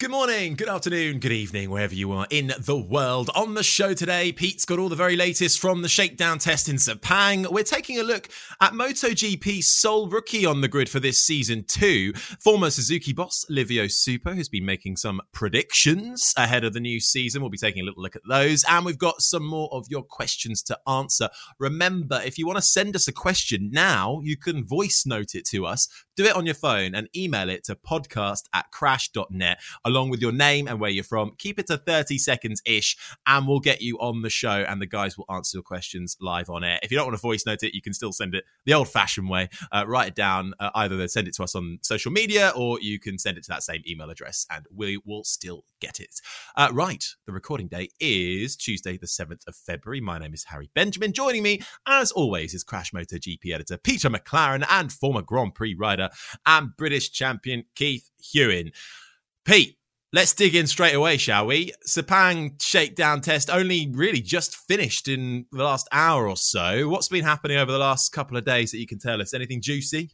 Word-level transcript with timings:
Good 0.00 0.12
morning, 0.12 0.54
good 0.54 0.68
afternoon, 0.68 1.18
good 1.18 1.32
evening, 1.32 1.70
wherever 1.70 1.92
you 1.92 2.12
are 2.12 2.28
in 2.30 2.52
the 2.56 2.76
world. 2.76 3.30
On 3.34 3.54
the 3.54 3.64
show 3.64 3.94
today, 3.94 4.30
Pete's 4.30 4.64
got 4.64 4.78
all 4.78 4.88
the 4.88 4.94
very 4.94 5.16
latest 5.16 5.58
from 5.58 5.82
the 5.82 5.88
shakedown 5.88 6.38
test 6.38 6.68
in 6.68 6.76
Sepang. 6.76 7.50
We're 7.50 7.64
taking 7.64 7.98
a 7.98 8.04
look 8.04 8.28
at 8.60 8.74
MotoGP's 8.74 9.66
sole 9.66 10.08
rookie 10.08 10.46
on 10.46 10.60
the 10.60 10.68
grid 10.68 10.88
for 10.88 11.00
this 11.00 11.18
season 11.18 11.64
too. 11.64 12.12
Former 12.12 12.70
Suzuki 12.70 13.12
boss 13.12 13.44
Livio 13.50 13.86
Suppo 13.86 14.36
has 14.36 14.48
been 14.48 14.64
making 14.64 14.98
some 14.98 15.20
predictions 15.32 16.32
ahead 16.36 16.62
of 16.62 16.74
the 16.74 16.80
new 16.80 17.00
season. 17.00 17.42
We'll 17.42 17.50
be 17.50 17.58
taking 17.58 17.82
a 17.82 17.84
little 17.84 18.00
look 18.00 18.14
at 18.14 18.22
those. 18.28 18.64
And 18.68 18.86
we've 18.86 18.96
got 18.96 19.20
some 19.20 19.44
more 19.44 19.68
of 19.72 19.86
your 19.90 20.04
questions 20.04 20.62
to 20.62 20.78
answer. 20.86 21.28
Remember, 21.58 22.22
if 22.24 22.38
you 22.38 22.46
want 22.46 22.58
to 22.58 22.62
send 22.62 22.94
us 22.94 23.08
a 23.08 23.12
question 23.12 23.70
now, 23.72 24.20
you 24.22 24.36
can 24.36 24.64
voice 24.64 25.02
note 25.04 25.34
it 25.34 25.44
to 25.46 25.66
us. 25.66 25.88
Do 26.18 26.24
it 26.24 26.34
on 26.34 26.46
your 26.46 26.56
phone 26.56 26.96
and 26.96 27.08
email 27.14 27.48
it 27.48 27.62
to 27.66 27.76
podcast 27.76 28.46
at 28.52 28.72
crash.net 28.72 29.60
along 29.84 30.10
with 30.10 30.20
your 30.20 30.32
name 30.32 30.66
and 30.66 30.80
where 30.80 30.90
you're 30.90 31.04
from. 31.04 31.30
Keep 31.38 31.60
it 31.60 31.68
to 31.68 31.76
30 31.76 32.18
seconds 32.18 32.60
ish, 32.66 32.96
and 33.24 33.46
we'll 33.46 33.60
get 33.60 33.82
you 33.82 33.96
on 34.00 34.22
the 34.22 34.28
show, 34.28 34.64
and 34.68 34.82
the 34.82 34.86
guys 34.86 35.16
will 35.16 35.26
answer 35.30 35.58
your 35.58 35.62
questions 35.62 36.16
live 36.20 36.50
on 36.50 36.64
air. 36.64 36.80
If 36.82 36.90
you 36.90 36.96
don't 36.96 37.06
want 37.06 37.16
to 37.16 37.22
voice 37.22 37.46
note 37.46 37.62
it, 37.62 37.72
you 37.72 37.80
can 37.80 37.92
still 37.92 38.10
send 38.10 38.34
it 38.34 38.42
the 38.64 38.74
old 38.74 38.88
fashioned 38.88 39.28
way. 39.28 39.48
Uh, 39.70 39.84
write 39.86 40.08
it 40.08 40.14
down. 40.16 40.54
Uh, 40.58 40.70
either 40.74 41.06
send 41.06 41.28
it 41.28 41.34
to 41.34 41.44
us 41.44 41.54
on 41.54 41.78
social 41.82 42.10
media 42.10 42.52
or 42.56 42.80
you 42.80 42.98
can 42.98 43.16
send 43.16 43.38
it 43.38 43.44
to 43.44 43.50
that 43.50 43.62
same 43.62 43.82
email 43.86 44.10
address, 44.10 44.44
and 44.50 44.66
we 44.74 45.00
will 45.04 45.22
still 45.22 45.62
get 45.80 46.00
it. 46.00 46.20
Uh, 46.56 46.68
right, 46.72 47.04
the 47.26 47.32
recording 47.32 47.68
day 47.68 47.90
is 48.00 48.56
Tuesday, 48.56 48.98
the 48.98 49.06
7th 49.06 49.46
of 49.46 49.54
February. 49.54 50.00
My 50.00 50.18
name 50.18 50.34
is 50.34 50.42
Harry 50.44 50.68
Benjamin. 50.74 51.12
Joining 51.12 51.44
me, 51.44 51.62
as 51.86 52.10
always, 52.10 52.54
is 52.54 52.64
Crash 52.64 52.90
MotoGP 52.90 53.54
editor 53.54 53.76
Peter 53.76 54.10
McLaren 54.10 54.66
and 54.68 54.92
former 54.92 55.22
Grand 55.22 55.54
Prix 55.54 55.74
rider 55.74 56.07
and 56.46 56.76
British 56.76 57.10
champion 57.10 57.64
Keith 57.74 58.08
Hewin. 58.20 58.72
Pete, 59.44 59.78
Let's 60.10 60.32
dig 60.32 60.54
in 60.54 60.66
straight 60.66 60.94
away, 60.94 61.18
shall 61.18 61.44
we? 61.44 61.72
Sepang 61.86 62.60
shakedown 62.62 63.20
test 63.20 63.50
only 63.50 63.90
really 63.92 64.22
just 64.22 64.56
finished 64.56 65.06
in 65.06 65.44
the 65.52 65.62
last 65.62 65.86
hour 65.92 66.26
or 66.26 66.36
so. 66.36 66.88
What's 66.88 67.08
been 67.08 67.24
happening 67.24 67.58
over 67.58 67.70
the 67.70 67.78
last 67.78 68.10
couple 68.10 68.38
of 68.38 68.46
days 68.46 68.70
that 68.70 68.78
you 68.78 68.86
can 68.86 68.98
tell 68.98 69.20
us? 69.20 69.34
Anything 69.34 69.60
juicy? 69.60 70.12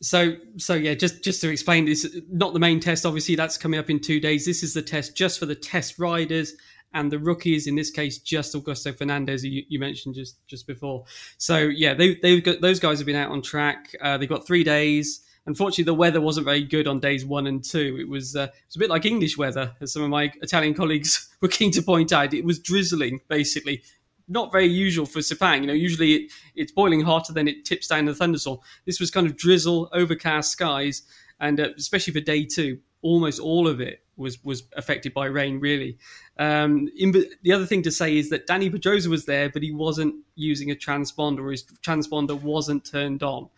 So, 0.00 0.36
so 0.56 0.72
yeah, 0.72 0.94
just 0.94 1.22
just 1.22 1.42
to 1.42 1.50
explain 1.50 1.84
this, 1.84 2.08
not 2.30 2.54
the 2.54 2.60
main 2.60 2.80
test. 2.80 3.04
Obviously, 3.04 3.36
that's 3.36 3.58
coming 3.58 3.78
up 3.78 3.90
in 3.90 4.00
two 4.00 4.20
days. 4.20 4.46
This 4.46 4.62
is 4.62 4.72
the 4.72 4.80
test 4.80 5.14
just 5.14 5.38
for 5.38 5.44
the 5.44 5.54
test 5.54 5.98
riders 5.98 6.54
and 6.94 7.10
the 7.10 7.18
rookies. 7.18 7.66
In 7.66 7.74
this 7.74 7.90
case, 7.90 8.18
just 8.18 8.54
Augusto 8.54 8.96
Fernandez, 8.96 9.44
you, 9.44 9.64
you 9.68 9.78
mentioned 9.78 10.14
just 10.14 10.46
just 10.46 10.66
before. 10.66 11.04
So, 11.38 11.58
yeah, 11.58 11.94
they 11.94 12.16
they've 12.16 12.42
got 12.42 12.60
those 12.60 12.80
guys 12.80 12.98
have 12.98 13.06
been 13.06 13.16
out 13.16 13.30
on 13.30 13.42
track. 13.42 13.94
Uh, 14.00 14.18
they've 14.18 14.28
got 14.28 14.46
three 14.46 14.64
days. 14.64 15.26
Unfortunately, 15.44 15.84
the 15.84 15.94
weather 15.94 16.20
wasn't 16.20 16.44
very 16.44 16.62
good 16.62 16.86
on 16.86 17.00
days 17.00 17.24
one 17.24 17.48
and 17.48 17.64
two. 17.64 17.98
It 18.00 18.08
was 18.08 18.36
uh, 18.36 18.42
it 18.42 18.52
was 18.68 18.76
a 18.76 18.78
bit 18.78 18.90
like 18.90 19.04
English 19.04 19.36
weather, 19.36 19.72
as 19.80 19.92
some 19.92 20.02
of 20.02 20.10
my 20.10 20.32
Italian 20.40 20.74
colleagues 20.74 21.28
were 21.40 21.48
keen 21.48 21.72
to 21.72 21.82
point 21.82 22.12
out. 22.12 22.34
It 22.34 22.44
was 22.44 22.58
drizzling, 22.58 23.20
basically. 23.28 23.82
Not 24.28 24.52
very 24.52 24.66
usual 24.66 25.04
for 25.04 25.18
Sepang. 25.18 25.62
You 25.62 25.66
know, 25.66 25.72
usually 25.72 26.12
it, 26.14 26.32
it's 26.54 26.72
boiling 26.72 27.00
hot 27.00 27.28
and 27.28 27.36
then 27.36 27.48
it 27.48 27.64
tips 27.64 27.88
down 27.88 28.04
the 28.04 28.14
thunderstorm. 28.14 28.60
This 28.86 29.00
was 29.00 29.10
kind 29.10 29.26
of 29.26 29.36
drizzle, 29.36 29.90
overcast 29.92 30.52
skies, 30.52 31.02
and 31.40 31.58
uh, 31.58 31.70
especially 31.76 32.12
for 32.12 32.20
day 32.20 32.44
two, 32.44 32.78
almost 33.02 33.40
all 33.40 33.66
of 33.66 33.80
it 33.80 34.01
was 34.16 34.42
was 34.44 34.64
affected 34.76 35.14
by 35.14 35.26
rain. 35.26 35.60
Really, 35.60 35.98
um, 36.38 36.88
in, 36.96 37.12
the 37.42 37.52
other 37.52 37.66
thing 37.66 37.82
to 37.82 37.90
say 37.90 38.16
is 38.16 38.30
that 38.30 38.46
Dani 38.46 38.70
Pedrosa 38.70 39.08
was 39.08 39.26
there, 39.26 39.48
but 39.48 39.62
he 39.62 39.72
wasn't 39.72 40.14
using 40.34 40.70
a 40.70 40.74
transponder, 40.74 41.50
his 41.50 41.64
transponder 41.82 42.40
wasn't 42.40 42.84
turned 42.84 43.22
on. 43.22 43.48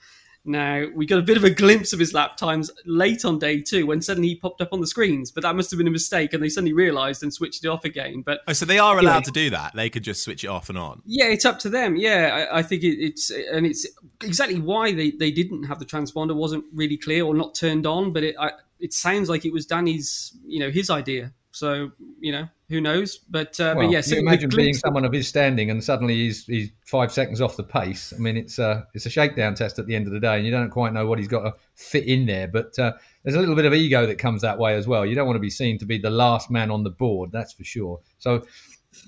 Now, 0.44 0.86
we 0.94 1.06
got 1.06 1.18
a 1.18 1.22
bit 1.22 1.38
of 1.38 1.44
a 1.44 1.50
glimpse 1.50 1.92
of 1.92 1.98
his 1.98 2.12
lap 2.12 2.36
times 2.36 2.70
late 2.84 3.24
on 3.24 3.38
day 3.38 3.62
two 3.62 3.86
when 3.86 4.02
suddenly 4.02 4.28
he 4.28 4.36
popped 4.36 4.60
up 4.60 4.68
on 4.72 4.80
the 4.80 4.86
screens, 4.86 5.30
but 5.30 5.42
that 5.42 5.56
must 5.56 5.70
have 5.70 5.78
been 5.78 5.86
a 5.86 5.90
mistake 5.90 6.34
and 6.34 6.42
they 6.42 6.50
suddenly 6.50 6.74
realised 6.74 7.22
and 7.22 7.32
switched 7.32 7.64
it 7.64 7.68
off 7.68 7.84
again. 7.84 8.20
But 8.20 8.40
oh, 8.46 8.52
So 8.52 8.66
they 8.66 8.78
are 8.78 8.98
allowed 8.98 9.24
to 9.24 9.30
do 9.30 9.50
that? 9.50 9.74
They 9.74 9.88
could 9.88 10.04
just 10.04 10.22
switch 10.22 10.44
it 10.44 10.48
off 10.48 10.68
and 10.68 10.76
on? 10.76 11.00
Yeah, 11.06 11.26
it's 11.26 11.46
up 11.46 11.58
to 11.60 11.70
them. 11.70 11.96
Yeah, 11.96 12.48
I, 12.52 12.58
I 12.58 12.62
think 12.62 12.82
it, 12.82 13.02
it's, 13.02 13.30
and 13.30 13.64
it's 13.64 13.86
exactly 14.22 14.60
why 14.60 14.92
they, 14.92 15.12
they 15.12 15.30
didn't 15.30 15.64
have 15.64 15.78
the 15.78 15.86
transponder 15.86 16.34
wasn't 16.34 16.64
really 16.74 16.98
clear 16.98 17.24
or 17.24 17.34
not 17.34 17.54
turned 17.54 17.86
on, 17.86 18.12
but 18.12 18.22
it, 18.22 18.36
I, 18.38 18.50
it 18.80 18.92
sounds 18.92 19.30
like 19.30 19.46
it 19.46 19.52
was 19.52 19.64
Dani's, 19.64 20.36
you 20.44 20.60
know, 20.60 20.70
his 20.70 20.90
idea. 20.90 21.32
So, 21.54 21.92
you 22.18 22.32
know, 22.32 22.48
who 22.68 22.80
knows? 22.80 23.18
But 23.30 23.60
uh, 23.60 23.74
well, 23.76 23.86
but 23.86 23.92
yes, 23.92 24.10
yeah, 24.10 24.18
imagine 24.18 24.50
being 24.50 24.74
someone 24.74 25.04
of 25.04 25.12
his 25.12 25.28
standing 25.28 25.70
and 25.70 25.84
suddenly 25.84 26.14
he's 26.14 26.44
he's 26.46 26.70
five 26.84 27.12
seconds 27.12 27.40
off 27.40 27.56
the 27.56 27.62
pace. 27.62 28.12
I 28.12 28.18
mean, 28.18 28.36
it's 28.36 28.58
a 28.58 28.88
it's 28.92 29.06
a 29.06 29.10
shakedown 29.10 29.54
test 29.54 29.78
at 29.78 29.86
the 29.86 29.94
end 29.94 30.08
of 30.08 30.12
the 30.12 30.18
day, 30.18 30.36
and 30.36 30.44
you 30.44 30.50
don't 30.50 30.70
quite 30.70 30.92
know 30.92 31.06
what 31.06 31.20
he's 31.20 31.28
got 31.28 31.42
to 31.42 31.54
fit 31.76 32.06
in 32.06 32.26
there. 32.26 32.48
But 32.48 32.76
uh, 32.76 32.94
there's 33.22 33.36
a 33.36 33.38
little 33.38 33.54
bit 33.54 33.66
of 33.66 33.72
ego 33.72 34.04
that 34.04 34.18
comes 34.18 34.42
that 34.42 34.58
way 34.58 34.74
as 34.74 34.88
well. 34.88 35.06
You 35.06 35.14
don't 35.14 35.26
want 35.26 35.36
to 35.36 35.40
be 35.40 35.48
seen 35.48 35.78
to 35.78 35.86
be 35.86 35.96
the 35.96 36.10
last 36.10 36.50
man 36.50 36.72
on 36.72 36.82
the 36.82 36.90
board, 36.90 37.30
that's 37.30 37.52
for 37.52 37.62
sure. 37.62 38.00
So 38.18 38.44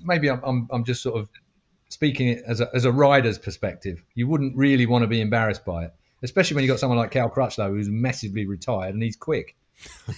maybe 0.05 0.31
I'm 0.31 0.41
I'm, 0.45 0.69
I'm 0.71 0.85
just 0.85 1.03
sort 1.03 1.19
of 1.19 1.29
speaking 1.89 2.41
as 2.47 2.61
a 2.61 2.71
as 2.73 2.85
a 2.85 2.93
rider's 2.93 3.39
perspective. 3.39 4.01
You 4.15 4.29
wouldn't 4.29 4.57
really 4.57 4.87
want 4.87 5.03
to 5.03 5.09
be 5.09 5.21
embarrassed 5.21 5.65
by 5.65 5.87
it, 5.87 5.95
especially 6.23 6.55
when 6.55 6.63
you've 6.63 6.73
got 6.73 6.79
someone 6.79 6.99
like 6.99 7.11
Cal 7.11 7.29
Crutchlow 7.29 7.71
who's 7.71 7.89
massively 7.89 8.47
retired 8.47 8.95
and 8.95 9.03
he's 9.03 9.17
quick. 9.17 9.57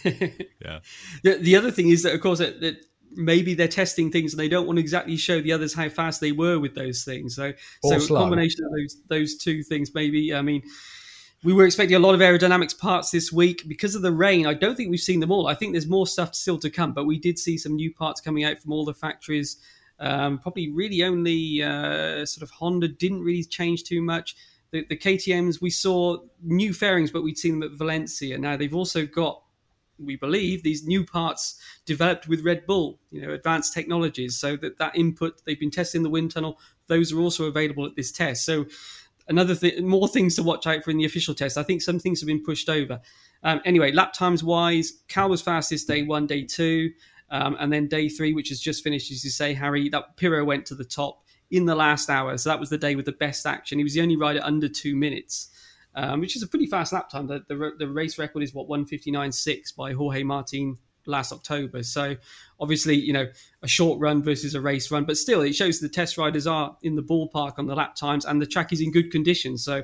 Yeah. 0.04 0.80
The, 1.22 1.38
the 1.40 1.56
other 1.56 1.70
thing 1.70 1.88
is 1.90 2.02
that, 2.02 2.14
of 2.14 2.20
course, 2.20 2.38
that, 2.38 2.60
that 2.60 2.76
maybe 3.12 3.54
they're 3.54 3.68
testing 3.68 4.10
things 4.10 4.32
and 4.32 4.40
they 4.40 4.48
don't 4.48 4.66
want 4.66 4.76
to 4.76 4.80
exactly 4.80 5.16
show 5.16 5.40
the 5.40 5.52
others 5.52 5.74
how 5.74 5.88
fast 5.88 6.20
they 6.20 6.32
were 6.32 6.58
with 6.58 6.74
those 6.74 7.04
things. 7.04 7.36
So, 7.36 7.52
Or 7.82 7.92
so 7.94 7.98
slow. 7.98 8.16
a 8.18 8.20
combination 8.20 8.64
of 8.64 8.72
those 8.72 8.96
those 9.08 9.36
two 9.36 9.62
things, 9.62 9.94
maybe. 9.94 10.34
I 10.34 10.42
mean, 10.42 10.62
we 11.44 11.52
were 11.52 11.64
expecting 11.64 11.96
a 11.96 12.00
lot 12.00 12.14
of 12.14 12.20
aerodynamics 12.20 12.76
parts 12.76 13.10
this 13.10 13.32
week 13.32 13.64
because 13.68 13.94
of 13.94 14.02
the 14.02 14.12
rain. 14.12 14.46
I 14.46 14.54
don't 14.54 14.76
think 14.76 14.90
we've 14.90 15.00
seen 15.00 15.20
them 15.20 15.30
all. 15.30 15.46
I 15.46 15.54
think 15.54 15.72
there's 15.72 15.86
more 15.86 16.06
stuff 16.06 16.34
still 16.34 16.58
to 16.58 16.70
come, 16.70 16.92
but 16.92 17.06
we 17.06 17.18
did 17.18 17.38
see 17.38 17.56
some 17.58 17.76
new 17.76 17.92
parts 17.92 18.20
coming 18.20 18.44
out 18.44 18.58
from 18.58 18.72
all 18.72 18.84
the 18.84 18.94
factories. 18.94 19.56
Um, 20.00 20.38
probably 20.38 20.70
really 20.70 21.02
only 21.02 21.62
uh, 21.62 22.24
sort 22.24 22.42
of 22.42 22.50
Honda 22.50 22.88
didn't 22.88 23.22
really 23.22 23.44
change 23.44 23.84
too 23.84 24.00
much. 24.00 24.36
The, 24.70 24.84
the 24.88 24.96
KTM's 24.96 25.60
we 25.60 25.70
saw 25.70 26.18
new 26.42 26.72
fairings, 26.72 27.10
but 27.10 27.22
we'd 27.22 27.38
seen 27.38 27.58
them 27.58 27.70
at 27.70 27.76
Valencia. 27.76 28.36
Now 28.38 28.56
they've 28.56 28.74
also 28.74 29.06
got 29.06 29.42
we 29.98 30.16
believe 30.16 30.62
these 30.62 30.86
new 30.86 31.04
parts 31.04 31.60
developed 31.84 32.28
with 32.28 32.44
Red 32.44 32.66
Bull, 32.66 32.98
you 33.10 33.20
know, 33.20 33.32
advanced 33.32 33.74
technologies. 33.74 34.36
So 34.38 34.56
that 34.56 34.78
that 34.78 34.96
input 34.96 35.42
they've 35.44 35.58
been 35.58 35.70
testing 35.70 36.02
the 36.02 36.10
wind 36.10 36.30
tunnel; 36.30 36.58
those 36.86 37.12
are 37.12 37.20
also 37.20 37.44
available 37.44 37.86
at 37.86 37.96
this 37.96 38.12
test. 38.12 38.44
So 38.44 38.66
another 39.28 39.54
thing, 39.54 39.86
more 39.86 40.08
things 40.08 40.36
to 40.36 40.42
watch 40.42 40.66
out 40.66 40.84
for 40.84 40.90
in 40.90 40.98
the 40.98 41.04
official 41.04 41.34
test. 41.34 41.58
I 41.58 41.62
think 41.62 41.82
some 41.82 41.98
things 41.98 42.20
have 42.20 42.26
been 42.26 42.44
pushed 42.44 42.68
over. 42.68 43.00
Um, 43.42 43.60
anyway, 43.64 43.92
lap 43.92 44.12
times 44.12 44.42
wise, 44.42 44.92
Cal 45.08 45.28
was 45.28 45.42
fastest 45.42 45.86
day 45.86 46.02
one, 46.02 46.26
day 46.26 46.44
two, 46.44 46.90
um, 47.30 47.56
and 47.60 47.72
then 47.72 47.86
day 47.86 48.08
three, 48.08 48.32
which 48.32 48.48
has 48.48 48.60
just 48.60 48.82
finished, 48.82 49.10
as 49.10 49.24
you 49.24 49.30
say, 49.30 49.54
Harry. 49.54 49.88
That 49.88 50.16
Pirro 50.16 50.44
went 50.44 50.66
to 50.66 50.74
the 50.74 50.84
top 50.84 51.24
in 51.50 51.64
the 51.64 51.74
last 51.74 52.10
hour, 52.10 52.36
so 52.36 52.50
that 52.50 52.60
was 52.60 52.70
the 52.70 52.78
day 52.78 52.94
with 52.94 53.06
the 53.06 53.12
best 53.12 53.46
action. 53.46 53.78
He 53.78 53.84
was 53.84 53.94
the 53.94 54.02
only 54.02 54.16
rider 54.16 54.40
under 54.42 54.68
two 54.68 54.96
minutes 54.96 55.48
um, 55.98 56.20
which 56.20 56.36
is 56.36 56.42
a 56.44 56.46
pretty 56.46 56.66
fast 56.66 56.92
lap 56.92 57.10
time. 57.10 57.26
The, 57.26 57.44
the, 57.48 57.72
the 57.76 57.88
race 57.88 58.18
record 58.18 58.44
is 58.44 58.54
what 58.54 58.68
159.6 58.68 59.74
by 59.74 59.92
Jorge 59.92 60.22
Martin 60.22 60.78
last 61.06 61.32
October. 61.32 61.82
So 61.82 62.14
obviously, 62.60 62.94
you 62.94 63.12
know, 63.12 63.26
a 63.62 63.68
short 63.68 63.98
run 63.98 64.22
versus 64.22 64.54
a 64.54 64.60
race 64.60 64.92
run, 64.92 65.04
but 65.04 65.16
still, 65.16 65.40
it 65.40 65.56
shows 65.56 65.80
the 65.80 65.88
test 65.88 66.16
riders 66.16 66.46
are 66.46 66.76
in 66.82 66.94
the 66.94 67.02
ballpark 67.02 67.58
on 67.58 67.66
the 67.66 67.74
lap 67.74 67.96
times, 67.96 68.24
and 68.24 68.40
the 68.40 68.46
track 68.46 68.72
is 68.72 68.80
in 68.80 68.92
good 68.92 69.10
condition. 69.10 69.58
So 69.58 69.82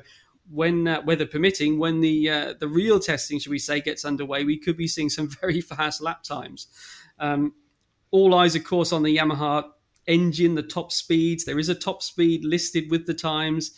when 0.49 0.87
uh, 0.87 1.01
weather 1.05 1.25
permitting, 1.25 1.79
when 1.79 1.99
the 1.99 2.29
uh, 2.29 2.53
the 2.61 2.69
real 2.69 2.97
testing, 2.97 3.37
should 3.37 3.51
we 3.51 3.59
say, 3.59 3.81
gets 3.81 4.05
underway, 4.05 4.45
we 4.45 4.57
could 4.57 4.77
be 4.77 4.87
seeing 4.87 5.09
some 5.09 5.27
very 5.41 5.59
fast 5.59 6.01
lap 6.01 6.23
times. 6.23 6.67
Um, 7.19 7.55
all 8.11 8.33
eyes, 8.35 8.55
of 8.55 8.63
course, 8.63 8.93
on 8.93 9.03
the 9.03 9.17
Yamaha 9.17 9.65
engine, 10.07 10.55
the 10.55 10.63
top 10.63 10.91
speeds. 10.91 11.45
There 11.45 11.59
is 11.59 11.69
a 11.69 11.75
top 11.75 12.03
speed 12.03 12.43
listed 12.43 12.91
with 12.91 13.05
the 13.05 13.13
times. 13.13 13.71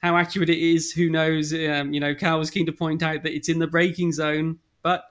How 0.00 0.16
accurate 0.16 0.50
it 0.50 0.58
is, 0.58 0.92
who 0.92 1.10
knows? 1.10 1.52
Um, 1.52 1.92
you 1.92 2.00
know, 2.00 2.14
Cal 2.14 2.38
was 2.38 2.50
keen 2.50 2.66
to 2.66 2.72
point 2.72 3.02
out 3.02 3.22
that 3.22 3.34
it's 3.34 3.48
in 3.48 3.58
the 3.58 3.66
braking 3.66 4.12
zone, 4.12 4.58
but 4.82 5.04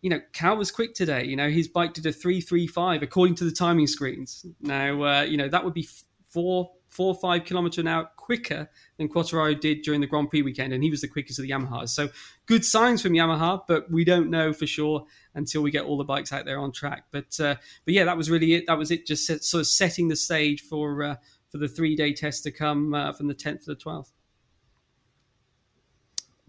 you 0.00 0.10
know, 0.10 0.20
Cal 0.32 0.56
was 0.56 0.70
quick 0.70 0.94
today. 0.94 1.24
You 1.24 1.36
know, 1.36 1.48
his 1.48 1.68
bike 1.68 1.94
did 1.94 2.06
a 2.06 2.12
three 2.12 2.40
three 2.40 2.66
five 2.66 3.02
according 3.02 3.36
to 3.36 3.44
the 3.44 3.52
timing 3.52 3.86
screens. 3.86 4.44
Now, 4.60 5.02
uh, 5.02 5.22
you 5.22 5.36
know, 5.36 5.48
that 5.48 5.64
would 5.64 5.74
be 5.74 5.88
four 6.28 6.72
four 6.92 7.14
or 7.14 7.20
five 7.20 7.44
kilometer 7.44 7.80
an 7.80 7.88
hour 7.88 8.10
quicker 8.16 8.68
than 8.98 9.08
Quartararo 9.08 9.58
did 9.58 9.80
during 9.80 10.02
the 10.02 10.06
Grand 10.06 10.28
Prix 10.28 10.42
weekend, 10.42 10.74
and 10.74 10.84
he 10.84 10.90
was 10.90 11.00
the 11.00 11.08
quickest 11.08 11.38
of 11.38 11.44
the 11.44 11.50
Yamahas. 11.50 11.88
So 11.88 12.10
good 12.44 12.64
signs 12.64 13.00
from 13.00 13.12
Yamaha, 13.12 13.62
but 13.66 13.90
we 13.90 14.04
don't 14.04 14.28
know 14.30 14.52
for 14.52 14.66
sure 14.66 15.06
until 15.34 15.62
we 15.62 15.70
get 15.70 15.84
all 15.84 15.96
the 15.96 16.04
bikes 16.04 16.32
out 16.32 16.44
there 16.44 16.58
on 16.58 16.70
track. 16.70 17.04
But 17.10 17.40
uh, 17.40 17.56
but 17.86 17.94
yeah, 17.94 18.04
that 18.04 18.18
was 18.18 18.30
really 18.30 18.52
it. 18.54 18.64
That 18.66 18.76
was 18.76 18.90
it. 18.90 19.06
Just 19.06 19.26
set, 19.26 19.42
sort 19.42 19.62
of 19.62 19.66
setting 19.66 20.08
the 20.08 20.16
stage 20.16 20.60
for 20.60 21.02
uh, 21.02 21.16
for 21.48 21.58
the 21.58 21.68
three 21.68 21.96
day 21.96 22.12
test 22.12 22.44
to 22.44 22.50
come 22.50 22.92
uh, 22.92 23.12
from 23.12 23.28
the 23.28 23.34
tenth 23.34 23.64
to 23.64 23.70
the 23.70 23.74
twelfth. 23.74 24.12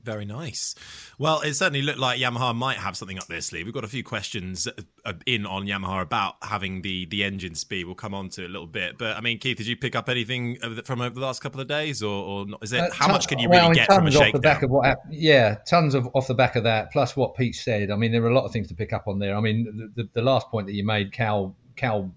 Very 0.03 0.25
nice. 0.25 0.75
Well, 1.17 1.39
it 1.41 1.53
certainly 1.53 1.81
looked 1.81 1.97
like 1.97 2.19
Yamaha 2.19 2.53
might 2.53 2.75
have 2.75 2.97
something 2.97 3.17
up 3.17 3.27
their 3.27 3.39
sleeve. 3.39 3.65
We've 3.65 3.73
got 3.73 3.85
a 3.85 3.87
few 3.87 4.03
questions 4.03 4.67
uh, 5.05 5.13
in 5.25 5.45
on 5.45 5.65
Yamaha 5.65 6.01
about 6.01 6.35
having 6.41 6.81
the 6.81 7.05
the 7.05 7.23
engine 7.23 7.55
speed. 7.55 7.85
We'll 7.85 7.95
come 7.95 8.13
on 8.13 8.27
to 8.29 8.43
it 8.43 8.49
a 8.49 8.51
little 8.51 8.67
bit. 8.67 8.97
But 8.97 9.15
I 9.15 9.21
mean, 9.21 9.39
Keith, 9.39 9.57
did 9.57 9.67
you 9.67 9.77
pick 9.77 9.95
up 9.95 10.09
anything 10.09 10.57
from 10.83 10.99
over 10.99 11.15
the 11.15 11.21
last 11.21 11.41
couple 11.41 11.61
of 11.61 11.67
days, 11.67 12.03
or, 12.03 12.11
or 12.13 12.45
not? 12.45 12.61
Is 12.61 12.73
it 12.73 12.81
uh, 12.81 12.89
how 12.91 13.07
much 13.07 13.29
can 13.29 13.39
you 13.39 13.47
really 13.47 13.61
well, 13.61 13.73
get 13.73 13.87
from 13.87 14.05
a 14.05 14.11
shakedown? 14.11 14.27
Off 14.27 14.33
the 14.33 14.39
back 14.39 14.63
of 14.63 14.71
what, 14.71 14.99
yeah, 15.09 15.55
tons 15.65 15.95
of 15.95 16.09
off 16.13 16.27
the 16.27 16.33
back 16.33 16.57
of 16.57 16.65
that. 16.65 16.91
Plus 16.91 17.15
what 17.15 17.33
Pete 17.35 17.55
said. 17.55 17.89
I 17.89 17.95
mean, 17.95 18.11
there 18.11 18.21
were 18.21 18.29
a 18.29 18.35
lot 18.35 18.43
of 18.43 18.51
things 18.51 18.67
to 18.67 18.75
pick 18.75 18.91
up 18.91 19.07
on 19.07 19.19
there. 19.19 19.37
I 19.37 19.39
mean, 19.39 19.91
the, 19.95 20.03
the, 20.03 20.09
the 20.15 20.21
last 20.21 20.49
point 20.49 20.67
that 20.67 20.73
you 20.73 20.85
made, 20.85 21.13
Cal 21.13 21.55
Cal 21.77 22.13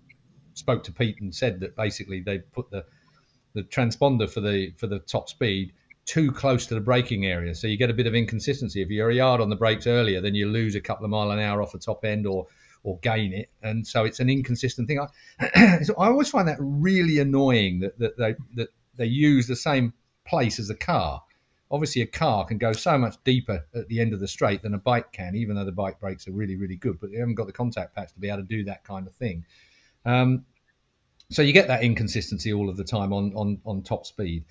spoke 0.54 0.82
to 0.82 0.92
Pete 0.92 1.20
and 1.20 1.32
said 1.32 1.60
that 1.60 1.76
basically 1.76 2.20
they 2.20 2.38
put 2.38 2.68
the 2.72 2.84
the 3.54 3.62
transponder 3.62 4.28
for 4.28 4.40
the 4.40 4.72
for 4.76 4.88
the 4.88 4.98
top 4.98 5.28
speed 5.28 5.72
too 6.06 6.30
close 6.30 6.66
to 6.66 6.74
the 6.74 6.80
braking 6.80 7.26
area. 7.26 7.54
So 7.54 7.66
you 7.66 7.76
get 7.76 7.90
a 7.90 7.94
bit 7.94 8.06
of 8.06 8.14
inconsistency. 8.14 8.80
If 8.80 8.88
you're 8.90 9.10
a 9.10 9.14
yard 9.14 9.40
on 9.40 9.50
the 9.50 9.56
brakes 9.56 9.86
earlier, 9.86 10.20
then 10.20 10.34
you 10.34 10.48
lose 10.48 10.76
a 10.76 10.80
couple 10.80 11.04
of 11.04 11.10
mile 11.10 11.32
an 11.32 11.40
hour 11.40 11.60
off 11.60 11.72
the 11.72 11.78
top 11.78 12.04
end 12.04 12.26
or 12.26 12.46
or 12.84 12.98
gain 13.00 13.32
it. 13.32 13.50
And 13.62 13.84
so 13.84 14.04
it's 14.04 14.20
an 14.20 14.30
inconsistent 14.30 14.86
thing. 14.86 15.00
I, 15.00 15.78
so 15.82 15.94
I 15.96 16.06
always 16.06 16.30
find 16.30 16.46
that 16.46 16.56
really 16.60 17.18
annoying 17.18 17.80
that, 17.80 17.98
that 17.98 18.16
they 18.16 18.36
that 18.54 18.68
they 18.94 19.06
use 19.06 19.48
the 19.48 19.56
same 19.56 19.92
place 20.24 20.60
as 20.60 20.70
a 20.70 20.74
car. 20.74 21.22
Obviously, 21.68 22.02
a 22.02 22.06
car 22.06 22.44
can 22.44 22.58
go 22.58 22.72
so 22.72 22.96
much 22.96 23.16
deeper 23.24 23.66
at 23.74 23.88
the 23.88 24.00
end 24.00 24.12
of 24.12 24.20
the 24.20 24.28
straight 24.28 24.62
than 24.62 24.74
a 24.74 24.78
bike 24.78 25.10
can, 25.10 25.34
even 25.34 25.56
though 25.56 25.64
the 25.64 25.72
bike 25.72 25.98
brakes 25.98 26.28
are 26.28 26.32
really, 26.32 26.54
really 26.54 26.76
good. 26.76 27.00
But 27.00 27.10
they 27.10 27.18
haven't 27.18 27.34
got 27.34 27.48
the 27.48 27.52
contact 27.52 27.96
patch 27.96 28.12
to 28.12 28.20
be 28.20 28.28
able 28.28 28.38
to 28.38 28.44
do 28.44 28.64
that 28.64 28.84
kind 28.84 29.08
of 29.08 29.14
thing. 29.16 29.44
Um, 30.04 30.44
so 31.30 31.42
you 31.42 31.52
get 31.52 31.66
that 31.66 31.82
inconsistency 31.82 32.52
all 32.52 32.70
of 32.70 32.76
the 32.76 32.84
time 32.84 33.12
on 33.12 33.34
on, 33.34 33.60
on 33.66 33.82
top 33.82 34.06
speed 34.06 34.44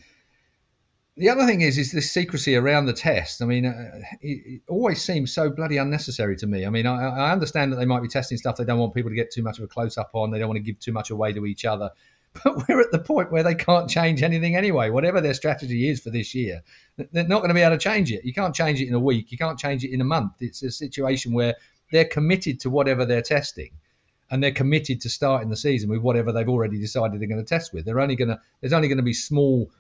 the 1.18 1.30
other 1.30 1.46
thing 1.46 1.62
is 1.62 1.78
is 1.78 1.92
this 1.92 2.12
secrecy 2.12 2.56
around 2.56 2.86
the 2.86 2.94
test. 2.94 3.42
I 3.42 3.46
mean, 3.46 3.66
uh, 3.66 4.02
it, 4.22 4.28
it, 4.46 4.62
always 4.68 5.02
seems 5.02 5.34
so 5.34 5.50
bloody 5.50 5.78
unnecessary 5.78 6.36
to 6.38 6.48
me. 6.48 6.66
I 6.66 6.70
mean, 6.70 6.86
I, 6.86 7.08
I, 7.08 7.32
understand 7.32 7.72
that 7.72 7.78
they 7.78 7.86
might 7.86 8.02
be 8.02 8.10
testing 8.10 8.38
stuff 8.38 8.58
they 8.58 8.66
don't 8.66 8.80
want 8.80 8.94
people 8.94 9.12
to 9.12 9.16
get 9.16 9.32
too 9.32 9.42
much 9.42 9.58
of 9.58 9.64
a 9.64 9.68
close 9.68 9.98
up 9.98 10.12
on. 10.14 10.32
They 10.32 10.40
don't 10.40 10.50
want 10.50 10.58
to 10.58 10.64
give 10.64 10.80
too 10.80 10.92
much 10.92 11.12
away 11.12 11.32
to 11.34 11.46
each 11.46 11.66
other. 11.66 11.92
But 12.44 12.68
we're 12.68 12.82
at 12.82 12.92
the 12.92 13.00
point 13.00 13.32
where 13.32 13.44
they 13.44 13.56
can't 13.56 13.90
change 13.90 14.22
anything 14.22 14.58
anyway. 14.58 14.90
Whatever 14.90 15.22
their 15.22 15.34
strategy 15.34 15.88
is 15.88 16.02
for 16.02 16.10
this 16.10 16.36
year, 16.36 16.64
they're 16.98 17.24
not 17.24 17.40
going 17.40 17.48
to 17.48 17.54
be 17.54 17.62
able 17.62 17.78
to 17.78 17.82
change 17.82 18.12
it. 18.12 18.26
You 18.26 18.34
can't 18.34 18.54
change 18.54 18.82
it 18.82 18.90
in 18.90 18.94
a 18.94 19.00
week. 19.00 19.32
You 19.32 19.38
can't 19.38 19.58
change 19.58 19.86
it 19.86 19.94
in 19.94 20.02
a 20.02 20.04
month. 20.04 20.34
It's 20.42 20.62
a 20.62 20.70
situation 20.70 21.32
where 21.32 21.56
they're 21.94 22.04
committed 22.04 22.60
to 22.60 22.70
whatever 22.70 23.06
they're 23.06 23.22
testing 23.22 23.72
and 24.30 24.44
they're 24.44 24.52
committed 24.52 25.00
to 25.02 25.10
starting 25.10 25.50
the 25.50 25.56
season 25.56 25.90
with 25.90 26.02
whatever 26.02 26.34
they've 26.34 26.50
already 26.50 26.78
decided 26.78 27.22
they're 27.22 27.30
going 27.30 27.40
to 27.40 27.48
test 27.48 27.72
with. 27.72 27.86
They're 27.86 28.02
only 28.02 28.18
going 28.18 28.28
to 28.28 28.42
there's 28.60 28.74
only 28.74 28.90
going 28.90 28.98
to 28.98 29.04
be 29.04 29.14
small 29.14 29.72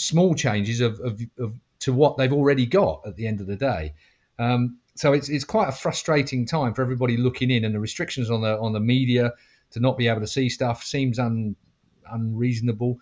small 0.00 0.34
changes 0.34 0.80
of, 0.80 0.98
of, 1.00 1.20
of, 1.38 1.54
to 1.80 1.92
what 1.92 2.16
they've 2.16 2.32
already 2.32 2.66
got 2.66 3.02
at 3.06 3.16
the 3.16 3.26
end 3.26 3.40
of 3.40 3.46
the 3.46 3.56
day. 3.56 3.94
Um, 4.38 4.78
so 4.94 5.12
it's 5.12 5.28
it's 5.28 5.44
quite 5.44 5.68
a 5.68 5.72
frustrating 5.72 6.46
time 6.46 6.74
for 6.74 6.82
everybody 6.82 7.16
looking 7.16 7.50
in, 7.50 7.64
and 7.64 7.74
the 7.74 7.80
restrictions 7.80 8.30
on 8.30 8.40
the 8.40 8.58
on 8.58 8.72
the 8.72 8.80
media 8.80 9.32
to 9.72 9.80
not 9.80 9.96
be 9.96 10.08
able 10.08 10.20
to 10.20 10.26
see 10.26 10.48
stuff 10.48 10.82
seems 10.82 11.18
un, 11.18 11.54
unreasonable. 12.10 12.98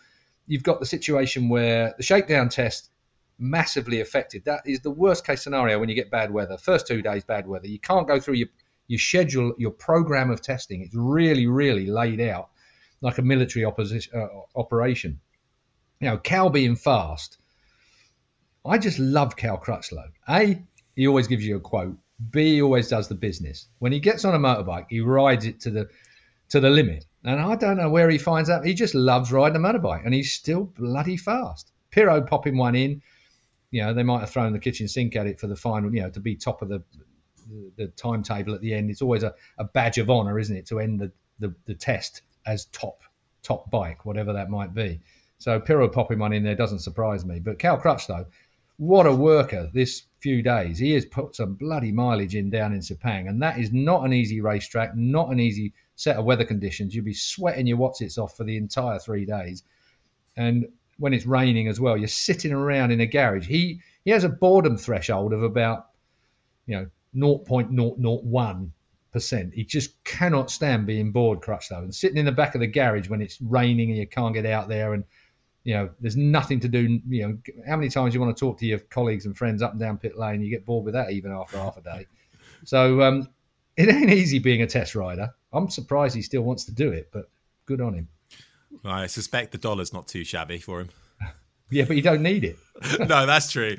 You've 0.47 0.63
got 0.63 0.81
the 0.81 0.87
situation 0.87 1.49
where 1.49 1.95
the 1.97 2.03
shakedown 2.03 2.49
test 2.49 2.91
massively 3.39 4.01
affected. 4.01 4.45
That 4.45 4.63
is 4.67 4.81
the 4.81 4.91
worst 4.91 5.25
case 5.27 5.43
scenario 5.43 5.79
when 5.79 5.89
you 5.89 5.95
get 5.95 6.11
bad 6.11 6.33
weather. 6.33 6.57
First 6.57 6.87
two 6.87 7.03
days 7.03 7.25
bad 7.25 7.47
weather, 7.47 7.69
you 7.69 7.79
can't 7.79 8.07
go 8.07 8.21
through 8.21 8.35
your 8.35 8.49
your 8.89 8.99
schedule, 8.99 9.55
your 9.59 9.71
program 9.71 10.31
of 10.31 10.41
testing. 10.43 10.83
It's 10.83 10.95
really 10.95 11.47
really 11.47 11.87
laid 11.87 12.21
out 12.21 12.51
like 13.01 13.19
a 13.19 13.23
military 13.23 13.65
opposition, 13.65 14.13
uh, 14.15 14.27
operation 14.57 15.21
you 16.01 16.09
know, 16.09 16.19
Cal 16.19 16.51
being 16.51 16.77
fast. 16.77 17.39
I 18.65 18.79
just 18.79 18.99
love 18.99 19.37
Cal 19.37 19.59
Crutchlow. 19.59 20.09
A, 20.29 20.63
he 20.95 21.07
always 21.07 21.27
gives 21.27 21.45
you 21.45 21.57
a 21.57 21.61
quote. 21.61 21.97
B, 22.31 22.55
he 22.55 22.63
always 22.63 22.89
does 22.89 23.09
the 23.09 23.15
business. 23.15 23.69
When 23.79 23.93
he 23.93 24.01
gets 24.01 24.25
on 24.25 24.35
a 24.35 24.39
motorbike, 24.39 24.87
he 24.91 25.01
rides 25.01 25.47
it 25.47 25.61
to 25.61 25.71
the 25.71 25.89
to 26.51 26.61
the 26.61 26.71
limit. 26.71 27.05
And 27.25 27.41
I 27.41 27.57
don't 27.57 27.77
know 27.77 27.91
where 27.91 28.09
he 28.09 28.19
finds 28.19 28.49
that. 28.49 28.65
He 28.65 28.75
just 28.75 28.95
loves 28.95 29.31
riding 29.31 29.57
a 29.57 29.61
motorbike, 29.61 30.05
and 30.05 30.15
he's 30.15 30.33
still 30.33 30.65
bloody 30.65 31.17
fast. 31.17 31.73
Pirro 31.91 32.23
popping 32.23 32.57
one 32.57 32.75
in. 32.75 33.03
You 33.71 33.83
know, 33.83 33.95
they 33.95 34.03
might 34.03 34.21
have 34.21 34.31
thrown 34.31 34.53
the 34.53 34.59
kitchen 34.59 34.89
sink 34.89 35.15
at 35.15 35.27
it 35.27 35.39
for 35.39 35.47
the 35.47 35.57
final. 35.57 35.95
You 35.95 36.03
know, 36.03 36.11
to 36.11 36.21
be 36.21 36.37
top 36.37 36.63
of 36.63 36.69
the 36.69 36.83
the, 37.49 37.73
the 37.77 37.87
timetable 37.89 38.55
at 38.55 38.61
the 38.61 38.75
end. 38.75 38.91
It's 38.91 39.03
always 39.03 39.23
a, 39.23 39.35
a 39.59 39.65
badge 39.65 39.99
of 39.99 40.11
honour, 40.11 40.39
isn't 40.39 40.57
it, 40.57 40.67
to 40.67 40.81
end 40.81 41.01
the, 41.01 41.13
the, 41.39 41.55
the 41.67 41.75
test 41.75 42.23
as 42.47 42.67
top 42.67 43.03
top 43.43 43.71
bike, 43.71 44.05
whatever 44.05 44.33
that 44.35 44.51
might 44.51 44.75
be. 44.75 45.01
So 45.39 45.61
Pirro 45.61 45.89
popping 45.89 46.19
one 46.19 46.33
in 46.33 46.43
there 46.43 46.57
doesn't 46.57 46.81
surprise 46.81 47.25
me. 47.25 47.39
But 47.39 47.59
Cal 47.61 47.81
Crutchlow, 47.81 48.27
what 48.77 49.07
a 49.07 49.15
worker 49.15 49.71
this 49.73 50.03
few 50.21 50.43
days. 50.43 50.79
He 50.79 50.93
has 50.93 51.05
put 51.05 51.37
some 51.37 51.55
bloody 51.55 51.93
mileage 51.93 52.35
in 52.35 52.51
down 52.51 52.73
in 52.73 52.81
Sepang, 52.81 53.29
and 53.29 53.43
that 53.43 53.59
is 53.59 53.73
not 53.73 54.05
an 54.05 54.13
easy 54.13 54.41
racetrack, 54.41 54.97
not 54.97 55.31
an 55.31 55.39
easy 55.39 55.75
set 55.95 56.17
of 56.17 56.25
weather 56.25 56.45
conditions. 56.45 56.95
You'll 56.95 57.05
be 57.05 57.15
sweating 57.15 57.67
your 57.67 57.79
whatsits 57.79 58.19
off 58.19 58.37
for 58.37 58.45
the 58.45 58.57
entire 58.57 58.99
three 58.99 59.25
days. 59.25 59.63
And 60.37 60.69
when 60.99 61.15
it's 61.15 61.27
raining 61.27 61.69
as 61.69 61.81
well, 61.81 61.97
you're 61.97 62.09
sitting 62.09 62.53
around 62.53 62.91
in 62.91 63.01
a 63.01 63.07
garage. 63.07 63.47
He 63.47 63.81
he 64.05 64.11
has 64.11 64.25
a 64.25 64.29
boredom 64.29 64.77
threshold 64.77 65.33
of 65.33 65.43
about, 65.43 65.87
you 66.67 66.77
know, 66.77 66.87
0.001 67.15 68.71
percent. 69.13 69.55
He 69.55 69.65
just 69.65 70.03
cannot 70.05 70.51
stand 70.51 70.87
being 70.87 71.13
bored, 71.13 71.41
Crutchlow. 71.41 71.79
and 71.79 71.95
sitting 71.95 72.19
in 72.19 72.25
the 72.25 72.33
back 72.33 72.55
of 72.55 72.61
the 72.61 72.67
garage 72.67 73.09
when 73.09 73.23
it's 73.23 73.41
raining 73.41 73.91
and 73.91 73.99
you 73.99 74.07
can't 74.07 74.35
get 74.35 74.47
out 74.47 74.69
there 74.69 74.95
and 74.95 75.05
you 75.69 75.75
know, 75.75 75.91
there's 76.01 76.17
nothing 76.17 76.61
to 76.61 76.67
do. 76.67 76.99
You 77.11 77.29
know, 77.29 77.39
how 77.69 77.77
many 77.77 77.91
times 77.91 78.15
you 78.15 78.21
want 78.23 78.35
to 78.35 78.41
talk 78.41 78.59
to 78.61 78.65
your 78.65 78.79
colleagues 78.79 79.27
and 79.27 79.37
friends 79.37 79.61
up 79.61 79.73
and 79.73 79.81
down 79.81 79.99
pit 79.99 80.17
lane? 80.17 80.41
You 80.41 80.49
get 80.49 80.65
bored 80.65 80.83
with 80.83 80.95
that 80.95 81.11
even 81.11 81.31
after 81.31 81.59
half 81.59 81.77
a 81.77 81.83
day. 81.83 82.07
So 82.65 83.03
um, 83.03 83.29
it 83.77 83.89
ain't 83.89 84.11
easy 84.11 84.41
being 84.41 84.63
a 84.63 84.67
test 84.67 84.97
rider. 84.97 85.33
I'm 85.53 85.71
surprised 85.71 86.17
he 86.17 86.23
still 86.23 86.43
wants 86.43 86.65
to 86.65 86.73
do 86.73 86.91
it, 86.91 87.09
but 87.13 87.31
good 87.67 87.81
on 87.81 87.95
him. 87.95 88.09
I 88.85 89.07
suspect 89.07 89.53
the 89.53 89.59
dollar's 89.59 89.93
not 89.93 90.09
too 90.09 90.25
shabby 90.25 90.59
for 90.59 90.81
him. 90.81 90.89
yeah, 91.71 91.85
but 91.85 91.95
you 91.95 92.03
don't 92.03 92.21
need 92.21 92.43
it. 92.43 92.59
no, 92.99 93.27
that's 93.27 93.53
true. 93.53 93.77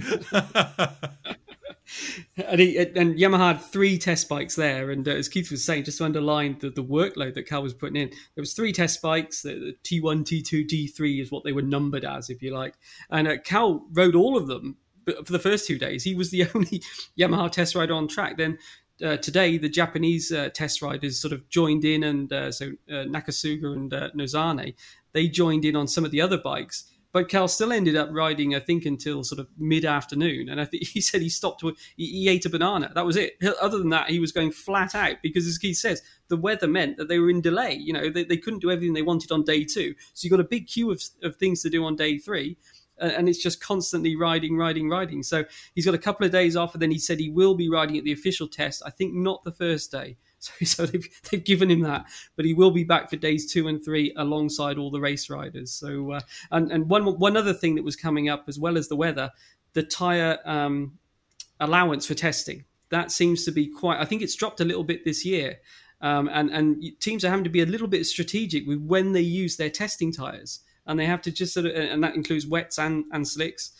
And, 2.37 2.59
he, 2.59 2.77
and 2.77 3.15
Yamaha 3.15 3.53
had 3.53 3.61
three 3.61 3.97
test 3.97 4.29
bikes 4.29 4.55
there, 4.55 4.91
and 4.91 5.07
uh, 5.07 5.11
as 5.11 5.29
Keith 5.29 5.51
was 5.51 5.63
saying, 5.63 5.85
just 5.85 5.99
to 5.99 6.05
underline 6.05 6.57
the, 6.59 6.69
the 6.69 6.83
workload 6.83 7.33
that 7.35 7.47
Cal 7.47 7.63
was 7.63 7.73
putting 7.73 7.95
in, 7.95 8.09
there 8.09 8.41
was 8.41 8.53
three 8.53 8.73
test 8.73 9.01
bikes. 9.01 9.41
The, 9.41 9.53
the 9.53 10.01
T1, 10.01 10.23
T2, 10.23 10.67
T3 10.67 11.21
is 11.21 11.31
what 11.31 11.43
they 11.43 11.51
were 11.51 11.61
numbered 11.61 12.05
as, 12.05 12.29
if 12.29 12.41
you 12.41 12.53
like. 12.53 12.75
And 13.09 13.27
uh, 13.27 13.37
Cal 13.43 13.85
rode 13.91 14.15
all 14.15 14.37
of 14.37 14.47
them, 14.47 14.77
but 15.05 15.25
for 15.25 15.33
the 15.33 15.39
first 15.39 15.67
two 15.67 15.77
days, 15.77 16.03
he 16.03 16.15
was 16.15 16.31
the 16.31 16.47
only 16.55 16.81
Yamaha 17.17 17.51
test 17.51 17.75
rider 17.75 17.93
on 17.93 18.07
track. 18.07 18.37
Then 18.37 18.57
uh, 19.03 19.17
today, 19.17 19.57
the 19.57 19.69
Japanese 19.69 20.31
uh, 20.31 20.49
test 20.53 20.81
riders 20.81 21.21
sort 21.21 21.33
of 21.33 21.47
joined 21.49 21.85
in, 21.85 22.03
and 22.03 22.31
uh, 22.33 22.51
so 22.51 22.71
uh, 22.89 23.05
Nakasuga 23.05 23.73
and 23.73 23.91
Nozane, 23.91 24.75
they 25.13 25.27
joined 25.27 25.65
in 25.65 25.75
on 25.75 25.87
some 25.87 26.05
of 26.05 26.11
the 26.11 26.21
other 26.21 26.37
bikes. 26.37 26.88
But 27.11 27.27
Cal 27.27 27.47
still 27.47 27.71
ended 27.71 27.95
up 27.95 28.09
riding, 28.11 28.53
I 28.53 28.59
think, 28.59 28.85
until 28.85 29.23
sort 29.23 29.39
of 29.39 29.47
mid 29.57 29.83
afternoon. 29.83 30.49
And 30.49 30.61
I 30.61 30.65
think 30.65 30.87
he 30.87 31.01
said 31.01 31.21
he 31.21 31.29
stopped, 31.29 31.63
he, 31.97 32.05
he, 32.05 32.29
ate 32.29 32.45
a 32.45 32.49
banana. 32.49 32.91
That 32.93 33.05
was 33.05 33.17
it. 33.17 33.37
Other 33.61 33.79
than 33.79 33.89
that, 33.89 34.09
he 34.09 34.19
was 34.19 34.31
going 34.31 34.51
flat 34.51 34.93
out 34.93 35.17
because, 35.23 35.47
as 35.47 35.57
Keith 35.57 35.77
says, 35.77 36.01
the 36.27 36.37
weather 36.37 36.67
meant 36.67 36.97
that 36.97 37.07
they 37.07 37.19
were 37.19 37.29
in 37.29 37.41
delay. 37.41 37.73
You 37.73 37.93
know, 37.93 38.09
they, 38.09 38.23
they 38.23 38.37
couldn't 38.37 38.59
do 38.59 38.71
everything 38.71 38.93
they 38.93 39.01
wanted 39.01 39.31
on 39.31 39.43
day 39.43 39.63
two. 39.63 39.95
So 40.13 40.25
you 40.25 40.29
got 40.29 40.39
a 40.39 40.43
big 40.43 40.67
queue 40.67 40.91
of, 40.91 41.01
of 41.23 41.37
things 41.37 41.61
to 41.63 41.69
do 41.69 41.83
on 41.85 41.95
day 41.95 42.17
three 42.17 42.57
and 42.99 43.29
it's 43.29 43.41
just 43.41 43.61
constantly 43.61 44.15
riding, 44.15 44.57
riding, 44.57 44.89
riding. 44.89 45.23
So 45.23 45.45
he's 45.73 45.85
got 45.85 45.95
a 45.95 45.99
couple 45.99 46.25
of 46.25 46.31
days 46.31 46.55
off, 46.55 46.73
and 46.73 46.81
then 46.81 46.91
he 46.91 46.99
said 46.99 47.19
he 47.19 47.29
will 47.29 47.55
be 47.55 47.69
riding 47.69 47.97
at 47.97 48.03
the 48.03 48.11
official 48.11 48.47
test. 48.47 48.83
I 48.85 48.89
think 48.89 49.13
not 49.13 49.43
the 49.43 49.51
first 49.51 49.91
day. 49.91 50.17
So, 50.59 50.65
so 50.65 50.85
they've, 50.85 51.07
they've 51.29 51.43
given 51.43 51.69
him 51.69 51.81
that, 51.81 52.05
but 52.35 52.45
he 52.45 52.53
will 52.53 52.71
be 52.71 52.83
back 52.83 53.09
for 53.09 53.17
days 53.17 53.51
two 53.51 53.67
and 53.67 53.83
three 53.83 54.13
alongside 54.15 54.77
all 54.77 54.89
the 54.89 54.99
race 54.99 55.29
riders. 55.29 55.71
So, 55.71 56.13
uh, 56.13 56.21
and 56.51 56.71
and 56.71 56.89
one 56.89 57.05
one 57.19 57.35
other 57.35 57.53
thing 57.53 57.75
that 57.75 57.83
was 57.83 57.95
coming 57.95 58.29
up 58.29 58.45
as 58.47 58.57
well 58.57 58.77
as 58.77 58.87
the 58.87 58.95
weather, 58.95 59.31
the 59.73 59.83
tire 59.83 60.37
um, 60.45 60.97
allowance 61.59 62.05
for 62.05 62.13
testing. 62.13 62.63
That 62.89 63.11
seems 63.11 63.43
to 63.45 63.51
be 63.51 63.67
quite. 63.67 63.99
I 63.99 64.05
think 64.05 64.21
it's 64.21 64.35
dropped 64.35 64.61
a 64.61 64.65
little 64.65 64.83
bit 64.83 65.03
this 65.03 65.25
year, 65.25 65.59
um, 66.01 66.29
and 66.31 66.49
and 66.51 66.83
teams 66.99 67.25
are 67.25 67.29
having 67.29 67.43
to 67.43 67.49
be 67.49 67.61
a 67.61 67.65
little 67.65 67.87
bit 67.87 68.05
strategic 68.05 68.65
with 68.65 68.79
when 68.79 69.11
they 69.11 69.21
use 69.21 69.57
their 69.57 69.69
testing 69.69 70.11
tires, 70.11 70.61
and 70.87 70.97
they 70.97 71.05
have 71.05 71.21
to 71.23 71.31
just 71.31 71.53
sort 71.53 71.65
of, 71.65 71.75
and 71.75 72.03
that 72.03 72.15
includes 72.15 72.47
wets 72.47 72.79
and 72.79 73.03
and 73.11 73.27
slicks 73.27 73.73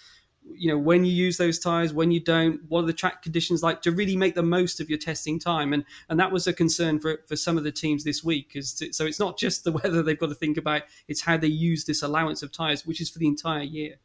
you 0.46 0.70
know 0.70 0.78
when 0.78 1.06
you 1.06 1.12
use 1.12 1.38
those 1.38 1.60
tires 1.60 1.94
when 1.94 2.12
you 2.12 2.20
don't 2.20 2.62
what 2.70 2.84
are 2.84 2.88
the 2.88 2.94
track 2.94 3.22
conditions 3.22 3.62
like 3.64 3.82
to 3.82 3.92
really 3.92 4.16
make 4.16 4.36
the 4.36 4.44
most 4.44 4.80
of 4.80 4.90
your 4.90 5.00
testing 5.00 5.40
time? 5.40 5.74
And 5.74 5.86
and 6.10 6.20
that 6.20 6.32
was 6.32 6.48
a 6.48 6.54
concern 6.54 7.00
for 7.00 7.22
for 7.28 7.36
some 7.36 7.58
of 7.58 7.64
the 7.64 7.72
teams 7.72 8.04
this 8.04 8.24
week 8.24 8.52
is 8.56 8.82
so 8.92 9.06
it's 9.06 9.20
not 9.20 9.38
just 9.38 9.64
the 9.64 9.72
weather 9.84 10.02
they've 10.02 10.20
got 10.20 10.30
to 10.30 10.36
think 10.36 10.58
about 10.58 10.84
it's 11.08 11.22
how 11.22 11.38
they 11.38 11.48
use 11.48 11.86
this 11.86 12.02
allowance 12.02 12.44
of 12.44 12.52
tires 12.52 12.86
which 12.86 13.02
is 13.02 13.10
for 13.10 13.20
the 13.20 13.28
entire 13.28 13.64
year. 13.64 13.96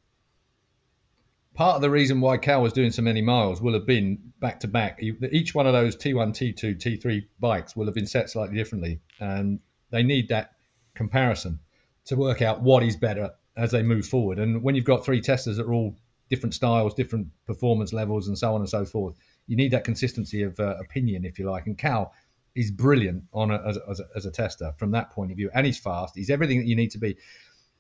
Part 1.55 1.77
of 1.77 1.83
the 1.83 1.91
reason 1.91 2.21
why 2.21 2.37
Cal 2.37 2.63
was 2.63 2.73
doing 2.73 2.91
so 2.91 3.03
many 3.03 3.23
miles 3.23 3.63
will 3.63 3.75
have 3.75 3.87
been 3.87 4.19
back 4.41 4.59
to 4.61 4.69
back. 4.69 5.01
Each 5.01 5.55
one 5.55 5.69
of 5.69 5.73
those 5.73 5.97
T1 5.97 6.31
T2 6.31 6.77
T3 6.81 7.27
bikes 7.39 7.77
will 7.77 7.87
have 7.87 7.95
been 7.95 8.09
set 8.09 8.29
slightly 8.29 8.57
differently 8.57 9.01
and 9.21 9.61
they 9.91 10.03
need 10.03 10.29
that 10.29 10.55
comparison 10.95 11.61
to 12.07 12.17
work 12.17 12.43
out 12.43 12.61
what 12.61 12.83
is 12.83 12.97
better 12.97 13.31
as 13.57 13.71
they 13.71 13.83
move 13.83 14.07
forward. 14.07 14.39
And 14.39 14.63
when 14.63 14.75
you've 14.75 14.85
got 14.85 15.05
three 15.05 15.21
testers 15.21 15.57
that 15.57 15.67
are 15.67 15.73
all 15.73 15.97
different 16.31 16.55
styles, 16.55 16.95
different 16.95 17.29
performance 17.47 17.93
levels, 17.93 18.29
and 18.29 18.39
so 18.39 18.55
on 18.55 18.61
and 18.61 18.69
so 18.69 18.85
forth. 18.85 19.17
You 19.47 19.57
need 19.57 19.73
that 19.73 19.85
consistency 19.85 20.43
of 20.43 20.59
uh, 20.59 20.77
opinion, 20.81 21.25
if 21.25 21.39
you 21.39 21.51
like. 21.51 21.67
And 21.67 21.77
Cal 21.77 22.13
is 22.55 22.71
brilliant 22.71 23.25
on 23.33 23.51
a, 23.51 23.61
as, 23.67 23.77
a, 23.77 24.05
as, 24.17 24.27
a, 24.27 24.31
tester 24.31 24.73
from 24.79 24.93
that 24.93 25.11
point 25.11 25.31
of 25.31 25.37
view, 25.37 25.51
and 25.55 25.67
he's 25.67 25.79
fast. 25.79 26.15
He's 26.15 26.31
everything 26.31 26.59
that 26.59 26.67
you 26.67 26.77
need 26.77 26.93
to 26.93 26.99
be. 26.99 27.17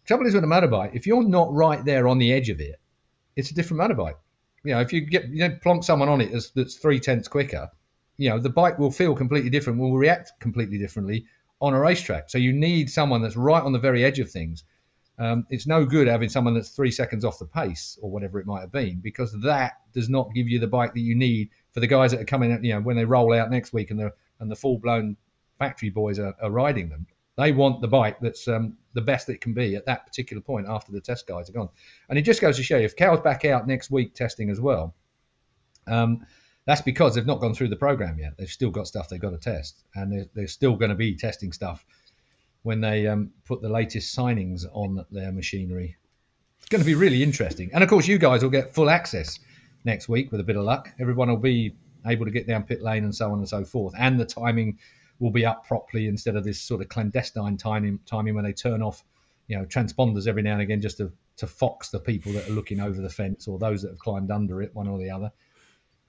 Trouble 0.04 0.26
is 0.26 0.34
with 0.34 0.44
a 0.44 0.48
motorbike, 0.48 0.94
if 0.94 1.06
you're 1.06 1.22
not 1.22 1.52
right 1.52 1.82
there 1.84 2.08
on 2.08 2.18
the 2.18 2.32
edge 2.32 2.50
of 2.50 2.60
it, 2.60 2.78
it's 3.36 3.50
a 3.50 3.54
different 3.54 3.80
motorbike. 3.82 4.16
You 4.64 4.74
know, 4.74 4.80
if 4.80 4.92
you 4.92 5.02
get 5.02 5.28
you 5.28 5.48
know 5.48 5.56
plonk 5.62 5.84
someone 5.84 6.08
on 6.08 6.20
it 6.20 6.32
that's, 6.32 6.50
that's 6.50 6.74
three 6.76 7.00
tenths 7.00 7.28
quicker, 7.28 7.70
you 8.16 8.30
know 8.30 8.38
the 8.38 8.50
bike 8.50 8.78
will 8.78 8.90
feel 8.90 9.14
completely 9.14 9.50
different, 9.50 9.78
will 9.78 9.96
react 9.96 10.32
completely 10.40 10.78
differently 10.78 11.26
on 11.60 11.72
a 11.72 11.80
racetrack. 11.80 12.28
So 12.30 12.38
you 12.38 12.52
need 12.52 12.90
someone 12.90 13.22
that's 13.22 13.36
right 13.36 13.62
on 13.62 13.72
the 13.72 13.78
very 13.78 14.04
edge 14.04 14.18
of 14.18 14.30
things 14.30 14.64
um, 15.18 15.46
it's 15.48 15.66
no 15.66 15.84
good 15.84 16.08
having 16.08 16.28
someone 16.28 16.54
that's 16.54 16.70
three 16.70 16.90
seconds 16.90 17.24
off 17.24 17.38
the 17.38 17.46
pace 17.46 17.98
or 18.02 18.10
whatever 18.10 18.40
it 18.40 18.46
might 18.46 18.60
have 18.60 18.72
been 18.72 18.98
because 18.98 19.32
that 19.42 19.74
does 19.92 20.08
not 20.08 20.34
give 20.34 20.48
you 20.48 20.58
the 20.58 20.66
bike 20.66 20.92
that 20.94 21.00
you 21.00 21.14
need 21.14 21.50
for 21.72 21.80
the 21.80 21.86
guys 21.86 22.10
that 22.10 22.20
are 22.20 22.24
coming. 22.24 22.50
You 22.64 22.74
know, 22.74 22.80
when 22.80 22.96
they 22.96 23.04
roll 23.04 23.32
out 23.32 23.50
next 23.50 23.72
week 23.72 23.90
and 23.90 24.00
the 24.00 24.12
and 24.40 24.50
the 24.50 24.56
full 24.56 24.78
blown 24.78 25.16
factory 25.58 25.90
boys 25.90 26.18
are, 26.18 26.34
are, 26.42 26.50
riding 26.50 26.88
them, 26.88 27.06
they 27.36 27.52
want 27.52 27.80
the 27.80 27.86
bike 27.86 28.18
that's 28.20 28.48
um, 28.48 28.76
the 28.94 29.00
best 29.00 29.28
it 29.28 29.40
can 29.40 29.54
be 29.54 29.76
at 29.76 29.86
that 29.86 30.04
particular 30.04 30.40
point 30.40 30.66
after 30.68 30.90
the 30.90 31.00
test 31.00 31.28
guys 31.28 31.48
are 31.48 31.52
gone. 31.52 31.68
And 32.08 32.18
it 32.18 32.22
just 32.22 32.40
goes 32.40 32.56
to 32.56 32.64
show 32.64 32.78
you 32.78 32.84
if 32.84 32.96
Cal's 32.96 33.20
back 33.20 33.44
out 33.44 33.68
next 33.68 33.92
week 33.92 34.14
testing 34.14 34.50
as 34.50 34.60
well. 34.60 34.94
Um, 35.86 36.26
that's 36.66 36.80
because 36.80 37.14
they've 37.14 37.26
not 37.26 37.40
gone 37.40 37.54
through 37.54 37.68
the 37.68 37.76
program 37.76 38.18
yet. 38.18 38.36
They've 38.36 38.48
still 38.48 38.70
got 38.70 38.88
stuff 38.88 39.08
they've 39.08 39.20
got 39.20 39.30
to 39.30 39.38
test, 39.38 39.84
and 39.94 40.10
they're, 40.10 40.26
they're 40.34 40.48
still 40.48 40.74
going 40.74 40.88
to 40.88 40.96
be 40.96 41.14
testing 41.14 41.52
stuff 41.52 41.84
when 42.64 42.80
they 42.80 43.06
um, 43.06 43.30
put 43.44 43.60
the 43.60 43.68
latest 43.68 44.16
signings 44.16 44.64
on 44.72 45.04
their 45.10 45.30
machinery. 45.30 45.96
It's 46.58 46.68
going 46.70 46.80
to 46.80 46.86
be 46.86 46.94
really 46.94 47.22
interesting. 47.22 47.70
And 47.74 47.84
of 47.84 47.90
course, 47.90 48.08
you 48.08 48.18
guys 48.18 48.42
will 48.42 48.50
get 48.50 48.74
full 48.74 48.88
access 48.88 49.38
next 49.84 50.08
week 50.08 50.32
with 50.32 50.40
a 50.40 50.44
bit 50.44 50.56
of 50.56 50.64
luck. 50.64 50.90
Everyone 50.98 51.28
will 51.28 51.36
be 51.36 51.76
able 52.06 52.24
to 52.24 52.30
get 52.30 52.46
down 52.46 52.62
pit 52.62 52.82
lane 52.82 53.04
and 53.04 53.14
so 53.14 53.30
on 53.30 53.38
and 53.38 53.48
so 53.48 53.64
forth. 53.64 53.92
And 53.98 54.18
the 54.18 54.24
timing 54.24 54.78
will 55.18 55.30
be 55.30 55.44
up 55.44 55.66
properly 55.66 56.08
instead 56.08 56.36
of 56.36 56.44
this 56.44 56.60
sort 56.60 56.80
of 56.80 56.88
clandestine 56.88 57.58
timing, 57.58 58.00
timing 58.06 58.34
when 58.34 58.44
they 58.44 58.54
turn 58.54 58.82
off, 58.82 59.04
you 59.46 59.58
know, 59.58 59.66
transponders 59.66 60.26
every 60.26 60.42
now 60.42 60.54
and 60.54 60.62
again 60.62 60.80
just 60.80 60.96
to, 60.96 61.12
to 61.36 61.46
fox 61.46 61.90
the 61.90 62.00
people 62.00 62.32
that 62.32 62.48
are 62.48 62.52
looking 62.52 62.80
over 62.80 63.02
the 63.02 63.10
fence 63.10 63.46
or 63.46 63.58
those 63.58 63.82
that 63.82 63.90
have 63.90 63.98
climbed 63.98 64.30
under 64.30 64.62
it, 64.62 64.74
one 64.74 64.88
or 64.88 64.98
the 64.98 65.10
other. 65.10 65.30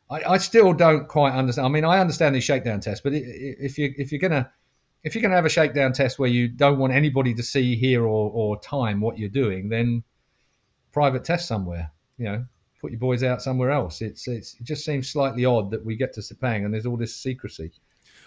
I, 0.09 0.23
I 0.23 0.37
still 0.37 0.71
don't 0.71 1.09
quite 1.09 1.33
understand. 1.33 1.65
I 1.65 1.69
mean, 1.69 1.83
I 1.83 1.99
understand 1.99 2.33
these 2.33 2.45
shakedown 2.45 2.79
tests, 2.79 3.01
but 3.03 3.11
if 3.13 3.77
you 3.77 3.93
if 3.97 4.13
you're 4.13 4.19
gonna 4.19 4.51
if 5.05 5.13
you're 5.13 5.21
going 5.21 5.31
to 5.31 5.35
have 5.35 5.45
a 5.45 5.49
shakedown 5.49 5.93
test 5.93 6.17
where 6.17 6.29
you 6.29 6.47
don't 6.47 6.79
want 6.79 6.91
anybody 6.91 7.35
to 7.35 7.43
see, 7.43 7.75
hear, 7.75 8.01
or, 8.03 8.31
or 8.31 8.59
time 8.59 8.99
what 8.99 9.19
you're 9.19 9.29
doing, 9.29 9.69
then 9.69 10.03
private 10.91 11.23
test 11.23 11.47
somewhere. 11.47 11.91
You 12.17 12.25
know, 12.25 12.45
put 12.81 12.91
your 12.91 12.99
boys 12.99 13.23
out 13.23 13.41
somewhere 13.41 13.69
else. 13.69 14.01
It's, 14.01 14.27
it's 14.27 14.55
it 14.55 14.63
just 14.63 14.83
seems 14.83 15.07
slightly 15.07 15.45
odd 15.45 15.71
that 15.71 15.85
we 15.85 15.95
get 15.95 16.13
to 16.13 16.21
Sepang 16.21 16.65
and 16.65 16.73
there's 16.73 16.87
all 16.87 16.97
this 16.97 17.15
secrecy, 17.15 17.71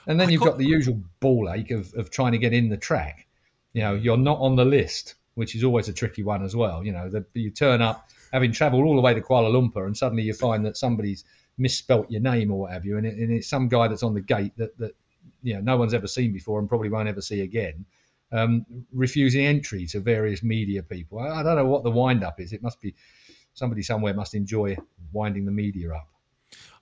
and 0.07 0.21
then 0.21 0.29
I 0.29 0.31
you've 0.31 0.43
got 0.43 0.57
the 0.57 0.67
usual 0.67 1.03
ball 1.19 1.53
ache 1.53 1.73
of, 1.73 1.93
of 1.95 2.11
trying 2.11 2.33
to 2.33 2.39
get 2.39 2.53
in 2.53 2.69
the 2.69 2.77
track. 2.77 3.27
You 3.73 3.83
know, 3.83 3.95
you're 3.95 4.17
not 4.17 4.39
on 4.39 4.55
the 4.55 4.65
list, 4.65 5.17
which 5.35 5.57
is 5.57 5.65
always 5.65 5.89
a 5.89 5.93
tricky 5.93 6.23
one 6.23 6.45
as 6.45 6.55
well. 6.55 6.85
You 6.85 6.93
know, 6.93 7.11
that 7.11 7.25
you 7.35 7.51
turn 7.51 7.83
up 7.83 8.09
having 8.33 8.53
travelled 8.53 8.85
all 8.85 8.95
the 8.95 9.03
way 9.03 9.15
to 9.15 9.21
Kuala 9.21 9.51
Lumpur, 9.51 9.85
and 9.87 9.97
suddenly 9.97 10.23
you 10.23 10.33
find 10.33 10.65
that 10.65 10.77
somebody's 10.77 11.25
misspelt 11.57 12.09
your 12.09 12.21
name 12.21 12.53
or 12.53 12.61
what 12.61 12.73
have 12.73 12.85
you, 12.85 12.99
and, 12.99 13.07
it, 13.07 13.17
and 13.17 13.33
it's 13.33 13.49
some 13.49 13.69
guy 13.69 13.89
that's 13.89 14.05
on 14.05 14.15
the 14.15 14.21
gate 14.21 14.53
that, 14.59 14.79
that 14.79 14.95
you 15.43 15.55
know 15.55 15.61
no 15.61 15.77
one's 15.77 15.95
ever 15.95 16.07
seen 16.07 16.33
before 16.33 16.59
and 16.59 16.69
probably 16.69 16.89
won't 16.89 17.09
ever 17.09 17.21
see 17.21 17.43
again. 17.43 17.85
Um, 18.31 18.67
refusing 18.93 19.47
entry 19.47 19.87
to 19.87 20.01
various 20.01 20.43
media 20.43 20.83
people. 20.83 21.19
I, 21.19 21.41
I 21.41 21.43
don't 21.43 21.57
know 21.57 21.65
what 21.65 21.83
the 21.83 21.91
wind 21.91 22.23
up 22.23 22.41
is. 22.41 22.53
It 22.53 22.63
must 22.63 22.81
be 22.81 22.95
somebody 23.55 23.83
somewhere 23.83 24.15
must 24.15 24.35
enjoy 24.35 24.77
winding 25.13 25.47
the 25.47 25.51
media 25.51 25.95
up. 25.95 26.09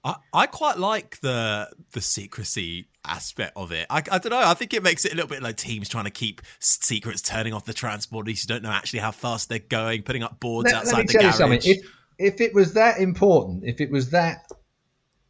I, 0.04 0.16
I 0.32 0.46
quite 0.46 0.78
like 0.78 1.20
the 1.20 1.68
the 1.92 2.00
secrecy 2.00 2.88
aspect 3.04 3.52
of 3.56 3.72
it. 3.72 3.86
I, 3.90 3.98
I 3.98 4.18
don't 4.18 4.30
know. 4.30 4.38
I 4.38 4.54
think 4.54 4.74
it 4.74 4.82
makes 4.82 5.04
it 5.04 5.12
a 5.12 5.16
little 5.16 5.28
bit 5.28 5.42
like 5.42 5.56
teams 5.56 5.88
trying 5.88 6.04
to 6.04 6.10
keep 6.10 6.42
secrets, 6.60 7.22
turning 7.22 7.52
off 7.52 7.64
the 7.64 7.74
transponders. 7.74 8.42
You 8.42 8.48
don't 8.48 8.62
know 8.62 8.70
actually 8.70 9.00
how 9.00 9.10
fast 9.10 9.48
they're 9.48 9.58
going, 9.58 10.02
putting 10.02 10.22
up 10.22 10.38
boards 10.38 10.66
let, 10.66 10.82
outside 10.82 10.96
let 10.98 11.08
the 11.08 11.18
garage. 11.18 11.66
If, 11.66 11.78
if 12.18 12.40
it 12.40 12.54
was 12.54 12.74
that 12.74 12.98
important, 13.00 13.64
if 13.64 13.80
it 13.80 13.90
was 13.90 14.10
that 14.10 14.46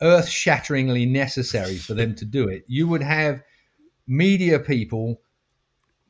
earth 0.00 0.28
shatteringly 0.28 1.06
necessary 1.06 1.76
for 1.76 1.94
them 1.94 2.14
to 2.16 2.24
do 2.24 2.48
it, 2.48 2.64
you 2.66 2.86
would 2.88 3.02
have 3.02 3.42
media 4.06 4.58
people 4.58 5.20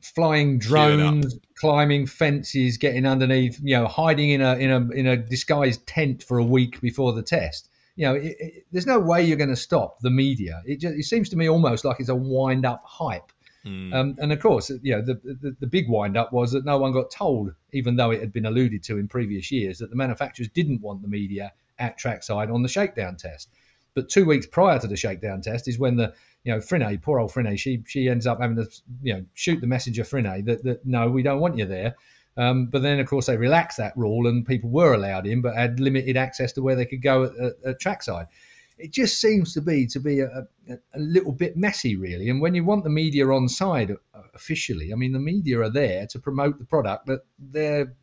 flying 0.01 0.59
drones, 0.59 1.37
climbing 1.55 2.05
fences, 2.05 2.77
getting 2.77 3.05
underneath, 3.05 3.59
you 3.61 3.75
know, 3.75 3.87
hiding 3.87 4.29
in 4.29 4.41
a 4.41 4.55
in 4.55 4.71
a 4.71 4.89
in 4.91 5.07
a 5.07 5.17
disguised 5.17 5.85
tent 5.87 6.23
for 6.23 6.37
a 6.37 6.43
week 6.43 6.79
before 6.81 7.13
the 7.13 7.23
test. 7.23 7.69
You 7.95 8.05
know, 8.05 8.15
it, 8.15 8.35
it, 8.39 8.65
there's 8.71 8.85
no 8.85 8.99
way 8.99 9.23
you're 9.23 9.37
going 9.37 9.49
to 9.49 9.55
stop 9.55 9.99
the 10.01 10.11
media. 10.11 10.61
It 10.65 10.79
just 10.79 10.95
it 10.95 11.03
seems 11.03 11.29
to 11.29 11.37
me 11.37 11.49
almost 11.49 11.83
like 11.83 11.99
it's 11.99 12.09
a 12.09 12.15
wind 12.15 12.65
up 12.65 12.83
hype. 12.85 13.31
Mm. 13.65 13.93
Um, 13.93 14.15
and 14.19 14.31
of 14.31 14.39
course, 14.39 14.69
you 14.81 14.95
know, 14.95 15.01
the, 15.01 15.15
the, 15.15 15.55
the 15.59 15.67
big 15.67 15.89
wind 15.89 16.15
up 16.15 16.31
was 16.31 16.51
that 16.51 16.63
no 16.63 16.77
one 16.77 16.93
got 16.93 17.11
told, 17.11 17.53
even 17.73 17.95
though 17.95 18.11
it 18.11 18.21
had 18.21 18.31
been 18.31 18.45
alluded 18.45 18.83
to 18.83 18.97
in 18.97 19.07
previous 19.07 19.51
years, 19.51 19.79
that 19.79 19.89
the 19.89 19.95
manufacturers 19.95 20.47
didn't 20.49 20.81
want 20.81 21.01
the 21.01 21.07
media 21.07 21.51
at 21.79 21.97
trackside 21.97 22.49
on 22.49 22.61
the 22.61 22.69
shakedown 22.69 23.17
test. 23.17 23.49
But 23.97 24.09
two 24.09 24.25
weeks 24.25 24.45
prior 24.45 24.77
to 24.77 24.85
the 24.85 24.95
shakedown 24.95 25.41
test 25.41 25.67
is 25.67 25.79
when 25.79 25.95
the 25.95 26.13
you 26.43 26.53
know 26.53 26.61
Frine, 26.61 26.99
poor 26.99 27.19
old 27.19 27.31
Frine, 27.31 27.57
she 27.57 27.81
she 27.87 28.07
ends 28.07 28.27
up 28.27 28.39
having 28.39 28.57
to 28.57 28.69
you 29.01 29.15
know 29.15 29.25
shoot 29.33 29.59
the 29.59 29.65
messenger 29.65 30.03
Frine 30.03 30.45
that 30.45 30.63
that 30.65 30.85
no, 30.85 31.09
we 31.09 31.23
don't 31.23 31.39
want 31.39 31.57
you 31.57 31.65
there. 31.65 31.95
Um, 32.37 32.67
but 32.67 32.83
then, 32.83 32.99
of 32.99 33.07
course, 33.07 33.25
they 33.25 33.37
relaxed 33.37 33.79
that 33.79 33.97
rule 33.97 34.27
and 34.27 34.45
people 34.45 34.69
were 34.69 34.93
allowed 34.93 35.25
in, 35.25 35.41
but 35.41 35.55
had 35.55 35.79
limited 35.79 36.15
access 36.15 36.53
to 36.53 36.61
where 36.61 36.75
they 36.75 36.85
could 36.85 37.01
go 37.01 37.23
at, 37.23 37.35
at, 37.37 37.53
at 37.65 37.79
trackside. 37.79 38.27
It 38.77 38.91
just 38.91 39.19
seems 39.19 39.55
to 39.55 39.61
be 39.61 39.87
to 39.87 39.99
be 39.99 40.19
a, 40.19 40.47
a, 40.69 40.73
a, 40.93 40.99
little 40.99 41.31
bit 41.31 41.57
messy, 41.57 41.95
really. 41.95 42.29
And 42.29 42.39
when 42.39 42.53
you 42.53 42.63
want 42.63 42.83
the 42.83 42.91
media 42.91 43.27
on 43.27 43.49
side 43.49 43.89
uh, 43.89 44.21
officially, 44.35 44.93
I 44.93 44.95
mean, 44.95 45.13
the 45.13 45.19
media 45.19 45.61
are 45.61 45.71
there 45.71 46.05
to 46.11 46.19
promote 46.19 46.59
the 46.59 46.65
product 46.65 47.07
that 47.07 47.21
they're 47.39 47.95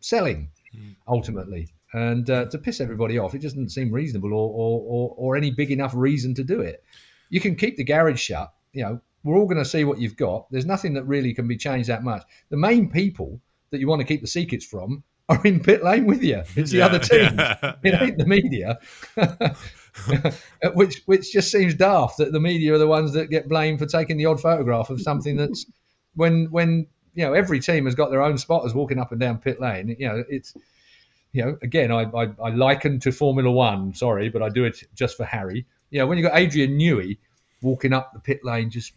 selling 0.00 0.50
mm. 0.76 0.96
ultimately 1.06 1.68
and 1.92 2.28
uh, 2.28 2.46
to 2.46 2.58
piss 2.58 2.80
everybody 2.80 3.18
off, 3.18 3.34
it 3.34 3.42
doesn't 3.42 3.70
seem 3.70 3.90
reasonable 3.90 4.32
or, 4.32 4.50
or, 4.50 4.80
or, 4.80 5.14
or 5.16 5.36
any 5.36 5.50
big 5.50 5.70
enough 5.70 5.92
reason 5.94 6.34
to 6.34 6.44
do 6.44 6.60
it. 6.60 6.82
You 7.30 7.40
can 7.40 7.56
keep 7.56 7.76
the 7.76 7.84
garage 7.84 8.20
shut. 8.20 8.52
You 8.72 8.82
know, 8.82 9.00
we're 9.24 9.36
all 9.36 9.46
going 9.46 9.58
to 9.58 9.64
see 9.64 9.84
what 9.84 9.98
you've 9.98 10.16
got. 10.16 10.50
There's 10.50 10.66
nothing 10.66 10.94
that 10.94 11.04
really 11.04 11.34
can 11.34 11.48
be 11.48 11.56
changed 11.56 11.88
that 11.88 12.02
much. 12.02 12.22
The 12.50 12.56
main 12.56 12.90
people 12.90 13.40
that 13.70 13.80
you 13.80 13.88
want 13.88 14.00
to 14.00 14.06
keep 14.06 14.20
the 14.20 14.26
secrets 14.26 14.64
from 14.64 15.02
are 15.28 15.40
in 15.44 15.60
pit 15.60 15.84
lane 15.84 16.06
with 16.06 16.22
you. 16.22 16.42
It's 16.56 16.70
the 16.70 16.78
yeah, 16.78 16.86
other 16.86 16.98
team. 16.98 17.34
Yeah, 17.38 17.74
it 17.82 17.92
yeah. 17.92 18.04
ain't 18.04 18.18
the 18.18 18.26
media. 18.26 18.78
which 20.74 21.02
which 21.06 21.32
just 21.32 21.50
seems 21.50 21.74
daft 21.74 22.18
that 22.18 22.32
the 22.32 22.40
media 22.40 22.74
are 22.74 22.78
the 22.78 22.86
ones 22.86 23.12
that 23.12 23.30
get 23.30 23.48
blamed 23.48 23.78
for 23.78 23.86
taking 23.86 24.16
the 24.16 24.26
odd 24.26 24.40
photograph 24.40 24.90
of 24.90 25.00
something 25.00 25.36
that's 25.36 25.66
when 26.14 26.46
when 26.50 26.86
you 27.14 27.24
know 27.24 27.34
every 27.34 27.60
team 27.60 27.84
has 27.84 27.94
got 27.94 28.10
their 28.10 28.22
own 28.22 28.38
spotters 28.38 28.74
walking 28.74 28.98
up 28.98 29.12
and 29.12 29.20
down 29.20 29.38
pit 29.38 29.60
lane. 29.60 29.94
You 29.98 30.08
know, 30.08 30.24
it's 30.28 30.54
you 31.32 31.44
know, 31.44 31.58
again, 31.62 31.92
I, 31.92 32.04
I, 32.04 32.28
I 32.42 32.50
liken 32.50 33.00
to 33.00 33.12
Formula 33.12 33.50
One. 33.50 33.94
Sorry, 33.94 34.28
but 34.28 34.42
I 34.42 34.48
do 34.48 34.64
it 34.64 34.82
just 34.94 35.16
for 35.16 35.24
Harry. 35.24 35.66
You 35.90 36.00
know, 36.00 36.06
when 36.06 36.18
you 36.18 36.24
got 36.24 36.38
Adrian 36.38 36.78
Newey 36.78 37.18
walking 37.62 37.92
up 37.92 38.12
the 38.12 38.20
pit 38.20 38.40
lane, 38.44 38.70
just 38.70 38.92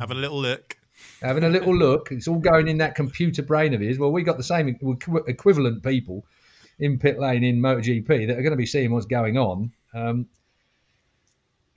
having 0.00 0.16
a 0.16 0.20
little 0.20 0.40
look, 0.40 0.78
having 1.22 1.44
a 1.44 1.48
little 1.48 1.74
look. 1.74 2.10
It's 2.10 2.28
all 2.28 2.38
going 2.38 2.68
in 2.68 2.78
that 2.78 2.94
computer 2.94 3.42
brain 3.42 3.74
of 3.74 3.80
his. 3.80 3.98
Well, 3.98 4.12
we 4.12 4.22
got 4.22 4.36
the 4.36 4.44
same 4.44 4.68
equivalent 4.68 5.82
people 5.82 6.24
in 6.78 6.98
pit 6.98 7.18
lane 7.18 7.44
in 7.44 7.60
MotoGP 7.60 8.26
that 8.26 8.38
are 8.38 8.42
going 8.42 8.50
to 8.50 8.56
be 8.56 8.66
seeing 8.66 8.92
what's 8.92 9.06
going 9.06 9.38
on. 9.38 9.72
Um, 9.94 10.26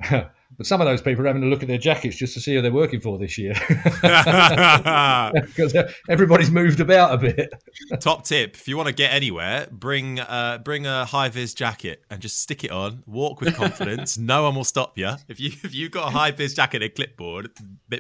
But 0.60 0.68
some 0.68 0.82
of 0.82 0.88
those 0.88 1.01
people 1.01 1.24
are 1.24 1.28
having 1.28 1.44
a 1.44 1.46
look 1.46 1.62
at 1.62 1.70
their 1.70 1.78
jackets 1.78 2.18
just 2.18 2.34
to 2.34 2.42
see 2.42 2.54
who 2.54 2.62
they're 2.62 2.70
working 2.70 3.00
for 3.00 3.18
this 3.18 3.38
year, 3.38 3.54
because 3.72 5.74
everybody's 6.10 6.51
moved 6.51 6.82
about 6.82 7.13
a 7.13 7.18
bit. 7.18 7.54
Top 8.01 8.25
tip: 8.25 8.56
if 8.56 8.68
you 8.68 8.75
want 8.75 8.88
to 8.88 8.94
get 8.94 9.13
anywhere, 9.13 9.70
bring 9.72 10.20
uh, 10.20 10.58
bring 10.58 10.86
a 10.86 11.06
high 11.06 11.30
vis 11.30 11.54
jacket 11.54 12.04
and 12.10 12.20
just 12.20 12.42
stick 12.42 12.66
it 12.66 12.72
on. 12.72 13.04
Walk 13.08 13.39
with 13.39 13.56
confidence. 13.56 14.18
no 14.18 14.44
one 14.44 14.54
will 14.54 14.66
stop 14.66 14.98
you. 14.98 15.13
If 15.30 15.39
you 15.39 15.51
if 15.63 15.74
you've 15.74 15.92
got 15.92 16.10
a 16.10 16.12
high 16.12 16.32
vis 16.32 16.56
jacket 16.56 16.84
and 16.84 16.84
a 16.84 16.89
clipboard, 16.89 17.51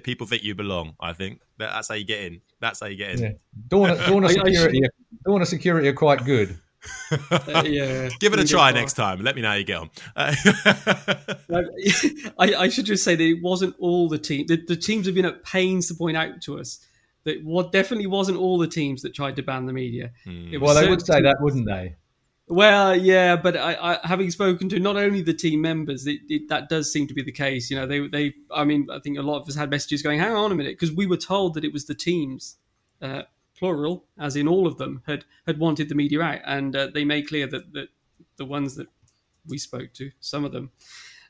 people 0.03 0.27
think 0.27 0.43
you 0.43 0.53
belong. 0.53 0.95
I 0.99 1.13
think 1.13 1.39
that's 1.57 1.87
how 1.87 1.95
you 1.95 2.03
get 2.03 2.25
in. 2.25 2.41
That's 2.59 2.81
how 2.81 2.87
you 2.87 2.97
get 2.97 3.11
in. 3.11 3.19
Yeah. 3.19 3.31
Dawn, 3.69 3.97
Dawn 3.99 4.25
of 4.25 4.31
security, 4.31 4.81
Dawn 5.25 5.41
of 5.41 5.47
security 5.47 5.87
are 5.87 5.93
quite 5.93 6.25
good. 6.25 6.59
Uh, 7.11 7.63
yeah, 7.65 8.09
give 8.19 8.33
it 8.33 8.39
a 8.39 8.45
try 8.45 8.71
next 8.71 8.93
time. 8.93 9.21
Let 9.21 9.35
me 9.35 9.41
know 9.41 9.49
how 9.49 9.55
you 9.55 9.63
get 9.63 9.77
on. 9.77 9.89
Uh, 11.51 11.63
I, 12.37 12.53
I, 12.55 12.69
should 12.69 12.85
just 12.85 13.03
say 13.03 13.15
that 13.15 13.23
it 13.23 13.41
wasn't 13.41 13.75
all 13.79 14.07
the 14.07 14.19
team. 14.19 14.45
The, 14.47 14.57
the, 14.57 14.75
teams 14.75 15.07
have 15.07 15.15
been 15.15 15.25
at 15.25 15.43
pains 15.43 15.87
to 15.87 15.95
point 15.95 16.15
out 16.15 16.41
to 16.43 16.59
us 16.59 16.85
that 17.23 17.43
what 17.43 17.71
definitely 17.71 18.05
wasn't 18.05 18.37
all 18.37 18.59
the 18.59 18.67
teams 18.67 19.01
that 19.01 19.15
tried 19.15 19.35
to 19.37 19.43
ban 19.43 19.65
the 19.65 19.73
media. 19.73 20.11
Mm. 20.27 20.61
Well, 20.61 20.75
they 20.75 20.87
would 20.87 21.01
say 21.01 21.15
teams. 21.15 21.23
that, 21.23 21.37
wouldn't 21.41 21.65
they? 21.65 21.95
Well, 22.47 22.95
yeah, 22.95 23.35
but 23.35 23.57
I, 23.57 23.77
I, 23.79 24.07
having 24.07 24.29
spoken 24.31 24.69
to 24.69 24.79
not 24.79 24.95
only 24.95 25.21
the 25.21 25.33
team 25.33 25.61
members, 25.61 26.07
it, 26.07 26.19
it, 26.29 26.49
that 26.49 26.69
does 26.69 26.91
seem 26.91 27.07
to 27.07 27.13
be 27.13 27.23
the 27.23 27.31
case. 27.31 27.69
You 27.69 27.77
know, 27.77 27.87
they, 27.87 28.07
they, 28.07 28.33
I 28.53 28.63
mean, 28.63 28.87
I 28.91 28.99
think 28.99 29.17
a 29.17 29.21
lot 29.21 29.41
of 29.41 29.47
us 29.47 29.55
had 29.55 29.69
messages 29.69 30.01
going, 30.01 30.19
"Hang 30.19 30.33
on 30.33 30.51
a 30.51 30.55
minute," 30.55 30.73
because 30.73 30.95
we 30.95 31.05
were 31.05 31.17
told 31.17 31.55
that 31.55 31.63
it 31.63 31.73
was 31.73 31.85
the 31.85 31.95
teams 31.95 32.57
uh, 33.01 33.23
plural, 33.59 34.05
as 34.17 34.35
in 34.35 34.47
all 34.47 34.65
of 34.65 34.77
them, 34.77 35.03
had 35.05 35.25
had 35.45 35.59
wanted 35.59 35.89
the 35.89 35.95
media 35.95 36.21
out, 36.21 36.39
and 36.45 36.75
uh, 36.75 36.87
they 36.93 37.03
made 37.03 37.27
clear 37.27 37.45
that, 37.47 37.73
that 37.73 37.89
the 38.37 38.45
ones 38.45 38.75
that 38.75 38.87
we 39.45 39.57
spoke 39.57 39.93
to, 39.93 40.11
some 40.19 40.45
of 40.45 40.51
them, 40.51 40.71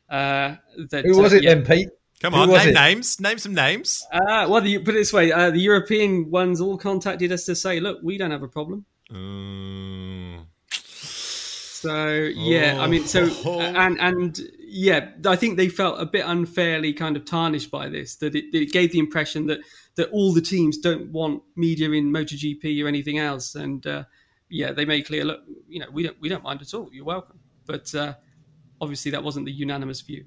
uh, 0.10 0.56
that 0.90 1.04
who 1.06 1.20
was 1.22 1.34
uh, 1.34 1.38
it 1.38 1.44
yeah. 1.44 1.56
then, 1.56 1.66
Pete? 1.66 1.90
Come 2.22 2.34
on, 2.34 2.50
name 2.50 2.70
it? 2.70 2.74
names. 2.74 3.20
Name 3.20 3.38
some 3.38 3.54
names. 3.54 4.06
Uh, 4.12 4.46
well, 4.50 4.62
the, 4.62 4.78
put 4.80 4.94
it 4.94 5.00
this 5.00 5.14
way: 5.14 5.32
uh, 5.32 5.52
the 5.52 5.60
European 5.60 6.30
ones 6.30 6.62
all 6.62 6.78
contacted 6.78 7.32
us 7.32 7.46
to 7.46 7.56
say, 7.56 7.80
"Look, 7.80 8.00
we 8.04 8.18
don't 8.18 8.32
have 8.32 8.44
a 8.44 8.48
problem." 8.48 8.86
Mm. 9.12 10.46
So 11.80 12.14
yeah, 12.36 12.76
oh. 12.78 12.82
I 12.82 12.88
mean, 12.88 13.06
so 13.06 13.30
oh. 13.46 13.62
and 13.62 13.98
and 14.02 14.38
yeah, 14.60 15.12
I 15.26 15.38
think 15.38 15.56
they 15.56 15.70
felt 15.70 16.02
a 16.02 16.06
bit 16.06 16.26
unfairly 16.26 16.92
kind 16.92 17.16
of 17.16 17.24
tarnished 17.24 17.72
by 17.72 17.88
this. 17.88 18.18
That 18.18 18.36
it, 18.36 18.54
it 18.54 18.74
gave 18.74 18.92
the 18.92 19.00
impression 19.00 19.48
that 19.48 19.60
that 20.00 20.10
all 20.12 20.32
the 20.32 20.42
teams 20.42 20.78
don't 20.78 21.12
want 21.12 21.44
media 21.58 21.92
in 21.92 22.10
MotoGP 22.10 22.82
or 22.82 22.88
anything 22.88 23.20
else. 23.20 23.56
And 23.56 23.86
uh, 23.86 24.06
yeah, 24.50 24.72
they 24.72 24.86
made 24.86 25.06
clear, 25.06 25.26
look, 25.26 25.42
you 25.68 25.82
know, 25.82 25.88
we 25.92 26.04
don't 26.04 26.16
we 26.22 26.30
don't 26.30 26.42
mind 26.42 26.62
at 26.62 26.74
all. 26.74 26.90
You're 26.94 27.04
welcome. 27.04 27.38
But 27.66 27.94
uh, 27.94 28.14
obviously, 28.80 29.12
that 29.12 29.22
wasn't 29.22 29.46
the 29.46 29.52
unanimous 29.52 30.00
view. 30.00 30.24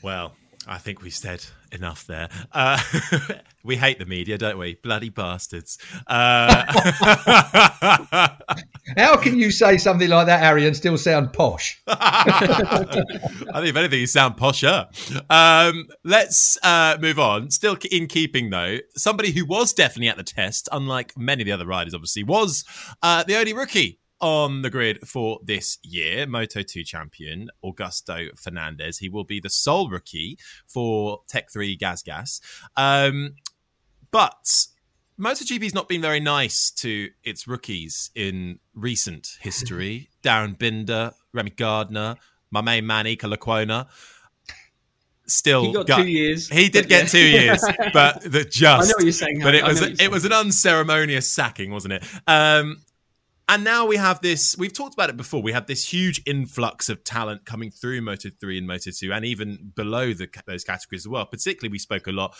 Well, 0.00 0.32
I 0.66 0.76
think 0.78 1.02
we 1.02 1.10
said 1.10 1.44
enough 1.72 2.06
there. 2.06 2.28
Uh, 2.52 2.78
we 3.64 3.76
hate 3.76 3.98
the 3.98 4.04
media, 4.04 4.36
don't 4.36 4.58
we? 4.58 4.74
Bloody 4.74 5.08
bastards. 5.08 5.78
Uh... 6.06 6.64
How 8.96 9.16
can 9.16 9.38
you 9.38 9.50
say 9.50 9.78
something 9.78 10.08
like 10.08 10.26
that, 10.26 10.40
Harry, 10.40 10.66
and 10.66 10.76
still 10.76 10.98
sound 10.98 11.32
posh? 11.32 11.80
I 11.86 12.92
think, 13.54 13.68
if 13.68 13.76
anything, 13.76 14.00
you 14.00 14.06
sound 14.06 14.36
posher. 14.36 14.86
Um, 15.30 15.88
let's 16.04 16.58
uh, 16.62 16.98
move 17.00 17.18
on. 17.18 17.50
Still 17.50 17.78
in 17.90 18.06
keeping, 18.06 18.50
though, 18.50 18.78
somebody 18.96 19.32
who 19.32 19.46
was 19.46 19.72
definitely 19.72 20.08
at 20.08 20.18
the 20.18 20.24
test, 20.24 20.68
unlike 20.72 21.16
many 21.16 21.42
of 21.42 21.46
the 21.46 21.52
other 21.52 21.66
riders, 21.66 21.94
obviously, 21.94 22.22
was 22.22 22.64
uh, 23.02 23.22
the 23.24 23.36
only 23.36 23.54
rookie 23.54 24.00
on 24.20 24.62
the 24.62 24.70
grid 24.70 25.06
for 25.06 25.40
this 25.42 25.78
year, 25.82 26.26
Moto 26.26 26.62
2 26.62 26.84
champion 26.84 27.50
Augusto 27.64 28.38
Fernandez. 28.38 28.98
He 28.98 29.08
will 29.08 29.24
be 29.24 29.40
the 29.40 29.50
sole 29.50 29.88
rookie 29.88 30.38
for 30.66 31.20
Tech 31.28 31.50
3 31.50 31.76
Gas 31.76 32.02
Gas. 32.02 32.40
Um, 32.76 33.36
but 34.10 34.66
MotoGP's 35.18 35.74
not 35.74 35.88
been 35.88 36.00
very 36.00 36.20
nice 36.20 36.70
to 36.72 37.10
its 37.22 37.46
rookies 37.46 38.10
in 38.14 38.58
recent 38.74 39.38
history. 39.40 40.08
Darryn 40.22 40.58
Binder, 40.58 41.12
Remy 41.32 41.50
Gardner, 41.50 42.16
my 42.50 42.60
main 42.60 42.86
man 42.86 43.04
Iker 43.04 43.32
Lecuona. 43.32 43.86
Still, 45.26 45.62
he 45.62 45.72
got, 45.72 45.86
got, 45.86 46.02
two 46.02 46.08
years. 46.08 46.48
He 46.48 46.68
did 46.68 46.88
get 46.88 47.02
yeah. 47.02 47.08
two 47.08 47.18
years, 47.26 47.64
but 47.92 48.20
the 48.22 48.44
just. 48.44 48.64
I 48.64 48.88
know 48.88 48.94
what 48.96 49.04
you're 49.04 49.12
saying. 49.12 49.40
But 49.40 49.54
it 49.54 49.62
was 49.62 49.80
it 49.80 50.10
was 50.10 50.24
an 50.24 50.32
unceremonious 50.32 51.30
sacking, 51.30 51.70
wasn't 51.70 51.94
it? 51.94 52.04
Um, 52.26 52.78
and 53.50 53.64
now 53.64 53.84
we 53.84 53.96
have 53.96 54.20
this, 54.20 54.56
we've 54.56 54.72
talked 54.72 54.94
about 54.94 55.10
it 55.10 55.16
before. 55.16 55.42
We 55.42 55.50
have 55.50 55.66
this 55.66 55.92
huge 55.92 56.22
influx 56.24 56.88
of 56.88 57.02
talent 57.02 57.44
coming 57.44 57.72
through 57.72 58.00
Moto 58.00 58.30
3 58.40 58.58
and 58.58 58.66
Moto 58.66 58.92
2 58.92 59.12
and 59.12 59.24
even 59.24 59.72
below 59.74 60.12
the, 60.12 60.28
those 60.46 60.62
categories 60.62 61.02
as 61.02 61.08
well. 61.08 61.26
Particularly, 61.26 61.72
we 61.72 61.80
spoke 61.80 62.06
a 62.06 62.12
lot 62.12 62.36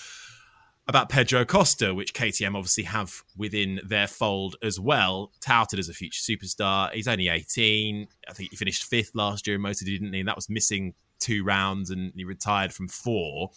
about 0.87 1.09
Pedro 1.09 1.41
Acosta, 1.41 1.93
which 1.93 2.15
KTM 2.15 2.55
obviously 2.55 2.85
have 2.85 3.23
within 3.37 3.81
their 3.85 4.07
fold 4.07 4.55
as 4.63 4.79
well, 4.79 5.33
touted 5.41 5.81
as 5.81 5.89
a 5.89 5.93
future 5.93 6.21
superstar. 6.21 6.93
He's 6.93 7.09
only 7.09 7.27
18. 7.27 8.07
I 8.29 8.33
think 8.33 8.51
he 8.51 8.57
finished 8.57 8.85
fifth 8.85 9.11
last 9.13 9.49
year 9.49 9.57
in 9.57 9.63
Moto, 9.63 9.85
didn't 9.85 10.13
he? 10.13 10.21
And 10.21 10.29
that 10.29 10.37
was 10.37 10.49
missing 10.49 10.95
two 11.19 11.43
rounds 11.43 11.91
and 11.91 12.13
he 12.15 12.23
retired 12.23 12.73
from 12.73 12.87
four. 12.87 13.51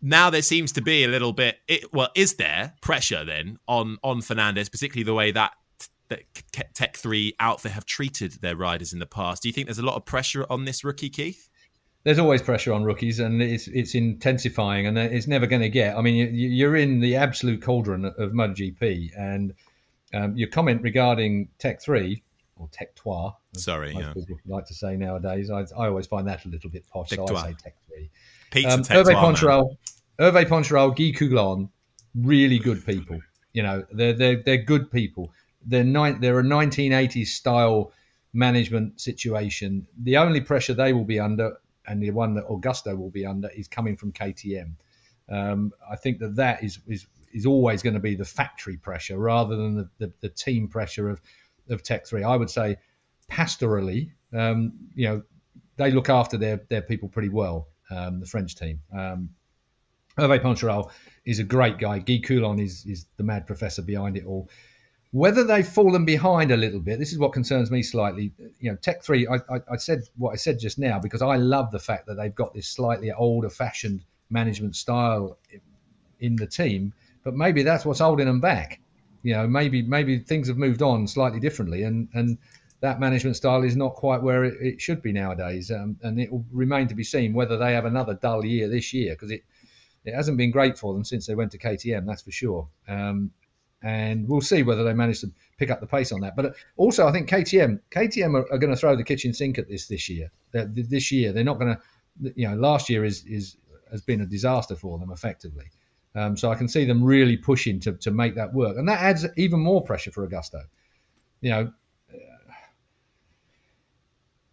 Now 0.00 0.30
there 0.30 0.42
seems 0.42 0.72
to 0.72 0.80
be 0.80 1.04
a 1.04 1.08
little 1.08 1.34
bit, 1.34 1.58
it, 1.68 1.92
well, 1.92 2.08
is 2.14 2.36
there 2.36 2.72
pressure 2.80 3.24
then 3.24 3.58
on 3.68 3.98
on 4.02 4.22
Fernandez, 4.22 4.70
particularly 4.70 5.04
the 5.04 5.14
way 5.14 5.30
that 5.32 5.52
that 6.08 6.22
Tech 6.74 6.96
3 6.96 7.34
outfit 7.40 7.72
have 7.72 7.84
treated 7.84 8.32
their 8.40 8.56
riders 8.56 8.92
in 8.92 8.98
the 8.98 9.06
past. 9.06 9.42
Do 9.42 9.48
you 9.48 9.52
think 9.52 9.66
there's 9.66 9.78
a 9.78 9.84
lot 9.84 9.96
of 9.96 10.04
pressure 10.04 10.46
on 10.50 10.64
this 10.64 10.84
rookie, 10.84 11.10
Keith? 11.10 11.48
There's 12.04 12.18
always 12.18 12.40
pressure 12.40 12.72
on 12.72 12.84
rookies, 12.84 13.18
and 13.18 13.42
it's 13.42 13.66
it's 13.68 13.94
intensifying, 13.94 14.86
and 14.86 14.96
it's 14.96 15.26
never 15.26 15.46
going 15.46 15.62
to 15.62 15.68
get. 15.68 15.96
I 15.96 16.00
mean, 16.00 16.34
you, 16.34 16.68
are 16.68 16.76
in 16.76 17.00
the 17.00 17.16
absolute 17.16 17.60
cauldron 17.60 18.06
of 18.06 18.32
MotoGP, 18.32 19.10
and 19.18 19.52
um, 20.14 20.36
your 20.36 20.48
comment 20.48 20.80
regarding 20.82 21.48
Tech 21.58 21.82
Three 21.82 22.22
or 22.56 22.68
Tech 22.72 22.94
Trois, 22.94 23.32
sorry, 23.54 23.92
yeah. 23.92 24.14
people 24.14 24.38
like 24.46 24.64
to 24.66 24.74
say 24.74 24.96
nowadays. 24.96 25.50
I, 25.50 25.66
I, 25.76 25.88
always 25.88 26.06
find 26.06 26.26
that 26.28 26.44
a 26.44 26.48
little 26.48 26.70
bit 26.70 26.84
posh, 26.88 27.10
Tech 27.10 27.18
so 27.18 27.36
I 27.36 27.48
say 27.48 27.56
Tech 27.62 27.74
Three. 27.88 28.10
Pizza 28.52 28.74
um, 28.74 28.84
Hervé 28.84 29.76
Hervé 30.18 30.46
Poncharal, 30.46 30.96
Guy 30.96 31.18
Coulon, 31.18 31.68
really 32.14 32.58
good 32.58 32.86
people. 32.86 33.20
You 33.52 33.64
know, 33.64 33.84
they're 33.92 34.14
they're 34.14 34.42
they're 34.42 34.62
good 34.62 34.90
people 34.90 35.32
they're, 35.68 35.84
they're 36.14 36.40
a 36.40 36.44
1980s 36.44 37.28
style 37.28 37.92
management 38.32 39.00
situation. 39.00 39.86
The 40.02 40.16
only 40.16 40.40
pressure 40.40 40.74
they 40.74 40.92
will 40.92 41.04
be 41.04 41.20
under, 41.20 41.58
and 41.86 42.02
the 42.02 42.10
one 42.10 42.34
that 42.34 42.46
Augusto 42.48 42.96
will 42.96 43.10
be 43.10 43.26
under, 43.26 43.48
is 43.50 43.68
coming 43.68 43.96
from 43.96 44.12
KTM. 44.12 44.72
Um, 45.30 45.72
I 45.90 45.96
think 45.96 46.20
that 46.20 46.36
that 46.36 46.64
is 46.64 46.78
is 46.86 47.06
is 47.32 47.44
always 47.44 47.82
going 47.82 47.94
to 47.94 48.00
be 48.00 48.14
the 48.14 48.24
factory 48.24 48.78
pressure 48.78 49.18
rather 49.18 49.56
than 49.56 49.76
the, 49.76 49.88
the, 49.98 50.12
the 50.20 50.28
team 50.30 50.68
pressure 50.68 51.10
of 51.10 51.20
of 51.68 51.82
Tech 51.82 52.06
Three. 52.06 52.22
I 52.22 52.34
would 52.34 52.50
say 52.50 52.76
pastorally, 53.30 54.12
um, 54.32 54.72
you 54.94 55.08
know, 55.08 55.22
they 55.76 55.90
look 55.90 56.08
after 56.08 56.38
their 56.38 56.62
their 56.68 56.82
people 56.82 57.08
pretty 57.08 57.28
well. 57.28 57.68
Um, 57.90 58.20
the 58.20 58.26
French 58.26 58.54
team. 58.54 58.80
Um, 58.92 59.30
Hervé 60.18 60.40
Poncharal 60.40 60.90
is 61.24 61.38
a 61.38 61.44
great 61.44 61.78
guy. 61.78 61.98
Guy 62.00 62.20
Coulon 62.24 62.58
is 62.58 62.84
is 62.86 63.06
the 63.16 63.22
mad 63.22 63.46
professor 63.46 63.82
behind 63.82 64.16
it 64.16 64.24
all. 64.26 64.50
Whether 65.10 65.44
they've 65.44 65.66
fallen 65.66 66.04
behind 66.04 66.50
a 66.50 66.56
little 66.56 66.80
bit, 66.80 66.98
this 66.98 67.12
is 67.12 67.18
what 67.18 67.32
concerns 67.32 67.70
me 67.70 67.82
slightly. 67.82 68.32
You 68.60 68.72
know, 68.72 68.76
Tech 68.76 69.02
Three, 69.02 69.26
I, 69.26 69.36
I, 69.36 69.60
I 69.72 69.76
said 69.76 70.02
what 70.16 70.32
I 70.32 70.36
said 70.36 70.58
just 70.58 70.78
now 70.78 70.98
because 70.98 71.22
I 71.22 71.36
love 71.36 71.70
the 71.70 71.78
fact 71.78 72.06
that 72.06 72.14
they've 72.14 72.34
got 72.34 72.52
this 72.52 72.68
slightly 72.68 73.10
older-fashioned 73.10 74.02
management 74.28 74.76
style 74.76 75.38
in 76.20 76.36
the 76.36 76.46
team, 76.46 76.92
but 77.24 77.34
maybe 77.34 77.62
that's 77.62 77.86
what's 77.86 78.00
holding 78.00 78.26
them 78.26 78.40
back. 78.40 78.80
You 79.22 79.34
know, 79.34 79.46
maybe 79.46 79.82
maybe 79.82 80.18
things 80.18 80.48
have 80.48 80.58
moved 80.58 80.82
on 80.82 81.06
slightly 81.06 81.40
differently, 81.40 81.84
and 81.84 82.08
and 82.12 82.36
that 82.80 83.00
management 83.00 83.36
style 83.36 83.64
is 83.64 83.76
not 83.76 83.94
quite 83.94 84.22
where 84.22 84.44
it, 84.44 84.54
it 84.60 84.80
should 84.80 85.02
be 85.02 85.12
nowadays. 85.12 85.70
Um, 85.70 85.98
and 86.02 86.20
it 86.20 86.30
will 86.30 86.44
remain 86.52 86.88
to 86.88 86.94
be 86.94 87.02
seen 87.02 87.32
whether 87.32 87.56
they 87.56 87.72
have 87.72 87.86
another 87.86 88.14
dull 88.14 88.44
year 88.44 88.68
this 88.68 88.92
year 88.92 89.14
because 89.14 89.30
it 89.30 89.42
it 90.04 90.14
hasn't 90.14 90.36
been 90.36 90.50
great 90.50 90.78
for 90.78 90.92
them 90.92 91.04
since 91.04 91.26
they 91.26 91.34
went 91.34 91.52
to 91.52 91.58
KTM, 91.58 92.06
that's 92.06 92.22
for 92.22 92.30
sure. 92.30 92.68
Um, 92.86 93.30
and 93.82 94.28
we'll 94.28 94.40
see 94.40 94.62
whether 94.62 94.82
they 94.82 94.92
manage 94.92 95.20
to 95.20 95.30
pick 95.56 95.70
up 95.70 95.80
the 95.80 95.86
pace 95.86 96.12
on 96.12 96.20
that. 96.20 96.34
But 96.36 96.56
also, 96.76 97.06
I 97.06 97.12
think 97.12 97.28
KTM 97.28 97.80
KTM 97.90 98.34
are, 98.34 98.52
are 98.52 98.58
going 98.58 98.72
to 98.72 98.76
throw 98.76 98.96
the 98.96 99.04
kitchen 99.04 99.32
sink 99.32 99.58
at 99.58 99.68
this 99.68 99.86
this 99.86 100.08
year. 100.08 100.30
They're, 100.52 100.66
this 100.66 101.12
year, 101.12 101.32
they're 101.32 101.44
not 101.44 101.58
going 101.58 101.76
to. 101.76 101.82
You 102.34 102.48
know, 102.48 102.56
last 102.56 102.90
year 102.90 103.04
is 103.04 103.24
is 103.24 103.56
has 103.90 104.02
been 104.02 104.20
a 104.20 104.26
disaster 104.26 104.74
for 104.74 104.98
them 104.98 105.10
effectively. 105.10 105.66
Um, 106.14 106.36
so 106.36 106.50
I 106.50 106.56
can 106.56 106.68
see 106.68 106.84
them 106.84 107.04
really 107.04 107.36
pushing 107.36 107.78
to 107.80 107.92
to 107.92 108.10
make 108.10 108.34
that 108.34 108.52
work, 108.52 108.76
and 108.76 108.88
that 108.88 109.00
adds 109.00 109.26
even 109.36 109.60
more 109.60 109.82
pressure 109.82 110.10
for 110.10 110.26
Augusto. 110.26 110.62
You 111.40 111.50
know. 111.50 111.72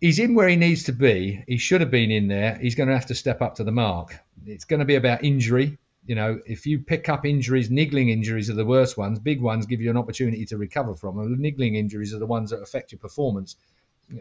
He's 0.01 0.19
in 0.19 0.35
where 0.35 0.47
he 0.47 0.55
needs 0.55 0.83
to 0.83 0.91
be. 0.91 1.43
He 1.47 1.57
should 1.57 1.81
have 1.81 1.89
been 1.89 2.11
in 2.11 2.27
there. 2.27 2.59
He's 2.61 2.75
going 2.75 2.89
to 2.89 2.93
have 2.93 3.07
to 3.07 3.15
step 3.15 3.41
up 3.41 3.55
to 3.55 3.63
the 3.63 3.71
mark. 3.71 4.13
It's 4.45 4.65
going 4.65 4.81
to 4.81 4.85
be 4.85 4.95
about 4.95 5.23
injury 5.23 5.79
you 6.05 6.15
know, 6.15 6.39
if 6.45 6.65
you 6.65 6.79
pick 6.79 7.09
up 7.09 7.25
injuries, 7.25 7.69
niggling 7.71 8.09
injuries 8.09 8.49
are 8.49 8.55
the 8.55 8.65
worst 8.65 8.97
ones. 8.97 9.19
Big 9.19 9.41
ones 9.41 9.65
give 9.65 9.81
you 9.81 9.89
an 9.89 9.97
opportunity 9.97 10.45
to 10.45 10.57
recover 10.57 10.95
from. 10.95 11.19
And 11.19 11.39
niggling 11.39 11.75
injuries 11.75 12.13
are 12.13 12.19
the 12.19 12.25
ones 12.25 12.51
that 12.51 12.61
affect 12.61 12.91
your 12.91 12.99
performance, 12.99 13.55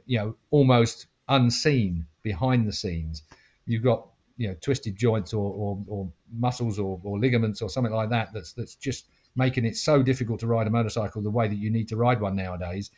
you 0.07 0.19
know, 0.19 0.37
almost 0.51 1.07
unseen 1.29 2.07
behind 2.23 2.67
the 2.67 2.73
scenes. 2.73 3.23
you've 3.67 3.83
got 3.83 4.07
you 4.37 4.49
know 4.49 4.55
twisted 4.61 4.97
joints 4.97 5.33
or, 5.33 5.53
or, 5.53 5.79
or 5.87 6.13
muscles 6.33 6.79
or, 6.79 7.01
or 7.05 7.19
ligaments 7.19 7.63
or 7.63 7.71
something 7.71 7.93
like 7.93 8.11
that 8.11 8.33
that's 8.33 8.53
that's 8.53 8.75
just 8.75 9.07
making 9.37 9.65
it 9.65 9.77
so 9.77 10.03
difficult 10.03 10.41
to 10.41 10.47
ride 10.47 10.67
a 10.67 10.71
motorcycle 10.71 11.23
the 11.23 11.31
way 11.31 11.49
that 11.49 11.57
you 11.57 11.71
need 11.71 11.89
to 11.89 11.97
ride 11.97 12.21
one 12.21 12.37
nowadays 12.37 12.91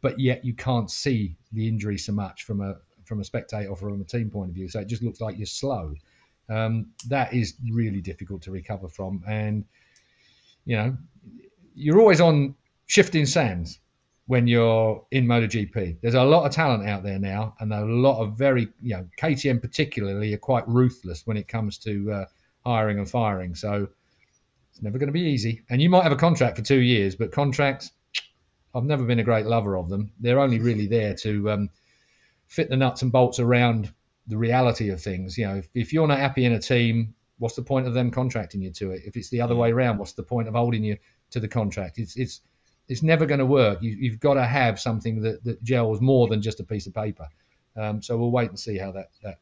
but 0.00 0.18
yet 0.18 0.44
you 0.44 0.54
can't 0.54 0.90
see 0.90 1.36
the 1.52 1.68
injury 1.68 1.98
so 1.98 2.12
much 2.12 2.44
from 2.44 2.60
a 2.60 2.76
from 3.04 3.20
a 3.20 3.24
spectator 3.24 3.68
or 3.68 3.76
from 3.76 4.00
a 4.00 4.04
team 4.04 4.30
point 4.30 4.48
of 4.48 4.54
view 4.54 4.68
so 4.68 4.80
it 4.80 4.86
just 4.86 5.02
looks 5.02 5.20
like 5.20 5.36
you're 5.36 5.46
slow 5.46 5.94
um, 6.48 6.86
that 7.08 7.32
is 7.32 7.54
really 7.70 8.00
difficult 8.00 8.42
to 8.42 8.50
recover 8.50 8.88
from 8.88 9.22
and 9.26 9.64
you 10.64 10.76
know 10.76 10.96
you're 11.74 12.00
always 12.00 12.20
on 12.20 12.54
shifting 12.86 13.26
sands 13.26 13.78
when 14.26 14.46
you're 14.46 15.04
in 15.10 15.26
MotoGP. 15.26 16.00
There's 16.02 16.14
a 16.14 16.22
lot 16.22 16.44
of 16.44 16.52
talent 16.52 16.86
out 16.86 17.02
there 17.02 17.18
now, 17.18 17.54
and 17.60 17.72
a 17.72 17.84
lot 17.84 18.20
of 18.20 18.36
very, 18.36 18.68
you 18.82 18.96
know, 18.96 19.06
KTM 19.18 19.60
particularly 19.60 20.34
are 20.34 20.38
quite 20.38 20.68
ruthless 20.68 21.26
when 21.26 21.38
it 21.38 21.48
comes 21.48 21.78
to 21.78 22.12
uh, 22.12 22.24
hiring 22.64 22.98
and 22.98 23.08
firing. 23.08 23.54
So 23.54 23.88
it's 24.70 24.82
never 24.82 24.98
going 24.98 25.08
to 25.08 25.14
be 25.14 25.22
easy. 25.22 25.62
And 25.70 25.80
you 25.80 25.88
might 25.88 26.02
have 26.02 26.12
a 26.12 26.16
contract 26.16 26.58
for 26.58 26.62
two 26.62 26.80
years, 26.80 27.16
but 27.16 27.32
contracts, 27.32 27.90
I've 28.74 28.84
never 28.84 29.04
been 29.04 29.18
a 29.18 29.24
great 29.24 29.46
lover 29.46 29.78
of 29.78 29.88
them. 29.88 30.12
They're 30.20 30.40
only 30.40 30.58
really 30.58 30.88
there 30.88 31.14
to 31.14 31.50
um, 31.50 31.70
fit 32.48 32.68
the 32.68 32.76
nuts 32.76 33.00
and 33.00 33.10
bolts 33.10 33.38
around 33.38 33.92
the 34.28 34.36
reality 34.36 34.90
of 34.90 35.00
things. 35.02 35.36
You 35.36 35.46
know, 35.46 35.56
if, 35.56 35.68
if 35.74 35.92
you're 35.92 36.06
not 36.06 36.18
happy 36.18 36.44
in 36.44 36.52
a 36.52 36.60
team, 36.60 37.14
what's 37.38 37.56
the 37.56 37.62
point 37.62 37.86
of 37.86 37.94
them 37.94 38.10
contracting 38.10 38.62
you 38.62 38.70
to 38.72 38.92
it? 38.92 39.02
If 39.04 39.16
it's 39.16 39.30
the 39.30 39.40
other 39.40 39.56
way 39.56 39.72
around, 39.72 39.98
what's 39.98 40.12
the 40.12 40.22
point 40.22 40.48
of 40.48 40.54
holding 40.54 40.84
you 40.84 40.96
to 41.30 41.40
the 41.40 41.48
contract? 41.48 41.98
It's 41.98 42.16
it's 42.16 42.40
it's 42.88 43.02
never 43.02 43.26
going 43.26 43.40
to 43.40 43.46
work. 43.46 43.82
You, 43.82 44.10
have 44.10 44.20
got 44.20 44.34
to 44.34 44.44
have 44.44 44.80
something 44.80 45.20
that, 45.22 45.44
that 45.44 45.62
gels 45.62 46.00
more 46.00 46.26
than 46.26 46.40
just 46.40 46.60
a 46.60 46.64
piece 46.64 46.86
of 46.86 46.94
paper. 46.94 47.28
Um, 47.76 48.00
so 48.02 48.16
we'll 48.16 48.30
wait 48.30 48.48
and 48.48 48.58
see 48.58 48.78
how 48.78 48.92
that, 48.92 49.10
that 49.22 49.38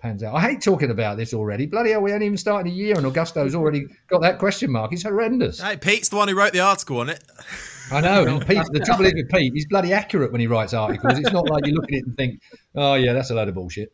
pans 0.00 0.22
out. 0.22 0.34
I 0.34 0.40
hate 0.40 0.60
talking 0.60 0.90
about 0.90 1.16
this 1.16 1.32
already. 1.32 1.66
Bloody 1.66 1.90
hell, 1.90 2.00
we 2.00 2.12
ain't 2.12 2.22
even 2.22 2.36
started 2.36 2.70
a 2.70 2.74
year 2.74 2.96
and 2.96 3.06
Augusto's 3.06 3.54
already 3.54 3.86
got 4.08 4.22
that 4.22 4.38
question 4.38 4.72
mark. 4.72 4.92
It's 4.92 5.04
horrendous. 5.04 5.60
Hey, 5.60 5.76
Pete's 5.76 6.08
the 6.08 6.16
one 6.16 6.26
who 6.26 6.34
wrote 6.34 6.52
the 6.52 6.60
article 6.60 6.98
on 6.98 7.10
it. 7.10 7.22
I 7.92 8.00
know. 8.00 8.26
And 8.26 8.46
Pete, 8.46 8.62
the 8.72 8.80
trouble 8.80 9.06
is 9.06 9.14
with 9.14 9.30
Pete, 9.30 9.52
he's 9.54 9.66
bloody 9.66 9.92
accurate 9.92 10.32
when 10.32 10.40
he 10.40 10.46
writes 10.46 10.74
articles. 10.74 11.18
It's 11.18 11.32
not 11.32 11.48
like 11.48 11.66
you 11.66 11.74
look 11.74 11.84
at 11.84 11.98
it 11.98 12.06
and 12.06 12.16
think, 12.16 12.40
oh, 12.74 12.94
yeah, 12.94 13.12
that's 13.12 13.30
a 13.30 13.34
load 13.34 13.48
of 13.48 13.54
bullshit. 13.54 13.92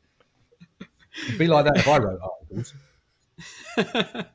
It'd 1.25 1.39
be 1.39 1.47
like 1.47 1.65
that 1.65 1.79
if 1.79 1.89
I 1.89 1.99
wrote 1.99 2.21
articles. 2.21 2.75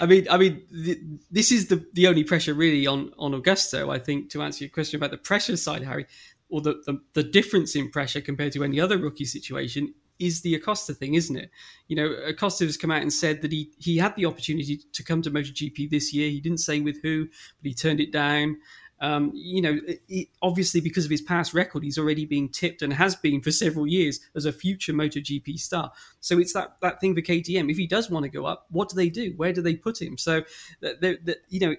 I 0.00 0.06
mean, 0.06 0.26
I 0.30 0.36
mean, 0.36 0.62
the, 0.70 1.00
this 1.30 1.50
is 1.52 1.68
the 1.68 1.86
the 1.94 2.06
only 2.06 2.24
pressure 2.24 2.54
really 2.54 2.86
on 2.86 3.12
on 3.18 3.32
Augusto. 3.32 3.90
I 3.90 3.98
think 3.98 4.30
to 4.30 4.42
answer 4.42 4.64
your 4.64 4.70
question 4.70 4.98
about 4.98 5.10
the 5.10 5.18
pressure 5.18 5.56
side, 5.56 5.82
Harry, 5.82 6.06
or 6.48 6.60
the, 6.60 6.82
the, 6.86 7.00
the 7.14 7.22
difference 7.22 7.74
in 7.74 7.90
pressure 7.90 8.20
compared 8.20 8.52
to 8.52 8.64
any 8.64 8.80
other 8.80 8.98
rookie 8.98 9.24
situation 9.24 9.94
is 10.18 10.40
the 10.40 10.54
Acosta 10.54 10.94
thing, 10.94 11.14
isn't 11.14 11.36
it? 11.36 11.50
You 11.86 11.96
know, 11.96 12.06
Acosta 12.26 12.64
has 12.64 12.76
come 12.76 12.90
out 12.90 13.02
and 13.02 13.12
said 13.12 13.40
that 13.42 13.52
he 13.52 13.70
he 13.78 13.98
had 13.98 14.16
the 14.16 14.26
opportunity 14.26 14.80
to 14.92 15.02
come 15.02 15.22
to 15.22 15.30
MotoGP 15.30 15.90
this 15.90 16.12
year. 16.12 16.28
He 16.28 16.40
didn't 16.40 16.58
say 16.58 16.80
with 16.80 17.00
who, 17.02 17.26
but 17.26 17.68
he 17.68 17.74
turned 17.74 18.00
it 18.00 18.12
down. 18.12 18.58
Um, 19.00 19.30
you 19.34 19.62
know, 19.62 19.78
it, 20.08 20.28
obviously 20.42 20.80
because 20.80 21.04
of 21.04 21.10
his 21.10 21.22
past 21.22 21.54
record, 21.54 21.82
he's 21.82 21.98
already 21.98 22.24
being 22.24 22.48
tipped 22.48 22.82
and 22.82 22.92
has 22.92 23.16
been 23.16 23.40
for 23.40 23.50
several 23.64 23.86
years 23.86 24.20
as 24.34 24.44
a 24.44 24.52
future 24.52 24.92
MotoGP 24.92 25.58
star. 25.58 25.92
So 26.20 26.38
it's 26.38 26.52
that 26.52 26.76
that 26.82 27.00
thing 27.00 27.14
for 27.14 27.22
KTM. 27.22 27.70
If 27.70 27.76
he 27.76 27.86
does 27.86 28.10
want 28.10 28.24
to 28.24 28.28
go 28.28 28.46
up, 28.46 28.66
what 28.70 28.88
do 28.88 28.96
they 28.96 29.08
do? 29.08 29.34
Where 29.36 29.52
do 29.52 29.62
they 29.62 29.76
put 29.76 30.00
him? 30.00 30.18
So, 30.18 30.42
you 30.80 31.60
know, 31.60 31.76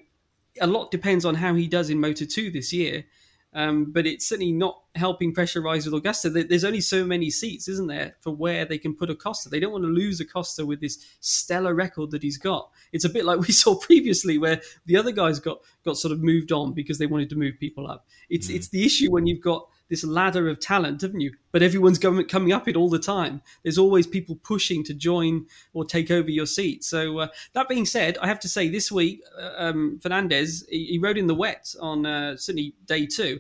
a 0.62 0.68
lot 0.68 0.92
depends 0.92 1.26
on 1.26 1.36
how 1.36 1.54
he 1.54 1.68
does 1.68 1.90
in 1.90 2.00
Moto 2.00 2.26
Two 2.26 2.52
this 2.52 2.74
year. 2.74 3.06
Um, 3.54 3.86
but 3.92 4.06
it's 4.06 4.28
certainly 4.28 4.52
not 4.52 4.84
helping 4.94 5.34
pressurize 5.34 5.90
with 5.90 6.04
Augusto. 6.04 6.48
There's 6.48 6.64
only 6.64 6.82
so 6.82 7.04
many 7.04 7.32
seats, 7.32 7.68
isn't 7.68 7.88
there, 7.88 8.16
for 8.20 8.32
where 8.32 8.64
they 8.64 8.78
can 8.78 8.96
put 8.96 9.10
Acosta. 9.10 9.50
They 9.50 9.60
don't 9.60 9.72
want 9.72 9.86
to 9.86 9.90
lose 9.90 10.20
Acosta 10.20 10.66
with 10.66 10.82
this 10.82 11.04
stellar 11.20 11.74
record 11.74 12.12
that 12.12 12.22
he's 12.22 12.38
got. 12.38 12.70
It's 12.92 13.06
a 13.06 13.10
bit 13.10 13.26
like 13.26 13.40
we 13.48 13.52
saw 13.52 13.76
previously, 13.76 14.38
where 14.38 14.62
the 14.86 14.98
other 14.98 15.12
guys 15.12 15.40
got 15.40 15.60
got 15.84 15.98
sort 15.98 16.12
of 16.12 16.22
moved 16.22 16.52
on 16.52 16.74
because 16.74 17.00
they 17.00 17.08
wanted 17.08 17.30
to 17.32 17.36
move 17.36 17.60
people 17.60 17.88
up. 17.88 18.06
It's 18.30 18.50
mm. 18.50 18.56
it's 18.56 18.70
the 18.70 18.86
issue 18.86 19.12
when 19.12 19.26
you've 19.26 19.42
got 19.42 19.68
this 19.89 20.04
ladder 20.04 20.47
of 20.47 20.60
talent, 20.60 21.02
haven't 21.02 21.19
you? 21.19 21.34
But 21.52 21.63
everyone's 21.63 21.99
going, 21.99 22.25
coming 22.28 22.54
up 22.54 22.67
it 22.67 22.75
all 22.75 22.89
the 22.89 22.99
time. 22.99 23.41
There's 23.63 23.78
always 23.78 24.08
people 24.08 24.36
pushing 24.43 24.84
to 24.86 24.93
join 24.93 25.47
or 25.73 25.84
take 25.84 26.12
over 26.12 26.30
your 26.30 26.45
seat. 26.45 26.84
So 26.84 27.19
uh, 27.19 27.28
that 27.54 27.67
being 27.67 27.86
said, 27.86 28.17
I 28.19 28.28
have 28.28 28.39
to 28.41 28.49
say 28.49 28.69
this 28.69 28.91
week, 28.91 29.21
uh, 29.38 29.52
um, 29.58 29.99
Fernandez 30.02 30.65
he, 30.69 30.86
he, 30.86 30.99
rode 30.99 31.17
in 31.17 31.28
the 31.28 31.36
wet 31.36 31.73
on 31.82 32.06
uh, 32.06 32.38
Sydney 32.38 32.75
day 32.86 33.06
two, 33.06 33.39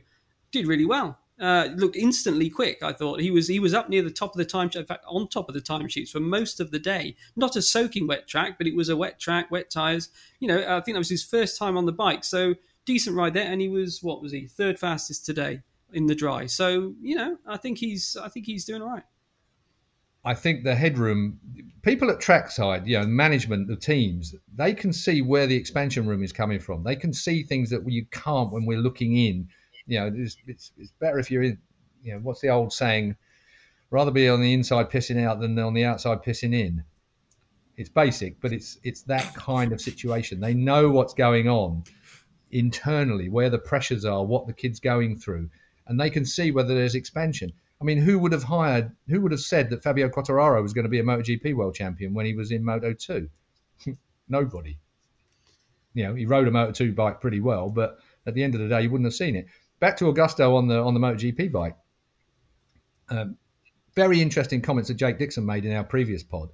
did 0.51 0.67
really 0.67 0.85
well. 0.85 1.19
Uh, 1.39 1.69
looked 1.75 1.95
instantly 1.95 2.49
quick. 2.49 2.83
I 2.83 2.91
thought 2.91 3.21
he 3.21 3.31
was 3.31 3.47
he 3.47 3.61
was 3.61 3.73
up 3.73 3.87
near 3.87 4.01
the 4.01 4.11
top 4.11 4.31
of 4.31 4.37
the 4.37 4.43
time. 4.43 4.69
In 4.75 4.85
fact, 4.85 5.05
on 5.07 5.29
top 5.29 5.47
of 5.47 5.55
the 5.55 5.61
timesheets 5.61 6.09
for 6.09 6.19
most 6.19 6.59
of 6.59 6.71
the 6.71 6.79
day. 6.79 7.15
Not 7.37 7.55
a 7.55 7.61
soaking 7.61 8.07
wet 8.07 8.27
track, 8.27 8.57
but 8.57 8.67
it 8.67 8.75
was 8.75 8.89
a 8.89 8.97
wet 8.97 9.21
track, 9.21 9.49
wet 9.49 9.69
tires. 9.69 10.09
You 10.41 10.49
know, 10.49 10.57
I 10.57 10.81
think 10.81 10.95
that 10.95 10.99
was 10.99 11.09
his 11.09 11.23
first 11.23 11.57
time 11.57 11.77
on 11.77 11.85
the 11.85 11.93
bike. 11.93 12.25
So 12.25 12.55
decent 12.83 13.15
ride 13.15 13.35
there, 13.35 13.49
and 13.49 13.61
he 13.61 13.69
was 13.69 14.03
what 14.03 14.21
was 14.21 14.33
he 14.33 14.47
third 14.47 14.77
fastest 14.77 15.25
today 15.25 15.61
in 15.93 16.07
the 16.07 16.15
dry. 16.15 16.45
So 16.45 16.93
you 17.01 17.15
know, 17.15 17.37
I 17.47 17.57
think 17.57 17.77
he's 17.77 18.17
I 18.21 18.29
think 18.29 18.45
he's 18.45 18.65
doing 18.65 18.81
all 18.81 18.89
right. 18.89 19.03
I 20.23 20.33
think 20.33 20.63
the 20.63 20.75
headroom, 20.75 21.39
people 21.81 22.11
at 22.11 22.19
trackside, 22.19 22.85
you 22.85 22.99
know, 22.99 23.05
management, 23.05 23.67
the 23.67 23.77
teams, 23.77 24.35
they 24.53 24.73
can 24.73 24.91
see 24.91 25.21
where 25.21 25.47
the 25.47 25.55
expansion 25.55 26.05
room 26.07 26.23
is 26.23 26.33
coming 26.33 26.59
from. 26.59 26.83
They 26.83 26.97
can 26.97 27.13
see 27.13 27.43
things 27.43 27.69
that 27.69 27.89
you 27.89 28.05
can't 28.11 28.51
when 28.51 28.65
we're 28.65 28.79
looking 28.79 29.15
in. 29.15 29.47
You 29.87 29.99
know, 29.99 30.11
it's, 30.13 30.35
it's, 30.45 30.71
it's 30.77 30.91
better 30.99 31.19
if 31.19 31.31
you're 31.31 31.43
in. 31.43 31.57
You 32.03 32.13
know, 32.13 32.19
what's 32.19 32.41
the 32.41 32.49
old 32.49 32.73
saying? 32.73 33.15
Rather 33.91 34.11
be 34.11 34.27
on 34.27 34.41
the 34.41 34.53
inside 34.53 34.89
pissing 34.89 35.23
out 35.23 35.39
than 35.39 35.57
on 35.57 35.73
the 35.73 35.85
outside 35.85 36.21
pissing 36.21 36.53
in. 36.53 36.83
It's 37.77 37.89
basic, 37.89 38.41
but 38.41 38.51
it's 38.51 38.77
it's 38.83 39.03
that 39.03 39.33
kind 39.35 39.71
of 39.71 39.79
situation. 39.79 40.41
They 40.41 40.53
know 40.53 40.89
what's 40.89 41.13
going 41.13 41.47
on 41.47 41.85
internally, 42.51 43.29
where 43.29 43.49
the 43.49 43.57
pressures 43.57 44.03
are, 44.03 44.23
what 44.23 44.47
the 44.47 44.53
kid's 44.53 44.81
going 44.81 45.17
through 45.17 45.49
and 45.89 45.99
they 45.99 46.09
can 46.09 46.23
see 46.23 46.51
whether 46.51 46.75
there's 46.75 46.95
expansion. 46.95 47.51
I 47.81 47.83
mean, 47.83 47.97
who 47.97 48.19
would 48.19 48.31
have 48.31 48.43
hired, 48.43 48.91
who 49.07 49.21
would 49.21 49.31
have 49.31 49.41
said 49.41 49.71
that 49.71 49.83
Fabio 49.83 50.07
Quartararo 50.07 50.61
was 50.61 50.73
going 50.73 50.83
to 50.83 50.89
be 50.89 50.99
a 50.99 51.03
MotoGP 51.03 51.55
world 51.55 51.75
champion 51.75 52.13
when 52.13 52.25
he 52.25 52.35
was 52.35 52.51
in 52.51 52.63
Moto 52.63 52.93
2? 52.93 53.27
Nobody. 54.29 54.77
You 55.95 56.03
know, 56.03 56.13
he 56.13 56.25
rode 56.25 56.47
a 56.47 56.51
Moto 56.51 56.71
2 56.71 56.93
bike 56.93 57.19
pretty 57.19 57.39
well, 57.39 57.69
but 57.69 57.99
at 58.27 58.35
the 58.35 58.43
end 58.43 58.53
of 58.53 58.61
the 58.61 58.67
day, 58.67 58.83
you 58.83 58.89
wouldn't 58.91 59.07
have 59.07 59.15
seen 59.15 59.35
it. 59.35 59.47
Back 59.79 59.97
to 59.97 60.05
Augusto 60.05 60.55
on 60.55 60.67
the 60.67 60.77
on 60.77 60.93
the 60.93 60.99
MotoGP 60.99 61.51
bike. 61.51 61.75
Um, 63.09 63.37
very 63.95 64.21
interesting 64.21 64.61
comments 64.61 64.89
that 64.89 64.95
Jake 64.95 65.17
Dixon 65.17 65.45
made 65.45 65.65
in 65.65 65.75
our 65.75 65.83
previous 65.83 66.21
pod. 66.21 66.49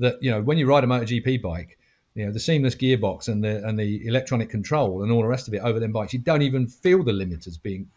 That 0.00 0.22
you 0.22 0.30
know, 0.30 0.42
when 0.42 0.58
you 0.58 0.66
ride 0.66 0.84
a 0.84 0.88
MotoGP 0.88 1.40
bike, 1.40 1.78
you 2.14 2.26
know 2.26 2.32
the 2.32 2.40
seamless 2.40 2.74
gearbox 2.74 3.28
and 3.28 3.42
the 3.42 3.66
and 3.66 3.78
the 3.78 4.06
electronic 4.06 4.50
control 4.50 5.02
and 5.02 5.10
all 5.10 5.22
the 5.22 5.28
rest 5.28 5.48
of 5.48 5.54
it 5.54 5.58
over 5.58 5.80
them 5.80 5.92
bikes, 5.92 6.12
you 6.12 6.18
don't 6.18 6.42
even 6.42 6.66
feel 6.66 7.02
the 7.02 7.12
limiters 7.12 7.62
being 7.62 7.88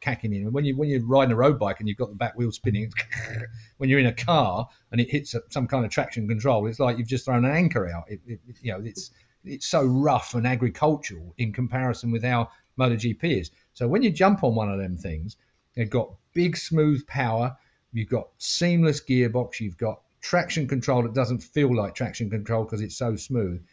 cacking 0.00 0.32
in. 0.32 0.52
When 0.52 0.64
you 0.64 0.76
when 0.76 0.88
you're 0.88 1.04
riding 1.04 1.32
a 1.32 1.36
road 1.36 1.58
bike 1.58 1.80
and 1.80 1.88
you've 1.88 1.98
got 1.98 2.10
the 2.10 2.16
back 2.16 2.36
wheel 2.36 2.52
spinning, 2.52 2.92
when 3.78 3.90
you're 3.90 4.00
in 4.00 4.06
a 4.06 4.12
car 4.12 4.68
and 4.90 5.00
it 5.00 5.10
hits 5.10 5.34
some 5.50 5.66
kind 5.66 5.84
of 5.84 5.90
traction 5.90 6.28
control, 6.28 6.66
it's 6.66 6.80
like 6.80 6.98
you've 6.98 7.08
just 7.08 7.24
thrown 7.24 7.44
an 7.44 7.52
anchor 7.52 7.88
out. 7.88 8.04
It, 8.08 8.20
it, 8.26 8.40
you 8.62 8.72
know, 8.72 8.80
it's 8.84 9.10
it's 9.44 9.66
so 9.66 9.84
rough 9.84 10.34
and 10.34 10.46
agricultural 10.46 11.34
in 11.38 11.52
comparison 11.52 12.10
with 12.10 12.22
how 12.22 12.50
MotoGP 12.78 13.40
is. 13.40 13.50
So 13.74 13.88
when 13.88 14.02
you 14.02 14.10
jump 14.10 14.44
on 14.44 14.54
one 14.54 14.70
of 14.70 14.78
them 14.78 14.96
things, 14.96 15.36
you've 15.74 15.90
got 15.90 16.14
big 16.34 16.56
smooth 16.56 17.06
power, 17.06 17.56
you've 17.92 18.08
got 18.08 18.28
seamless 18.38 19.00
gearbox, 19.00 19.60
you've 19.60 19.78
got 19.78 20.00
traction 20.20 20.68
control 20.68 21.02
that 21.02 21.14
doesn't 21.14 21.42
feel 21.42 21.74
like 21.74 21.94
traction 21.94 22.30
control 22.30 22.64
because 22.64 22.80
it's 22.80 22.96
so 22.96 23.16
smooth. 23.16 23.64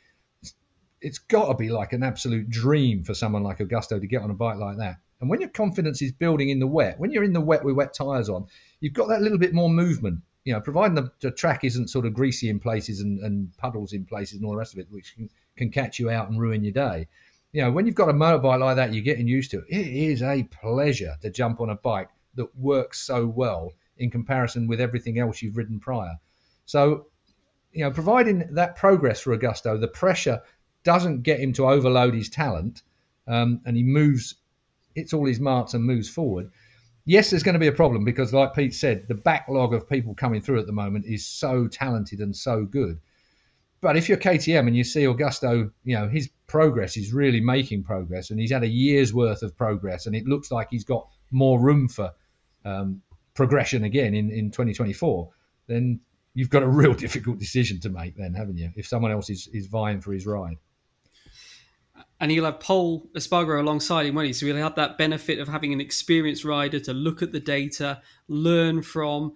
it's, 0.42 0.54
it's 1.02 1.20
got 1.20 1.48
to 1.48 1.54
be 1.54 1.70
like 1.70 1.94
an 1.94 2.04
absolute 2.04 2.50
dream 2.50 3.04
for 3.04 3.14
someone 3.14 3.44
like 3.44 3.60
Augusto 3.60 4.00
to 4.00 4.08
get 4.08 4.22
on 4.22 4.32
a 4.32 4.36
bike 4.36 4.58
like 4.58 4.78
that. 4.78 4.98
And 5.20 5.30
when 5.30 5.42
your 5.42 5.50
confidence 5.50 6.02
is 6.02 6.12
building 6.12 6.50
in 6.50 6.60
the 6.60 6.68
wet, 6.68 7.00
when 7.00 7.12
you're 7.12 7.24
in 7.24 7.34
the 7.34 7.42
wet 7.42 7.64
with 7.64 7.76
wet 7.76 7.94
tyres 7.94 8.30
on, 8.30 8.48
you've 8.80 8.94
got 8.94 9.08
that 9.08 9.22
little 9.22 9.38
bit 9.38 9.54
more 9.54 9.70
movement. 9.70 10.22
You 10.44 10.54
know, 10.54 10.62
providing 10.62 10.96
the, 10.96 11.12
the 11.20 11.32
track 11.32 11.64
isn't 11.64 11.90
sort 11.90 12.06
of 12.06 12.14
greasy 12.14 12.50
in 12.50 12.60
places 12.60 13.02
and, 13.02 13.20
and, 13.20 13.58
puddles 13.58 13.94
in 13.94 14.06
places 14.06 14.38
and 14.38 14.46
all 14.46 14.52
the 14.52 14.58
rest 14.58 14.74
of 14.74 14.80
it, 14.80 14.88
which 14.90 15.16
can, 15.16 15.30
can 15.58 15.72
catch 15.72 16.00
you 16.00 16.10
out 16.10 16.30
and 16.30 16.40
ruin 16.40 16.64
your 16.64 16.72
day. 16.72 17.08
You 17.52 17.64
know, 17.64 17.72
when 17.72 17.86
you've 17.86 17.96
got 17.96 18.10
a 18.10 18.14
motorbike 18.14 18.60
like 18.60 18.76
that, 18.78 18.94
you're 18.94 19.04
getting 19.04 19.28
used 19.28 19.52
to 19.52 19.60
it. 19.60 19.66
It 19.70 19.88
is 19.88 20.22
a 20.22 20.44
pleasure 20.44 21.16
to 21.22 21.30
jump 21.30 21.60
on 21.60 21.70
a 21.70 21.76
bike 21.76 22.10
that 22.36 22.56
works 22.58 23.00
so 23.00 23.26
well 23.26 23.74
in 23.98 24.12
comparison 24.12 24.68
with 24.68 24.80
everything 24.80 25.20
else 25.20 25.42
you've 25.42 25.58
ridden 25.58 25.80
prior. 25.80 26.18
So, 26.66 27.08
you 27.74 27.84
know, 27.84 27.92
providing 27.92 28.54
that 28.54 28.76
progress 28.76 29.20
for 29.20 29.38
Augusto, 29.38 29.80
the 29.80 29.88
pressure 29.88 30.42
doesn't 30.84 31.24
get 31.24 31.40
him 31.40 31.54
to 31.54 31.68
overload 31.68 32.14
his 32.14 32.30
talent, 32.30 32.84
um, 33.28 33.62
and 33.66 33.76
he 33.76 33.84
moves 33.84 34.36
hits 34.98 35.14
all 35.14 35.28
his 35.28 35.40
marks 35.40 35.76
and 35.76 35.84
moves 35.84 36.10
forward. 36.10 36.50
Yes, 37.06 37.30
there's 37.30 37.44
going 37.44 37.54
to 37.54 37.60
be 37.60 37.68
a 37.68 37.72
problem 37.84 38.04
because, 38.04 38.34
like 38.34 38.56
Pete 38.56 38.74
said, 38.74 39.08
the 39.08 39.14
backlog 39.14 39.76
of 39.76 39.88
people 39.88 40.16
coming 40.16 40.42
through 40.42 40.60
at 40.60 40.66
the 40.66 40.74
moment 40.74 41.06
is 41.06 41.24
so 41.24 41.68
talented 41.68 42.20
and 42.20 42.36
so 42.36 42.66
good. 42.66 43.00
But 43.80 43.96
if 43.96 44.10
you're 44.10 44.18
KTM 44.18 44.66
and 44.66 44.76
you 44.76 44.84
see 44.84 45.04
Augusto, 45.04 45.72
you 45.84 45.96
know, 45.96 46.10
his 46.10 46.30
progress 46.48 46.98
is 46.98 47.14
really 47.14 47.42
making 47.42 47.84
progress 47.84 48.32
and 48.32 48.40
he's 48.40 48.52
had 48.52 48.64
a 48.64 48.68
year's 48.68 49.14
worth 49.14 49.44
of 49.44 49.56
progress 49.56 50.08
and 50.08 50.16
it 50.16 50.26
looks 50.26 50.50
like 50.50 50.70
he's 50.72 50.84
got 50.84 51.08
more 51.30 51.60
room 51.60 51.88
for 51.88 52.12
um, 52.66 53.04
progression 53.36 53.84
again 53.84 54.16
in, 54.16 54.32
in 54.32 54.50
2024, 54.50 55.30
then 55.68 56.00
you've 56.34 56.50
got 56.50 56.64
a 56.64 56.68
real 56.68 56.94
difficult 57.06 57.38
decision 57.38 57.80
to 57.82 57.90
make 57.90 58.16
then, 58.18 58.34
haven't 58.34 58.58
you? 58.58 58.72
If 58.76 58.88
someone 58.88 59.12
else 59.12 59.30
is, 59.30 59.48
is 59.54 59.68
vying 59.68 60.02
for 60.02 60.12
his 60.12 60.26
ride. 60.26 60.58
And 62.20 62.32
he'll 62.32 62.46
have 62.46 62.60
Pol 62.60 63.08
Espargaro 63.16 63.60
alongside 63.60 64.08
him, 64.08 64.16
won't 64.16 64.28
he? 64.28 64.34
So 64.34 64.48
he'll 64.48 64.58
have 64.58 64.76
that 64.76 64.98
benefit 64.98 65.40
of 65.40 65.48
having 65.48 65.72
an 65.72 65.80
experienced 65.80 66.44
rider 66.44 66.80
to 66.80 66.94
look 66.94 67.22
at 67.22 67.32
the 67.32 67.40
data, 67.40 68.02
learn 68.28 68.82
from. 68.82 69.34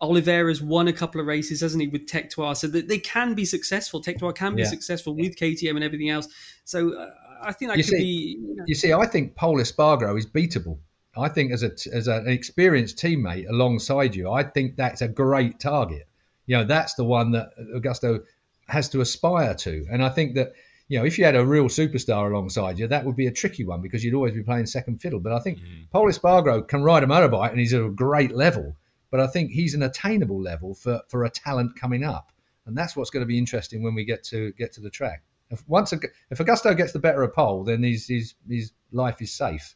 Oliveira's 0.00 0.60
won 0.60 0.88
a 0.88 0.92
couple 0.92 1.20
of 1.20 1.26
races, 1.26 1.60
hasn't 1.60 1.82
he, 1.82 1.88
with 1.88 2.06
Tech 2.06 2.32
So 2.32 2.54
that 2.54 2.88
they 2.88 2.98
can 2.98 3.34
be 3.34 3.44
successful. 3.44 4.00
Tech 4.00 4.16
can 4.34 4.54
be 4.54 4.62
yeah. 4.62 4.68
successful 4.68 5.14
with 5.14 5.36
KTM 5.36 5.76
and 5.76 5.84
everything 5.84 6.10
else. 6.10 6.28
So 6.64 6.94
uh, 6.94 7.10
I 7.42 7.52
think 7.52 7.70
that 7.70 7.78
you 7.78 7.84
could 7.84 7.90
see, 7.90 7.98
be. 7.98 8.38
You, 8.40 8.56
know. 8.56 8.64
you 8.66 8.74
see, 8.74 8.92
I 8.92 9.06
think 9.06 9.36
Pol 9.36 9.56
Espargaro 9.56 10.18
is 10.18 10.26
beatable. 10.26 10.78
I 11.16 11.28
think 11.28 11.52
as 11.52 11.62
a 11.62 11.70
as 11.92 12.08
an 12.08 12.28
experienced 12.28 12.98
teammate 12.98 13.48
alongside 13.48 14.16
you, 14.16 14.30
I 14.30 14.42
think 14.42 14.76
that's 14.76 15.00
a 15.00 15.08
great 15.08 15.60
target. 15.60 16.08
You 16.46 16.58
know, 16.58 16.64
that's 16.64 16.94
the 16.94 17.04
one 17.04 17.32
that 17.32 17.50
Augusto 17.74 18.24
has 18.66 18.88
to 18.90 19.00
aspire 19.00 19.54
to. 19.54 19.86
And 19.90 20.02
I 20.02 20.08
think 20.08 20.34
that 20.34 20.52
you 20.94 21.00
know, 21.00 21.06
if 21.06 21.18
you 21.18 21.24
had 21.24 21.34
a 21.34 21.44
real 21.44 21.64
superstar 21.64 22.30
alongside 22.30 22.78
you, 22.78 22.86
that 22.86 23.04
would 23.04 23.16
be 23.16 23.26
a 23.26 23.32
tricky 23.32 23.64
one 23.64 23.80
because 23.80 24.04
you'd 24.04 24.14
always 24.14 24.32
be 24.32 24.44
playing 24.44 24.66
second 24.66 25.02
fiddle. 25.02 25.18
But 25.18 25.32
I 25.32 25.40
think 25.40 25.58
mm. 25.58 25.90
Pol 25.90 26.04
Espargaro 26.04 26.68
can 26.68 26.84
ride 26.84 27.02
a 27.02 27.06
motorbike 27.06 27.50
and 27.50 27.58
he's 27.58 27.74
at 27.74 27.82
a 27.82 27.90
great 27.90 28.30
level. 28.30 28.76
But 29.10 29.18
I 29.18 29.26
think 29.26 29.50
he's 29.50 29.74
an 29.74 29.82
attainable 29.82 30.40
level 30.40 30.72
for, 30.72 31.02
for 31.08 31.24
a 31.24 31.30
talent 31.30 31.74
coming 31.74 32.04
up, 32.04 32.30
and 32.64 32.78
that's 32.78 32.94
what's 32.94 33.10
going 33.10 33.22
to 33.22 33.26
be 33.26 33.38
interesting 33.38 33.82
when 33.82 33.96
we 33.96 34.04
get 34.04 34.22
to 34.26 34.52
get 34.52 34.74
to 34.74 34.82
the 34.82 34.90
track. 34.90 35.24
If 35.50 35.68
once 35.68 35.92
if 35.92 36.38
Augusto 36.38 36.76
gets 36.76 36.92
the 36.92 37.00
better 37.00 37.24
of 37.24 37.34
Pol, 37.34 37.64
then 37.64 37.82
his 37.82 38.06
his 38.06 38.34
his 38.48 38.70
life 38.92 39.20
is 39.20 39.32
safe 39.32 39.74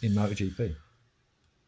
in 0.00 0.12
MotoGP. 0.12 0.76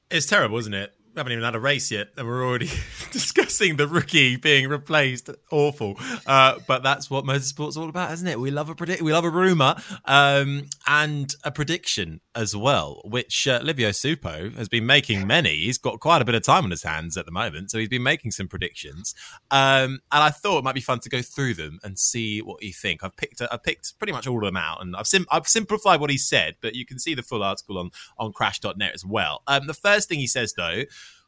It's 0.08 0.26
terrible, 0.26 0.58
isn't 0.58 0.74
it? 0.74 0.94
We 1.16 1.20
haven't 1.20 1.32
even 1.32 1.44
had 1.44 1.54
a 1.54 1.60
race 1.60 1.90
yet, 1.90 2.08
and 2.18 2.26
we're 2.26 2.46
already 2.46 2.68
discussing 3.10 3.76
the 3.76 3.88
rookie 3.88 4.36
being 4.36 4.68
replaced. 4.68 5.30
Awful, 5.50 5.98
uh, 6.26 6.58
but 6.68 6.82
that's 6.82 7.08
what 7.08 7.24
motorsport's 7.24 7.78
all 7.78 7.88
about, 7.88 8.12
isn't 8.12 8.28
it? 8.28 8.38
We 8.38 8.50
love 8.50 8.68
a 8.68 8.74
predict, 8.74 9.00
we 9.00 9.14
love 9.14 9.24
a 9.24 9.30
rumor, 9.30 9.76
um, 10.04 10.66
and 10.86 11.34
a 11.42 11.50
prediction 11.50 12.20
as 12.34 12.54
well. 12.54 13.00
Which 13.02 13.48
uh, 13.48 13.60
Livio 13.62 13.92
Suppo 13.92 14.54
has 14.56 14.68
been 14.68 14.84
making 14.84 15.26
many. 15.26 15.56
He's 15.56 15.78
got 15.78 16.00
quite 16.00 16.20
a 16.20 16.26
bit 16.26 16.34
of 16.34 16.42
time 16.42 16.64
on 16.64 16.70
his 16.70 16.82
hands 16.82 17.16
at 17.16 17.24
the 17.24 17.32
moment, 17.32 17.70
so 17.70 17.78
he's 17.78 17.88
been 17.88 18.02
making 18.02 18.32
some 18.32 18.46
predictions. 18.46 19.14
Um, 19.50 20.00
and 20.12 20.22
I 20.22 20.28
thought 20.28 20.58
it 20.58 20.64
might 20.64 20.74
be 20.74 20.82
fun 20.82 21.00
to 21.00 21.08
go 21.08 21.22
through 21.22 21.54
them 21.54 21.78
and 21.82 21.98
see 21.98 22.42
what 22.42 22.62
you 22.62 22.74
think. 22.74 23.02
I've 23.02 23.16
picked, 23.16 23.40
I've 23.40 23.62
picked 23.62 23.98
pretty 23.98 24.12
much 24.12 24.26
all 24.26 24.36
of 24.36 24.44
them 24.44 24.58
out, 24.58 24.82
and 24.82 24.94
I've 24.94 25.06
sim- 25.06 25.26
I've 25.30 25.48
simplified 25.48 25.98
what 25.98 26.10
he 26.10 26.18
said, 26.18 26.56
but 26.60 26.74
you 26.74 26.84
can 26.84 26.98
see 26.98 27.14
the 27.14 27.22
full 27.22 27.42
article 27.42 27.78
on 27.78 27.90
on 28.18 28.34
Crash.net 28.34 28.92
as 28.92 29.06
well. 29.06 29.40
Um, 29.46 29.66
the 29.66 29.72
first 29.72 30.10
thing 30.10 30.18
he 30.18 30.26
says 30.26 30.52
though 30.58 30.82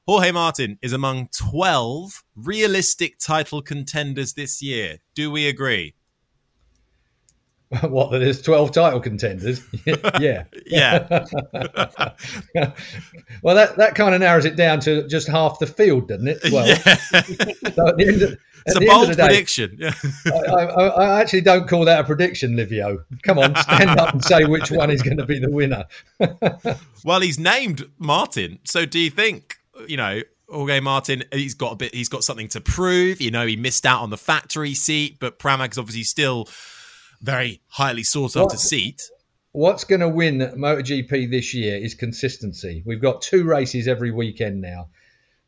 Jorge 0.09 0.33
Martin 0.33 0.79
is 0.81 0.95
among 0.95 1.29
12 1.37 2.25
realistic 2.35 3.19
title 3.19 3.61
contenders 3.61 4.33
this 4.33 4.63
year. 4.63 5.01
Do 5.15 5.31
we 5.31 5.47
agree? 5.47 5.95
What, 7.83 8.11
that 8.13 8.21
there's 8.21 8.41
12 8.41 8.73
title 8.73 9.01
contenders? 9.01 9.61
yeah. 10.19 10.45
yeah. 10.65 11.07
well, 13.43 13.55
that, 13.55 13.77
that 13.77 13.95
kind 13.95 14.15
of 14.15 14.23
narrows 14.23 14.47
it 14.47 14.57
down 14.57 14.81
to 14.81 15.07
just 15.07 15.29
half 15.29 15.59
the 15.59 15.67
field, 15.67 16.09
doesn't 16.09 16.29
it? 16.29 16.39
Well, 16.51 16.67
yeah. 16.67 16.79
so 16.79 17.89
at 17.89 17.99
the 17.99 18.09
end 18.09 18.23
of, 18.23 18.39
it's 18.65 18.77
a 18.77 18.81
bold 18.81 19.15
day, 19.15 19.27
prediction. 19.27 19.77
Yeah. 19.79 19.93
I, 20.25 20.65
I, 20.65 20.87
I, 20.87 21.21
actually 21.21 21.43
don't 21.43 21.69
call 21.69 21.85
that 21.85 22.01
a 22.01 22.05
prediction, 22.05 22.57
Livio. 22.57 23.05
Come 23.25 23.39
on, 23.39 23.55
stand 23.57 24.01
up 24.01 24.15
and 24.15 24.25
say 24.25 24.47
which 24.47 24.71
one 24.71 24.91
is 24.91 25.03
going 25.03 25.19
to 25.19 25.27
be 25.27 25.39
the 25.39 25.51
winner. 25.51 25.85
well, 27.05 27.21
he's 27.21 27.39
named 27.39 27.85
Martin. 27.99 28.61
So 28.65 28.87
do 28.87 28.99
you 28.99 29.11
think 29.11 29.58
you 29.87 29.97
know, 29.97 30.23
Jorge 30.49 30.81
Martin, 30.81 31.25
he's 31.33 31.55
got 31.55 31.73
a 31.73 31.77
bit, 31.77 31.95
he's 31.95 32.09
got 32.09 32.25
something 32.25 32.49
to 32.49 32.61
prove. 32.61 33.21
You 33.21 33.31
know, 33.31 33.47
he 33.47 33.57
missed 33.57 33.85
out 33.85 34.03
on 34.03 34.11
the 34.11 34.17
factory 34.17 34.75
seat, 34.75 35.19
but 35.21 35.39
Pramac 35.39 35.73
is 35.73 35.79
obviously 35.79 36.05
still 36.05 36.49
very 37.21 37.61
highly 37.69 38.03
sought 38.03 38.37
after 38.37 38.57
seat. 38.57 39.03
What's 39.53 39.85
going 39.85 40.01
to 40.01 40.09
win 40.09 40.39
MotoGP 40.39 41.31
this 41.31 41.55
year 41.55 41.77
is 41.77 41.95
consistency. 41.95 42.83
We've 42.87 43.01
got 43.01 43.23
two 43.23 43.45
races 43.45 43.89
every 43.89 44.11
weekend 44.11 44.61
now. 44.61 44.89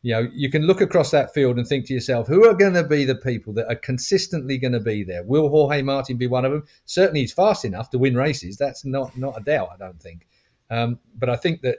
You 0.03 0.15
know, 0.15 0.29
you 0.33 0.51
can 0.51 0.63
look 0.63 0.81
across 0.81 1.11
that 1.11 1.35
field 1.35 1.59
and 1.59 1.67
think 1.67 1.87
to 1.87 1.95
yourself, 1.95 2.27
who 2.27 2.49
are 2.49 2.55
going 2.55 2.73
to 2.73 2.85
be 2.85 3.05
the 3.05 3.15
people 3.15 3.53
that 3.55 3.69
are 3.69 3.77
consistently 3.77 4.57
going 4.57 4.73
to 4.73 4.81
be 4.81 5.05
there? 5.05 5.23
Will 5.23 5.51
Jorge 5.51 5.83
Martin 5.83 6.17
be 6.17 6.27
one 6.27 6.47
of 6.47 6.53
them? 6.53 6.65
Certainly, 6.87 7.21
he's 7.21 7.35
fast 7.35 7.67
enough 7.67 7.91
to 7.91 7.99
win 7.99 8.15
races. 8.15 8.57
That's 8.57 8.85
not 8.85 9.17
not 9.19 9.39
a 9.39 9.45
doubt. 9.45 9.69
I 9.75 9.77
don't 9.77 10.01
think. 10.01 10.27
Um, 10.71 10.99
but 11.15 11.29
I 11.29 11.37
think 11.37 11.61
that 11.63 11.77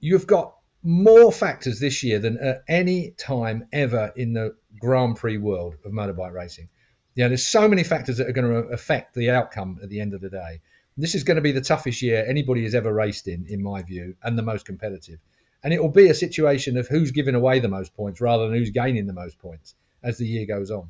you've 0.00 0.26
got 0.26 0.57
more 0.88 1.30
factors 1.30 1.80
this 1.80 2.02
year 2.02 2.18
than 2.18 2.38
at 2.38 2.64
any 2.66 3.10
time 3.10 3.68
ever 3.74 4.10
in 4.16 4.32
the 4.32 4.56
Grand 4.80 5.16
Prix 5.16 5.36
world 5.36 5.76
of 5.84 5.92
motorbike 5.92 6.32
racing. 6.32 6.70
You 7.14 7.24
know, 7.24 7.28
there's 7.28 7.46
so 7.46 7.68
many 7.68 7.84
factors 7.84 8.16
that 8.16 8.26
are 8.26 8.32
going 8.32 8.50
to 8.50 8.70
affect 8.70 9.14
the 9.14 9.30
outcome 9.32 9.80
at 9.82 9.90
the 9.90 10.00
end 10.00 10.14
of 10.14 10.22
the 10.22 10.30
day. 10.30 10.62
This 10.96 11.14
is 11.14 11.24
going 11.24 11.34
to 11.34 11.42
be 11.42 11.52
the 11.52 11.60
toughest 11.60 12.00
year 12.00 12.24
anybody 12.26 12.62
has 12.62 12.74
ever 12.74 12.90
raced 12.90 13.28
in, 13.28 13.44
in 13.50 13.62
my 13.62 13.82
view, 13.82 14.16
and 14.22 14.38
the 14.38 14.42
most 14.42 14.64
competitive. 14.64 15.18
And 15.62 15.74
it 15.74 15.82
will 15.82 15.90
be 15.90 16.08
a 16.08 16.14
situation 16.14 16.78
of 16.78 16.88
who's 16.88 17.10
giving 17.10 17.34
away 17.34 17.60
the 17.60 17.68
most 17.68 17.94
points 17.94 18.22
rather 18.22 18.48
than 18.48 18.56
who's 18.56 18.70
gaining 18.70 19.06
the 19.06 19.12
most 19.12 19.38
points 19.38 19.74
as 20.02 20.16
the 20.16 20.26
year 20.26 20.46
goes 20.46 20.70
on. 20.70 20.88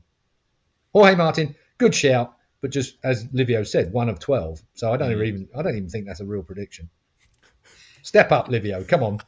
Jorge 0.93 1.17
Martin, 1.17 1.57
good 1.77 1.95
shout, 1.95 2.37
but 2.61 2.71
just 2.71 2.97
as 3.03 3.27
Livio 3.33 3.65
said, 3.65 3.93
one 3.93 4.09
of 4.09 4.21
twelve. 4.21 4.63
So 4.75 4.93
I 4.93 4.97
don't 4.97 5.11
mm. 5.11 5.27
even 5.27 5.49
I 5.57 5.63
don't 5.63 5.77
even 5.77 5.89
think 5.89 6.07
that's 6.07 6.21
a 6.21 6.25
real 6.25 6.45
prediction. 6.45 6.89
Step 8.03 8.31
up, 8.31 8.49
Livio. 8.49 8.85
Come 8.85 9.03
on 9.03 9.19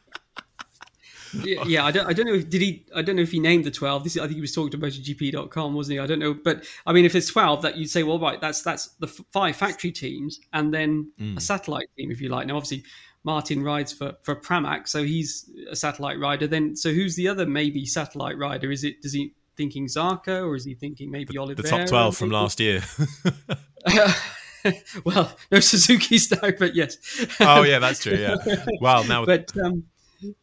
yeah, 1.35 1.65
yeah, 1.67 1.85
I 1.85 1.91
don't, 1.91 2.07
I 2.07 2.13
don't 2.13 2.27
know 2.27 2.35
if 2.35 2.49
did 2.49 2.63
he, 2.63 2.87
I 2.95 3.03
don't 3.03 3.17
know 3.17 3.23
if 3.23 3.33
he 3.33 3.41
named 3.41 3.65
the 3.65 3.71
twelve. 3.71 4.05
This, 4.05 4.17
is, 4.17 4.23
I 4.23 4.27
think 4.27 4.37
he 4.37 4.41
was 4.41 4.55
talking 4.55 4.71
to 4.73 4.79
MotoGP.com, 4.79 5.75
wasn't 5.75 5.95
he? 5.95 5.99
I 5.99 6.07
don't 6.07 6.19
know, 6.19 6.35
but 6.35 6.65
I 6.87 6.93
mean, 6.93 7.05
if 7.05 7.15
it's 7.15 7.29
twelve, 7.29 7.63
that 7.63 7.77
you'd 7.77 7.91
say, 7.91 8.03
well, 8.03 8.19
right, 8.19 8.41
that's 8.41 8.63
that's 8.63 8.89
the 8.99 9.07
five 9.07 9.57
factory 9.57 9.93
teams 9.93 10.41
and 10.53 10.73
then 10.73 11.13
mm. 11.21 11.37
a 11.37 11.41
satellite 11.41 11.89
team, 11.97 12.11
if 12.11 12.21
you 12.21 12.29
like. 12.29 12.47
Now, 12.47 12.57
obviously, 12.57 12.85
Martin 13.25 13.63
rides 13.63 13.93
for 13.93 14.15
for 14.23 14.37
Pramac, 14.37 14.89
so 14.89 15.03
he's 15.03 15.51
a 15.71 15.77
satellite 15.77 16.19
rider. 16.19 16.47
Then, 16.47 16.77
so 16.77 16.93
who's 16.93 17.17
the 17.17 17.29
other 17.29 17.47
maybe 17.47 17.87
satellite 17.87 18.39
rider? 18.39 18.71
Is 18.71 18.85
it 18.85 19.03
does 19.03 19.13
he 19.13 19.35
thinking 19.57 19.87
Zarco 19.87 20.47
or 20.47 20.57
is 20.57 20.65
he 20.65 20.75
thinking 20.75 21.11
maybe 21.11 21.37
Oliver? 21.37 21.63
The 21.63 21.69
top 21.69 21.87
twelve 21.87 22.17
from 22.17 22.31
last 22.31 22.61
year. 22.61 22.83
well, 25.05 25.37
no 25.51 25.61
Suzuki's 25.61 26.31
now, 26.31 26.51
but 26.59 26.75
yes. 26.75 26.97
oh 27.41 27.63
yeah, 27.63 27.79
that's 27.79 28.03
true. 28.03 28.17
Yeah. 28.17 28.37
Well, 28.81 29.05
now, 29.05 29.25
but 29.25 29.53
um, 29.63 29.85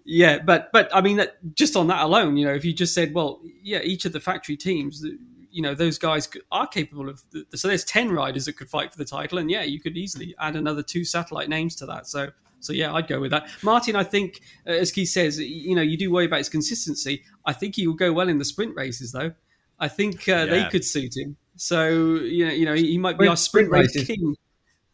yeah, 0.06 0.40
but 0.40 0.70
but 0.72 0.90
I 0.94 1.02
mean, 1.02 1.18
that, 1.18 1.38
just 1.56 1.76
on 1.76 1.88
that 1.88 2.04
alone, 2.04 2.38
you 2.38 2.46
know, 2.46 2.54
if 2.54 2.66
you 2.66 2.74
just 2.74 2.94
said, 2.94 3.14
well, 3.14 3.42
yeah, 3.62 3.80
each 3.80 4.06
of 4.06 4.14
the 4.14 4.20
factory 4.20 4.58
teams, 4.58 5.06
you 5.52 5.62
know, 5.62 5.74
those 5.74 5.98
guys 5.98 6.30
are 6.52 6.68
capable 6.68 7.10
of. 7.10 7.24
So 7.56 7.68
there's 7.68 7.84
ten 7.84 8.12
riders 8.12 8.46
that 8.46 8.54
could 8.54 8.70
fight 8.70 8.92
for 8.92 8.98
the 8.98 9.06
title, 9.06 9.38
and 9.38 9.50
yeah, 9.50 9.64
you 9.64 9.80
could 9.80 9.98
easily 9.98 10.36
add 10.40 10.56
another 10.56 10.84
two 10.84 11.06
satellite 11.06 11.50
names 11.50 11.76
to 11.78 11.86
that. 11.88 12.08
So 12.08 12.30
so 12.60 12.74
yeah, 12.74 12.94
I'd 12.94 13.08
go 13.08 13.20
with 13.20 13.32
that. 13.32 13.50
Martin, 13.64 13.96
I 13.96 14.04
think, 14.04 14.42
uh, 14.66 14.72
as 14.72 14.92
Keith 14.92 15.10
says, 15.10 15.40
you 15.40 15.76
know, 15.76 15.82
you 15.82 15.98
do 15.98 16.12
worry 16.12 16.26
about 16.26 16.38
his 16.38 16.50
consistency. 16.50 17.24
I 17.46 17.54
think 17.54 17.76
he 17.76 17.88
will 17.88 17.96
go 17.96 18.12
well 18.12 18.30
in 18.30 18.40
the 18.40 18.46
sprint 18.46 18.76
races, 18.76 19.12
though. 19.12 19.34
I 19.80 19.88
think 19.88 20.28
uh, 20.28 20.32
yeah. 20.32 20.46
they 20.46 20.70
could 20.70 20.84
suit 20.84 21.16
him. 21.16 21.38
So 21.56 21.90
you 21.90 22.46
know, 22.46 22.54
you 22.54 22.66
know, 22.66 22.74
he 22.74 22.98
might 22.98 23.18
be 23.18 23.26
sprint, 23.26 23.30
our 23.30 23.38
sprint, 23.38 23.68
sprint 23.68 23.72
race 23.72 23.96
races, 23.96 24.08
king. 24.08 24.36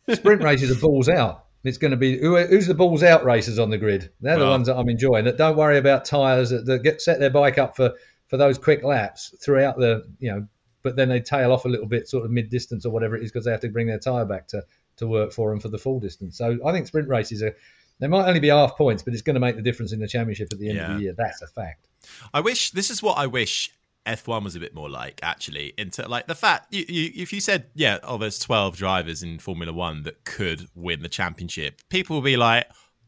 sprint 0.14 0.44
races 0.44 0.72
are 0.72 0.80
balls 0.80 1.10
out. 1.10 1.46
It's 1.64 1.78
going 1.78 1.92
to 1.92 1.98
be 1.98 2.18
who, 2.18 2.38
who's 2.46 2.68
the 2.68 2.74
balls 2.74 3.04
out 3.04 3.24
racers 3.24 3.58
on 3.58 3.70
the 3.70 3.78
grid. 3.78 4.12
They're 4.20 4.38
the 4.38 4.46
ones 4.46 4.68
that 4.68 4.76
I'm 4.76 4.90
enjoying. 4.90 5.26
That 5.26 5.38
don't 5.38 5.56
worry 5.56 5.78
about 5.78 6.04
tyres. 6.04 6.50
That, 6.50 6.66
that 6.66 6.84
get 6.84 7.02
set 7.02 7.20
their 7.20 7.30
bike 7.30 7.58
up 7.58 7.76
for 7.76 7.94
for 8.28 8.38
those 8.38 8.58
quick 8.58 8.84
laps 8.84 9.34
throughout 9.42 9.78
the 9.78 10.04
you 10.20 10.32
know, 10.32 10.48
but 10.82 10.96
then 10.96 11.08
they 11.10 11.22
tail 11.22 11.54
off 11.54 11.66
a 11.66 11.70
little 11.70 11.86
bit, 11.86 12.08
sort 12.10 12.26
of 12.26 12.32
mid 12.32 12.50
distance 12.50 12.86
or 12.86 12.92
whatever 12.92 13.16
it 13.16 13.24
is, 13.24 13.32
because 13.32 13.46
they 13.46 13.52
have 13.52 13.62
to 13.62 13.70
bring 13.70 13.88
their 13.88 14.00
tyre 14.00 14.26
back 14.26 14.48
to 14.50 14.64
to 14.98 15.08
work 15.08 15.32
for 15.32 15.50
them 15.50 15.60
for 15.60 15.70
the 15.70 15.78
full 15.78 16.00
distance. 16.00 16.38
So 16.38 16.58
I 16.66 16.72
think 16.72 16.88
sprint 16.88 17.08
races 17.08 17.42
are. 17.42 17.56
They 18.00 18.08
might 18.08 18.28
only 18.28 18.40
be 18.40 18.50
half 18.50 18.76
points, 18.76 19.04
but 19.04 19.14
it's 19.14 19.22
going 19.22 19.36
to 19.36 19.40
make 19.40 19.56
the 19.56 19.62
difference 19.62 19.94
in 19.94 20.00
the 20.00 20.08
championship 20.08 20.52
at 20.52 20.60
the 20.60 20.68
end 20.68 20.78
yeah. 20.78 20.92
of 20.92 20.98
the 20.98 21.04
year. 21.04 21.14
That's 21.16 21.42
a 21.44 21.48
fact. 21.48 21.88
I 22.34 22.42
wish 22.42 22.72
this 22.72 22.90
is 22.90 23.02
what 23.02 23.18
I 23.18 23.28
wish 23.28 23.72
F1 24.06 24.44
was 24.44 24.56
a 24.56 24.60
bit 24.60 24.76
more 24.76 24.90
like 24.90 25.20
actually 25.24 25.74
into 25.78 26.08
like 26.08 26.28
the 26.28 26.36
fact 26.36 26.74
you, 26.74 26.86
you, 26.88 27.12
if 27.16 27.32
you 27.32 27.40
said 27.40 27.68
yeah 27.74 28.00
oh 28.04 28.18
there's 28.18 28.38
12 28.40 28.76
drivers 28.76 29.24
in 29.24 29.40
Formula 29.40 29.72
1 29.72 30.04
that 30.04 30.26
could 30.26 30.68
win 30.76 31.02
the 31.02 31.10
championship 31.10 31.82
people 31.90 32.16
will 32.18 32.24
be 32.24 32.36
like 32.36 32.66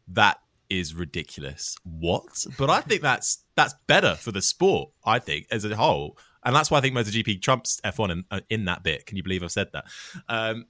that 0.07 0.39
is 0.69 0.93
ridiculous. 0.93 1.77
What? 1.83 2.45
But 2.57 2.69
I 2.69 2.81
think 2.81 3.01
that's 3.01 3.43
that's 3.55 3.75
better 3.87 4.15
for 4.15 4.31
the 4.31 4.41
sport 4.41 4.91
I 5.03 5.19
think 5.19 5.47
as 5.51 5.65
a 5.65 5.75
whole. 5.75 6.17
And 6.43 6.55
that's 6.55 6.69
why 6.69 6.77
I 6.77 6.81
think 6.81 6.95
MotoGP 6.95 7.41
trumps 7.41 7.81
F1 7.83 8.11
in, 8.11 8.23
uh, 8.29 8.41
in 8.51 8.65
that 8.65 8.83
bit. 8.83 9.07
Can 9.07 9.17
you 9.17 9.23
believe 9.23 9.41
I've 9.41 9.51
said 9.51 9.69
that? 9.73 9.85
Um, 10.29 10.65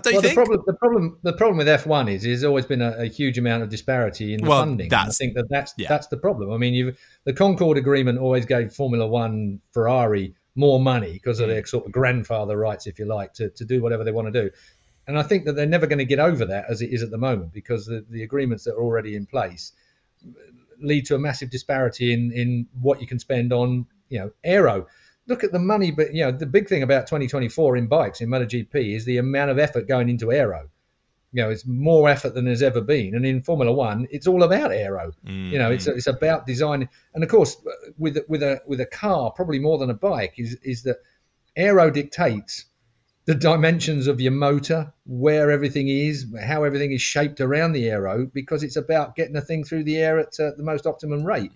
don't 0.00 0.14
well, 0.14 0.22
the 0.22 0.34
problem, 0.34 0.62
the 0.66 0.74
problem, 0.74 1.18
the 1.22 1.32
problem 1.32 1.56
with 1.58 1.66
F1 1.66 2.10
is 2.10 2.22
there's 2.22 2.44
always 2.44 2.66
been 2.66 2.82
a, 2.82 2.90
a 2.98 3.06
huge 3.06 3.38
amount 3.38 3.62
of 3.62 3.68
disparity 3.68 4.34
in 4.34 4.42
the 4.42 4.48
well, 4.48 4.60
funding. 4.60 4.92
I 4.92 5.06
think 5.06 5.34
that 5.34 5.48
that's 5.48 5.72
yeah. 5.76 5.88
that's 5.88 6.08
the 6.08 6.16
problem. 6.16 6.52
I 6.52 6.58
mean, 6.58 6.74
you 6.74 6.94
the 7.24 7.32
Concord 7.32 7.78
Agreement 7.78 8.18
always 8.18 8.44
gave 8.46 8.72
Formula 8.72 9.06
One, 9.06 9.60
Ferrari 9.72 10.34
more 10.54 10.80
money 10.80 11.12
because 11.12 11.40
of 11.40 11.46
mm. 11.46 11.52
their 11.52 11.66
sort 11.66 11.86
of 11.86 11.92
grandfather 11.92 12.56
rights, 12.56 12.86
if 12.86 12.98
you 12.98 13.04
like, 13.04 13.34
to, 13.34 13.50
to 13.50 13.64
do 13.64 13.82
whatever 13.82 14.04
they 14.04 14.12
want 14.12 14.32
to 14.32 14.42
do. 14.42 14.50
And 15.06 15.18
I 15.18 15.22
think 15.22 15.44
that 15.44 15.54
they're 15.54 15.66
never 15.66 15.86
going 15.86 15.98
to 15.98 16.04
get 16.04 16.18
over 16.18 16.46
that 16.46 16.64
as 16.68 16.82
it 16.82 16.92
is 16.92 17.02
at 17.02 17.10
the 17.10 17.18
moment 17.18 17.52
because 17.52 17.86
the, 17.86 18.04
the 18.10 18.22
agreements 18.22 18.64
that 18.64 18.72
are 18.72 18.82
already 18.82 19.14
in 19.14 19.26
place 19.26 19.72
lead 20.80 21.06
to 21.06 21.14
a 21.14 21.18
massive 21.18 21.50
disparity 21.50 22.12
in, 22.12 22.32
in 22.32 22.66
what 22.80 23.00
you 23.00 23.06
can 23.06 23.18
spend 23.18 23.52
on 23.52 23.86
you 24.08 24.18
know, 24.18 24.30
aero. 24.44 24.86
Look 25.28 25.42
at 25.44 25.52
the 25.52 25.58
money, 25.58 25.90
but 25.90 26.14
you 26.14 26.24
know, 26.24 26.32
the 26.32 26.46
big 26.46 26.68
thing 26.68 26.82
about 26.82 27.06
2024 27.06 27.76
in 27.76 27.86
bikes 27.88 28.20
in 28.20 28.28
MotoGP 28.28 28.94
is 28.94 29.04
the 29.04 29.18
amount 29.18 29.50
of 29.50 29.58
effort 29.58 29.88
going 29.88 30.08
into 30.08 30.32
aero. 30.32 30.68
You 31.32 31.42
know, 31.42 31.50
it's 31.50 31.66
more 31.66 32.08
effort 32.08 32.34
than 32.34 32.44
there's 32.44 32.62
ever 32.62 32.80
been, 32.80 33.14
and 33.14 33.26
in 33.26 33.42
Formula 33.42 33.72
One, 33.72 34.06
it's 34.10 34.26
all 34.26 34.42
about 34.42 34.72
aero. 34.72 35.12
Mm-hmm. 35.26 35.52
You 35.52 35.58
know, 35.58 35.70
it's 35.70 35.86
it's 35.86 36.06
about 36.06 36.46
design, 36.46 36.88
and 37.14 37.24
of 37.24 37.28
course, 37.28 37.56
with 37.98 38.18
with 38.28 38.42
a 38.42 38.62
with 38.66 38.80
a 38.80 38.86
car, 38.86 39.32
probably 39.32 39.58
more 39.58 39.78
than 39.78 39.90
a 39.90 39.94
bike, 39.94 40.34
is 40.38 40.56
is 40.62 40.84
that 40.84 40.98
aero 41.56 41.90
dictates 41.90 42.66
the 43.26 43.34
dimensions 43.34 44.06
of 44.06 44.20
your 44.20 44.32
motor, 44.32 44.92
where 45.04 45.50
everything 45.50 45.88
is, 45.88 46.26
how 46.40 46.62
everything 46.62 46.92
is 46.92 47.02
shaped 47.02 47.40
around 47.40 47.72
the 47.72 47.88
aero, 47.90 48.24
because 48.32 48.62
it's 48.62 48.76
about 48.76 49.16
getting 49.16 49.34
the 49.34 49.40
thing 49.40 49.64
through 49.64 49.82
the 49.82 49.96
air 49.96 50.20
at 50.20 50.38
uh, 50.38 50.52
the 50.56 50.62
most 50.62 50.86
optimum 50.86 51.24
rate. 51.24 51.50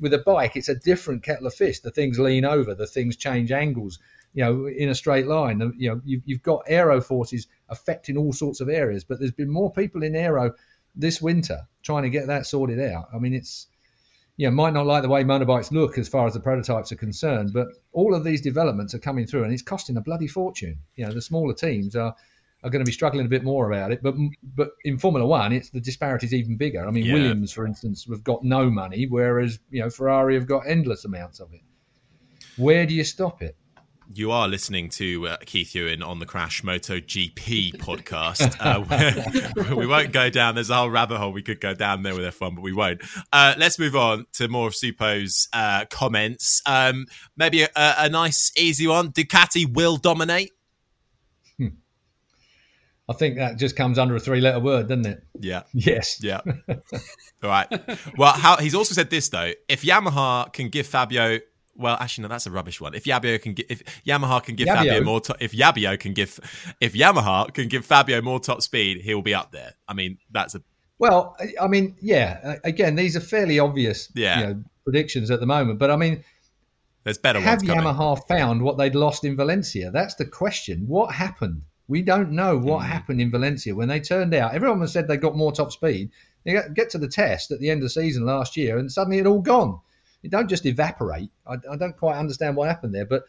With 0.00 0.12
a 0.12 0.18
bike, 0.18 0.56
it's 0.56 0.68
a 0.68 0.74
different 0.74 1.22
kettle 1.22 1.46
of 1.46 1.54
fish. 1.54 1.80
The 1.80 1.90
things 1.90 2.18
lean 2.18 2.44
over, 2.44 2.74
the 2.74 2.86
things 2.86 3.16
change 3.16 3.52
angles, 3.52 3.98
you 4.32 4.44
know, 4.44 4.66
in 4.66 4.88
a 4.88 4.94
straight 4.94 5.26
line. 5.26 5.60
You 5.78 5.90
know, 5.90 6.00
you've, 6.04 6.22
you've 6.24 6.42
got 6.42 6.64
aero 6.66 7.00
forces 7.00 7.46
affecting 7.68 8.16
all 8.16 8.32
sorts 8.32 8.60
of 8.60 8.68
areas, 8.68 9.04
but 9.04 9.18
there's 9.18 9.30
been 9.32 9.50
more 9.50 9.72
people 9.72 10.02
in 10.02 10.16
aero 10.16 10.52
this 10.96 11.20
winter 11.22 11.66
trying 11.82 12.02
to 12.04 12.10
get 12.10 12.26
that 12.26 12.46
sorted 12.46 12.80
out. 12.80 13.08
I 13.14 13.18
mean, 13.18 13.34
it's 13.34 13.68
you 14.36 14.48
know, 14.48 14.52
might 14.52 14.72
not 14.72 14.86
like 14.86 15.02
the 15.02 15.08
way 15.08 15.22
motorbikes 15.22 15.70
look 15.70 15.96
as 15.96 16.08
far 16.08 16.26
as 16.26 16.34
the 16.34 16.40
prototypes 16.40 16.90
are 16.90 16.96
concerned, 16.96 17.52
but 17.52 17.68
all 17.92 18.14
of 18.14 18.24
these 18.24 18.40
developments 18.40 18.94
are 18.94 18.98
coming 18.98 19.26
through, 19.26 19.44
and 19.44 19.52
it's 19.52 19.62
costing 19.62 19.96
a 19.96 20.00
bloody 20.00 20.26
fortune. 20.26 20.78
You 20.96 21.06
know, 21.06 21.12
the 21.12 21.22
smaller 21.22 21.54
teams 21.54 21.94
are 21.94 22.16
are 22.64 22.70
going 22.70 22.84
to 22.84 22.88
be 22.88 22.92
struggling 22.92 23.26
a 23.26 23.28
bit 23.28 23.44
more 23.44 23.70
about 23.70 23.92
it, 23.92 24.02
but 24.02 24.14
but 24.42 24.70
in 24.84 24.98
Formula 24.98 25.26
One, 25.26 25.52
it's 25.52 25.70
the 25.70 25.80
disparity 25.80 26.26
is 26.26 26.34
even 26.34 26.56
bigger. 26.56 26.86
I 26.86 26.90
mean, 26.90 27.04
yeah. 27.04 27.12
Williams, 27.12 27.52
for 27.52 27.66
instance, 27.66 28.06
have 28.10 28.24
got 28.24 28.42
no 28.42 28.70
money, 28.70 29.06
whereas 29.06 29.60
you 29.70 29.82
know 29.82 29.90
Ferrari 29.90 30.34
have 30.34 30.46
got 30.46 30.66
endless 30.66 31.04
amounts 31.04 31.40
of 31.40 31.52
it. 31.52 31.60
Where 32.56 32.86
do 32.86 32.94
you 32.94 33.04
stop 33.04 33.42
it? 33.42 33.56
You 34.12 34.32
are 34.32 34.48
listening 34.48 34.90
to 34.90 35.28
uh, 35.28 35.36
Keith 35.44 35.72
Huewen 35.74 36.06
on 36.06 36.18
the 36.18 36.26
Crash 36.26 36.62
MotoGP 36.62 37.76
podcast. 37.76 38.56
Uh, 38.60 39.74
we 39.76 39.86
won't 39.86 40.12
go 40.12 40.30
down. 40.30 40.54
There's 40.54 40.70
a 40.70 40.76
whole 40.76 40.90
rabbit 40.90 41.18
hole 41.18 41.32
we 41.32 41.42
could 41.42 41.60
go 41.60 41.74
down 41.74 42.02
there 42.02 42.14
with 42.14 42.24
F1, 42.38 42.54
but 42.54 42.62
we 42.62 42.72
won't. 42.72 43.02
Uh, 43.32 43.54
let's 43.58 43.78
move 43.78 43.96
on 43.96 44.26
to 44.34 44.48
more 44.48 44.68
of 44.68 44.74
Suppo's 44.74 45.48
uh, 45.52 45.86
comments. 45.90 46.62
Um, 46.66 47.06
maybe 47.36 47.62
a, 47.62 47.70
a, 47.76 48.08
nice, 48.08 48.52
easy 48.56 48.86
one. 48.86 49.10
Ducati 49.10 49.70
will 49.70 49.96
dominate. 49.96 50.52
I 53.08 53.12
think 53.12 53.36
that 53.36 53.58
just 53.58 53.76
comes 53.76 53.98
under 53.98 54.16
a 54.16 54.20
three-letter 54.20 54.60
word, 54.60 54.88
doesn't 54.88 55.06
it? 55.06 55.22
Yeah. 55.38 55.64
Yes. 55.72 56.22
Yeah. 56.22 56.40
All 56.68 57.50
right. 57.50 57.68
Well, 58.16 58.32
how, 58.32 58.56
he's 58.56 58.74
also 58.74 58.94
said 58.94 59.10
this 59.10 59.28
though: 59.28 59.52
if 59.68 59.82
Yamaha 59.82 60.52
can 60.52 60.68
give 60.70 60.86
Fabio 60.86 61.40
well, 61.76 61.96
actually, 61.98 62.22
no, 62.22 62.28
that's 62.28 62.46
a 62.46 62.50
rubbish 62.50 62.80
one. 62.80 62.94
If 62.94 63.04
Yabio 63.04 63.40
can 63.40 63.54
get, 63.54 63.66
if 63.68 63.82
Yamaha 64.04 64.42
can 64.42 64.54
give 64.54 64.68
Yabio. 64.68 64.74
Fabio 64.76 65.02
more, 65.02 65.20
to, 65.22 65.36
if 65.40 65.52
Yabio 65.52 65.98
can 65.98 66.12
give, 66.12 66.38
if 66.80 66.94
Yamaha 66.94 67.52
can 67.52 67.68
give 67.68 67.84
Fabio 67.84 68.22
more 68.22 68.38
top 68.38 68.62
speed, 68.62 69.00
he'll 69.02 69.22
be 69.22 69.34
up 69.34 69.50
there. 69.50 69.74
I 69.88 69.94
mean, 69.94 70.18
that's 70.30 70.54
a. 70.54 70.62
Well, 70.98 71.36
I 71.60 71.66
mean, 71.66 71.96
yeah. 72.00 72.56
Again, 72.64 72.94
these 72.94 73.16
are 73.16 73.20
fairly 73.20 73.58
obvious, 73.58 74.10
yeah. 74.14 74.40
You 74.40 74.46
know, 74.46 74.64
predictions 74.84 75.30
at 75.30 75.40
the 75.40 75.46
moment, 75.46 75.78
but 75.78 75.90
I 75.90 75.96
mean, 75.96 76.22
there's 77.02 77.18
better. 77.18 77.40
Have 77.40 77.60
Yamaha 77.60 78.26
found 78.28 78.62
what 78.62 78.78
they'd 78.78 78.94
lost 78.94 79.24
in 79.24 79.36
Valencia? 79.36 79.90
That's 79.90 80.14
the 80.14 80.26
question. 80.26 80.84
What 80.86 81.12
happened? 81.12 81.62
We 81.86 82.02
don't 82.02 82.32
know 82.32 82.56
what 82.56 82.82
mm. 82.82 82.86
happened 82.86 83.20
in 83.20 83.30
Valencia 83.30 83.74
when 83.74 83.88
they 83.88 84.00
turned 84.00 84.34
out. 84.34 84.54
Everyone 84.54 84.86
said 84.88 85.06
they 85.06 85.16
got 85.16 85.36
more 85.36 85.52
top 85.52 85.72
speed. 85.72 86.10
They 86.44 86.58
get 86.74 86.90
to 86.90 86.98
the 86.98 87.08
test 87.08 87.50
at 87.50 87.60
the 87.60 87.70
end 87.70 87.78
of 87.78 87.84
the 87.84 87.90
season 87.90 88.24
last 88.26 88.56
year, 88.56 88.78
and 88.78 88.90
suddenly 88.90 89.18
it 89.18 89.26
all 89.26 89.40
gone 89.40 89.80
it 90.24 90.30
don't 90.30 90.48
just 90.48 90.66
evaporate. 90.66 91.30
I, 91.46 91.56
I 91.70 91.76
don't 91.76 91.96
quite 91.96 92.16
understand 92.16 92.56
what 92.56 92.68
happened 92.68 92.94
there. 92.94 93.04
But 93.04 93.24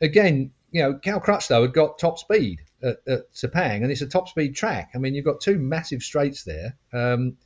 again, 0.00 0.52
you 0.72 0.82
know, 0.82 0.94
Cal 0.94 1.20
Crutchlow 1.20 1.62
had 1.62 1.74
got 1.74 1.98
top 1.98 2.18
speed 2.18 2.60
at, 2.82 2.96
at 3.06 3.32
Sepang, 3.34 3.82
and 3.82 3.92
it's 3.92 4.00
a 4.00 4.06
top 4.06 4.28
speed 4.28 4.56
track. 4.56 4.92
I 4.94 4.98
mean, 4.98 5.14
you've 5.14 5.24
got 5.24 5.40
two 5.40 5.58
massive 5.58 6.02
straights 6.02 6.44
there. 6.44 6.76
Um, 6.92 7.36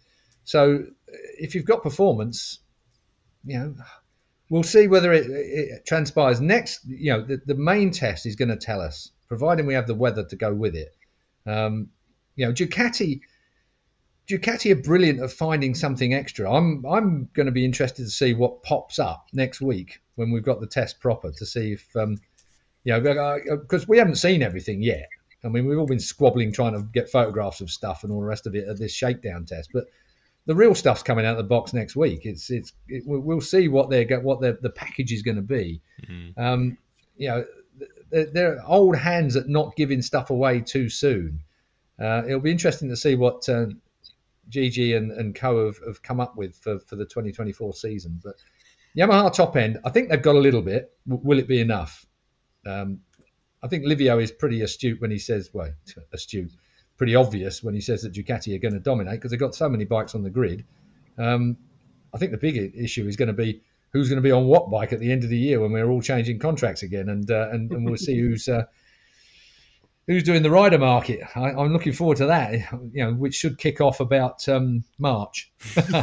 so 0.45 0.85
if 1.09 1.55
you've 1.55 1.65
got 1.65 1.83
performance, 1.83 2.61
you 3.45 3.59
know, 3.59 3.75
we'll 4.49 4.63
see 4.63 4.87
whether 4.87 5.13
it, 5.13 5.27
it 5.29 5.87
transpires. 5.87 6.41
Next, 6.41 6.85
you 6.87 7.13
know, 7.13 7.23
the, 7.23 7.41
the 7.45 7.57
main 7.57 7.91
test 7.91 8.27
is 8.27 8.37
going 8.37 8.51
to 8.51 8.57
tell 8.57 8.81
us, 8.81 9.11
providing 9.29 9.67
we 9.67 9.75
have 9.75 9.87
the 9.87 9.95
weather 9.95 10.25
to 10.25 10.37
go 10.37 10.53
with 10.53 10.75
it. 10.75 10.95
Um, 11.47 11.91
you 12.37 12.47
know, 12.47 12.53
Ducati 12.53 13.21
Ducati 14.29 14.73
are 14.73 14.83
brilliant 14.83 15.21
at 15.21 15.31
finding 15.31 15.75
something 15.75 16.15
extra. 16.15 16.51
I'm 16.51 16.85
I'm 16.87 17.29
going 17.35 17.47
to 17.47 17.53
be 17.53 17.65
interested 17.65 18.05
to 18.05 18.11
see 18.11 18.35
what 18.35 18.63
pops 18.63 18.99
up 18.99 19.29
next 19.33 19.61
week 19.61 20.01
when 20.15 20.31
we've 20.31 20.45
got 20.45 20.61
the 20.61 20.67
test 20.67 21.01
proper 21.01 21.31
to 21.31 21.47
see 21.47 21.73
if 21.73 21.95
um, 21.97 22.19
you 22.85 22.93
know 22.93 23.01
because 23.61 23.83
uh, 23.83 23.87
we 23.89 23.99
haven't 23.99 24.17
seen 24.17 24.43
everything 24.43 24.83
yet. 24.83 25.09
I 25.45 25.49
mean, 25.49 25.67
we've 25.67 25.79
all 25.79 25.87
been 25.87 26.01
squabbling 26.01 26.53
trying 26.53 26.73
to 26.73 26.83
get 26.83 27.11
photographs 27.11 27.61
of 27.61 27.71
stuff 27.71 28.03
and 28.03 28.11
all 28.11 28.21
the 28.21 28.27
rest 28.27 28.47
of 28.47 28.55
it 28.55 28.67
at 28.67 28.79
this 28.79 28.95
shakedown 28.95 29.45
test, 29.45 29.69
but 29.75 29.85
the 30.47 30.55
real 30.55 30.75
stuff's 30.75 31.03
coming 31.03 31.27
out 31.27 31.33
of 31.33 31.39
the 31.39 31.45
box 31.45 31.75
next 31.75 31.95
week. 31.95 32.25
It's 32.25 32.51
it's 32.51 32.73
it, 32.89 33.03
we'll 33.07 33.43
see 33.43 33.69
what 33.69 33.91
they 33.91 34.07
get, 34.07 34.23
what 34.23 34.41
the 34.41 34.59
the 34.61 34.71
package 34.71 35.13
is 35.13 35.23
going 35.23 35.37
to 35.37 35.43
be. 35.43 35.83
Mm-hmm. 36.09 36.41
Um, 36.43 36.79
you 37.17 37.29
know, 37.29 37.45
they're, 38.15 38.27
they're, 38.27 38.63
old 38.65 38.97
hands 38.97 39.35
at 39.35 39.49
not 39.49 39.75
giving 39.75 40.03
stuff 40.03 40.31
away 40.31 40.61
too 40.61 40.89
soon. 40.89 41.41
Uh, 42.01 42.23
it'll 42.27 42.41
be 42.41 42.51
interesting 42.51 42.89
to 42.89 42.97
see 42.97 43.17
what 43.17 43.49
uh, 43.49 43.67
Gigi 44.49 44.95
and, 44.95 45.11
and 45.11 45.35
Co 45.35 45.67
have, 45.67 45.79
have 45.87 46.03
come 46.03 46.21
up 46.21 46.37
with 46.37 46.57
for, 46.57 46.79
for 46.79 46.97
the 46.97 47.05
2024 47.05 47.75
season. 47.75 48.21
But 48.23 48.37
Yamaha 48.97 49.33
top 49.33 49.57
end, 49.57 49.79
I 49.85 49.91
think 49.91 50.09
they've 50.09 50.23
got 50.23 50.37
a 50.37 50.41
little 50.41 50.63
bit. 50.63 50.93
Will 51.07 51.39
it 51.39 51.49
be 51.49 51.61
enough? 51.61 52.07
Um, 52.65 53.01
I 53.63 53.69
think 53.69 53.85
Livio 53.85 54.19
is 54.19 54.31
pretty 54.31 54.63
astute 54.63 55.01
when 55.01 55.11
he 55.11 55.19
says, 55.19 55.51
well, 55.53 55.73
astute, 56.13 56.53
pretty 56.97 57.17
obvious 57.17 57.63
when 57.63 57.75
he 57.75 57.81
says 57.81 58.03
that 58.03 58.13
Ducati 58.13 58.55
are 58.55 58.61
going 58.61 58.75
to 58.75 58.81
dominate 58.81 59.15
because 59.15 59.33
they've 59.33 59.41
got 59.41 59.55
so 59.55 59.69
many 59.69 59.85
bikes 59.85 60.15
on 60.15 60.23
the 60.23 60.31
grid. 60.31 60.65
Um, 61.19 61.57
I 62.13 62.19
think 62.19 62.31
the 62.31 62.39
big 62.39 62.75
issue 62.77 63.09
is 63.09 63.17
going 63.17 63.29
to 63.29 63.33
be 63.33 63.63
who's 63.95 64.09
going 64.09 64.21
to 64.21 64.23
be 64.23 64.33
on 64.33 64.45
what 64.45 64.71
bike 64.71 64.93
at 64.93 64.99
the 65.01 65.11
end 65.11 65.25
of 65.25 65.31
the 65.31 65.39
year 65.39 65.61
when 65.61 65.73
we're 65.73 65.89
all 65.89 66.03
changing 66.03 66.39
contracts 66.39 66.83
again, 66.83 67.09
and 67.09 67.31
uh, 67.31 67.49
and, 67.51 67.71
and 67.71 67.87
we'll 67.87 67.97
see 67.97 68.19
who's 68.19 68.49
uh, 68.49 68.65
who's 70.07 70.25
doing 70.25 70.43
the 70.43 70.51
rider 70.51 70.79
market. 70.79 71.21
I, 71.35 71.51
am 71.51 71.73
looking 71.73 71.93
forward 71.93 72.19
to 72.19 72.27
that. 72.27 72.53
You 72.93 73.05
know, 73.05 73.15
which 73.15 73.37
should 73.37 73.57
kick 73.57 73.81
off 73.81 74.01
about 74.01 74.47
um, 74.49 74.85
March. 74.99 75.51
the, 75.75 75.95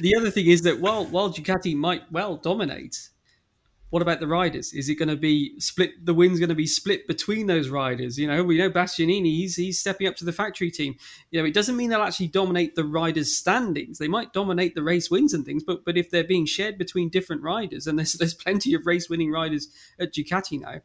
the, 0.00 0.14
other 0.16 0.30
thing 0.30 0.46
is 0.46 0.62
that 0.62 0.80
while 0.80 1.04
while 1.04 1.30
Ducati 1.30 1.74
might 1.74 2.10
well 2.12 2.36
dominate, 2.36 3.10
what 3.90 4.02
about 4.02 4.18
the 4.18 4.26
riders? 4.26 4.72
Is 4.72 4.88
it 4.88 4.96
going 4.96 5.08
to 5.08 5.16
be 5.16 5.58
split? 5.60 6.04
The 6.04 6.14
wind's 6.14 6.40
going 6.40 6.48
to 6.48 6.56
be 6.56 6.66
split 6.66 7.06
between 7.06 7.46
those 7.46 7.68
riders. 7.68 8.18
You 8.18 8.26
know, 8.26 8.42
we 8.42 8.58
know 8.58 8.70
Bastianini. 8.70 9.26
He's 9.26 9.56
he's 9.56 9.78
stepping 9.78 10.08
up 10.08 10.16
to 10.16 10.24
the 10.24 10.32
factory 10.32 10.70
team. 10.70 10.96
You 11.30 11.40
know, 11.40 11.46
it 11.46 11.54
doesn't 11.54 11.76
mean 11.76 11.90
they'll 11.90 12.02
actually 12.02 12.28
dominate 12.28 12.74
the 12.74 12.84
riders' 12.84 13.36
standings. 13.36 13.98
They 13.98 14.08
might 14.08 14.32
dominate 14.32 14.74
the 14.74 14.82
race 14.82 15.10
wins 15.10 15.32
and 15.32 15.44
things, 15.44 15.62
but 15.62 15.84
but 15.84 15.96
if 15.96 16.10
they're 16.10 16.24
being 16.24 16.46
shared 16.46 16.78
between 16.78 17.10
different 17.10 17.42
riders, 17.42 17.86
and 17.86 17.98
there's 17.98 18.12
there's 18.18 18.34
plenty 18.34 18.74
of 18.74 18.86
race 18.86 19.08
winning 19.08 19.30
riders 19.30 19.68
at 20.00 20.12
Ducati 20.12 20.60
now, 20.60 20.80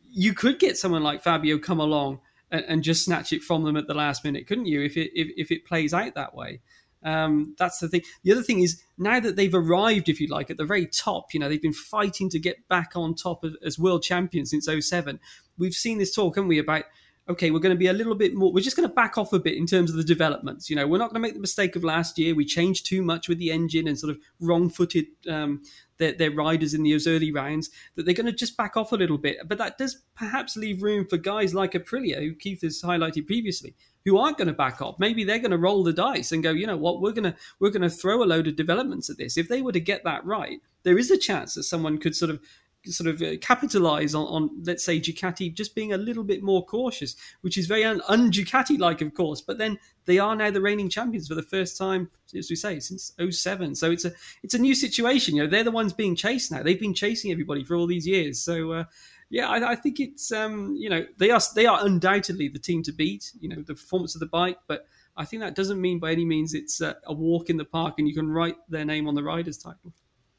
you 0.00 0.32
could 0.32 0.58
get 0.58 0.78
someone 0.78 1.02
like 1.02 1.22
Fabio 1.22 1.58
come 1.58 1.80
along 1.80 2.20
and, 2.50 2.64
and 2.66 2.82
just 2.82 3.04
snatch 3.04 3.32
it 3.32 3.42
from 3.42 3.64
them 3.64 3.76
at 3.76 3.86
the 3.86 3.94
last 3.94 4.24
minute, 4.24 4.46
couldn't 4.46 4.66
you? 4.66 4.82
If 4.82 4.96
it 4.96 5.10
if, 5.14 5.28
if 5.36 5.50
it 5.50 5.66
plays 5.66 5.92
out 5.92 6.14
that 6.14 6.34
way. 6.34 6.60
Um, 7.02 7.54
that's 7.58 7.78
the 7.78 7.88
thing. 7.88 8.02
The 8.24 8.32
other 8.32 8.42
thing 8.42 8.60
is 8.60 8.82
now 8.96 9.20
that 9.20 9.36
they've 9.36 9.54
arrived, 9.54 10.08
if 10.08 10.20
you 10.20 10.28
like, 10.28 10.50
at 10.50 10.56
the 10.56 10.64
very 10.64 10.86
top, 10.86 11.32
you 11.32 11.40
know, 11.40 11.48
they've 11.48 11.62
been 11.62 11.72
fighting 11.72 12.28
to 12.30 12.38
get 12.38 12.66
back 12.68 12.92
on 12.96 13.14
top 13.14 13.44
of, 13.44 13.56
as 13.64 13.78
world 13.78 14.02
champions 14.02 14.50
since 14.50 14.68
07. 14.68 15.20
We've 15.58 15.74
seen 15.74 15.98
this 15.98 16.14
talk, 16.14 16.36
haven't 16.36 16.48
we, 16.48 16.58
about 16.58 16.84
okay, 17.28 17.50
we're 17.50 17.58
going 17.58 17.74
to 17.74 17.78
be 17.78 17.88
a 17.88 17.92
little 17.92 18.14
bit 18.14 18.34
more, 18.34 18.52
we're 18.52 18.64
just 18.64 18.76
going 18.76 18.88
to 18.88 18.94
back 18.94 19.18
off 19.18 19.32
a 19.32 19.38
bit 19.38 19.56
in 19.56 19.66
terms 19.66 19.90
of 19.90 19.96
the 19.96 20.04
developments. 20.04 20.70
You 20.70 20.76
know, 20.76 20.86
we're 20.86 20.98
not 20.98 21.10
going 21.10 21.22
to 21.22 21.26
make 21.26 21.34
the 21.34 21.40
mistake 21.40 21.76
of 21.76 21.84
last 21.84 22.18
year. 22.18 22.34
We 22.34 22.46
changed 22.46 22.86
too 22.86 23.02
much 23.02 23.28
with 23.28 23.38
the 23.38 23.52
engine 23.52 23.86
and 23.86 23.98
sort 23.98 24.10
of 24.10 24.18
wrong 24.40 24.70
footed 24.70 25.06
um, 25.28 25.62
their, 25.98 26.12
their 26.12 26.30
riders 26.30 26.72
in 26.72 26.84
those 26.84 27.06
early 27.06 27.30
rounds, 27.30 27.70
that 27.96 28.06
they're 28.06 28.14
going 28.14 28.26
to 28.26 28.32
just 28.32 28.56
back 28.56 28.76
off 28.76 28.92
a 28.92 28.96
little 28.96 29.18
bit. 29.18 29.36
But 29.46 29.58
that 29.58 29.76
does 29.76 30.02
perhaps 30.16 30.56
leave 30.56 30.82
room 30.82 31.06
for 31.06 31.18
guys 31.18 31.54
like 31.54 31.72
Aprilia, 31.72 32.20
who 32.20 32.34
Keith 32.34 32.62
has 32.62 32.80
highlighted 32.80 33.26
previously, 33.26 33.74
who 34.08 34.18
aren't 34.18 34.38
going 34.38 34.48
to 34.48 34.54
back 34.54 34.80
off. 34.80 34.98
Maybe 34.98 35.24
they're 35.24 35.38
going 35.38 35.50
to 35.50 35.58
roll 35.58 35.84
the 35.84 35.92
dice 35.92 36.32
and 36.32 36.42
go, 36.42 36.50
you 36.50 36.66
know 36.66 36.76
what, 36.76 37.00
we're 37.00 37.12
going 37.12 37.30
to 37.30 37.36
we're 37.60 37.70
going 37.70 37.82
to 37.82 37.90
throw 37.90 38.22
a 38.22 38.24
load 38.24 38.46
of 38.46 38.56
developments 38.56 39.10
at 39.10 39.18
this. 39.18 39.36
If 39.36 39.48
they 39.48 39.62
were 39.62 39.72
to 39.72 39.80
get 39.80 40.04
that 40.04 40.24
right, 40.24 40.60
there 40.82 40.98
is 40.98 41.10
a 41.10 41.18
chance 41.18 41.54
that 41.54 41.64
someone 41.64 41.98
could 41.98 42.16
sort 42.16 42.30
of 42.30 42.40
sort 42.86 43.08
of 43.08 43.20
uh, 43.20 43.36
capitalize 43.40 44.14
on, 44.14 44.26
on, 44.26 44.50
let's 44.64 44.84
say 44.84 45.00
Ducati 45.00 45.52
just 45.52 45.74
being 45.74 45.92
a 45.92 45.98
little 45.98 46.24
bit 46.24 46.42
more 46.42 46.64
cautious, 46.64 47.16
which 47.42 47.58
is 47.58 47.66
very 47.66 47.84
un, 47.84 48.00
Ducati 48.30 48.78
like, 48.78 49.00
of 49.02 49.12
course. 49.14 49.40
But 49.40 49.58
then 49.58 49.78
they 50.06 50.18
are 50.18 50.36
now 50.36 50.50
the 50.50 50.60
reigning 50.60 50.88
champions 50.88 51.28
for 51.28 51.34
the 51.34 51.42
first 51.42 51.76
time, 51.76 52.08
as 52.36 52.48
we 52.48 52.56
say, 52.56 52.80
since 52.80 53.12
07. 53.30 53.74
So 53.74 53.90
it's 53.90 54.04
a 54.04 54.12
it's 54.42 54.54
a 54.54 54.58
new 54.58 54.74
situation. 54.74 55.36
You 55.36 55.42
know, 55.42 55.50
they're 55.50 55.64
the 55.64 55.70
ones 55.70 55.92
being 55.92 56.16
chased 56.16 56.50
now. 56.50 56.62
They've 56.62 56.80
been 56.80 56.94
chasing 56.94 57.30
everybody 57.32 57.64
for 57.64 57.76
all 57.76 57.86
these 57.86 58.06
years. 58.06 58.40
So. 58.40 58.72
Uh, 58.72 58.84
yeah, 59.30 59.48
I, 59.48 59.72
I, 59.72 59.74
think 59.76 60.00
it's 60.00 60.32
um, 60.32 60.74
you 60.76 60.88
know 60.88 61.04
they 61.18 61.30
are 61.30 61.40
they 61.54 61.66
are 61.66 61.84
undoubtedly 61.84 62.48
the 62.48 62.58
team 62.58 62.82
to 62.84 62.92
beat. 62.92 63.32
You 63.40 63.50
know 63.50 63.56
the 63.56 63.74
performance 63.74 64.14
of 64.14 64.20
the 64.20 64.26
bike, 64.26 64.58
but 64.66 64.86
I 65.16 65.24
think 65.24 65.42
that 65.42 65.54
doesn't 65.54 65.80
mean 65.80 65.98
by 65.98 66.12
any 66.12 66.24
means 66.24 66.54
it's 66.54 66.80
a, 66.80 66.96
a 67.04 67.12
walk 67.12 67.50
in 67.50 67.56
the 67.56 67.64
park 67.64 67.94
and 67.98 68.08
you 68.08 68.14
can 68.14 68.30
write 68.30 68.56
their 68.68 68.84
name 68.84 69.06
on 69.06 69.14
the 69.14 69.22
riders' 69.22 69.58
title. 69.58 69.92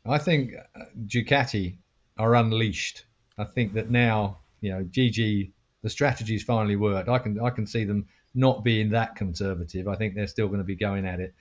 I 0.05 0.17
think 0.17 0.53
uh, 0.75 0.85
Ducati 1.05 1.75
are 2.17 2.35
unleashed. 2.35 3.05
I 3.37 3.43
think 3.43 3.73
that 3.73 3.91
now, 3.91 4.39
you 4.61 4.71
know, 4.71 4.83
Gigi, 4.83 5.51
the 5.83 5.89
strategy's 5.89 6.43
finally 6.43 6.75
worked. 6.75 7.09
I 7.09 7.19
can 7.19 7.39
I 7.39 7.51
can 7.51 7.67
see 7.67 7.83
them 7.83 8.07
not 8.33 8.63
being 8.63 8.89
that 8.91 9.15
conservative. 9.15 9.87
I 9.87 9.95
think 9.95 10.15
they're 10.15 10.27
still 10.27 10.47
going 10.47 10.59
to 10.59 10.65
be 10.65 10.75
going 10.75 11.05
at 11.05 11.19
it. 11.19 11.33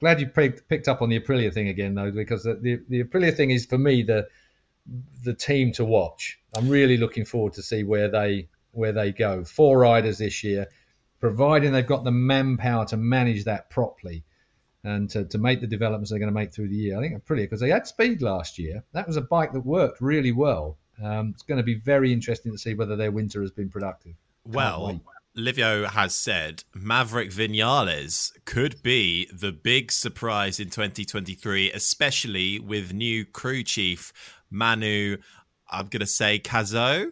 Glad 0.00 0.20
you 0.20 0.28
picked 0.28 0.88
up 0.88 1.02
on 1.02 1.10
the 1.10 1.20
Aprilia 1.20 1.52
thing 1.52 1.68
again, 1.68 1.94
though, 1.94 2.10
because 2.10 2.42
the, 2.42 2.54
the, 2.54 2.80
the 2.88 3.04
Aprilia 3.04 3.36
thing 3.36 3.50
is 3.50 3.66
for 3.66 3.76
me 3.76 4.02
the 4.02 4.28
the 5.22 5.34
team 5.34 5.72
to 5.72 5.84
watch. 5.84 6.39
I'm 6.54 6.68
really 6.68 6.96
looking 6.96 7.24
forward 7.24 7.54
to 7.54 7.62
see 7.62 7.84
where 7.84 8.08
they 8.08 8.48
where 8.72 8.92
they 8.92 9.12
go. 9.12 9.44
Four 9.44 9.78
riders 9.78 10.18
this 10.18 10.44
year, 10.44 10.68
providing 11.18 11.72
they've 11.72 11.86
got 11.86 12.04
the 12.04 12.12
manpower 12.12 12.86
to 12.86 12.96
manage 12.96 13.44
that 13.44 13.70
properly 13.70 14.24
and 14.84 15.10
to, 15.10 15.24
to 15.26 15.38
make 15.38 15.60
the 15.60 15.66
developments 15.66 16.10
they're 16.10 16.18
going 16.18 16.32
to 16.32 16.38
make 16.38 16.52
through 16.52 16.68
the 16.68 16.76
year. 16.76 16.98
I 16.98 17.02
think 17.02 17.22
Aprilia, 17.22 17.42
because 17.42 17.60
they 17.60 17.68
had 17.68 17.86
speed 17.86 18.22
last 18.22 18.58
year, 18.58 18.82
that 18.92 19.06
was 19.06 19.16
a 19.16 19.22
bike 19.22 19.52
that 19.52 19.60
worked 19.60 20.00
really 20.00 20.32
well. 20.32 20.78
Um, 21.02 21.30
it's 21.34 21.42
going 21.42 21.58
to 21.58 21.64
be 21.64 21.74
very 21.74 22.12
interesting 22.12 22.52
to 22.52 22.58
see 22.58 22.74
whether 22.74 22.96
their 22.96 23.10
winter 23.10 23.40
has 23.42 23.50
been 23.50 23.68
productive. 23.68 24.14
Can't 24.44 24.56
well, 24.56 24.86
wait. 24.86 25.00
Livio 25.36 25.86
has 25.86 26.14
said 26.14 26.64
Maverick 26.74 27.30
Vinales 27.30 28.32
could 28.44 28.82
be 28.82 29.28
the 29.32 29.52
big 29.52 29.92
surprise 29.92 30.58
in 30.58 30.70
2023, 30.70 31.70
especially 31.72 32.58
with 32.58 32.92
new 32.92 33.24
crew 33.24 33.62
chief 33.62 34.12
Manu. 34.50 35.18
I'm 35.70 35.86
going 35.86 36.00
to 36.00 36.06
say 36.06 36.38
Cazeaux. 36.38 37.10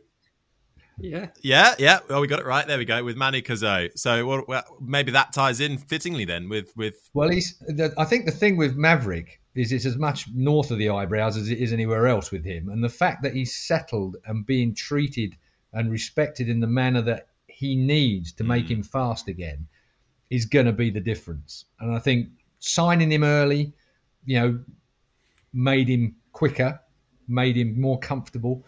Yeah. 1.00 1.28
Yeah, 1.42 1.74
yeah. 1.78 2.00
Well, 2.08 2.20
we 2.20 2.26
got 2.26 2.40
it 2.40 2.46
right. 2.46 2.66
There 2.66 2.78
we 2.78 2.84
go 2.84 3.04
with 3.04 3.16
Manu 3.16 3.40
Cazeaux. 3.40 3.90
So 3.94 4.44
well, 4.46 4.64
maybe 4.80 5.12
that 5.12 5.32
ties 5.32 5.60
in 5.60 5.78
fittingly 5.78 6.24
then 6.24 6.48
with 6.48 6.76
with. 6.76 7.08
Well, 7.14 7.28
he's. 7.28 7.56
The, 7.60 7.94
I 7.96 8.04
think 8.04 8.24
the 8.26 8.32
thing 8.32 8.56
with 8.56 8.76
Maverick 8.76 9.40
is 9.54 9.72
it's 9.72 9.86
as 9.86 9.96
much 9.96 10.26
north 10.34 10.70
of 10.70 10.78
the 10.78 10.90
eyebrows 10.90 11.36
as 11.36 11.50
it 11.50 11.58
is 11.58 11.72
anywhere 11.72 12.06
else 12.06 12.32
with 12.32 12.44
him, 12.44 12.68
and 12.68 12.82
the 12.82 12.88
fact 12.88 13.22
that 13.22 13.34
he's 13.34 13.54
settled 13.54 14.16
and 14.26 14.44
being 14.44 14.74
treated 14.74 15.36
and 15.72 15.90
respected 15.90 16.48
in 16.48 16.60
the 16.60 16.66
manner 16.66 17.02
that 17.02 17.28
he 17.46 17.76
needs 17.76 18.32
to 18.32 18.44
make 18.44 18.66
mm. 18.66 18.70
him 18.70 18.82
fast 18.82 19.28
again 19.28 19.66
is 20.30 20.46
going 20.46 20.66
to 20.66 20.72
be 20.72 20.90
the 20.90 21.00
difference. 21.00 21.64
And 21.80 21.94
I 21.94 21.98
think 21.98 22.28
signing 22.58 23.10
him 23.10 23.24
early, 23.24 23.72
you 24.24 24.40
know, 24.40 24.60
made 25.52 25.88
him 25.88 26.16
quicker, 26.32 26.80
made 27.28 27.56
him 27.56 27.80
more 27.80 27.98
comfortable. 27.98 28.64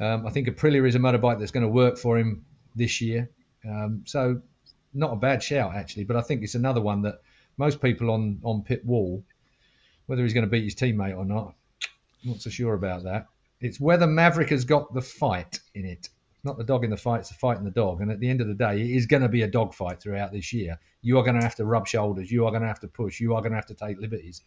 Um, 0.00 0.26
I 0.26 0.30
think 0.30 0.48
Aprilia 0.48 0.86
is 0.86 0.94
a 0.94 0.98
motorbike 0.98 1.38
that's 1.38 1.50
going 1.50 1.64
to 1.64 1.72
work 1.72 1.98
for 1.98 2.18
him 2.18 2.44
this 2.74 3.00
year. 3.00 3.30
Um, 3.68 4.02
so 4.06 4.40
not 4.94 5.12
a 5.12 5.16
bad 5.16 5.42
shout 5.42 5.74
actually, 5.74 6.04
but 6.04 6.16
I 6.16 6.22
think 6.22 6.42
it's 6.42 6.54
another 6.54 6.80
one 6.80 7.02
that 7.02 7.20
most 7.56 7.80
people 7.80 8.10
on 8.10 8.40
on 8.42 8.62
pit 8.62 8.84
wall, 8.84 9.24
whether 10.06 10.22
he's 10.22 10.34
going 10.34 10.44
to 10.44 10.50
beat 10.50 10.64
his 10.64 10.74
teammate 10.74 11.16
or 11.16 11.24
not, 11.24 11.54
I'm 12.22 12.30
not 12.30 12.40
so 12.40 12.50
sure 12.50 12.74
about 12.74 13.04
that. 13.04 13.26
It's 13.60 13.80
whether 13.80 14.06
Maverick 14.06 14.50
has 14.50 14.64
got 14.64 14.92
the 14.92 15.02
fight 15.02 15.60
in 15.74 15.84
it 15.84 16.08
not 16.44 16.58
the 16.58 16.64
dog 16.64 16.84
in 16.84 16.90
the 16.90 16.96
fight, 16.96 17.20
it's 17.20 17.28
the 17.28 17.36
fight 17.36 17.58
in 17.58 17.64
the 17.64 17.70
dog. 17.70 18.00
And 18.00 18.10
at 18.10 18.18
the 18.18 18.28
end 18.28 18.40
of 18.40 18.48
the 18.48 18.54
day, 18.54 18.80
it 18.80 18.90
is 18.90 19.06
going 19.06 19.22
to 19.22 19.28
be 19.28 19.42
a 19.42 19.48
dog 19.48 19.74
fight 19.74 20.00
throughout 20.00 20.32
this 20.32 20.52
year. 20.52 20.78
You 21.00 21.18
are 21.18 21.22
going 21.22 21.36
to 21.36 21.42
have 21.42 21.54
to 21.56 21.64
rub 21.64 21.86
shoulders. 21.86 22.30
You 22.30 22.46
are 22.46 22.50
going 22.50 22.62
to 22.62 22.68
have 22.68 22.80
to 22.80 22.88
push. 22.88 23.20
You 23.20 23.34
are 23.34 23.40
going 23.40 23.52
to 23.52 23.56
have 23.56 23.66
to 23.66 23.74
take 23.74 24.00
liberties. 24.00 24.42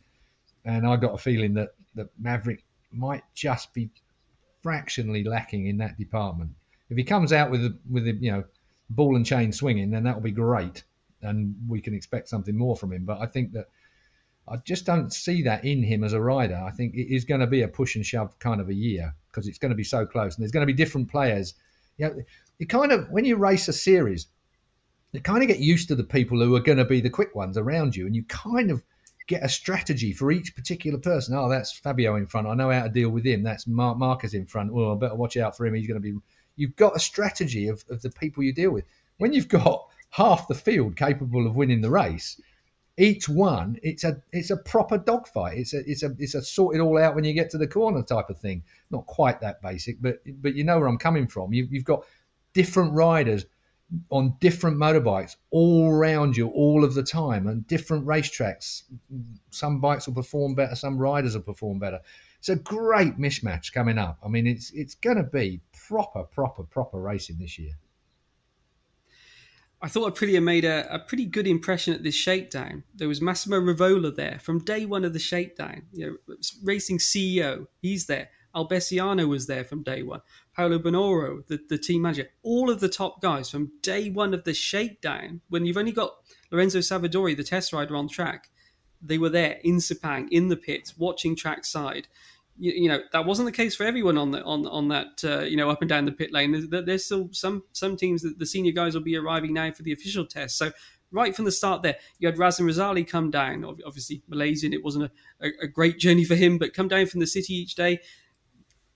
And 0.66 0.86
I 0.86 0.98
got 0.98 1.14
a 1.14 1.18
feeling 1.18 1.54
that, 1.54 1.70
that 1.96 2.08
Maverick 2.20 2.64
might 2.96 3.24
just 3.34 3.74
be 3.74 3.90
fractionally 4.62 5.24
lacking 5.24 5.68
in 5.68 5.78
that 5.78 5.98
department. 5.98 6.52
If 6.90 6.98
he 6.98 7.04
comes 7.04 7.34
out 7.34 7.52
with 7.52 7.66
a, 7.66 7.78
with 7.90 8.08
a, 8.08 8.14
you 8.14 8.32
know 8.32 8.44
ball 8.90 9.16
and 9.16 9.26
chain 9.26 9.52
swinging, 9.52 9.92
then 9.92 10.04
that 10.04 10.16
will 10.16 10.22
be 10.22 10.32
great, 10.32 10.84
and 11.22 11.56
we 11.68 11.82
can 11.82 11.94
expect 11.94 12.30
something 12.30 12.58
more 12.58 12.76
from 12.76 12.94
him. 12.94 13.06
But 13.06 13.20
I 13.20 13.26
think 13.26 13.54
that 13.54 13.68
I 14.48 14.58
just 14.58 14.86
don't 14.86 15.12
see 15.12 15.44
that 15.44 15.66
in 15.66 15.84
him 15.84 16.04
as 16.04 16.14
a 16.14 16.22
rider. 16.22 16.56
I 16.64 16.72
think 16.72 16.94
it 16.94 17.14
is 17.14 17.26
going 17.26 17.42
to 17.42 17.48
be 17.48 17.64
a 17.64 17.68
push 17.68 17.96
and 17.96 18.06
shove 18.06 18.38
kind 18.40 18.62
of 18.62 18.70
a 18.70 18.74
year 18.74 19.16
because 19.32 19.48
it's 19.48 19.58
going 19.58 19.72
to 19.72 19.76
be 19.76 19.84
so 19.84 20.06
close, 20.06 20.36
and 20.36 20.44
there's 20.44 20.52
going 20.52 20.68
to 20.68 20.72
be 20.72 20.78
different 20.78 21.10
players 21.10 21.56
you 21.98 22.08
know, 22.08 22.16
you 22.58 22.68
kind 22.68 22.92
of 22.92 23.10
when 23.10 23.26
you 23.26 23.36
race 23.36 23.68
a 23.68 23.74
series, 23.74 24.28
you 25.12 25.22
kind 25.22 25.42
of 25.42 25.48
get 25.48 25.60
used 25.60 25.88
to 25.90 25.96
the 25.96 26.04
people 26.04 26.40
who 26.40 26.56
are 26.56 26.62
going 26.62 26.78
to 26.78 26.86
be 26.86 27.02
the 27.02 27.10
quick 27.10 27.36
ones 27.36 27.58
around 27.58 27.96
you, 27.96 28.06
and 28.06 28.16
you 28.16 28.24
kind 28.24 28.72
of 28.72 28.84
get 29.28 29.44
a 29.44 29.50
strategy 29.50 30.14
for 30.14 30.32
each 30.32 30.56
particular 30.56 31.00
person. 31.00 31.36
Oh, 31.36 31.50
that's 31.50 31.72
Fabio 31.72 32.16
in 32.16 32.28
front. 32.28 32.48
I 32.48 32.54
know 32.54 32.70
how 32.70 32.84
to 32.84 32.90
deal 32.90 33.10
with 33.10 33.26
him. 33.26 33.44
That's 33.44 33.68
Marc 33.68 33.98
Marquez 33.98 34.34
in 34.34 34.46
front. 34.46 34.74
Well, 34.74 34.92
I 34.92 34.96
better 34.96 35.16
watch 35.16 35.38
out 35.38 35.58
for 35.58 35.66
him. 35.66 35.74
He's 35.74 35.88
going 35.88 36.02
to 36.02 36.12
be. 36.14 36.18
You've 36.56 36.76
got 36.76 36.96
a 36.96 37.00
strategy 37.00 37.68
of, 37.68 37.84
of 37.90 38.02
the 38.02 38.10
people 38.10 38.44
you 38.44 38.54
deal 38.54 38.72
with. 38.72 38.86
When 39.18 39.34
you've 39.34 39.48
got 39.48 39.88
half 40.10 40.48
the 40.48 40.56
field 40.56 40.96
capable 40.96 41.48
of 41.48 41.56
winning 41.56 41.82
the 41.82 41.90
race, 41.90 42.40
each 42.98 43.28
one 43.28 43.78
it's 43.84 44.06
a 44.06 44.22
it's 44.32 44.52
a 44.52 44.58
proper 44.58 44.98
dogfight. 44.98 45.58
It's 45.58 45.74
a 45.74 45.80
it's 45.90 46.04
a 46.04 46.16
it's 46.18 46.36
a 46.36 46.42
sort 46.42 46.76
it 46.76 46.80
all 46.80 46.98
out 46.98 47.16
when 47.16 47.26
you 47.26 47.34
get 47.34 47.50
to 47.52 47.58
the 47.58 47.68
corner 47.68 48.04
type 48.04 48.30
of 48.30 48.38
thing. 48.38 48.64
Not 48.90 49.06
quite 49.06 49.42
that 49.42 49.62
basic, 49.62 50.02
but 50.02 50.20
but 50.42 50.56
you 50.56 50.64
know 50.64 50.80
where 50.80 50.88
I'm 50.88 50.98
coming 50.98 51.28
from. 51.28 51.52
You, 51.52 51.68
you've 51.70 51.84
got 51.84 52.06
different 52.54 52.94
riders 52.94 53.46
on 54.10 54.36
different 54.40 54.78
motorbikes 54.78 55.36
all 55.52 55.90
around 55.90 56.36
you 56.36 56.48
all 56.50 56.84
of 56.84 56.94
the 56.94 57.04
time 57.04 57.48
and 57.48 57.68
different 57.68 58.06
racetracks. 58.06 58.84
Some 59.52 59.80
bikes 59.80 60.08
will 60.08 60.16
perform 60.16 60.56
better, 60.56 60.76
some 60.76 60.98
riders 60.98 61.36
will 61.36 61.44
perform 61.44 61.80
better. 61.80 62.00
It's 62.40 62.50
a 62.50 62.56
great 62.56 63.18
mismatch 63.18 63.74
coming 63.74 63.98
up. 63.98 64.20
I 64.24 64.28
mean, 64.28 64.48
it's 64.48 64.72
it's 64.72 64.96
going 64.96 65.18
to 65.18 65.24
be 65.24 65.62
proper, 65.88 66.24
proper, 66.24 66.64
proper 66.64 67.00
racing 67.00 67.38
this 67.40 67.58
year. 67.58 67.74
I 69.82 69.88
thought 69.88 70.16
Aprilia 70.16 70.42
made 70.42 70.66
a, 70.66 70.92
a, 70.94 71.00
pretty 71.00 71.26
good 71.26 71.46
impression 71.46 71.94
at 71.94 72.02
this 72.02 72.16
shakedown. 72.16 72.84
There 72.96 73.08
was 73.08 73.22
Massimo 73.22 73.60
Rivola 73.60 74.16
there 74.16 74.40
from 74.42 74.64
day 74.64 74.86
one 74.86 75.04
of 75.04 75.14
the 75.14 75.20
shakedown. 75.20 75.84
You 75.92 76.20
know, 76.28 76.36
racing 76.64 77.00
CEO, 77.00 77.68
he's 77.82 78.08
there. 78.08 78.30
Albesiano 78.56 79.28
was 79.28 79.48
there 79.48 79.64
from 79.64 79.84
day 79.84 80.04
one. 80.04 80.22
Paolo 80.56 80.80
Bonora, 80.80 81.46
the, 81.48 81.60
the 81.70 81.78
team 81.78 82.04
manager, 82.04 82.30
all 82.44 82.70
of 82.70 82.80
the 82.80 82.90
top 82.90 83.22
guys 83.22 83.50
from 83.50 83.72
day 83.82 84.10
one 84.10 84.34
of 84.34 84.44
the 84.44 84.54
shakedown. 84.54 85.42
When 85.50 85.66
you've 85.66 85.78
only 85.78 85.92
got 85.92 86.16
Lorenzo 86.52 86.80
Savadori, 86.80 87.36
the 87.36 87.44
test 87.44 87.74
rider 87.74 87.96
on 87.96 88.08
track, 88.08 88.50
they 89.02 89.18
were 89.18 89.30
there 89.30 89.60
in 89.64 89.78
Sepang, 89.78 90.28
in 90.32 90.48
the 90.48 90.58
pits, 90.58 90.98
watching 90.98 91.36
trackside 91.36 92.08
you, 92.58 92.72
you, 92.72 92.90
know 92.90 93.00
that 93.12 93.26
wasn't 93.26 93.46
the 93.46 93.52
case 93.52 93.76
for 93.76 93.84
everyone 93.84 94.18
on 94.18 94.32
the 94.32 94.44
on 94.44 94.66
on 94.68 94.88
that 94.88 95.24
uh, 95.24 95.42
you 95.42 95.58
know 95.58 95.70
up 95.70 95.82
and 95.82 95.90
down 95.90 96.06
the 96.06 96.12
pit 96.12 96.32
lane. 96.32 96.52
There's, 96.52 96.86
there's 96.86 97.06
still 97.06 97.30
some 97.32 97.64
some 97.74 97.98
teams 97.98 98.22
that 98.22 98.40
the 98.40 98.46
senior 98.46 98.72
guys 98.72 98.94
will 98.94 99.02
be 99.02 99.18
arriving 99.18 99.54
now 99.54 99.72
for 99.72 99.84
the 99.84 99.92
official 99.92 100.26
test. 100.26 100.58
So 100.58 100.72
right 101.12 101.36
from 101.36 101.46
the 101.46 101.52
start 101.52 101.82
there, 101.82 101.98
you 102.20 102.28
had 102.28 102.38
Razlan 102.38 102.66
Razali 102.66 103.08
come 103.08 103.30
down. 103.30 103.66
Obviously 103.86 104.22
Malaysian, 104.28 104.74
it 104.74 104.84
wasn't 104.84 105.12
a, 105.42 105.50
a, 105.62 105.68
great 105.68 106.00
journey 106.00 106.24
for 106.24 106.36
him, 106.36 106.58
but 106.58 106.74
come 106.74 106.88
down 106.88 107.06
from 107.08 107.20
the 107.20 107.28
city 107.28 107.54
each 107.54 107.76
day. 107.76 108.00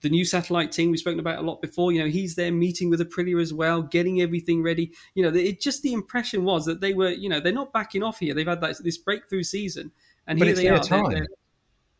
The 0.02 0.10
new 0.10 0.24
satellite 0.24 0.72
team 0.72 0.92
we've 0.92 1.00
spoken 1.00 1.20
about 1.20 1.40
a 1.40 1.42
lot 1.42 1.62
before. 1.62 1.92
You 1.92 2.00
know 2.00 2.10
he's 2.10 2.36
there 2.36 2.52
meeting 2.52 2.90
with 2.90 3.02
Aprilia 3.02 3.42
as 3.42 3.54
well, 3.54 3.82
getting 3.82 4.22
everything 4.22 4.64
ready. 4.64 4.92
You 5.14 5.24
know 5.24 5.38
it 5.38 5.60
just 5.60 5.82
the 5.84 5.94
impression 5.94 6.44
was 6.46 6.66
that 6.66 6.82
they 6.82 6.94
were 6.94 7.10
you 7.10 7.30
know 7.30 7.40
they're 7.40 7.52
not 7.52 7.74
backing 7.74 8.04
off 8.04 8.20
here. 8.20 8.34
They've 8.34 8.48
had 8.48 8.62
that, 8.62 8.82
this 8.84 8.98
breakthrough 8.98 9.44
season, 9.44 9.92
and 10.28 10.40
but 10.40 10.48
here 10.48 10.56
they 10.56 10.70
are. 10.70 10.80
Time. 10.80 11.10
They're, 11.10 11.20
they're, 11.20 11.28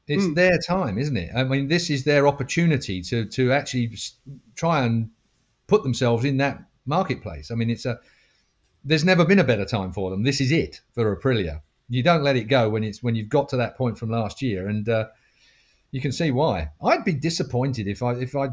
it's 0.10 0.26
mm. 0.26 0.36
their 0.36 0.58
time, 0.58 0.98
isn't 0.98 1.18
it? 1.18 1.30
I 1.36 1.44
mean, 1.44 1.68
this 1.68 1.92
is 1.92 2.04
their 2.04 2.28
opportunity 2.28 3.02
to 3.04 3.26
to 3.26 3.52
actually 3.52 3.92
try 4.56 4.84
and 4.84 5.12
put 5.68 5.84
themselves 5.84 6.26
in 6.26 6.38
that 6.38 6.64
marketplace. 6.86 7.52
I 7.52 7.56
mean, 7.56 7.70
it's 7.70 7.86
a 7.86 8.00
there's 8.84 9.06
never 9.06 9.24
been 9.26 9.40
a 9.40 9.44
better 9.44 9.66
time 9.66 9.94
for 9.94 10.10
them. 10.10 10.24
This 10.24 10.42
is 10.42 10.52
it 10.52 10.82
for 10.94 11.16
Aprilia. 11.16 11.62
You 11.90 12.04
don't 12.04 12.24
let 12.24 12.36
it 12.36 12.46
go 12.46 12.70
when 12.70 12.84
it's 12.84 13.04
when 13.04 13.16
you've 13.16 13.30
got 13.30 13.50
to 13.50 13.58
that 13.58 13.78
point 13.78 13.98
from 13.98 14.10
last 14.10 14.42
year, 14.42 14.68
and 14.68 14.88
uh, 14.90 15.08
you 15.92 16.02
can 16.02 16.12
see 16.12 16.32
why. 16.32 16.72
I'd 16.84 17.04
be 17.04 17.14
disappointed 17.14 17.88
if 17.88 18.04
I 18.04 18.14
if 18.14 18.36
I 18.36 18.50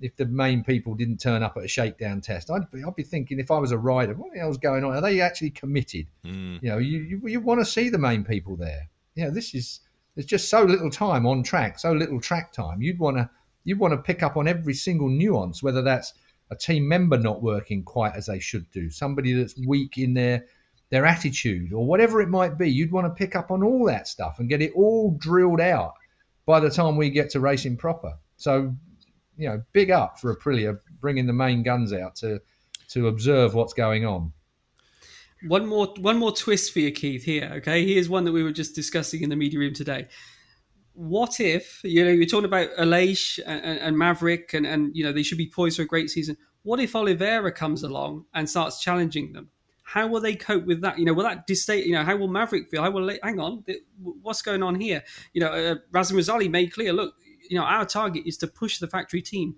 if 0.00 0.16
the 0.16 0.26
main 0.26 0.64
people 0.64 0.94
didn't 0.94 1.18
turn 1.18 1.42
up 1.42 1.56
at 1.56 1.64
a 1.64 1.68
shakedown 1.68 2.20
test. 2.20 2.50
I'd 2.50 2.70
be 2.70 2.82
I'd 2.84 2.96
be 2.96 3.02
thinking 3.02 3.38
if 3.38 3.50
I 3.50 3.58
was 3.58 3.72
a 3.72 3.78
rider, 3.78 4.14
what 4.14 4.32
the 4.32 4.38
hell's 4.38 4.58
going 4.58 4.84
on? 4.84 4.94
Are 4.94 5.00
they 5.00 5.20
actually 5.20 5.50
committed? 5.50 6.06
Mm. 6.24 6.62
You 6.62 6.68
know, 6.68 6.78
you 6.78 6.98
you, 7.00 7.20
you 7.24 7.40
want 7.40 7.60
to 7.60 7.64
see 7.64 7.88
the 7.88 7.98
main 7.98 8.24
people 8.24 8.56
there. 8.56 8.88
You 9.14 9.24
know, 9.24 9.30
this 9.30 9.54
is 9.54 9.80
there's 10.14 10.26
just 10.26 10.48
so 10.48 10.64
little 10.64 10.90
time 10.90 11.26
on 11.26 11.42
track, 11.42 11.78
so 11.78 11.92
little 11.92 12.20
track 12.20 12.52
time. 12.52 12.82
You'd 12.82 12.98
want 12.98 13.16
to 13.16 13.30
you'd 13.64 13.78
want 13.78 13.92
to 13.92 13.98
pick 13.98 14.22
up 14.22 14.36
on 14.36 14.48
every 14.48 14.74
single 14.74 15.08
nuance, 15.08 15.62
whether 15.62 15.82
that's 15.82 16.12
a 16.50 16.56
team 16.56 16.88
member 16.88 17.18
not 17.18 17.42
working 17.42 17.84
quite 17.84 18.14
as 18.14 18.26
they 18.26 18.40
should 18.40 18.70
do, 18.72 18.90
somebody 18.90 19.32
that's 19.32 19.56
weak 19.66 19.98
in 19.98 20.14
their 20.14 20.46
their 20.90 21.06
attitude, 21.06 21.72
or 21.72 21.86
whatever 21.86 22.20
it 22.20 22.28
might 22.28 22.58
be. 22.58 22.70
You'd 22.70 22.90
want 22.90 23.06
to 23.06 23.18
pick 23.18 23.36
up 23.36 23.50
on 23.50 23.62
all 23.62 23.86
that 23.86 24.08
stuff 24.08 24.40
and 24.40 24.48
get 24.48 24.62
it 24.62 24.72
all 24.74 25.12
drilled 25.12 25.60
out 25.60 25.94
by 26.50 26.58
the 26.58 26.68
time 26.68 26.96
we 26.96 27.10
get 27.10 27.30
to 27.30 27.38
racing 27.38 27.76
proper. 27.76 28.12
So, 28.36 28.74
you 29.36 29.48
know, 29.48 29.62
big 29.72 29.92
up 29.92 30.18
for 30.18 30.34
Aprilia 30.34 30.80
bringing 31.00 31.26
the 31.26 31.32
main 31.32 31.62
guns 31.62 31.92
out 31.92 32.16
to 32.16 32.40
to 32.88 33.06
observe 33.06 33.54
what's 33.54 33.72
going 33.72 34.04
on. 34.04 34.32
One 35.46 35.66
more, 35.66 35.94
one 36.00 36.18
more 36.18 36.32
twist 36.32 36.72
for 36.72 36.80
you, 36.80 36.90
Keith. 36.90 37.22
Here, 37.22 37.52
okay. 37.58 37.86
Here's 37.86 38.08
one 38.08 38.24
that 38.24 38.32
we 38.32 38.42
were 38.42 38.50
just 38.50 38.74
discussing 38.74 39.22
in 39.22 39.30
the 39.30 39.36
media 39.36 39.60
room 39.60 39.72
today. 39.72 40.08
What 40.94 41.38
if 41.38 41.80
you 41.84 42.04
know 42.04 42.10
you're 42.10 42.26
talking 42.26 42.46
about 42.46 42.68
Aleix 42.76 43.38
and, 43.46 43.78
and 43.78 43.96
Maverick, 43.96 44.52
and, 44.52 44.66
and 44.66 44.90
you 44.92 45.04
know 45.04 45.12
they 45.12 45.22
should 45.22 45.38
be 45.38 45.48
poised 45.48 45.76
for 45.76 45.82
a 45.82 45.86
great 45.86 46.10
season. 46.10 46.36
What 46.64 46.80
if 46.80 46.96
Oliveira 46.96 47.52
comes 47.52 47.84
along 47.84 48.26
and 48.34 48.50
starts 48.50 48.82
challenging 48.82 49.32
them? 49.32 49.50
How 49.90 50.06
will 50.06 50.20
they 50.20 50.36
cope 50.36 50.66
with 50.66 50.82
that? 50.82 51.00
You 51.00 51.04
know, 51.04 51.12
will 51.12 51.24
that 51.24 51.48
disstate? 51.48 51.84
You 51.84 51.94
know, 51.94 52.04
how 52.04 52.16
will 52.16 52.28
Maverick 52.28 52.70
feel? 52.70 52.80
How 52.80 52.92
will 52.92 53.10
hang 53.24 53.40
on? 53.40 53.64
What's 54.22 54.40
going 54.40 54.62
on 54.62 54.76
here? 54.80 55.02
You 55.32 55.40
know, 55.40 55.48
uh, 55.48 55.74
Razlan 55.90 56.12
Razali 56.12 56.48
made 56.48 56.72
clear. 56.72 56.92
Look, 56.92 57.14
you 57.48 57.58
know, 57.58 57.64
our 57.64 57.84
target 57.84 58.22
is 58.24 58.36
to 58.36 58.46
push 58.46 58.78
the 58.78 58.86
factory 58.86 59.20
team 59.20 59.56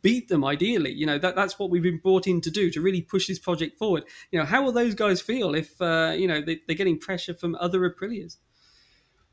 beat 0.00 0.28
them 0.28 0.42
ideally 0.42 0.90
you 0.90 1.04
know 1.04 1.18
that 1.18 1.36
that's 1.36 1.58
what 1.58 1.68
we've 1.68 1.82
been 1.82 1.98
brought 1.98 2.26
in 2.26 2.40
to 2.40 2.50
do 2.50 2.70
to 2.70 2.80
really 2.80 3.02
push 3.02 3.26
this 3.26 3.38
project 3.38 3.76
forward 3.78 4.04
you 4.30 4.38
know 4.38 4.44
how 4.46 4.62
will 4.62 4.72
those 4.72 4.94
guys 4.94 5.20
feel 5.20 5.54
if 5.54 5.78
uh, 5.82 6.14
you 6.16 6.26
know 6.26 6.40
they, 6.40 6.58
are 6.70 6.74
getting 6.74 6.98
pressure 6.98 7.34
from 7.34 7.54
other 7.56 7.80
Aprilias 7.80 8.38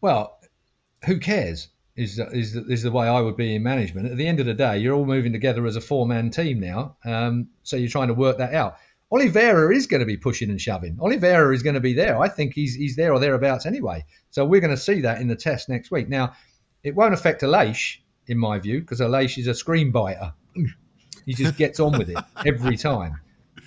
well 0.01 0.41
who 1.05 1.17
cares 1.17 1.69
is 1.95 2.19
is 2.33 2.51
the, 2.51 2.65
is 2.65 2.83
the 2.83 2.91
way 2.91 3.07
I 3.07 3.21
would 3.21 3.37
be 3.37 3.55
in 3.55 3.63
management 3.63 4.11
at 4.11 4.17
the 4.17 4.27
end 4.27 4.41
of 4.41 4.45
the 4.45 4.53
day 4.53 4.79
you're 4.79 4.93
all 4.93 5.05
moving 5.05 5.31
together 5.31 5.65
as 5.65 5.77
a 5.77 5.81
four 5.81 6.05
man 6.05 6.29
team 6.29 6.59
now 6.59 6.97
um, 7.05 7.47
so 7.63 7.77
you're 7.77 7.87
trying 7.87 8.09
to 8.09 8.13
work 8.13 8.39
that 8.39 8.53
out 8.53 8.75
Oliveira 9.14 9.76
is 9.76 9.86
going 9.86 9.99
to 9.99 10.05
be 10.05 10.18
pushing 10.18 10.49
and 10.49 10.59
shoving. 10.59 10.97
Oliveira 10.99 11.53
is 11.53 11.61
going 11.61 11.76
to 11.76 11.80
be 11.80 11.93
there. 11.93 12.20
I 12.20 12.28
think 12.28 12.53
he's 12.53 12.74
he's 12.74 12.95
there 12.95 13.14
or 13.14 13.20
thereabouts 13.20 13.66
anyway. 13.66 14.05
So 14.32 14.43
we're 14.43 14.61
going 14.61 14.76
to 14.76 14.82
see 14.82 15.01
that 15.01 15.22
in 15.22 15.28
the 15.28 15.36
test 15.36 15.70
next 15.70 15.91
week. 15.91 16.09
Now, 16.09 16.34
it 16.84 16.95
won't 16.95 17.14
affect 17.14 17.41
Aleix 17.41 17.97
in 18.28 18.38
my 18.38 18.59
view, 18.59 18.80
because 18.80 18.99
Aleix 18.99 19.38
is 19.38 19.47
a 19.47 19.53
screen 19.53 19.91
biter. 19.91 20.34
He 21.26 21.34
just 21.34 21.57
gets 21.57 21.80
on 21.80 21.97
with 21.97 22.09
it 22.09 22.18
every 22.45 22.78
time. 22.78 23.20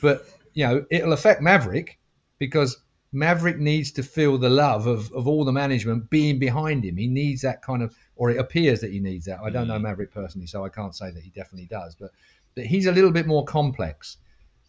But 0.03 0.29
you 0.55 0.67
know, 0.67 0.85
it'll 0.91 1.13
affect 1.13 1.43
Maverick 1.43 1.99
because 2.39 2.83
Maverick 3.13 3.59
needs 3.59 3.93
to 3.93 4.03
feel 4.03 4.39
the 4.39 4.51
love 4.51 4.87
of, 4.87 5.13
of 5.13 5.27
all 5.29 5.45
the 5.45 5.53
management 5.53 6.11
being 6.11 6.39
behind 6.39 6.85
him. 6.85 6.97
He 6.97 7.07
needs 7.07 7.43
that 7.43 7.63
kind 7.63 7.83
of, 7.83 7.95
or 8.17 8.31
it 8.31 8.39
appears 8.39 8.81
that 8.81 8.93
he 8.93 9.01
needs 9.01 9.27
that. 9.27 9.41
I 9.41 9.51
don't 9.51 9.69
know 9.69 9.79
mm. 9.79 9.83
Maverick 9.83 10.13
personally, 10.13 10.47
so 10.47 10.65
I 10.65 10.69
can't 10.69 10.95
say 10.95 11.11
that 11.11 11.23
he 11.23 11.31
definitely 11.31 11.67
does, 11.67 11.95
but, 11.95 12.11
but 12.55 12.67
he's 12.67 12.87
a 12.87 12.93
little 12.93 13.11
bit 13.11 13.27
more 13.27 13.45
complex. 13.45 14.19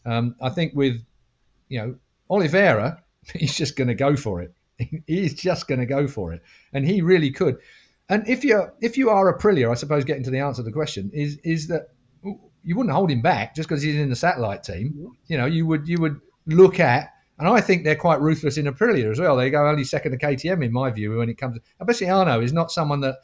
Um, 0.08 0.36
I 0.42 0.50
think 0.50 0.74
with, 0.74 1.04
you 1.68 1.80
know, 1.80 1.96
Oliveira, 2.30 3.04
he's 3.34 3.56
just 3.56 3.76
going 3.76 3.90
to 3.90 3.96
go 3.96 4.16
for 4.16 4.42
it. 4.42 4.54
he's 5.08 5.34
just 5.34 5.68
going 5.68 5.80
to 5.80 5.86
go 5.86 6.08
for 6.08 6.34
it, 6.34 6.42
and 6.74 6.88
he 6.88 7.02
really 7.02 7.32
could. 7.32 7.58
And 8.10 8.28
if 8.28 8.46
you're 8.46 8.74
if 8.80 8.98
you 8.98 9.10
are 9.10 9.38
Aprilia, 9.38 9.70
I 9.70 9.74
suppose 9.74 10.06
getting 10.06 10.24
to 10.24 10.30
the 10.30 10.40
answer 10.40 10.62
to 10.62 10.66
the 10.66 10.72
question 10.72 11.12
is 11.14 11.38
is 11.44 11.68
that 11.68 11.90
you 12.64 12.76
wouldn't 12.76 12.94
hold 12.94 13.12
him 13.12 13.22
back 13.22 13.56
just 13.56 13.68
because 13.68 13.82
he's 13.82 13.96
in 13.96 14.10
the 14.10 14.16
satellite 14.16 14.64
team. 14.64 15.12
You 15.28 15.38
know, 15.38 15.46
you 15.46 15.66
would 15.66 15.88
you 15.88 16.00
would 16.00 16.20
look 16.46 16.80
at, 16.80 17.12
and 17.38 17.48
I 17.48 17.60
think 17.60 17.84
they're 17.84 17.96
quite 17.96 18.22
ruthless 18.22 18.58
in 18.58 18.66
Aprilia 18.66 19.12
as 19.12 19.20
well. 19.20 19.36
They 19.36 19.50
go 19.50 19.68
only 19.68 19.84
second 19.84 20.12
to 20.14 20.18
KTM 20.18 20.64
in 20.64 20.72
my 20.72 20.90
view 20.92 21.18
when 21.18 21.30
it 21.30 21.38
comes. 21.38 21.58
to 21.58 21.86
Albesiano 21.86 22.42
is 22.44 22.54
not 22.54 22.72
someone 22.72 23.02
that 23.02 23.18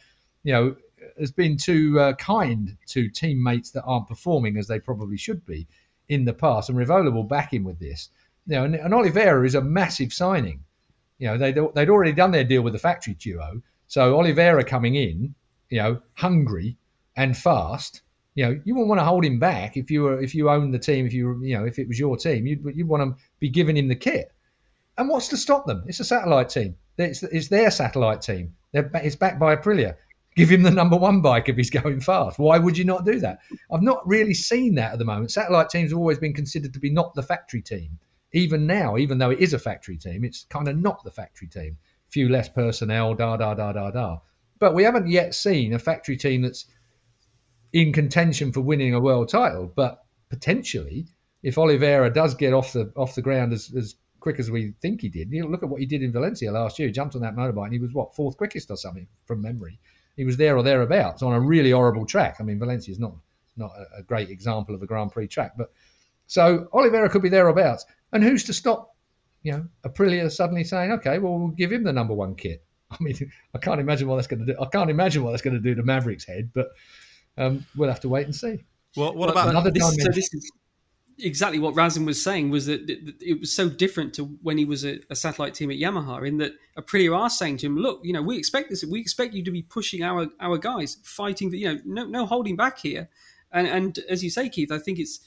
you 0.43 0.53
know 0.53 0.75
has 1.19 1.31
been 1.31 1.55
too 1.57 1.99
uh, 1.99 2.13
kind 2.13 2.75
to 2.87 3.09
teammates 3.09 3.71
that 3.71 3.83
aren't 3.83 4.07
performing 4.07 4.57
as 4.57 4.67
they 4.67 4.79
probably 4.79 5.17
should 5.17 5.45
be 5.45 5.67
in 6.09 6.25
the 6.25 6.33
past, 6.33 6.69
and 6.69 6.77
Rivola 6.77 7.13
will 7.13 7.23
back 7.23 7.53
him 7.53 7.63
with 7.63 7.79
this. 7.79 8.09
You 8.47 8.55
know, 8.55 8.63
and, 8.65 8.75
and 8.75 8.93
Oliveira 8.93 9.45
is 9.45 9.55
a 9.55 9.61
massive 9.61 10.13
signing. 10.13 10.63
You 11.17 11.27
know, 11.27 11.37
they'd, 11.37 11.57
they'd 11.75 11.89
already 11.89 12.11
done 12.11 12.31
their 12.31 12.43
deal 12.43 12.61
with 12.61 12.73
the 12.73 12.79
factory 12.79 13.13
duo 13.13 13.61
so 13.93 14.17
Oliveira 14.17 14.63
coming 14.63 14.95
in, 14.95 15.35
you 15.69 15.77
know, 15.77 16.01
hungry 16.15 16.77
and 17.15 17.37
fast, 17.37 18.01
you 18.33 18.43
know, 18.43 18.59
you 18.65 18.73
wouldn't 18.73 18.89
want 18.89 18.99
to 18.99 19.05
hold 19.05 19.23
him 19.23 19.37
back 19.37 19.77
if 19.77 19.91
you 19.91 20.01
were 20.01 20.19
if 20.19 20.33
you 20.33 20.49
owned 20.49 20.73
the 20.73 20.79
team, 20.79 21.05
if 21.05 21.13
you 21.13 21.27
were, 21.27 21.45
you 21.45 21.55
know, 21.55 21.65
if 21.65 21.77
it 21.77 21.87
was 21.87 21.99
your 21.99 22.17
team, 22.17 22.47
you'd 22.47 22.65
you'd 22.75 22.87
want 22.87 23.03
to 23.03 23.23
be 23.39 23.49
giving 23.49 23.77
him 23.77 23.87
the 23.87 23.95
kit. 23.95 24.31
And 24.97 25.09
what's 25.09 25.27
to 25.27 25.37
stop 25.37 25.67
them? 25.67 25.83
It's 25.85 25.99
a 25.99 26.05
satellite 26.05 26.49
team. 26.49 26.75
It's, 26.97 27.21
it's 27.21 27.49
their 27.49 27.69
satellite 27.69 28.23
team. 28.23 28.55
They're, 28.71 28.89
it's 28.95 29.15
backed 29.15 29.39
by 29.39 29.55
Aprilia. 29.55 29.95
Give 30.35 30.49
him 30.49 30.63
the 30.63 30.71
number 30.71 30.97
one 30.97 31.21
bike 31.21 31.49
if 31.49 31.55
he's 31.55 31.69
going 31.81 32.01
fast. 32.01 32.39
Why 32.39 32.57
would 32.57 32.77
you 32.77 32.85
not 32.85 33.05
do 33.05 33.19
that? 33.19 33.39
I've 33.71 33.81
not 33.81 34.07
really 34.07 34.33
seen 34.33 34.75
that 34.75 34.93
at 34.93 34.99
the 34.99 35.05
moment. 35.05 35.31
Satellite 35.31 35.69
teams 35.69 35.91
have 35.91 35.99
always 35.99 36.19
been 36.19 36.33
considered 36.33 36.73
to 36.73 36.79
be 36.79 36.89
not 36.89 37.13
the 37.13 37.23
factory 37.23 37.61
team. 37.61 37.99
Even 38.31 38.65
now, 38.65 38.97
even 38.97 39.19
though 39.19 39.29
it 39.29 39.39
is 39.39 39.53
a 39.53 39.59
factory 39.59 39.97
team, 39.97 40.23
it's 40.23 40.45
kind 40.49 40.67
of 40.67 40.75
not 40.75 41.03
the 41.03 41.11
factory 41.11 41.47
team 41.47 41.77
few 42.13 42.29
less 42.29 42.47
personnel, 42.47 43.15
da 43.15 43.35
da 43.35 43.55
da 43.55 43.73
da 43.73 43.89
da. 43.89 44.19
But 44.59 44.75
we 44.75 44.83
haven't 44.83 45.07
yet 45.07 45.33
seen 45.33 45.73
a 45.73 45.79
factory 45.79 46.15
team 46.15 46.43
that's 46.43 46.65
in 47.73 47.91
contention 47.91 48.51
for 48.53 48.61
winning 48.61 48.93
a 48.93 48.99
world 48.99 49.29
title. 49.29 49.71
But 49.75 50.05
potentially, 50.29 51.07
if 51.41 51.57
Oliveira 51.57 52.13
does 52.13 52.35
get 52.35 52.53
off 52.53 52.71
the 52.71 52.93
off 52.95 53.15
the 53.15 53.23
ground 53.23 53.51
as, 53.51 53.73
as 53.75 53.95
quick 54.19 54.39
as 54.39 54.49
we 54.49 54.73
think 54.79 55.01
he 55.01 55.09
did, 55.09 55.31
you 55.31 55.47
look 55.47 55.63
at 55.63 55.69
what 55.69 55.81
he 55.81 55.87
did 55.87 56.03
in 56.03 56.13
Valencia 56.13 56.51
last 56.51 56.77
year. 56.77 56.87
He 56.87 56.93
jumped 56.93 57.15
on 57.15 57.21
that 57.21 57.35
motorbike 57.35 57.65
and 57.65 57.73
he 57.73 57.79
was 57.79 57.93
what 57.93 58.15
fourth 58.15 58.37
quickest 58.37 58.69
or 58.69 58.77
something 58.77 59.07
from 59.25 59.41
memory. 59.41 59.79
He 60.15 60.25
was 60.25 60.37
there 60.37 60.55
or 60.57 60.63
thereabouts 60.63 61.23
on 61.23 61.33
a 61.33 61.39
really 61.39 61.71
horrible 61.71 62.05
track. 62.05 62.37
I 62.39 62.43
mean, 62.43 62.59
Valencia 62.59 62.91
is 62.91 62.99
not 62.99 63.15
not 63.55 63.71
a, 63.97 64.01
great 64.01 64.29
example 64.29 64.73
of 64.73 64.81
a 64.81 64.87
Grand 64.87 65.11
Prix 65.11 65.27
track, 65.27 65.53
but 65.57 65.71
so 66.25 66.67
Oliveira 66.73 67.09
could 67.09 67.21
be 67.21 67.29
thereabouts. 67.29 67.85
And 68.11 68.23
who's 68.23 68.45
to 68.45 68.53
stop 68.53 68.93
you 69.43 69.51
know, 69.51 69.65
Aprilia 69.85 70.31
suddenly 70.31 70.63
saying, 70.63 70.93
okay, 70.93 71.19
well, 71.19 71.37
we'll 71.37 71.47
give 71.49 71.71
him 71.71 71.83
the 71.83 71.93
number 71.93 72.13
one 72.13 72.35
kit. 72.35 72.63
I 72.91 72.97
mean, 73.01 73.31
I 73.53 73.57
can't 73.59 73.79
imagine 73.79 74.07
what 74.07 74.15
that's 74.15 74.27
going 74.27 74.45
to 74.45 74.53
do. 74.53 74.59
I 74.59 74.65
can't 74.65 74.89
imagine 74.89 75.23
what 75.23 75.31
that's 75.31 75.41
going 75.41 75.55
to 75.55 75.59
do 75.59 75.75
to 75.75 75.83
Maverick's 75.83 76.25
head, 76.25 76.51
but 76.53 76.69
um, 77.37 77.65
we'll 77.75 77.89
have 77.89 77.99
to 78.01 78.09
wait 78.09 78.25
and 78.25 78.35
see. 78.35 78.63
Well, 78.95 79.13
what 79.13 79.29
about 79.29 79.49
another 79.49 79.71
this, 79.71 79.83
So 79.83 80.11
this 80.11 80.33
is 80.33 80.51
exactly 81.19 81.59
what 81.59 81.75
Razlan 81.75 82.05
was 82.05 82.21
saying 82.21 82.49
was 82.49 82.65
that 82.65 82.89
it 83.21 83.39
was 83.39 83.51
so 83.51 83.69
different 83.69 84.13
to 84.15 84.25
when 84.41 84.57
he 84.57 84.65
was 84.65 84.85
a, 84.85 84.99
a, 85.09 85.15
satellite 85.15 85.53
team 85.53 85.71
at 85.71 85.77
Yamaha 85.77 86.27
in 86.27 86.37
that 86.37 86.53
Aprilia 86.77 87.17
are 87.17 87.29
saying 87.29 87.57
to 87.57 87.67
him, 87.67 87.77
look, 87.77 88.01
you 88.03 88.13
know, 88.13 88.21
we 88.21 88.37
expect 88.37 88.69
this. 88.69 88.83
We 88.83 88.99
expect 88.99 89.33
you 89.33 89.43
to 89.43 89.51
be 89.51 89.61
pushing 89.61 90.03
our 90.03 90.27
our 90.39 90.57
guys, 90.57 90.97
fighting, 91.03 91.53
you 91.53 91.73
know, 91.73 91.79
no, 91.85 92.05
no 92.05 92.25
holding 92.25 92.55
back 92.55 92.79
here. 92.79 93.09
And, 93.51 93.67
and 93.67 93.99
as 94.09 94.23
you 94.23 94.29
say, 94.29 94.49
Keith, 94.49 94.71
I 94.71 94.79
think 94.79 94.99
it's 94.99 95.19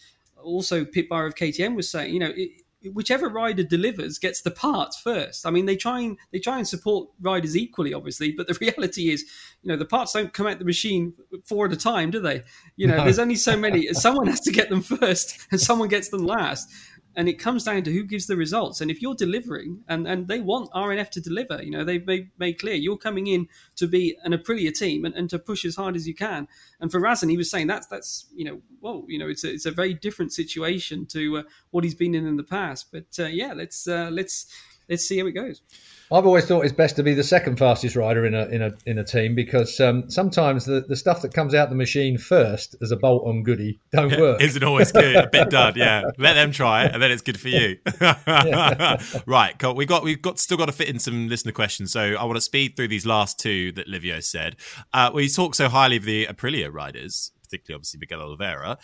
also 0.43 0.85
Pit 0.85 1.09
Beirer 1.09 1.29
of 1.29 1.35
KTM 1.35 1.77
was 1.77 1.89
saying, 1.89 2.13
you 2.13 2.21
know, 2.21 2.33
it, 2.35 2.63
whichever 2.93 3.29
rider 3.29 3.63
delivers 3.63 4.19
gets 4.19 4.43
the 4.43 4.51
parts 4.51 4.99
first. 4.99 5.47
I 5.47 5.51
mean, 5.51 5.67
they 5.67 5.77
try 5.77 6.01
and 6.01 6.19
they 6.33 6.39
try 6.39 6.59
and 6.59 6.67
support 6.67 7.09
riders 7.21 7.57
equally, 7.57 7.95
obviously, 7.95 8.33
but 8.33 8.47
the 8.47 8.55
reality 8.61 9.11
is, 9.11 9.25
you 9.63 9.69
know, 9.69 9.77
the 9.77 9.85
parts 9.85 10.13
don't 10.13 10.33
come 10.33 10.47
out 10.47 10.59
the 10.59 10.65
machine 10.65 11.15
four 11.45 11.67
at 11.67 11.73
a 11.73 11.77
time, 11.77 12.11
do 12.11 12.21
they? 12.21 12.43
You 12.77 12.87
know, 12.87 12.99
no. 12.99 13.05
there's 13.05 13.19
only 13.19 13.37
so 13.37 13.57
many. 13.57 13.87
someone 13.93 14.27
has 14.27 14.41
to 14.41 14.53
get 14.53 14.69
them 14.69 14.83
first, 14.83 15.39
and 15.51 15.61
someone 15.61 15.89
gets 15.89 16.09
them 16.09 16.25
last 16.27 16.69
and 17.17 17.31
it 17.31 17.39
comes 17.39 17.65
down 17.65 17.83
to 17.83 17.93
who 17.93 18.05
gives 18.05 18.27
the 18.27 18.37
results. 18.37 18.83
And 18.83 18.91
if 18.91 19.01
you're 19.01 19.15
delivering, 19.15 19.83
and, 19.89 20.07
and 20.07 20.29
they 20.29 20.41
want 20.41 20.71
RNF 20.73 21.09
to 21.11 21.21
deliver, 21.21 21.63
you 21.63 21.71
know, 21.71 21.83
they've 21.83 22.07
made, 22.07 22.31
made 22.39 22.59
clear 22.59 22.75
you're 22.75 22.99
coming 22.99 23.27
in 23.27 23.49
to 23.77 23.89
be 23.89 24.17
an 24.23 24.33
Aprilia 24.33 24.77
team 24.77 25.07
and, 25.07 25.15
and 25.15 25.31
to 25.31 25.39
push 25.39 25.65
as 25.65 25.77
hard 25.77 25.97
as 25.97 26.07
you 26.07 26.15
can. 26.15 26.47
And 26.79 26.93
for 26.93 27.01
Razlan, 27.01 27.31
he 27.31 27.39
was 27.39 27.51
saying 27.51 27.69
that's 27.69 27.87
that's 27.87 28.27
you 28.35 28.45
know, 28.45 28.61
well, 28.83 29.05
you 29.09 29.19
know, 29.19 29.29
it's 29.29 29.45
a, 29.45 29.53
it's 29.53 29.67
a 29.67 29.71
very 29.71 29.95
different 29.95 30.33
situation 30.33 31.07
to 31.07 31.39
uh, 31.39 31.43
what 31.71 31.85
he's 31.85 31.95
been 31.95 32.15
in 32.15 32.27
in 32.27 32.37
the 32.37 32.45
past. 32.45 32.93
But 32.93 33.07
uh, 33.19 33.27
yeah, 33.27 33.55
let's 33.55 33.89
uh, 33.89 34.11
let's 34.13 34.47
let's 34.89 35.05
see 35.05 35.19
how 35.19 35.27
it 35.27 35.33
goes. 35.33 35.63
I've 36.11 36.25
always 36.25 36.47
thought 36.47 36.65
it's 36.65 36.73
best 36.73 36.97
to 36.97 37.03
be 37.03 37.15
the 37.15 37.25
second 37.25 37.59
fastest 37.59 37.97
rider 37.97 38.25
in 38.27 38.35
a 38.35 38.47
in 38.47 38.63
a 38.63 38.73
in 38.87 38.99
a 38.99 39.05
team 39.05 39.35
because 39.35 39.81
um, 39.81 40.09
sometimes 40.09 40.65
the, 40.65 40.85
the 40.87 40.95
stuff 40.95 41.23
that 41.23 41.35
comes 41.35 41.53
out 41.53 41.69
the 41.69 41.75
machine 41.75 42.17
first 42.17 42.77
as 42.81 42.93
a 42.93 42.97
bolt 42.97 43.27
on 43.27 43.43
goodie 43.43 43.81
don't 43.91 44.17
work. 44.19 44.41
Isn't 44.41 44.63
always 44.63 44.93
good. 44.93 45.17
A 45.17 45.29
bit 45.29 45.51
dud, 45.51 45.77
yeah. 45.77 46.03
Let 46.17 46.35
them 46.35 46.53
try 46.53 46.85
it, 46.85 46.95
and 46.95 47.03
then 47.03 47.11
it's 47.11 47.23
good 47.23 47.41
for 47.41 47.49
you. 47.49 47.79
right, 49.27 49.55
cool. 49.59 49.75
We 49.75 49.85
got 49.85 50.05
we've 50.05 50.23
got 50.23 50.39
still 50.39 50.57
got 50.57 50.67
to 50.67 50.73
fit 50.73 50.89
in 50.89 51.01
some 51.01 51.29
listener 51.29 51.53
questions, 51.53 51.93
so 51.93 52.15
I 52.15 52.25
want 52.25 52.37
to 52.37 52.41
speed 52.41 52.77
through 52.77 52.89
these 52.89 53.05
last 53.05 53.41
two 53.41 53.73
that 53.73 53.89
Livio 53.89 54.21
said. 54.21 54.57
Uh, 54.93 55.11
well, 55.13 55.23
you 55.23 55.29
talk 55.29 55.57
so 55.57 55.69
highly 55.69 55.97
of 55.97 56.05
the 56.05 56.27
Aprilia 56.27 56.73
riders, 56.73 57.33
particularly 57.43 57.79
obviously 57.79 57.99
Miguel 57.99 58.21
Oliveira. 58.21 58.79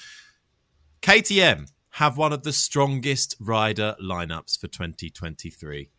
KTM 1.02 1.70
have 1.96 2.16
one 2.16 2.32
of 2.32 2.42
the 2.42 2.52
strongest 2.52 3.36
rider 3.38 3.94
lineups 4.02 4.58
for 4.58 4.66
2023. 4.66 5.90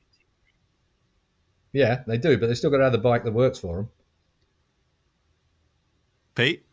Yeah, 1.74 2.04
they 2.06 2.18
do, 2.18 2.38
but 2.38 2.48
they 2.48 2.54
still 2.54 2.70
got 2.70 2.78
to 2.78 2.84
have 2.84 2.92
the 2.94 3.00
bike 3.00 3.24
that 3.24 3.34
works 3.34 3.60
for 3.60 3.78
them. 3.78 3.90
Pete? 6.36 6.64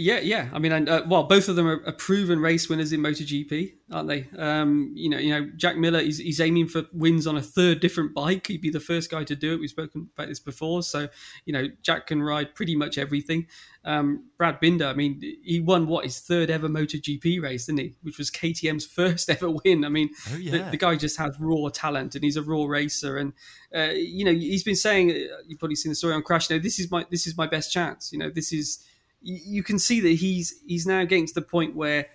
Yeah, 0.00 0.20
yeah. 0.20 0.48
I 0.52 0.58
mean, 0.58 0.88
uh, 0.88 1.02
well, 1.06 1.24
both 1.24 1.48
of 1.48 1.56
them 1.56 1.66
are, 1.66 1.82
are, 1.86 1.92
proven 1.92 2.40
race 2.40 2.68
winners 2.68 2.92
in 2.92 3.00
MotoGP, 3.00 3.74
aren't 3.92 4.08
they? 4.08 4.26
Um, 4.38 4.92
you 4.94 5.10
know, 5.10 5.18
you 5.18 5.30
know, 5.30 5.50
Jack 5.56 5.76
Miller 5.76 6.00
he's, 6.00 6.18
he's 6.18 6.40
aiming 6.40 6.68
for 6.68 6.84
wins 6.94 7.26
on 7.26 7.36
a 7.36 7.42
third 7.42 7.80
different 7.80 8.14
bike. 8.14 8.46
He'd 8.46 8.62
be 8.62 8.70
the 8.70 8.80
first 8.80 9.10
guy 9.10 9.24
to 9.24 9.36
do 9.36 9.52
it. 9.52 9.60
We've 9.60 9.68
spoken 9.68 10.08
about 10.16 10.28
this 10.28 10.40
before, 10.40 10.82
so 10.82 11.08
you 11.44 11.52
know, 11.52 11.68
Jack 11.82 12.06
can 12.06 12.22
ride 12.22 12.54
pretty 12.54 12.74
much 12.76 12.96
everything. 12.96 13.46
Um, 13.84 14.30
Brad 14.38 14.58
Binder, 14.60 14.86
I 14.86 14.94
mean, 14.94 15.20
he 15.42 15.60
won 15.60 15.86
what 15.86 16.04
his 16.04 16.20
third 16.20 16.50
ever 16.50 16.68
MotoGP 16.68 17.42
race, 17.42 17.66
didn't 17.66 17.80
he? 17.80 17.96
Which 18.02 18.16
was 18.16 18.30
KTM's 18.30 18.86
first 19.00 19.28
ever 19.28 19.50
win. 19.50 19.84
I 19.84 19.90
mean, 19.90 20.10
oh, 20.32 20.36
yeah. 20.36 20.52
the, 20.64 20.70
the, 20.72 20.76
guy 20.78 20.96
just 20.96 21.18
has 21.18 21.38
raw 21.38 21.68
talent, 21.68 22.14
and 22.14 22.24
he's 22.24 22.36
a 22.36 22.42
raw 22.42 22.64
racer. 22.64 23.18
And 23.18 23.34
uh, 23.74 23.92
you 23.92 24.24
know, 24.24 24.32
he's 24.32 24.64
been 24.64 24.76
saying, 24.76 25.10
uh, 25.10 25.42
you've 25.46 25.58
probably 25.58 25.76
seen 25.76 25.90
the 25.90 25.96
story 25.96 26.14
on 26.14 26.22
Crash. 26.22 26.48
You 26.48 26.56
know, 26.56 26.62
this 26.62 26.78
is 26.78 26.90
my 26.90 27.04
this 27.10 27.26
is 27.26 27.36
my 27.36 27.46
best 27.46 27.70
chance. 27.70 28.12
You 28.12 28.18
know, 28.18 28.30
this 28.30 28.52
is 28.52 28.82
you 29.22 29.62
can 29.62 29.78
see 29.78 30.00
that 30.00 30.14
he's 30.14 30.60
he's 30.66 30.86
now 30.86 31.04
getting 31.04 31.26
to 31.26 31.34
the 31.34 31.42
point 31.42 31.76
where 31.76 32.06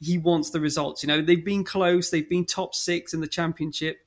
he 0.00 0.18
wants 0.18 0.50
the 0.50 0.60
results. 0.60 1.02
You 1.02 1.06
know, 1.06 1.22
they've 1.22 1.44
been 1.44 1.64
close, 1.64 2.10
they've 2.10 2.28
been 2.28 2.44
top 2.44 2.74
six 2.74 3.14
in 3.14 3.20
the 3.20 3.28
championship, 3.28 3.98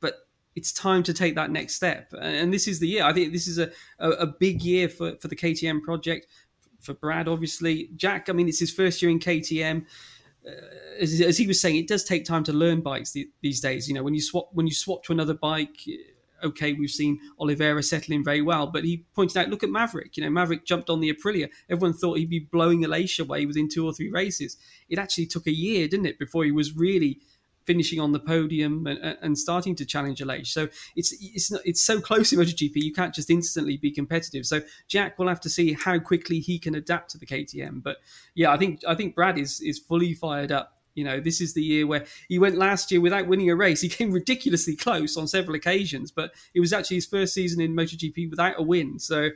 but 0.00 0.26
it's 0.56 0.72
time 0.72 1.02
to 1.04 1.14
take 1.14 1.36
that 1.36 1.50
next 1.50 1.74
step. 1.74 2.12
And 2.20 2.52
this 2.52 2.66
is 2.66 2.80
the 2.80 2.88
year. 2.88 3.04
I 3.04 3.12
think 3.12 3.32
this 3.32 3.46
is 3.46 3.58
a, 3.58 3.70
a, 4.00 4.10
a 4.10 4.26
big 4.26 4.62
year 4.62 4.88
for, 4.88 5.16
for 5.20 5.28
the 5.28 5.36
KTM 5.36 5.82
project, 5.82 6.26
for 6.80 6.94
Brad, 6.94 7.28
obviously. 7.28 7.90
Jack, 7.94 8.28
I 8.28 8.32
mean, 8.32 8.48
it's 8.48 8.58
his 8.58 8.72
first 8.72 9.00
year 9.00 9.12
in 9.12 9.20
KTM. 9.20 9.86
uh, 10.46 10.50
as, 11.00 11.20
as, 11.20 11.38
he 11.38 11.46
was 11.46 11.60
saying, 11.60 11.76
it 11.76 11.86
does 11.86 12.02
take 12.02 12.24
time 12.24 12.42
to 12.44 12.52
learn 12.52 12.80
bikes 12.80 13.16
these 13.40 13.60
days. 13.60 13.88
You 13.88 13.94
know, 13.94 14.02
when 14.02 14.14
you 14.14 14.20
swap 14.20 14.48
when 14.52 14.66
you 14.66 14.74
swap 14.74 15.04
to 15.04 15.12
another 15.12 15.34
bike, 15.34 15.76
okay, 16.44 16.72
we've 16.72 16.90
seen 16.90 17.18
Oliveira 17.38 17.82
settling 17.82 18.22
very 18.22 18.42
well, 18.42 18.66
but 18.66 18.84
he 18.84 19.04
pointed 19.14 19.36
out, 19.36 19.48
look 19.48 19.62
at 19.62 19.70
Maverick. 19.70 20.16
You 20.16 20.24
know, 20.24 20.30
Maverick 20.30 20.64
jumped 20.64 20.90
on 20.90 21.00
the 21.00 21.12
Aprilia. 21.12 21.48
Everyone 21.70 21.96
thought 21.96 22.18
he'd 22.18 22.30
be 22.30 22.40
blowing 22.40 22.84
Aleix 22.84 23.18
away 23.18 23.46
within 23.46 23.68
two 23.68 23.86
or 23.86 23.92
three 23.92 24.10
races. 24.10 24.56
It 24.88 24.98
actually 24.98 25.26
took 25.26 25.46
a 25.46 25.52
year, 25.52 25.88
didn't 25.88 26.06
it, 26.06 26.18
before 26.18 26.44
he 26.44 26.52
was 26.52 26.76
really 26.76 27.20
finishing 27.64 27.98
on 27.98 28.12
the 28.12 28.20
podium 28.20 28.86
and, 28.86 29.16
and 29.22 29.38
starting 29.38 29.74
to 29.76 29.84
challenge 29.84 30.20
Aleix. 30.20 30.48
So 30.48 30.68
it's 30.96 31.14
it's 31.20 31.50
not, 31.50 31.62
it's 31.64 31.84
so 31.84 32.00
close 32.00 32.32
in 32.32 32.38
MotoGP, 32.38 32.76
you 32.76 32.92
can't 32.92 33.14
just 33.14 33.30
instantly 33.30 33.76
be 33.76 33.90
competitive. 33.90 34.46
So 34.46 34.60
Jack 34.88 35.18
will 35.18 35.28
have 35.28 35.40
to 35.40 35.50
see 35.50 35.72
how 35.72 35.98
quickly 35.98 36.40
he 36.40 36.58
can 36.58 36.74
adapt 36.74 37.10
to 37.12 37.18
the 37.18 37.26
KTM. 37.26 37.82
But 37.82 37.96
yeah, 38.34 38.52
I 38.52 38.58
think 38.58 38.82
I 38.86 38.94
think 38.94 39.14
Brad 39.14 39.38
is 39.38 39.60
is 39.60 39.78
fully 39.78 40.14
fired 40.14 40.52
up 40.52 40.73
you 40.94 41.04
know, 41.04 41.20
this 41.20 41.40
is 41.40 41.54
the 41.54 41.62
year 41.62 41.86
where 41.86 42.04
he 42.28 42.38
went 42.38 42.56
last 42.56 42.90
year 42.90 43.00
without 43.00 43.26
winning 43.26 43.50
a 43.50 43.56
race. 43.56 43.80
He 43.80 43.88
came 43.88 44.10
ridiculously 44.12 44.76
close 44.76 45.16
on 45.16 45.26
several 45.28 45.56
occasions, 45.56 46.10
but 46.10 46.32
it 46.54 46.60
was 46.60 46.72
actually 46.72 46.98
his 46.98 47.06
first 47.06 47.34
season 47.34 47.60
in 47.60 47.74
MotoGP 47.74 48.30
without 48.30 48.54
a 48.58 48.62
win. 48.62 48.98
So 48.98 49.30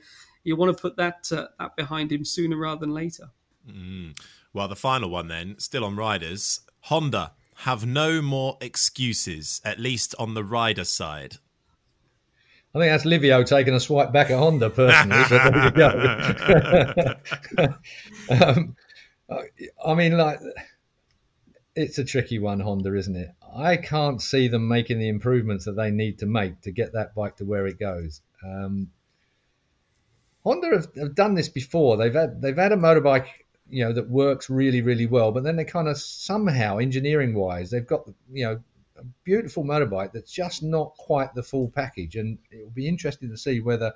you 0.45 0.57
want 0.57 0.77
to 0.77 0.81
put 0.81 0.97
that 0.97 1.31
uh, 1.33 1.49
that 1.59 1.77
behind 1.77 2.13
him 2.13 2.25
sooner 2.25 2.57
rather 2.57 2.81
than 2.81 2.95
later. 2.95 3.31
Mm. 3.69 4.19
Well, 4.53 4.69
the 4.69 4.77
final 4.77 5.11
one 5.11 5.29
then, 5.29 5.57
still 5.59 5.85
on 5.85 5.97
riders. 5.97 6.61
Honda 6.83 7.33
have 7.57 7.85
no 7.85 8.23
more 8.23 8.57
excuses, 8.61 9.61
at 9.65 9.79
least 9.79 10.15
on 10.19 10.35
the 10.35 10.45
rider 10.45 10.85
side. 10.85 11.37
I 12.75 12.79
think 12.79 12.93
that's 12.93 13.05
Livio 13.05 13.43
taking 13.43 13.75
a 13.75 13.81
swipe 13.81 14.13
back 14.13 14.31
at 14.31 14.39
Honda 14.39 14.71
personally. 14.71 15.25
but 15.29 15.53
there 15.53 15.65
you 15.65 15.71
go. 17.57 17.75
um, 18.47 18.77
I 19.85 19.95
mean, 19.95 20.17
like 20.17 20.39
it's 21.79 21.99
a 21.99 22.05
tricky 22.05 22.41
one, 22.41 22.59
Honda, 22.59 22.95
isn't 22.95 23.15
it? 23.15 23.31
I 23.55 23.77
can't 23.77 24.21
see 24.21 24.49
them 24.49 24.67
making 24.67 24.99
the 24.99 25.09
improvements 25.09 25.65
that 25.67 25.77
they 25.77 25.91
need 25.91 26.19
to 26.19 26.27
make 26.27 26.61
to 26.63 26.73
get 26.73 26.95
that 26.95 27.15
bike 27.15 27.37
to 27.37 27.45
where 27.45 27.67
it 27.69 27.79
goes. 27.79 28.21
Um, 28.45 28.91
Honda 30.43 30.71
have, 30.71 30.89
have, 30.97 31.15
done 31.15 31.35
this 31.35 31.49
before. 31.49 31.97
They've 31.97 32.15
had 32.15 32.43
they've 32.43 32.57
had 32.57 32.73
a 32.73 32.77
motorbike, 32.77 33.29
you 33.69 33.85
know, 33.85 33.93
that 33.93 34.09
works 34.09 34.51
really 34.51 34.83
really 34.83 35.07
well, 35.07 35.31
but 35.31 35.45
then 35.45 35.57
they 35.57 35.65
kind 35.65 35.87
of 35.89 35.99
somehow 35.99 36.79
engineering 36.79 37.35
wise 37.35 37.71
they've 37.71 37.87
got 37.87 38.09
you 38.33 38.45
know 38.45 38.61
a 38.97 39.05
beautiful 39.25 39.65
motorbike 39.65 40.13
that's 40.13 40.33
just 40.33 40.63
not 40.63 40.97
quite 40.97 41.35
the 41.35 41.43
full 41.43 41.69
package, 41.69 42.17
and 42.17 42.39
it 42.51 42.65
will 42.65 42.71
be 42.71 42.89
interesting 42.89 43.31
to 43.31 43.37
see 43.37 43.61
whether 43.61 43.95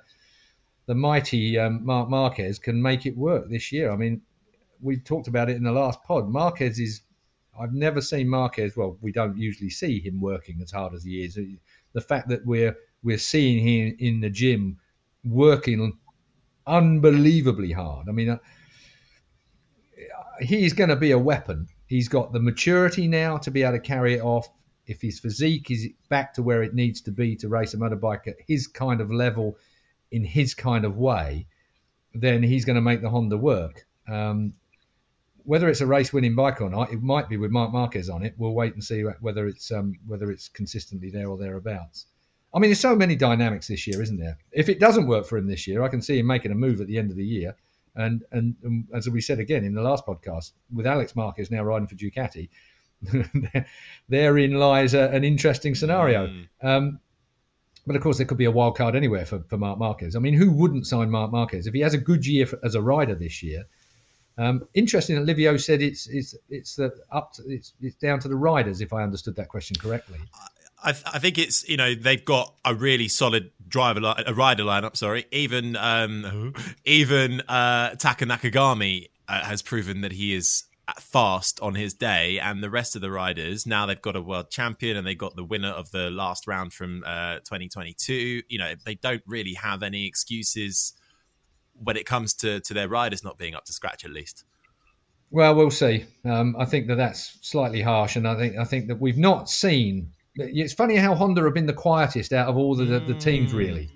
the 0.85 0.95
mighty 0.95 1.57
um, 1.59 1.85
Marc 1.85 2.09
Marquez 2.09 2.59
can 2.59 2.81
make 2.81 3.05
it 3.05 3.17
work 3.17 3.49
this 3.49 3.73
year. 3.73 3.91
I 3.91 3.97
mean, 3.97 4.21
we 4.81 4.97
talked 4.97 5.27
about 5.27 5.49
it 5.49 5.57
in 5.57 5.63
the 5.63 5.71
last 5.71 6.01
pod. 6.03 6.29
Marquez 6.29 6.79
is 6.79 7.01
I've 7.59 7.73
never 7.73 8.01
seen 8.01 8.27
Marquez. 8.27 8.75
Well, 8.75 8.97
we 9.01 9.11
don't 9.11 9.37
usually 9.37 9.69
see 9.69 9.99
him 9.99 10.19
working 10.19 10.59
as 10.61 10.71
hard 10.71 10.93
as 10.93 11.03
he 11.03 11.23
is. 11.23 11.37
The 11.93 12.01
fact 12.01 12.29
that 12.29 12.45
we're 12.45 12.75
we're 13.03 13.17
seeing 13.17 13.65
him 13.65 13.95
in 13.99 14.21
the 14.21 14.29
gym 14.29 14.79
working 15.23 15.97
unbelievably 16.65 17.71
hard. 17.71 18.07
I 18.09 18.11
mean, 18.11 18.29
uh, 18.29 18.37
he's 20.39 20.73
going 20.73 20.89
to 20.89 20.95
be 20.95 21.11
a 21.11 21.19
weapon. 21.19 21.67
He's 21.87 22.07
got 22.07 22.33
the 22.33 22.39
maturity 22.39 23.07
now 23.07 23.37
to 23.37 23.51
be 23.51 23.63
able 23.63 23.73
to 23.73 23.79
carry 23.79 24.15
it 24.15 24.21
off. 24.21 24.47
If 24.85 25.01
his 25.01 25.19
physique 25.19 25.69
is 25.71 25.87
back 26.09 26.33
to 26.33 26.43
where 26.43 26.63
it 26.63 26.73
needs 26.73 27.01
to 27.01 27.11
be 27.11 27.35
to 27.37 27.47
race 27.47 27.73
a 27.73 27.77
motorbike 27.77 28.27
at 28.27 28.35
his 28.47 28.67
kind 28.67 28.99
of 28.99 29.11
level, 29.11 29.57
in 30.11 30.23
his 30.23 30.53
kind 30.53 30.85
of 30.85 30.97
way, 30.97 31.47
then 32.13 32.43
he's 32.43 32.65
going 32.65 32.75
to 32.75 32.81
make 32.81 33.01
the 33.01 33.09
Honda 33.09 33.37
work. 33.37 33.85
Um, 34.07 34.53
whether 35.45 35.67
it's 35.69 35.81
a 35.81 35.85
race 35.85 36.13
winning 36.13 36.35
bike 36.35 36.61
or 36.61 36.69
not, 36.69 36.91
it 36.91 37.01
might 37.01 37.29
be 37.29 37.37
with 37.37 37.51
Marc 37.51 37.71
Marquez 37.71 38.09
on 38.09 38.23
it. 38.23 38.33
We'll 38.37 38.53
wait 38.53 38.73
and 38.73 38.83
see 38.83 39.01
whether 39.01 39.47
it's 39.47 39.71
um, 39.71 39.93
whether 40.07 40.31
it's 40.31 40.47
consistently 40.47 41.09
there 41.09 41.27
or 41.27 41.37
thereabouts. 41.37 42.05
I 42.53 42.59
mean, 42.59 42.69
there's 42.69 42.79
so 42.79 42.95
many 42.95 43.15
dynamics 43.15 43.67
this 43.67 43.87
year, 43.87 44.01
isn't 44.01 44.17
there? 44.17 44.37
If 44.51 44.69
it 44.69 44.79
doesn't 44.79 45.07
work 45.07 45.25
for 45.25 45.37
him 45.37 45.47
this 45.47 45.65
year, 45.67 45.83
I 45.83 45.89
can 45.89 46.01
see 46.01 46.19
him 46.19 46.27
making 46.27 46.51
a 46.51 46.55
move 46.55 46.81
at 46.81 46.87
the 46.87 46.99
end 46.99 47.09
of 47.09 47.17
the 47.17 47.25
year. 47.25 47.55
And 47.95 48.23
and, 48.31 48.55
and 48.63 48.87
as 48.93 49.09
we 49.09 49.21
said 49.21 49.39
again 49.39 49.63
in 49.63 49.73
the 49.73 49.81
last 49.81 50.05
podcast, 50.05 50.51
with 50.71 50.87
Alex 50.87 51.15
Marquez 51.15 51.51
now 51.51 51.63
riding 51.63 51.87
for 51.87 51.95
Ducati, 51.95 52.49
therein 54.09 54.53
lies 54.53 54.93
a, 54.93 55.09
an 55.09 55.23
interesting 55.23 55.75
scenario. 55.75 56.27
Mm. 56.27 56.47
Um, 56.61 56.99
but 57.85 57.95
of 57.97 58.01
course, 58.01 58.17
there 58.17 58.25
could 58.25 58.37
be 58.37 58.45
a 58.45 58.51
wild 58.51 58.77
card 58.77 58.95
anywhere 58.95 59.25
for, 59.25 59.43
for 59.49 59.57
Marc 59.57 59.77
Marquez. 59.77 60.15
I 60.15 60.19
mean, 60.19 60.35
who 60.35 60.51
wouldn't 60.51 60.87
sign 60.87 61.09
Marc 61.09 61.31
Marquez 61.31 61.67
if 61.67 61.73
he 61.73 61.81
has 61.81 61.93
a 61.93 61.97
good 61.97 62.25
year 62.25 62.45
for, 62.45 62.57
as 62.63 62.75
a 62.75 62.81
rider 62.81 63.15
this 63.15 63.43
year? 63.43 63.65
Um, 64.37 64.67
interesting 64.73 65.15
that 65.15 65.25
Livio 65.25 65.57
said 65.57 65.81
it's 65.81 66.07
it's 66.07 66.35
it's 66.49 66.75
the 66.75 66.91
up 67.11 67.33
to, 67.33 67.43
it's 67.47 67.73
it's 67.81 67.95
down 67.95 68.19
to 68.21 68.27
the 68.27 68.35
riders 68.35 68.81
if 68.81 68.91
I 68.91 69.03
understood 69.03 69.35
that 69.35 69.47
question 69.47 69.75
correctly. 69.79 70.19
I, 70.83 70.89
I 70.89 71.19
think 71.19 71.37
it's 71.37 71.67
you 71.69 71.77
know 71.77 71.93
they've 71.93 72.23
got 72.23 72.55
a 72.65 72.73
really 72.73 73.07
solid 73.07 73.51
driver 73.67 74.01
li- 74.01 74.23
a 74.25 74.33
rider 74.33 74.63
lineup. 74.63 74.97
Sorry, 74.97 75.25
even 75.31 75.75
um, 75.75 76.53
even 76.83 77.41
uh, 77.41 77.91
Taka 77.95 78.25
Nakagami 78.25 79.09
uh, 79.27 79.41
has 79.41 79.61
proven 79.61 80.01
that 80.01 80.13
he 80.13 80.33
is 80.33 80.63
fast 80.99 81.59
on 81.61 81.75
his 81.75 81.93
day, 81.93 82.39
and 82.39 82.63
the 82.63 82.69
rest 82.71 82.95
of 82.95 83.01
the 83.01 83.11
riders 83.11 83.67
now 83.67 83.85
they've 83.85 84.01
got 84.01 84.15
a 84.15 84.21
world 84.21 84.49
champion 84.49 84.97
and 84.97 85.05
they 85.05 85.15
got 85.15 85.35
the 85.35 85.43
winner 85.43 85.69
of 85.69 85.91
the 85.91 86.09
last 86.09 86.47
round 86.47 86.73
from 86.73 87.03
uh, 87.05 87.35
2022. 87.35 88.41
You 88.47 88.57
know 88.57 88.73
they 88.83 88.95
don't 88.95 89.23
really 89.27 89.53
have 89.53 89.83
any 89.83 90.07
excuses 90.07 90.93
when 91.75 91.97
it 91.97 92.05
comes 92.05 92.33
to 92.35 92.59
to 92.61 92.73
their 92.73 92.87
riders 92.87 93.23
not 93.23 93.37
being 93.37 93.55
up 93.55 93.65
to 93.65 93.73
scratch, 93.73 94.05
at 94.05 94.11
least. 94.11 94.45
Well, 95.31 95.55
we'll 95.55 95.71
see. 95.71 96.05
Um, 96.25 96.55
I 96.59 96.65
think 96.65 96.87
that 96.87 96.95
that's 96.95 97.39
slightly 97.41 97.81
harsh, 97.81 98.15
and 98.15 98.27
I 98.27 98.35
think 98.35 98.57
I 98.57 98.63
think 98.65 98.87
that 98.87 99.01
we've 99.01 99.17
not 99.17 99.49
seen. 99.49 100.11
It's 100.35 100.73
funny 100.73 100.95
how 100.95 101.15
Honda 101.15 101.43
have 101.43 101.53
been 101.53 101.65
the 101.65 101.73
quietest 101.73 102.33
out 102.33 102.47
of 102.47 102.57
all 102.57 102.75
the, 102.75 102.85
the, 102.85 102.99
the 102.99 103.13
teams, 103.13 103.53
mm. 103.53 103.57
really. 103.57 103.89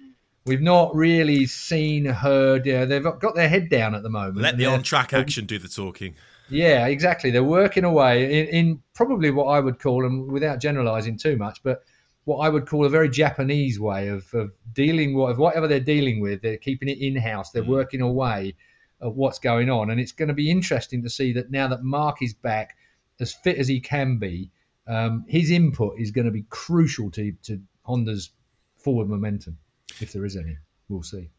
We've 0.45 0.61
not 0.61 0.95
really 0.95 1.45
seen, 1.45 2.05
heard. 2.05 2.65
Yeah, 2.65 2.85
they've 2.85 3.03
got 3.03 3.35
their 3.35 3.49
head 3.49 3.69
down 3.69 3.95
at 3.95 4.03
the 4.03 4.09
moment. 4.09 4.37
Let 4.37 4.57
the 4.57 4.65
on-track 4.65 5.13
action 5.13 5.45
do 5.45 5.59
the 5.59 5.67
talking. 5.67 6.15
Yeah, 6.49 6.87
exactly. 6.87 7.31
They're 7.31 7.43
working 7.43 7.83
away 7.83 8.41
in, 8.41 8.47
in 8.47 8.83
probably 8.93 9.31
what 9.31 9.45
I 9.45 9.59
would 9.59 9.79
call, 9.79 10.05
and 10.05 10.31
without 10.31 10.61
generalising 10.61 11.17
too 11.17 11.37
much, 11.37 11.61
but 11.63 11.83
what 12.27 12.39
I 12.39 12.49
would 12.49 12.67
call 12.67 12.83
a 12.83 12.89
very 12.89 13.07
Japanese 13.07 13.79
way 13.79 14.09
of, 14.09 14.33
of 14.33 14.51
dealing 14.73 15.13
with 15.13 15.37
whatever 15.37 15.65
they're 15.65 15.79
dealing 15.79 16.19
with. 16.19 16.41
They're 16.41 16.57
keeping 16.57 16.89
it 16.89 16.97
in 16.97 17.15
house. 17.15 17.51
They're 17.51 17.63
mm. 17.63 17.67
working 17.67 18.01
away 18.01 18.55
at 19.01 19.13
what's 19.13 19.39
going 19.39 19.69
on, 19.69 19.89
and 19.89 19.97
it's 19.97 20.11
going 20.11 20.27
to 20.27 20.33
be 20.33 20.51
interesting 20.51 21.03
to 21.03 21.09
see 21.09 21.31
that 21.33 21.51
now 21.51 21.69
that 21.69 21.83
Marc 21.83 22.21
is 22.21 22.33
back, 22.33 22.75
as 23.21 23.31
fit 23.31 23.57
as 23.57 23.69
he 23.69 23.79
can 23.79 24.17
be, 24.17 24.51
um, 24.87 25.23
his 25.25 25.51
input 25.51 25.97
is 26.01 26.11
going 26.11 26.25
to 26.25 26.31
be 26.31 26.43
crucial 26.49 27.09
to 27.11 27.31
to 27.43 27.61
Honda's 27.83 28.31
forward 28.75 29.07
momentum, 29.07 29.57
if 30.01 30.11
there 30.11 30.25
is 30.25 30.35
any. 30.35 30.57
We'll 30.89 31.03
see. 31.03 31.29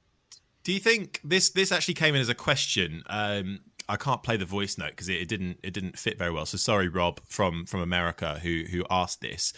Do 0.64 0.72
you 0.72 0.80
think 0.80 1.20
this 1.22 1.50
this 1.50 1.70
actually 1.70 1.94
came 1.94 2.14
in 2.14 2.22
as 2.22 2.30
a 2.30 2.34
question? 2.34 3.02
Um, 3.08 3.60
I 3.90 3.96
can't 3.96 4.22
play 4.22 4.38
the 4.38 4.46
voice 4.46 4.78
note 4.78 4.90
because 4.90 5.10
it, 5.10 5.20
it, 5.20 5.28
didn't 5.28 5.58
it 5.62 5.74
didn't 5.74 5.98
fit 5.98 6.16
very 6.16 6.30
well. 6.30 6.46
So 6.46 6.56
sorry, 6.56 6.88
Rob 6.88 7.20
from 7.28 7.66
from 7.66 7.80
America 7.80 8.38
who 8.42 8.64
who 8.70 8.86
asked 8.90 9.20
this 9.20 9.52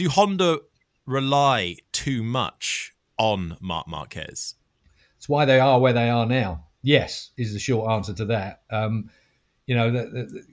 do 0.00 0.08
Honda 0.08 0.60
rely 1.04 1.76
too 1.92 2.22
much 2.22 2.94
on 3.18 3.58
Marc 3.60 3.86
Marquez? 3.86 4.54
It's 5.18 5.28
why 5.28 5.44
they 5.44 5.60
are 5.60 5.78
where 5.78 5.92
they 5.92 6.08
are 6.08 6.24
now. 6.24 6.68
Yes, 6.82 7.32
is 7.36 7.52
the 7.52 7.58
short 7.58 7.90
answer 7.90 8.14
to 8.14 8.24
that. 8.26 8.62
Um, 8.70 9.10
you 9.66 9.74
know, 9.74 9.90
the, 9.90 10.04
the, 10.04 10.24
the, 10.24 10.46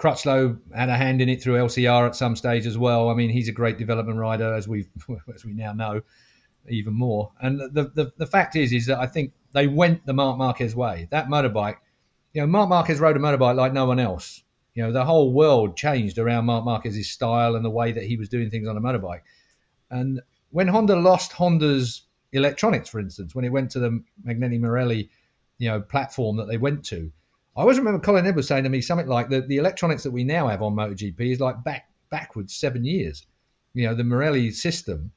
Crutchlow 0.00 0.58
had 0.74 0.88
a 0.88 0.96
hand 0.96 1.22
in 1.22 1.28
it 1.28 1.40
through 1.40 1.54
LCR 1.54 2.08
at 2.08 2.16
some 2.16 2.34
stage 2.34 2.66
as 2.66 2.76
well. 2.76 3.08
I 3.08 3.14
mean, 3.14 3.30
he's 3.30 3.48
a 3.48 3.52
great 3.52 3.78
development 3.78 4.18
rider, 4.18 4.52
as 4.52 4.66
we 4.66 4.88
as 5.34 5.44
we 5.44 5.52
now 5.52 5.72
know, 5.72 6.02
even 6.68 6.92
more. 6.92 7.30
And 7.40 7.60
the, 7.60 7.92
the 7.94 8.12
the 8.16 8.26
fact 8.26 8.56
is, 8.56 8.72
is 8.72 8.86
that 8.86 8.98
I 8.98 9.06
think 9.06 9.32
they 9.52 9.68
went 9.68 10.04
the 10.04 10.12
Marc 10.12 10.38
Marquez 10.38 10.74
way. 10.74 11.06
That 11.12 11.28
motorbike, 11.28 11.76
you 12.32 12.40
know, 12.40 12.48
Marc 12.48 12.68
Marquez 12.68 12.98
rode 12.98 13.16
a 13.16 13.20
motorbike 13.20 13.54
like 13.54 13.72
no 13.72 13.86
one 13.86 14.00
else. 14.00 14.42
You 14.76 14.82
know, 14.82 14.92
the 14.92 15.06
whole 15.06 15.32
world 15.32 15.74
changed 15.74 16.18
around 16.18 16.44
Marc 16.44 16.66
Marquez's 16.66 17.10
style 17.10 17.56
and 17.56 17.64
the 17.64 17.70
way 17.70 17.92
that 17.92 18.04
he 18.04 18.18
was 18.18 18.28
doing 18.28 18.50
things 18.50 18.68
on 18.68 18.76
a 18.76 18.80
motorbike. 18.80 19.22
And 19.90 20.20
when 20.50 20.68
Honda 20.68 20.96
lost 20.96 21.32
Honda's 21.32 22.02
electronics, 22.30 22.90
for 22.90 23.00
instance, 23.00 23.34
when 23.34 23.46
it 23.46 23.52
went 23.52 23.70
to 23.70 23.78
the 23.78 24.04
Magneti 24.22 24.60
Marelli, 24.60 25.08
you 25.56 25.70
know, 25.70 25.80
platform 25.80 26.36
that 26.36 26.46
they 26.46 26.58
went 26.58 26.84
to, 26.86 27.10
I 27.56 27.62
always 27.62 27.78
remember 27.78 28.00
Colin 28.00 28.26
Edwards 28.26 28.48
saying 28.48 28.64
to 28.64 28.68
me 28.68 28.82
something 28.82 29.06
like 29.06 29.30
that 29.30 29.48
the 29.48 29.56
electronics 29.56 30.02
that 30.02 30.10
we 30.10 30.24
now 30.24 30.48
have 30.48 30.60
on 30.60 30.74
MotoGP 30.74 31.20
is 31.20 31.40
like 31.40 31.64
back 31.64 31.88
backwards 32.10 32.54
seven 32.54 32.84
years. 32.84 33.26
You 33.72 33.88
know, 33.88 33.94
the 33.94 34.04
Marelli 34.04 34.50
system 34.50 35.10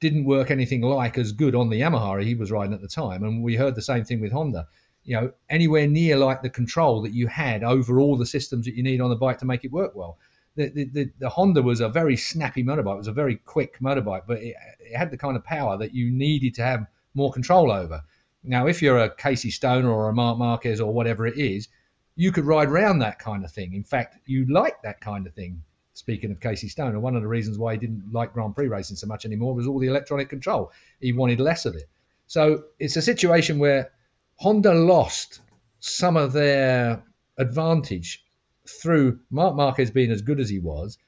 didn't 0.00 0.24
work 0.24 0.50
anything 0.50 0.82
like 0.82 1.16
as 1.16 1.30
good 1.30 1.54
on 1.54 1.70
the 1.70 1.80
Yamaha 1.80 2.24
he 2.24 2.34
was 2.34 2.50
riding 2.50 2.74
at 2.74 2.80
the 2.80 2.88
time. 2.88 3.22
And 3.22 3.44
we 3.44 3.54
heard 3.54 3.76
the 3.76 3.82
same 3.82 4.04
thing 4.04 4.20
with 4.20 4.32
Honda 4.32 4.66
you 5.06 5.14
know, 5.14 5.32
anywhere 5.48 5.86
near 5.86 6.16
like 6.16 6.42
the 6.42 6.50
control 6.50 7.00
that 7.02 7.12
you 7.12 7.28
had 7.28 7.62
over 7.62 8.00
all 8.00 8.16
the 8.16 8.26
systems 8.26 8.66
that 8.66 8.74
you 8.74 8.82
need 8.82 9.00
on 9.00 9.08
the 9.08 9.16
bike 9.16 9.38
to 9.38 9.46
make 9.46 9.64
it 9.64 9.70
work 9.70 9.94
well. 9.94 10.18
The, 10.56 10.68
the, 10.68 10.84
the, 10.84 11.10
the 11.20 11.28
Honda 11.28 11.62
was 11.62 11.80
a 11.80 11.88
very 11.88 12.16
snappy 12.16 12.64
motorbike. 12.64 12.94
It 12.94 12.98
was 12.98 13.06
a 13.06 13.12
very 13.12 13.36
quick 13.36 13.78
motorbike, 13.78 14.22
but 14.26 14.38
it, 14.38 14.56
it, 14.80 14.96
had 14.96 15.12
the 15.12 15.16
kind 15.16 15.36
of 15.36 15.44
power 15.44 15.78
that 15.78 15.94
you 15.94 16.10
needed 16.10 16.54
to 16.56 16.64
have 16.64 16.86
more 17.14 17.32
control 17.32 17.70
over. 17.70 18.02
Now, 18.42 18.66
if 18.66 18.82
you're 18.82 18.98
a 18.98 19.14
Casey 19.14 19.50
Stoner 19.50 19.90
or 19.90 20.08
a 20.08 20.12
Marc 20.12 20.38
Marquez 20.38 20.80
or 20.80 20.92
whatever 20.92 21.26
it 21.26 21.38
is, 21.38 21.68
you 22.16 22.32
could 22.32 22.44
ride 22.44 22.68
around 22.68 22.98
that 22.98 23.18
kind 23.20 23.44
of 23.44 23.52
thing. 23.52 23.74
In 23.74 23.84
fact, 23.84 24.18
you 24.26 24.46
like 24.52 24.82
that 24.82 25.00
kind 25.00 25.26
of 25.26 25.34
thing. 25.34 25.62
Speaking 25.94 26.30
of 26.30 26.40
Casey 26.40 26.68
Stoner, 26.68 26.98
one 26.98 27.14
of 27.14 27.22
the 27.22 27.28
reasons 27.28 27.58
why 27.58 27.74
he 27.74 27.78
didn't 27.78 28.12
like 28.12 28.32
Grand 28.32 28.56
Prix 28.56 28.68
racing 28.68 28.96
so 28.96 29.06
much 29.06 29.24
anymore 29.24 29.54
was 29.54 29.66
all 29.66 29.78
the 29.78 29.86
electronic 29.86 30.28
control. 30.28 30.72
He 31.00 31.12
wanted 31.12 31.38
less 31.38 31.64
of 31.64 31.76
it. 31.76 31.88
So 32.26 32.64
it's 32.78 32.96
a 32.96 33.02
situation 33.02 33.58
where 33.58 33.92
Honda 34.38 34.74
lost 34.74 35.40
some 35.80 36.16
of 36.16 36.32
their 36.32 37.02
advantage 37.38 38.24
through 38.66 39.20
Marc 39.30 39.56
Marquez 39.56 39.90
being 39.90 40.10
as 40.10 40.22
good 40.22 40.40
as 40.40 40.48
he 40.48 40.58
was, 40.58 40.98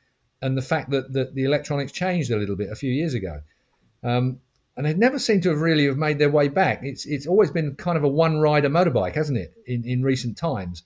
and 0.41 0.57
the 0.57 0.63
fact 0.63 0.91
that, 0.91 1.13
that 1.13 1.35
the 1.35 1.45
electronics 1.45 1.93
changed 1.93 2.31
a 2.31 2.37
little 2.37 2.57
bit 2.57 2.71
a 2.71 2.77
few 2.77 2.93
years 2.93 3.15
ago. 3.15 3.43
Um, 4.03 4.41
and 4.77 4.87
they 4.87 4.95
never 4.95 5.19
seem 5.19 5.41
to 5.41 5.49
have 5.51 5.61
really 5.61 5.87
have 5.87 5.97
made 5.97 6.19
their 6.19 6.31
way 6.31 6.49
back. 6.49 6.85
It's 6.85 7.05
it's 7.05 7.27
always 7.27 7.51
been 7.51 7.75
kind 7.75 7.99
of 7.99 8.05
a 8.05 8.09
one 8.09 8.39
rider 8.39 8.71
motorbike, 8.71 9.17
hasn't 9.17 9.39
it, 9.39 9.53
in, 9.67 9.85
in 9.85 10.03
recent 10.05 10.37
times? 10.37 10.85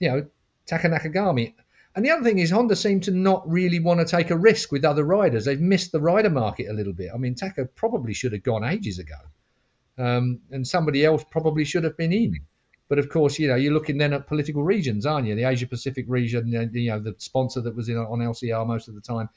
You 0.00 0.08
know, 0.08 0.26
Taka 0.66 0.88
Nakagami. 0.88 1.52
And 1.94 2.04
the 2.04 2.10
other 2.10 2.24
thing 2.24 2.38
is 2.38 2.50
Honda 2.50 2.76
seem 2.76 3.00
to 3.02 3.10
not 3.10 3.48
really 3.48 3.78
want 3.78 4.00
to 4.00 4.06
take 4.06 4.30
a 4.30 4.36
risk 4.36 4.72
with 4.72 4.84
other 4.84 5.04
riders. 5.04 5.44
They've 5.44 5.60
missed 5.60 5.92
the 5.92 6.00
rider 6.00 6.30
market 6.30 6.68
a 6.68 6.72
little 6.72 6.92
bit. 6.94 7.10
I 7.14 7.18
mean, 7.18 7.34
Taka 7.34 7.66
probably 7.66 8.14
should 8.14 8.32
have 8.32 8.42
gone 8.42 8.64
ages 8.64 8.98
ago. 8.98 9.16
Um, 9.98 10.40
and 10.50 10.66
somebody 10.66 11.04
else 11.04 11.24
probably 11.30 11.64
should 11.64 11.84
have 11.84 11.96
been 11.96 12.12
in. 12.12 12.40
But 12.88 12.98
of 12.98 13.08
course, 13.08 13.38
you 13.38 13.48
know, 13.48 13.56
you're 13.56 13.72
looking 13.72 13.98
then 13.98 14.12
at 14.12 14.26
political 14.26 14.62
regions, 14.62 15.06
aren't 15.06 15.26
you? 15.26 15.34
The 15.34 15.44
Asia 15.44 15.66
Pacific 15.66 16.04
region, 16.08 16.48
you 16.72 16.90
know, 16.90 17.00
the 17.00 17.14
sponsor 17.18 17.60
that 17.62 17.74
was 17.74 17.88
in 17.88 17.96
on 17.96 18.20
LCR 18.20 18.66
most 18.66 18.88
of 18.88 18.94
the 18.94 19.00
time 19.00 19.28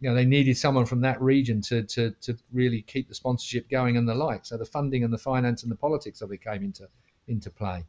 you 0.00 0.08
know 0.08 0.14
they 0.14 0.24
needed 0.24 0.56
someone 0.56 0.86
from 0.86 1.00
that 1.00 1.20
region 1.20 1.60
to 1.62 1.82
to 1.84 2.10
to 2.20 2.36
really 2.52 2.82
keep 2.82 3.08
the 3.08 3.14
sponsorship 3.14 3.68
going 3.68 3.96
and 3.96 4.08
the 4.08 4.14
like. 4.14 4.44
So 4.44 4.56
the 4.56 4.64
funding 4.64 5.04
and 5.04 5.12
the 5.12 5.18
finance 5.18 5.62
and 5.62 5.72
the 5.72 5.76
politics 5.76 6.22
of 6.22 6.32
it 6.32 6.42
came 6.42 6.62
into 6.62 6.88
into 7.26 7.50
play. 7.50 7.84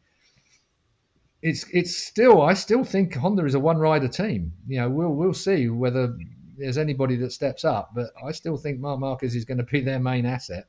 It's 1.42 1.66
it's 1.72 1.96
still 1.96 2.42
I 2.42 2.54
still 2.54 2.84
think 2.84 3.16
Honda 3.16 3.46
is 3.46 3.56
a 3.56 3.60
one 3.60 3.78
rider 3.78 4.08
team. 4.08 4.54
You 4.68 4.82
know 4.82 4.90
we'll 4.90 5.14
we'll 5.14 5.34
see 5.34 5.70
whether 5.70 6.18
there's 6.58 6.78
anybody 6.78 7.16
that 7.18 7.32
steps 7.32 7.64
up, 7.64 7.92
but 7.96 8.12
I 8.26 8.34
still 8.34 8.58
think 8.58 8.80
Marc 8.80 9.00
Marquez 9.00 9.36
is 9.36 9.46
going 9.46 9.60
to 9.60 9.64
be 9.64 9.82
their 9.82 10.00
main 10.00 10.26
asset, 10.26 10.68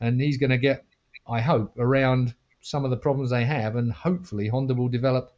and 0.00 0.20
he's 0.20 0.38
going 0.38 0.50
to 0.50 0.58
get 0.58 0.84
I 1.28 1.40
hope 1.40 1.74
around 1.78 2.34
some 2.60 2.84
of 2.84 2.90
the 2.90 2.96
problems 2.96 3.30
they 3.30 3.44
have, 3.44 3.76
and 3.76 3.92
hopefully 3.92 4.48
Honda 4.48 4.74
will 4.74 4.88
develop 4.88 5.32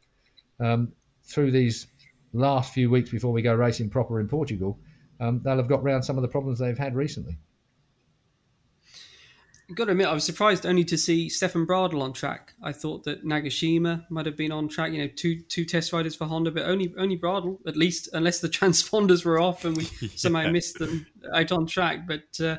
um, 0.59 0.93
through 1.23 1.51
these 1.51 1.87
last 2.33 2.73
few 2.73 2.89
weeks 2.89 3.09
before 3.09 3.31
we 3.31 3.41
go 3.41 3.53
racing 3.53 3.89
proper 3.89 4.19
in 4.19 4.27
Portugal 4.27 4.79
um, 5.19 5.41
they'll 5.43 5.57
have 5.57 5.67
got 5.67 5.81
around 5.81 6.03
some 6.03 6.17
of 6.17 6.21
the 6.21 6.27
problems 6.27 6.59
they've 6.59 6.77
had 6.77 6.95
recently. 6.95 7.37
I've 9.69 9.75
got 9.75 9.85
to 9.85 9.91
admit, 9.91 10.07
I 10.07 10.13
was 10.13 10.23
surprised 10.23 10.65
only 10.65 10.83
to 10.85 10.97
see 10.97 11.29
Stefan 11.29 11.67
Bradl 11.67 12.01
on 12.01 12.11
track. 12.11 12.53
I 12.63 12.71
thought 12.71 13.03
that 13.03 13.23
Nagashima 13.23 14.05
might 14.09 14.25
have 14.25 14.35
been 14.35 14.51
on 14.51 14.67
track. 14.67 14.91
You 14.91 15.03
know, 15.03 15.09
two 15.15 15.41
two 15.41 15.63
test 15.63 15.93
riders 15.93 16.15
for 16.15 16.25
Honda, 16.25 16.49
but 16.49 16.63
only 16.65 16.91
only 16.97 17.15
Bradl, 17.19 17.59
at 17.67 17.77
least, 17.77 18.09
unless 18.13 18.39
the 18.39 18.49
transponders 18.49 19.23
were 19.23 19.39
off 19.39 19.65
and 19.65 19.77
we 19.77 19.83
somehow 20.15 20.49
missed 20.49 20.79
them 20.79 21.05
out 21.35 21.51
on 21.51 21.67
track. 21.67 22.07
But 22.07 22.43
uh, 22.43 22.57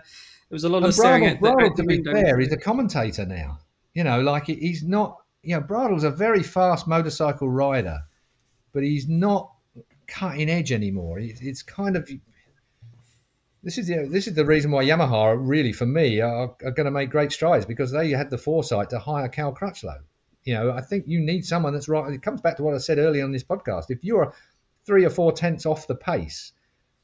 there 0.51 0.57
was 0.57 0.65
a 0.65 0.69
lot 0.69 0.79
and 0.79 0.87
of 0.87 0.95
staring 0.95 1.27
at 1.27 1.41
the, 1.41 1.49
Bradl, 1.49 1.77
to 1.77 1.85
be 1.85 2.03
fair, 2.03 2.41
he's 2.41 2.53
a 2.53 2.57
commentator 2.57 3.25
now. 3.25 3.61
You 3.95 4.03
know, 4.03 4.21
like 4.21 4.47
he's 4.47 4.83
not. 4.83 5.17
You 5.43 5.57
know, 5.57 5.63
Bradl's 5.63 6.05
a 6.05 6.11
very 6.11 6.43
fast 6.43 6.87
motorcycle 6.87 7.49
rider, 7.49 8.01
but 8.73 8.83
he's 8.83 9.09
not 9.09 9.53
cutting 10.07 10.51
edge 10.51 10.73
anymore. 10.73 11.19
It's, 11.21 11.41
it's 11.41 11.63
kind 11.63 11.97
of 11.97 12.11
this 13.63 13.79
is 13.79 13.87
the 13.87 14.09
this 14.11 14.27
is 14.27 14.35
the 14.35 14.45
reason 14.45 14.73
why 14.73 14.85
Yamaha 14.85 15.37
really 15.39 15.73
for 15.73 15.87
me 15.87 16.21
are, 16.21 16.55
are 16.65 16.71
going 16.73 16.85
to 16.85 16.91
make 16.91 17.11
great 17.11 17.31
strides 17.31 17.65
because 17.65 17.93
they 17.93 18.11
had 18.11 18.29
the 18.29 18.37
foresight 18.37 18.91
to 18.91 18.99
hire 18.99 19.29
Cal 19.29 19.55
Crutchlow. 19.55 20.01
You 20.43 20.55
know, 20.55 20.73
I 20.73 20.81
think 20.81 21.05
you 21.07 21.21
need 21.21 21.45
someone 21.45 21.75
that's 21.75 21.89
right. 21.89 22.13
It 22.13 22.23
comes 22.23 22.41
back 22.41 22.57
to 22.57 22.65
what 22.65 22.75
I 22.75 22.79
said 22.79 22.99
earlier 22.99 23.23
on 23.23 23.31
this 23.31 23.45
podcast. 23.45 23.87
If 23.91 24.03
you're 24.03 24.35
three 24.85 25.05
or 25.05 25.11
four 25.11 25.31
tenths 25.31 25.65
off 25.65 25.87
the 25.87 25.95
pace, 25.95 26.53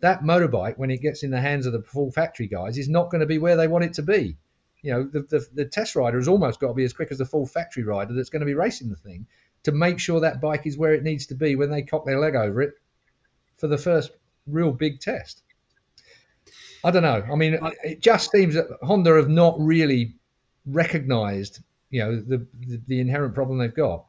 that 0.01 0.23
motorbike 0.23 0.79
when 0.79 0.91
it 0.91 1.01
gets 1.01 1.23
in 1.23 1.31
the 1.31 1.41
hands 1.41 1.67
of 1.67 1.73
the 1.73 1.83
full 1.83 2.11
factory 2.11 2.47
guys 2.47 2.79
is 2.79 2.89
not 2.89 3.11
going 3.11 3.21
to 3.21 3.27
be 3.27 3.39
where 3.39 3.57
they 3.57 3.69
want 3.69 3.85
it 3.85 3.95
to 3.95 4.03
be. 4.03 4.37
You 4.83 4.93
know, 4.93 5.05
the, 5.05 5.21
the, 5.23 5.47
the 5.55 5.65
test 5.65 5.97
rider 5.97 6.19
has 6.19 6.29
almost 6.29 6.61
got 6.61 6.69
to 6.69 6.75
be 6.75 6.85
as 6.85 6.93
quick 6.93 7.11
as 7.11 7.19
the 7.19 7.25
full 7.25 7.47
factory 7.47 7.83
rider 7.83 8.13
that's 8.13 8.31
going 8.31 8.41
to 8.41 8.47
be 8.47 8.55
racing 8.55 8.91
the 8.91 8.97
thing 8.97 9.27
to 9.65 9.73
make 9.73 9.99
sure 9.99 10.21
that 10.21 10.41
bike 10.41 10.67
is 10.67 10.79
where 10.79 10.95
it 10.95 11.03
needs 11.03 11.27
to 11.27 11.35
be 11.35 11.57
when 11.57 11.71
they 11.71 11.83
cock 11.83 12.05
their 12.05 12.21
leg 12.21 12.37
over 12.37 12.63
it 12.63 12.75
for 13.57 13.69
the 13.69 13.79
first 13.79 14.13
real 14.47 14.71
big 14.71 15.01
test. 15.01 15.43
I 16.85 16.91
don't 16.91 17.03
know. 17.03 17.25
I 17.31 17.35
mean, 17.35 17.59
it 17.83 18.01
just 18.01 18.31
seems 18.31 18.55
that 18.55 18.69
Honda 18.83 19.17
have 19.17 19.29
not 19.29 19.57
really 19.59 20.15
recognised, 20.67 21.61
you 21.91 22.01
know, 22.01 22.17
the, 22.21 22.47
the, 22.67 22.81
the 22.87 23.01
inherent 23.01 23.35
problem 23.35 23.59
they've 23.59 23.75
got. 23.75 24.06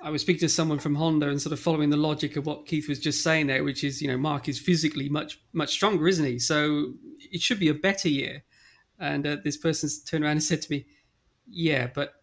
I 0.00 0.10
was 0.10 0.22
speaking 0.22 0.40
to 0.40 0.48
someone 0.48 0.78
from 0.78 0.94
Honda 0.94 1.28
and 1.28 1.42
sort 1.42 1.52
of 1.52 1.60
following 1.60 1.90
the 1.90 1.96
logic 1.96 2.36
of 2.36 2.46
what 2.46 2.66
Keith 2.66 2.88
was 2.88 3.00
just 3.00 3.22
saying 3.22 3.48
there, 3.48 3.64
which 3.64 3.82
is, 3.82 4.00
you 4.00 4.08
know, 4.08 4.16
Marc 4.16 4.48
is 4.48 4.58
physically 4.58 5.08
much 5.08 5.40
much 5.52 5.70
stronger, 5.70 6.06
isn't 6.06 6.24
he? 6.24 6.38
So 6.38 6.94
it 7.32 7.40
should 7.40 7.58
be 7.58 7.68
a 7.68 7.74
better 7.74 8.08
year. 8.08 8.44
And 9.00 9.26
uh, 9.26 9.36
this 9.42 9.56
person's 9.56 10.02
turned 10.02 10.24
around 10.24 10.32
and 10.32 10.42
said 10.42 10.62
to 10.62 10.70
me, 10.70 10.86
"Yeah, 11.48 11.88
but 11.92 12.14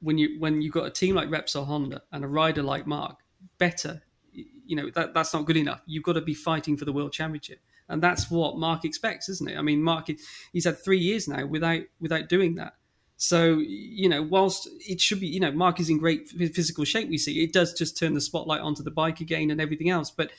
when 0.00 0.18
you 0.18 0.38
when 0.38 0.62
you 0.62 0.70
got 0.70 0.86
a 0.86 0.90
team 0.90 1.16
like 1.16 1.28
Repsol 1.28 1.66
Honda 1.66 2.02
and 2.12 2.24
a 2.24 2.28
rider 2.28 2.62
like 2.62 2.86
Marc, 2.86 3.18
better, 3.58 4.02
you 4.32 4.76
know, 4.76 4.90
that 4.90 5.14
that's 5.14 5.34
not 5.34 5.44
good 5.44 5.56
enough. 5.56 5.82
You've 5.86 6.04
got 6.04 6.14
to 6.14 6.20
be 6.20 6.34
fighting 6.34 6.76
for 6.76 6.84
the 6.84 6.92
world 6.92 7.12
championship." 7.12 7.60
and 7.88 8.02
that's 8.02 8.30
what 8.30 8.58
Marc 8.58 8.84
expects, 8.84 9.28
isn't 9.28 9.50
it? 9.50 9.56
I 9.56 9.62
mean, 9.62 9.82
Marc 9.82 10.08
he's 10.52 10.64
had 10.64 10.78
three 10.78 10.98
years 10.98 11.26
now 11.26 11.46
without 11.46 11.82
without 12.00 12.28
doing 12.28 12.56
that. 12.56 12.74
So 13.18 13.58
you 13.58 14.08
know, 14.08 14.22
whilst 14.22 14.68
it 14.80 15.00
should 15.00 15.20
be, 15.20 15.26
you 15.26 15.40
know, 15.40 15.52
Marc 15.52 15.78
is 15.80 15.90
in 15.90 15.98
great 15.98 16.28
physical 16.28 16.84
shape. 16.84 17.10
We 17.10 17.18
see 17.18 17.44
it 17.44 17.52
does 17.52 17.74
just 17.74 17.98
turn 17.98 18.14
the 18.14 18.20
spotlight 18.20 18.62
onto 18.62 18.82
the 18.82 18.90
bike 18.90 19.20
again 19.20 19.50
and 19.50 19.60
everything 19.60 19.90
else, 19.90 20.10
but. 20.10 20.30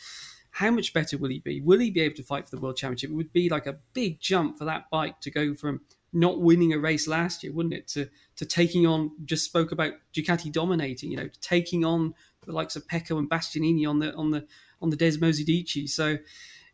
How 0.51 0.71
much 0.71 0.93
better 0.93 1.15
will 1.15 1.29
he 1.29 1.39
be? 1.39 1.61
Will 1.61 1.77
he 1.77 1.91
be 1.91 2.01
able 2.01 2.15
to 2.15 2.23
fight 2.23 2.49
for 2.49 2.55
the 2.55 2.59
world 2.59 2.75
championship? 2.75 3.11
It 3.11 3.13
would 3.13 3.31
be 3.31 3.49
like 3.49 3.67
a 3.67 3.77
big 3.93 4.19
jump 4.19 4.57
for 4.57 4.65
that 4.65 4.89
bike 4.89 5.21
to 5.21 5.29
go 5.29 5.53
from 5.53 5.81
not 6.13 6.41
winning 6.41 6.73
a 6.73 6.79
race 6.79 7.07
last 7.07 7.43
year, 7.43 7.53
wouldn't 7.53 7.73
it? 7.73 7.87
To 7.89 8.09
to 8.37 8.45
taking 8.45 8.87
on 8.87 9.11
just 9.25 9.45
spoke 9.45 9.71
about 9.71 9.93
Ducati 10.13 10.51
dominating, 10.51 11.11
you 11.11 11.17
know, 11.17 11.29
taking 11.41 11.85
on 11.85 12.13
the 12.45 12.51
likes 12.51 12.75
of 12.75 12.87
Pecco 12.87 13.17
and 13.17 13.29
Bastianini 13.29 13.87
on 13.87 13.99
the 13.99 14.13
on 14.15 14.31
the 14.31 14.45
on 14.81 14.89
the 14.89 14.97
Desmosedici. 14.97 15.47
Medici. 15.47 15.87
So 15.87 16.17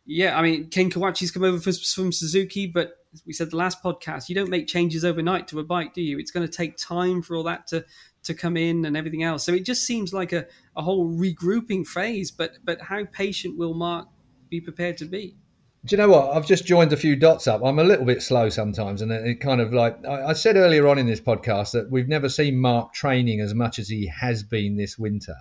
yeah, 0.06 0.38
I 0.38 0.42
mean, 0.42 0.68
Ken 0.68 0.90
Kawauchi's 0.90 1.32
come 1.32 1.42
over 1.42 1.58
from 1.58 2.12
Suzuki, 2.12 2.66
but 2.66 3.04
we 3.24 3.32
said 3.32 3.50
the 3.50 3.56
last 3.56 3.82
podcast, 3.82 4.28
you 4.28 4.34
don't 4.34 4.50
make 4.50 4.66
changes 4.66 5.04
overnight 5.04 5.48
to 5.48 5.60
a 5.60 5.64
bike, 5.64 5.94
do 5.94 6.02
you? 6.02 6.18
It's 6.18 6.30
going 6.30 6.46
to 6.46 6.52
take 6.52 6.76
time 6.76 7.22
for 7.22 7.36
all 7.36 7.44
that 7.44 7.66
to 7.68 7.84
to 8.24 8.34
come 8.34 8.56
in 8.56 8.84
and 8.84 8.96
everything 8.96 9.22
else. 9.22 9.44
So 9.44 9.52
it 9.52 9.64
just 9.64 9.86
seems 9.86 10.12
like 10.12 10.32
a, 10.32 10.46
a 10.76 10.82
whole 10.82 11.08
regrouping 11.08 11.86
phase. 11.86 12.30
But 12.30 12.58
but 12.64 12.80
how 12.80 13.04
patient 13.04 13.56
will 13.56 13.74
Marc 13.74 14.08
be 14.50 14.60
prepared 14.60 14.98
to 14.98 15.04
be? 15.04 15.36
Do 15.84 15.94
you 15.94 16.02
know 16.02 16.08
what? 16.08 16.36
I've 16.36 16.46
just 16.46 16.66
joined 16.66 16.92
a 16.92 16.96
few 16.96 17.14
dots 17.14 17.46
up. 17.46 17.62
I'm 17.64 17.78
a 17.78 17.84
little 17.84 18.04
bit 18.04 18.20
slow 18.20 18.48
sometimes, 18.48 19.02
and 19.02 19.12
it 19.12 19.40
kind 19.40 19.60
of 19.60 19.72
like 19.72 20.04
I 20.04 20.32
said 20.32 20.56
earlier 20.56 20.88
on 20.88 20.98
in 20.98 21.06
this 21.06 21.20
podcast 21.20 21.72
that 21.72 21.90
we've 21.90 22.08
never 22.08 22.28
seen 22.28 22.58
Marc 22.58 22.92
training 22.92 23.40
as 23.40 23.54
much 23.54 23.78
as 23.78 23.88
he 23.88 24.06
has 24.08 24.42
been 24.42 24.76
this 24.76 24.98
winter. 24.98 25.36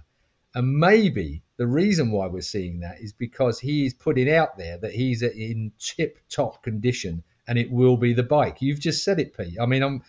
And 0.54 0.78
maybe 0.78 1.44
the 1.58 1.68
reason 1.68 2.12
why 2.12 2.28
we're 2.28 2.42
seeing 2.42 2.82
that 2.82 3.02
is 3.02 3.12
because 3.12 3.60
he 3.60 3.86
is 3.88 3.94
putting 3.94 4.32
out 4.32 4.58
there 4.58 4.78
that 4.78 4.94
he's 4.94 5.22
in 5.22 5.72
tip 5.80 6.20
top 6.30 6.64
condition 6.64 7.24
and 7.48 7.58
it 7.58 7.72
will 7.72 7.98
be 7.98 8.14
the 8.14 8.24
bike. 8.24 8.62
You've 8.62 8.80
just 8.80 9.04
said 9.04 9.20
it, 9.20 9.36
Pete. 9.36 9.58
I 9.60 9.66
mean, 9.66 9.84
I'm 9.84 10.04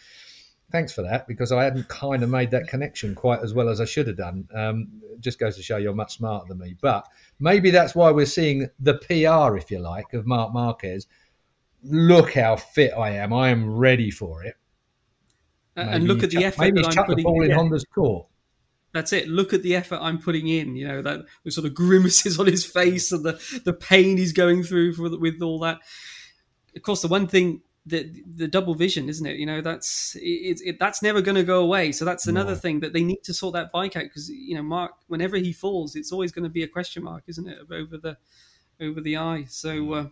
thanks 0.70 0.92
for 0.92 1.02
that 1.02 1.28
because 1.28 1.52
I 1.52 1.64
hadn't 1.64 1.88
kind 1.88 2.22
of 2.22 2.30
made 2.30 2.50
that 2.50 2.68
connection 2.68 3.14
quite 3.14 3.40
as 3.40 3.54
well 3.54 3.68
as 3.68 3.80
I 3.80 3.84
should 3.84 4.06
have 4.08 4.16
done. 4.16 4.48
Um, 4.52 5.02
just 5.20 5.38
goes 5.38 5.56
to 5.56 5.62
show 5.62 5.76
you're 5.76 5.94
much 5.94 6.16
smarter 6.16 6.46
than 6.48 6.58
me. 6.58 6.76
But 6.80 7.06
maybe 7.38 7.70
that's 7.70 7.94
why 7.94 8.10
we're 8.10 8.26
seeing 8.26 8.68
the 8.80 8.94
PR, 8.94 9.56
if 9.56 9.70
you 9.70 9.78
like, 9.78 10.12
of 10.12 10.26
Marc 10.26 10.52
Marquez. 10.52 11.06
Look 11.82 12.34
how 12.34 12.56
fit 12.56 12.92
I 12.96 13.10
am. 13.10 13.32
I 13.32 13.50
am 13.50 13.76
ready 13.76 14.10
for 14.10 14.42
it. 14.44 14.56
Maybe 15.76 15.88
and 15.90 16.08
look 16.08 16.22
at 16.22 16.30
the 16.30 16.44
effort. 16.44 16.62
I'm 16.62 16.70
putting 16.70 16.76
in. 16.76 16.82
Maybe 16.82 16.86
he's 16.86 16.94
chucked 16.94 17.16
the 17.16 17.22
ball 17.22 17.42
in 17.44 17.50
Honda's 17.50 17.84
court 17.84 18.26
that's 18.96 19.12
it. 19.12 19.28
Look 19.28 19.52
at 19.52 19.62
the 19.62 19.76
effort 19.76 19.98
I'm 20.00 20.18
putting 20.18 20.48
in. 20.48 20.74
You 20.74 20.88
know 20.88 21.02
that 21.02 21.26
the 21.44 21.50
sort 21.50 21.66
of 21.66 21.74
grimaces 21.82 22.40
on 22.40 22.46
his 22.46 22.64
face 22.64 23.12
and 23.12 23.24
the 23.24 23.60
the 23.64 23.72
pain 23.72 24.16
he's 24.16 24.32
going 24.32 24.62
through 24.62 24.94
for, 24.94 25.16
with 25.18 25.42
all 25.42 25.60
that. 25.60 25.78
Of 26.76 26.82
course, 26.82 27.02
the 27.02 27.08
one 27.08 27.26
thing 27.26 27.62
the 27.86 28.22
the 28.26 28.48
double 28.48 28.74
vision, 28.74 29.08
isn't 29.08 29.26
it? 29.26 29.36
You 29.36 29.46
know 29.46 29.60
that's 29.60 30.16
it, 30.16 30.60
it 30.64 30.78
that's 30.78 31.02
never 31.02 31.20
going 31.20 31.36
to 31.36 31.42
go 31.42 31.62
away. 31.62 31.92
So 31.92 32.04
that's 32.04 32.26
another 32.26 32.52
no. 32.52 32.58
thing 32.58 32.80
that 32.80 32.92
they 32.92 33.02
need 33.02 33.22
to 33.24 33.34
sort 33.34 33.54
that 33.54 33.72
bike 33.72 33.96
out 33.96 34.04
because 34.04 34.28
you 34.28 34.54
know 34.54 34.62
Marc, 34.62 34.92
whenever 35.08 35.36
he 35.36 35.52
falls, 35.52 35.96
it's 35.96 36.12
always 36.12 36.32
going 36.32 36.44
to 36.44 36.50
be 36.50 36.62
a 36.62 36.68
question 36.68 37.02
mark, 37.04 37.24
isn't 37.26 37.48
it, 37.48 37.58
over 37.70 37.96
the 37.96 38.16
over 38.80 39.00
the 39.00 39.16
eye. 39.16 39.46
So 39.48 39.92
uh, 39.92 40.06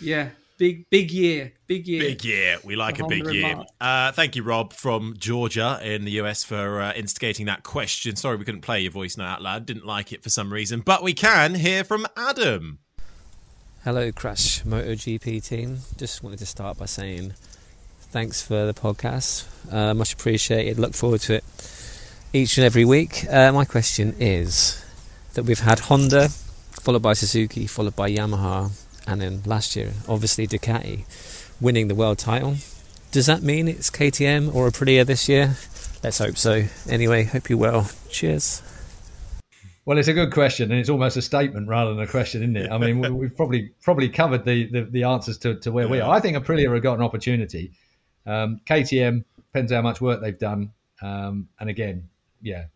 yeah, 0.00 0.30
Big 0.58 0.90
big 0.90 1.12
year, 1.12 1.52
big 1.68 1.86
year, 1.86 2.00
big 2.00 2.24
year. 2.24 2.58
We 2.64 2.74
like 2.74 2.98
a 2.98 3.06
big 3.06 3.24
year. 3.32 3.64
Uh, 3.80 4.10
thank 4.10 4.34
you, 4.34 4.42
Rob 4.42 4.72
from 4.72 5.14
Georgia 5.16 5.78
in 5.80 6.04
the 6.04 6.10
US 6.22 6.42
for 6.42 6.80
uh, 6.80 6.92
instigating 6.94 7.46
that 7.46 7.62
question. 7.62 8.16
Sorry 8.16 8.36
we 8.36 8.44
couldn't 8.44 8.62
play 8.62 8.80
your 8.80 8.90
voice 8.90 9.16
now 9.16 9.34
out 9.34 9.40
loud. 9.40 9.66
Didn't 9.66 9.86
like 9.86 10.12
it 10.12 10.24
for 10.24 10.30
some 10.30 10.52
reason, 10.52 10.80
but 10.80 11.04
we 11.04 11.14
can 11.14 11.54
hear 11.54 11.84
from 11.84 12.08
Adam. 12.16 12.80
Hello, 13.88 14.12
Crash 14.12 14.62
MotoGP 14.64 15.48
team. 15.48 15.78
Just 15.96 16.22
wanted 16.22 16.40
to 16.40 16.44
start 16.44 16.76
by 16.76 16.84
saying 16.84 17.32
thanks 18.12 18.42
for 18.42 18.66
the 18.66 18.74
podcast. 18.74 19.46
Uh, 19.72 19.94
much 19.94 20.12
appreciated. 20.12 20.78
Look 20.78 20.92
forward 20.92 21.22
to 21.22 21.36
it. 21.36 21.44
each 22.34 22.58
and 22.58 22.66
every 22.66 22.84
week. 22.84 23.24
Uh, 23.30 23.50
my 23.50 23.64
question 23.64 24.14
is 24.20 24.84
that 25.32 25.44
we've 25.44 25.60
had 25.60 25.78
Honda, 25.78 26.28
followed 26.28 27.00
by 27.00 27.14
Suzuki, 27.14 27.66
followed 27.66 27.96
by 27.96 28.10
Yamaha, 28.10 28.72
and 29.06 29.22
then 29.22 29.40
last 29.46 29.74
year, 29.74 29.94
obviously 30.06 30.46
Ducati, 30.46 31.06
winning 31.58 31.88
the 31.88 31.94
world 31.94 32.18
title. 32.18 32.56
Does 33.10 33.24
that 33.24 33.40
mean 33.40 33.68
it's 33.68 33.88
KTM 33.88 34.54
or 34.54 34.68
Aprilia 34.68 35.06
this 35.06 35.30
year? 35.30 35.56
Let's 36.04 36.18
hope 36.18 36.36
so. 36.36 36.64
Anyway, 36.90 37.24
hope 37.24 37.48
you're 37.48 37.58
well. 37.58 37.90
Cheers. 38.10 38.60
Well, 39.88 39.96
it's 39.96 40.08
a 40.08 40.12
good 40.12 40.34
question, 40.34 40.70
and 40.70 40.78
it's 40.78 40.90
almost 40.90 41.16
a 41.16 41.22
statement 41.22 41.66
rather 41.66 41.94
than 41.94 42.04
a 42.04 42.06
question, 42.06 42.42
isn't 42.42 42.58
it? 42.58 42.70
I 42.70 42.76
mean, 42.76 43.16
we've 43.16 43.34
probably 43.34 43.70
probably 43.80 44.10
covered 44.10 44.44
the, 44.44 44.66
the, 44.66 44.82
the 44.82 45.04
answers 45.04 45.38
to, 45.38 45.54
to 45.60 45.72
where 45.72 45.88
we 45.88 45.98
are. 45.98 46.14
I 46.14 46.20
think 46.20 46.36
Aprilia 46.36 46.70
have 46.70 46.82
got 46.82 46.98
an 46.98 47.02
opportunity. 47.02 47.72
Um, 48.26 48.60
KTM 48.66 49.24
depends 49.36 49.72
how 49.72 49.80
much 49.80 50.02
work 50.02 50.20
they've 50.20 50.38
done, 50.38 50.72
um, 51.00 51.48
and 51.58 51.70
again, 51.70 52.10
yeah, 52.42 52.66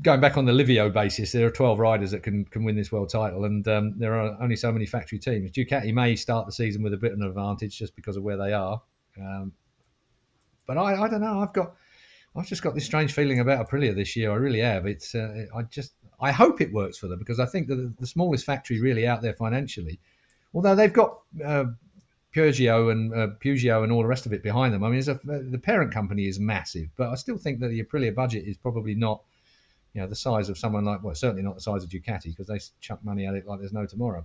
going 0.00 0.22
back 0.22 0.38
on 0.38 0.46
the 0.46 0.54
Livio 0.54 0.88
basis, 0.88 1.32
there 1.32 1.46
are 1.46 1.50
12 1.50 1.78
riders 1.78 2.12
that 2.12 2.22
can 2.22 2.46
can 2.46 2.64
win 2.64 2.74
this 2.74 2.90
world 2.90 3.10
title, 3.10 3.44
and 3.44 3.68
um, 3.68 3.98
there 3.98 4.14
are 4.14 4.42
only 4.42 4.56
so 4.56 4.72
many 4.72 4.86
factory 4.86 5.18
teams. 5.18 5.50
Ducati 5.50 5.92
may 5.92 6.16
start 6.16 6.46
the 6.46 6.52
season 6.52 6.82
with 6.82 6.94
a 6.94 6.96
bit 6.96 7.12
of 7.12 7.20
an 7.20 7.26
advantage 7.26 7.78
just 7.78 7.94
because 7.94 8.16
of 8.16 8.22
where 8.22 8.38
they 8.38 8.54
are, 8.54 8.80
um, 9.20 9.52
but 10.66 10.78
I, 10.78 11.02
I 11.02 11.08
don't 11.08 11.20
know. 11.20 11.40
I've 11.40 11.52
got 11.52 11.74
I've 12.34 12.46
just 12.46 12.62
got 12.62 12.74
this 12.74 12.86
strange 12.86 13.12
feeling 13.12 13.40
about 13.40 13.68
Aprilia 13.68 13.94
this 13.94 14.16
year. 14.16 14.30
I 14.30 14.36
really 14.36 14.60
have. 14.60 14.86
It's 14.86 15.14
uh, 15.14 15.46
I 15.54 15.62
just 15.62 15.92
I 16.20 16.32
hope 16.32 16.60
it 16.60 16.72
works 16.72 16.96
for 16.96 17.08
them 17.08 17.18
because 17.18 17.38
I 17.38 17.46
think 17.46 17.68
that 17.68 17.94
the, 17.98 18.06
smallest 18.06 18.46
factory 18.46 18.80
really 18.80 19.06
out 19.06 19.20
there 19.22 19.34
financially, 19.34 20.00
although 20.54 20.74
they've 20.74 20.92
got 20.92 21.18
uh, 21.44 21.64
Piaggio 22.34 22.90
and 22.90 23.12
uh, 23.12 23.28
Piaggio 23.44 23.82
and 23.82 23.92
all 23.92 24.00
the 24.00 24.08
rest 24.08 24.24
of 24.24 24.32
it 24.32 24.42
behind 24.42 24.72
them. 24.72 24.82
I 24.82 24.88
mean, 24.88 25.02
a, 25.08 25.14
the 25.24 25.60
parent 25.62 25.92
company 25.92 26.26
is 26.26 26.40
massive, 26.40 26.88
but 26.96 27.10
I 27.10 27.16
still 27.16 27.36
think 27.36 27.60
that 27.60 27.68
the 27.68 27.82
Aprilia 27.82 28.14
budget 28.14 28.44
is 28.46 28.56
probably 28.56 28.94
not, 28.94 29.22
you 29.92 30.00
know, 30.00 30.06
the 30.06 30.16
size 30.16 30.48
of 30.48 30.56
someone 30.56 30.84
like 30.84 31.02
well, 31.02 31.14
certainly 31.14 31.42
not 31.42 31.56
the 31.56 31.60
size 31.60 31.84
of 31.84 31.90
Ducati 31.90 32.34
because 32.34 32.46
they 32.46 32.60
chuck 32.80 33.04
money 33.04 33.26
at 33.26 33.34
it 33.34 33.46
like 33.46 33.60
there's 33.60 33.74
no 33.74 33.84
tomorrow. 33.84 34.24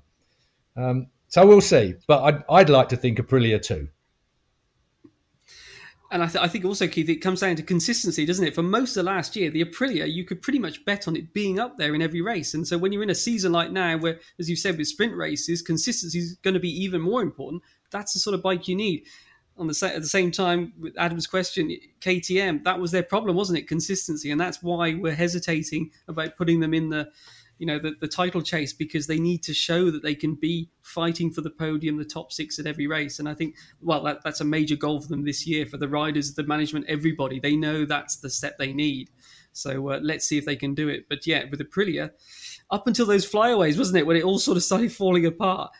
Um, 0.77 1.07
so 1.27 1.45
we'll 1.45 1.59
see, 1.59 1.95
but 2.07 2.23
I'd, 2.23 2.43
I'd 2.49 2.69
like 2.69 2.89
to 2.89 2.95
think 2.95 3.17
Aprilia 3.17 3.61
too 3.61 3.89
and 6.11 6.23
I, 6.23 6.27
th- 6.27 6.43
I, 6.43 6.47
think 6.47 6.63
also, 6.63 6.87
Keith, 6.87 7.09
it 7.09 7.17
comes 7.17 7.41
down 7.41 7.55
to 7.57 7.63
consistency, 7.63 8.25
doesn't 8.25 8.45
it? 8.45 8.55
For 8.55 8.63
most 8.63 8.95
of 8.95 9.05
last 9.05 9.35
year, 9.35 9.49
the 9.49 9.63
Aprilia, 9.63 10.11
you 10.11 10.23
could 10.23 10.41
pretty 10.41 10.59
much 10.59 10.85
bet 10.85 11.07
on 11.07 11.15
it 11.15 11.33
being 11.33 11.59
up 11.59 11.77
there 11.77 11.93
in 11.95 12.01
every 12.01 12.21
race. 12.21 12.53
And 12.53 12.65
so 12.65 12.77
when 12.77 12.91
you're 12.93 13.03
in 13.03 13.09
a 13.09 13.15
season 13.15 13.51
like 13.51 13.71
now, 13.71 13.97
where, 13.97 14.19
as 14.39 14.49
you 14.49 14.55
said, 14.55 14.77
with 14.77 14.87
sprint 14.87 15.15
races, 15.15 15.61
consistency 15.61 16.19
is 16.19 16.35
going 16.43 16.53
to 16.53 16.59
be 16.59 16.83
even 16.83 17.01
more 17.01 17.21
important, 17.21 17.61
that's 17.91 18.13
the 18.13 18.19
sort 18.19 18.33
of 18.35 18.41
bike 18.41 18.67
you 18.67 18.75
need. 18.75 19.03
On 19.57 19.67
the 19.67 19.91
at 19.93 20.01
the 20.01 20.07
same 20.07 20.31
time, 20.31 20.71
with 20.79 20.93
Adam's 20.97 21.25
question, 21.25 21.75
KTM, 21.99 22.63
that 22.63 22.79
was 22.79 22.91
their 22.91 23.03
problem, 23.03 23.35
wasn't 23.35 23.57
it? 23.57 23.67
Consistency, 23.67 24.29
and 24.29 24.39
that's 24.39 24.61
why 24.61 24.93
we're 24.93 25.15
hesitating 25.15 25.89
about 26.07 26.37
putting 26.37 26.59
them 26.59 26.75
in 26.75 26.89
the 26.89 27.09
you 27.57 27.65
know 27.65 27.79
the, 27.79 27.95
the 27.99 28.07
title 28.07 28.41
chase 28.41 28.73
because 28.73 29.07
they 29.07 29.19
need 29.19 29.43
to 29.43 29.53
show 29.53 29.89
that 29.91 30.03
they 30.03 30.15
can 30.15 30.35
be 30.35 30.69
fighting 30.81 31.31
for 31.31 31.41
the 31.41 31.49
podium, 31.49 31.97
the 31.97 32.05
top 32.05 32.31
six 32.31 32.59
at 32.59 32.65
every 32.65 32.87
race. 32.87 33.19
And 33.19 33.27
I 33.27 33.33
think, 33.33 33.55
well, 33.81 34.03
that, 34.03 34.23
that's 34.23 34.41
a 34.41 34.45
major 34.45 34.75
goal 34.75 35.01
for 35.01 35.07
them 35.07 35.25
this 35.25 35.45
year 35.45 35.65
for 35.65 35.77
the 35.77 35.89
riders, 35.89 36.33
the 36.33 36.43
management, 36.43 36.85
everybody. 36.87 37.39
They 37.39 37.55
know 37.55 37.85
that's 37.85 38.17
the 38.17 38.29
step 38.29 38.57
they 38.57 38.73
need. 38.73 39.09
So 39.53 39.89
uh, 39.89 39.99
let's 40.01 40.25
see 40.25 40.37
if 40.37 40.45
they 40.45 40.55
can 40.55 40.75
do 40.75 40.87
it. 40.87 41.09
But 41.09 41.25
yeah, 41.25 41.45
with 41.49 41.59
Aprilia, 41.59 42.11
up 42.69 42.87
until 42.87 43.05
those 43.05 43.25
flyaways, 43.25 43.77
wasn't 43.77 43.97
it, 43.97 44.05
when 44.05 44.17
it 44.17 44.23
all 44.23 44.39
sort 44.39 44.57
of 44.57 44.63
started 44.63 44.91
falling 44.91 45.25
apart? 45.25 45.71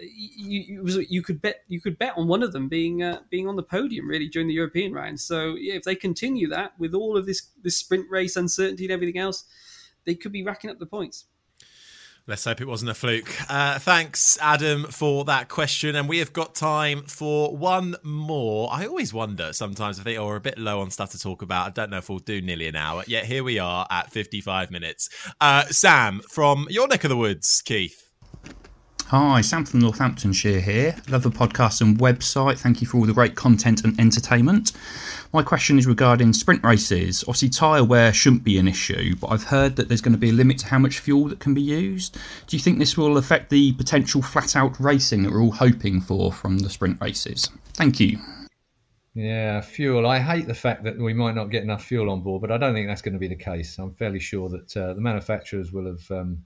You, 0.00 0.82
you, 0.86 1.06
you 1.08 1.22
could 1.22 1.42
bet 1.42 1.64
you 1.66 1.80
could 1.80 1.98
bet 1.98 2.12
on 2.16 2.28
one 2.28 2.44
of 2.44 2.52
them 2.52 2.68
being 2.68 3.02
uh, 3.02 3.18
being 3.30 3.48
on 3.48 3.56
the 3.56 3.64
podium 3.64 4.08
really 4.08 4.28
during 4.28 4.46
the 4.46 4.54
European 4.54 4.92
round. 4.92 5.18
So 5.18 5.56
yeah, 5.56 5.74
if 5.74 5.82
they 5.82 5.96
continue 5.96 6.48
that 6.50 6.78
with 6.78 6.94
all 6.94 7.16
of 7.16 7.26
this 7.26 7.48
this 7.64 7.76
sprint 7.76 8.06
race 8.08 8.36
uncertainty 8.36 8.84
and 8.84 8.92
everything 8.92 9.18
else, 9.18 9.44
they 10.08 10.14
could 10.14 10.32
be 10.32 10.42
racking 10.42 10.70
up 10.70 10.78
the 10.78 10.86
points. 10.86 11.26
Let's 12.26 12.44
hope 12.44 12.62
it 12.62 12.66
wasn't 12.66 12.90
a 12.90 12.94
fluke. 12.94 13.30
Uh, 13.50 13.78
thanks, 13.78 14.38
Adam, 14.40 14.84
for 14.84 15.24
that 15.26 15.48
question. 15.48 15.94
And 15.96 16.08
we 16.08 16.18
have 16.18 16.32
got 16.32 16.54
time 16.54 17.02
for 17.02 17.54
one 17.54 17.94
more. 18.02 18.70
I 18.72 18.86
always 18.86 19.12
wonder 19.12 19.52
sometimes 19.52 19.98
if 19.98 20.04
they 20.04 20.16
are 20.16 20.36
a 20.36 20.40
bit 20.40 20.58
low 20.58 20.80
on 20.80 20.90
stuff 20.90 21.10
to 21.12 21.18
talk 21.18 21.42
about. 21.42 21.66
I 21.66 21.70
don't 21.70 21.90
know 21.90 21.98
if 21.98 22.08
we'll 22.08 22.18
do 22.20 22.40
nearly 22.40 22.68
an 22.68 22.76
hour. 22.76 23.04
Yet 23.06 23.26
here 23.26 23.44
we 23.44 23.58
are 23.58 23.86
at 23.90 24.10
55 24.10 24.70
minutes. 24.70 25.10
Uh, 25.40 25.64
Sam, 25.66 26.20
from 26.30 26.66
your 26.70 26.88
neck 26.88 27.04
of 27.04 27.10
the 27.10 27.16
woods, 27.16 27.62
Keith. 27.64 28.07
Hi, 29.10 29.40
Sam 29.40 29.64
from 29.64 29.80
Northamptonshire 29.80 30.60
here. 30.60 30.94
Love 31.08 31.22
the 31.22 31.30
podcast 31.30 31.80
and 31.80 31.98
website. 31.98 32.58
Thank 32.58 32.82
you 32.82 32.86
for 32.86 32.98
all 32.98 33.06
the 33.06 33.14
great 33.14 33.34
content 33.34 33.82
and 33.82 33.98
entertainment. 33.98 34.72
My 35.32 35.42
question 35.42 35.78
is 35.78 35.86
regarding 35.86 36.34
sprint 36.34 36.62
races. 36.62 37.22
Obviously, 37.22 37.48
tyre 37.48 37.82
wear 37.82 38.12
shouldn't 38.12 38.44
be 38.44 38.58
an 38.58 38.68
issue, 38.68 39.16
but 39.16 39.28
I've 39.28 39.44
heard 39.44 39.76
that 39.76 39.88
there's 39.88 40.02
going 40.02 40.12
to 40.12 40.18
be 40.18 40.28
a 40.28 40.34
limit 40.34 40.58
to 40.58 40.66
how 40.66 40.78
much 40.78 40.98
fuel 40.98 41.28
that 41.28 41.40
can 41.40 41.54
be 41.54 41.62
used. 41.62 42.18
Do 42.48 42.54
you 42.58 42.62
think 42.62 42.78
this 42.78 42.98
will 42.98 43.16
affect 43.16 43.48
the 43.48 43.72
potential 43.72 44.20
flat 44.20 44.54
out 44.54 44.78
racing 44.78 45.22
that 45.22 45.32
we're 45.32 45.40
all 45.40 45.52
hoping 45.52 46.02
for 46.02 46.30
from 46.30 46.58
the 46.58 46.68
sprint 46.68 47.00
races? 47.00 47.48
Thank 47.72 48.00
you. 48.00 48.18
Yeah, 49.14 49.62
fuel. 49.62 50.06
I 50.06 50.18
hate 50.18 50.46
the 50.46 50.54
fact 50.54 50.84
that 50.84 50.98
we 50.98 51.14
might 51.14 51.34
not 51.34 51.50
get 51.50 51.62
enough 51.62 51.82
fuel 51.82 52.10
on 52.10 52.20
board, 52.20 52.42
but 52.42 52.52
I 52.52 52.58
don't 52.58 52.74
think 52.74 52.88
that's 52.88 53.00
going 53.00 53.14
to 53.14 53.18
be 53.18 53.28
the 53.28 53.36
case. 53.36 53.78
I'm 53.78 53.94
fairly 53.94 54.20
sure 54.20 54.50
that 54.50 54.76
uh, 54.76 54.92
the 54.92 55.00
manufacturers 55.00 55.72
will 55.72 55.86
have 55.86 56.10
um, 56.10 56.44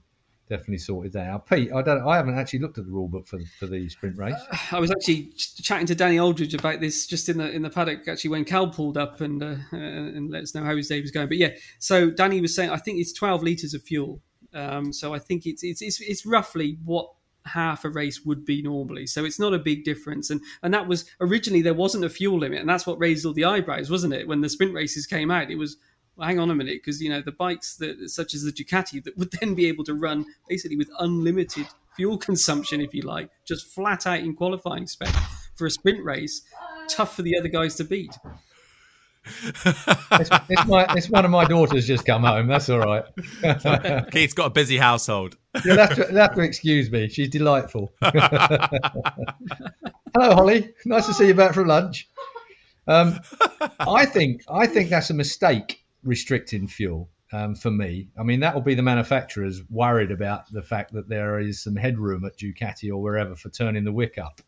definitely 0.53 0.77
sorted 0.77 1.13
that 1.13 1.27
out. 1.27 1.49
Pete, 1.49 1.71
I 1.73 1.81
don't, 1.81 2.07
I 2.07 2.15
haven't 2.15 2.37
actually 2.37 2.59
looked 2.59 2.77
at 2.77 2.85
the 2.85 2.91
rule 2.91 3.07
book 3.07 3.27
for 3.27 3.39
for 3.57 3.65
the 3.65 3.89
sprint 3.89 4.17
race. 4.17 4.35
Uh, 4.51 4.57
I 4.73 4.79
was 4.79 4.91
actually 4.91 5.31
chatting 5.63 5.87
to 5.87 5.95
Danny 5.95 6.19
Aldridge 6.19 6.53
about 6.53 6.79
this 6.79 7.07
just 7.07 7.27
in 7.27 7.39
the 7.39 7.49
in 7.51 7.63
the 7.63 7.69
paddock 7.71 8.07
actually 8.07 8.29
when 8.29 8.45
Cal 8.45 8.67
pulled 8.67 8.97
up 8.97 9.19
and 9.21 9.41
uh, 9.41 9.55
and 9.71 10.29
let 10.29 10.43
us 10.43 10.53
know 10.53 10.63
how 10.63 10.75
his 10.75 10.87
day 10.87 11.01
was 11.01 11.09
going. 11.09 11.27
But 11.27 11.37
yeah, 11.37 11.49
so 11.79 12.11
Danny 12.11 12.39
was 12.39 12.55
saying 12.55 12.69
I 12.69 12.77
think 12.77 12.99
it's 12.99 13.13
12 13.13 13.41
liters 13.41 13.73
of 13.73 13.81
fuel. 13.81 14.21
Um, 14.53 14.93
so 14.93 15.15
I 15.15 15.19
think 15.19 15.47
it's, 15.47 15.63
it's 15.63 15.81
it's 15.81 15.99
it's 15.99 16.25
roughly 16.25 16.77
what 16.85 17.09
half 17.45 17.83
a 17.83 17.89
race 17.89 18.23
would 18.23 18.45
be 18.45 18.61
normally. 18.61 19.07
So 19.07 19.25
it's 19.25 19.39
not 19.39 19.53
a 19.53 19.59
big 19.59 19.83
difference. 19.83 20.29
And 20.29 20.39
and 20.61 20.73
that 20.73 20.87
was 20.87 21.05
originally 21.19 21.63
there 21.63 21.73
wasn't 21.73 22.05
a 22.05 22.09
fuel 22.09 22.39
limit, 22.39 22.59
and 22.59 22.69
that's 22.69 22.85
what 22.85 22.99
raised 22.99 23.25
all 23.25 23.33
the 23.33 23.45
eyebrows, 23.45 23.89
wasn't 23.89 24.13
it? 24.13 24.27
When 24.27 24.41
the 24.41 24.49
sprint 24.49 24.73
races 24.73 25.07
came 25.07 25.31
out, 25.31 25.49
it 25.49 25.57
was 25.57 25.77
well, 26.15 26.27
hang 26.27 26.39
on 26.39 26.51
a 26.51 26.55
minute, 26.55 26.79
because 26.83 27.01
you 27.01 27.09
know 27.09 27.21
the 27.21 27.31
bikes 27.31 27.75
that 27.77 28.09
such 28.09 28.33
as 28.33 28.43
the 28.43 28.51
Ducati 28.51 29.03
that 29.03 29.17
would 29.17 29.31
then 29.39 29.55
be 29.55 29.67
able 29.67 29.83
to 29.85 29.93
run 29.93 30.25
basically 30.47 30.77
with 30.77 30.89
unlimited 30.99 31.67
fuel 31.95 32.17
consumption, 32.17 32.81
if 32.81 32.93
you 32.93 33.01
like, 33.01 33.29
just 33.45 33.67
flat 33.67 34.05
out 34.05 34.19
in 34.19 34.35
qualifying 34.35 34.87
spec 34.87 35.13
for 35.55 35.67
a 35.67 35.71
sprint 35.71 36.03
race, 36.03 36.41
tough 36.89 37.15
for 37.15 37.21
the 37.21 37.37
other 37.37 37.47
guys 37.47 37.75
to 37.75 37.83
beat. 37.83 38.17
it's, 39.25 40.29
it's, 40.49 40.65
my, 40.67 40.85
it's 40.95 41.09
one 41.09 41.23
of 41.23 41.31
my 41.31 41.45
daughters 41.45 41.87
just 41.87 42.05
come 42.05 42.23
home. 42.23 42.47
That's 42.47 42.69
all 42.69 42.79
right. 42.79 43.05
Keith's 44.11 44.33
got 44.33 44.47
a 44.47 44.49
busy 44.49 44.77
household. 44.77 45.37
You'll 45.63 45.77
have, 45.77 45.95
to, 45.95 46.07
you'll 46.09 46.19
have 46.19 46.33
to 46.35 46.41
excuse 46.41 46.89
me. 46.91 47.07
She's 47.09 47.29
delightful. 47.29 47.93
Hello, 48.01 48.15
Holly. 50.15 50.73
Nice 50.83 51.05
to 51.05 51.13
see 51.13 51.27
you 51.27 51.35
back 51.35 51.53
from 51.53 51.67
lunch. 51.67 52.09
Um, 52.87 53.19
I 53.79 54.07
think 54.07 54.41
I 54.49 54.65
think 54.65 54.89
that's 54.89 55.11
a 55.11 55.13
mistake 55.13 55.82
restricting 56.03 56.67
fuel 56.67 57.09
um, 57.31 57.55
for 57.55 57.71
me. 57.71 58.09
I 58.17 58.23
mean, 58.23 58.41
that 58.41 58.53
will 58.53 58.61
be 58.61 58.75
the 58.75 58.83
manufacturers 58.83 59.61
worried 59.69 60.11
about 60.11 60.51
the 60.51 60.61
fact 60.61 60.93
that 60.93 61.09
there 61.09 61.39
is 61.39 61.63
some 61.63 61.75
headroom 61.75 62.25
at 62.25 62.37
Ducati 62.37 62.89
or 62.89 63.01
wherever 63.01 63.35
for 63.35 63.49
turning 63.49 63.83
the 63.83 63.91
wick 63.91 64.17
up. 64.17 64.41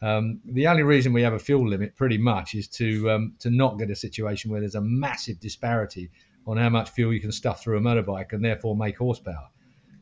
Um, 0.00 0.40
the 0.44 0.66
only 0.66 0.82
reason 0.82 1.12
we 1.12 1.22
have 1.22 1.32
a 1.32 1.38
fuel 1.38 1.68
limit, 1.68 1.96
pretty 1.96 2.18
much, 2.18 2.54
is 2.54 2.68
to 2.68 3.10
um, 3.10 3.34
to 3.40 3.50
not 3.50 3.78
get 3.78 3.90
a 3.90 3.96
situation 3.96 4.50
where 4.50 4.60
there's 4.60 4.74
a 4.74 4.80
massive 4.80 5.40
disparity 5.40 6.10
on 6.46 6.56
how 6.56 6.68
much 6.68 6.90
fuel 6.90 7.12
you 7.12 7.20
can 7.20 7.32
stuff 7.32 7.62
through 7.62 7.78
a 7.78 7.80
motorbike 7.80 8.32
and 8.32 8.44
therefore 8.44 8.76
make 8.76 8.98
horsepower. 8.98 9.48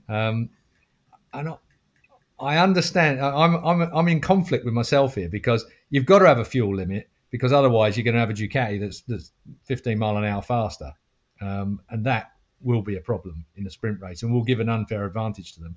Um, 0.08 0.50
and 1.32 1.50
I, 1.50 1.56
I 2.40 2.58
understand. 2.58 3.20
I'm, 3.20 3.54
I'm 3.64 3.80
I'm 3.94 4.08
in 4.08 4.20
conflict 4.20 4.64
with 4.64 4.74
myself 4.74 5.14
here 5.14 5.28
because 5.28 5.64
you've 5.90 6.06
got 6.06 6.20
to 6.20 6.26
have 6.26 6.38
a 6.38 6.44
fuel 6.44 6.74
limit 6.74 7.08
because 7.32 7.52
otherwise 7.52 7.96
you're 7.96 8.04
going 8.04 8.14
to 8.14 8.20
have 8.20 8.30
a 8.30 8.34
Ducati 8.34 8.78
that's, 8.78 9.00
that's 9.00 9.32
15 9.64 9.98
mile 9.98 10.16
an 10.18 10.24
hour 10.24 10.42
faster, 10.42 10.92
um, 11.40 11.80
and 11.90 12.06
that 12.06 12.30
will 12.60 12.82
be 12.82 12.96
a 12.96 13.00
problem 13.00 13.44
in 13.56 13.66
a 13.66 13.70
sprint 13.70 14.00
race, 14.00 14.22
and 14.22 14.32
will 14.32 14.44
give 14.44 14.60
an 14.60 14.68
unfair 14.68 15.04
advantage 15.04 15.54
to 15.54 15.60
them. 15.60 15.76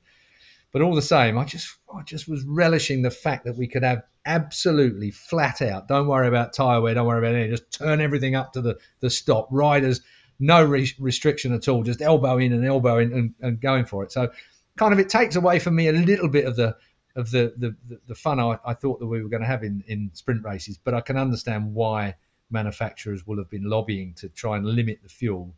But 0.71 0.81
all 0.81 0.93
the 0.93 1.01
same, 1.01 1.37
I 1.37 1.45
just 1.45 1.73
I 1.91 2.03
just 2.03 2.27
was 2.27 2.43
relishing 2.43 3.01
the 3.01 3.09
fact 3.09 3.45
that 3.45 3.55
we 3.55 3.65
could 3.65 3.83
have 3.83 4.03
absolutely 4.25 5.09
flat 5.09 5.61
out. 5.61 5.87
Don't 5.87 6.05
worry 6.05 6.27
about 6.27 6.53
tyre 6.53 6.81
wear. 6.81 6.93
Don't 6.93 7.07
worry 7.07 7.19
about 7.19 7.33
anything. 7.33 7.51
Just 7.51 7.71
turn 7.71 8.01
everything 8.01 8.35
up 8.35 8.53
to 8.53 8.61
the 8.61 8.77
the 8.99 9.09
stop. 9.09 9.47
Riders, 9.51 10.01
no 10.37 10.63
re- 10.63 10.91
restriction 10.99 11.53
at 11.53 11.69
all. 11.69 11.83
Just 11.83 12.01
elbow 12.01 12.37
in 12.37 12.51
and 12.51 12.65
elbow 12.65 12.97
in 12.97 13.13
and, 13.13 13.33
and 13.39 13.61
going 13.61 13.85
for 13.85 14.03
it. 14.03 14.11
So, 14.11 14.31
kind 14.77 14.91
of, 14.91 14.99
it 14.99 15.07
takes 15.07 15.37
away 15.37 15.59
from 15.59 15.77
me 15.77 15.87
a 15.87 15.93
little 15.93 16.27
bit 16.27 16.43
of 16.43 16.57
the 16.57 16.75
of 17.15 17.31
the 17.31 17.53
the, 17.57 17.75
the 18.07 18.15
fun 18.15 18.39
I, 18.39 18.57
I 18.65 18.73
thought 18.73 18.99
that 18.99 19.07
we 19.07 19.21
were 19.21 19.29
going 19.29 19.41
to 19.41 19.47
have 19.47 19.63
in, 19.63 19.83
in 19.87 20.11
sprint 20.13 20.43
races. 20.43 20.77
But 20.77 20.93
I 20.93 21.01
can 21.01 21.17
understand 21.17 21.73
why 21.73 22.15
manufacturers 22.49 23.25
will 23.25 23.37
have 23.37 23.49
been 23.49 23.63
lobbying 23.63 24.13
to 24.15 24.29
try 24.29 24.57
and 24.57 24.65
limit 24.65 24.99
the 25.03 25.09
fuel. 25.09 25.55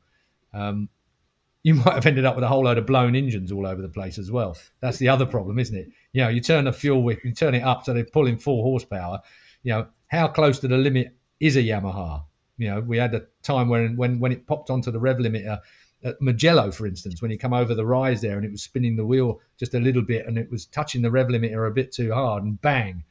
Um, 0.53 0.89
you 1.63 1.73
might 1.85 1.95
have 1.95 2.05
ended 2.05 2.25
up 2.25 2.35
with 2.35 2.43
a 2.43 2.47
whole 2.47 2.63
load 2.63 2.77
of 2.77 2.85
blown 2.85 3.15
engines 3.15 3.51
all 3.51 3.67
over 3.67 3.81
the 3.81 3.89
place 3.89 4.17
as 4.17 4.31
well. 4.31 4.57
That's 4.79 4.97
the 4.97 5.09
other 5.09 5.25
problem, 5.25 5.59
isn't 5.59 5.75
it? 5.75 5.89
You 6.13 6.23
know, 6.23 6.29
you 6.29 6.41
turn 6.41 6.65
the 6.65 6.73
fuel 6.73 7.03
whip, 7.03 7.23
you 7.23 7.33
turn 7.33 7.55
it 7.55 7.63
up 7.63 7.85
so 7.85 7.93
they're 7.93 8.05
pulling 8.05 8.37
four 8.37 8.63
horsepower. 8.63 9.21
You 9.63 9.73
know, 9.73 9.87
how 10.07 10.27
close 10.27 10.59
to 10.59 10.67
the 10.67 10.77
limit 10.77 11.15
is 11.39 11.57
a 11.57 11.61
Yamaha? 11.61 12.23
You 12.57 12.69
know, 12.69 12.79
we 12.79 12.97
had 12.97 13.13
a 13.13 13.25
time 13.43 13.69
when 13.69 13.97
when 13.97 14.19
when 14.19 14.31
it 14.31 14.47
popped 14.47 14.69
onto 14.69 14.91
the 14.91 14.99
rev 14.99 15.17
limiter 15.17 15.59
at 16.07 16.21
Mugello, 16.21 16.71
for 16.71 16.87
instance, 16.87 17.21
when 17.21 17.31
you 17.31 17.37
come 17.37 17.53
over 17.53 17.75
the 17.75 17.85
rise 17.85 18.21
there 18.21 18.37
and 18.37 18.45
it 18.45 18.51
was 18.51 18.63
spinning 18.63 18.95
the 18.95 19.05
wheel 19.05 19.41
just 19.59 19.73
a 19.73 19.79
little 19.79 20.01
bit 20.01 20.25
and 20.25 20.37
it 20.37 20.49
was 20.49 20.65
touching 20.65 21.01
the 21.01 21.11
rev 21.11 21.27
limiter 21.27 21.67
a 21.67 21.71
bit 21.71 21.91
too 21.91 22.13
hard 22.13 22.43
and 22.43 22.61
bang. 22.61 23.03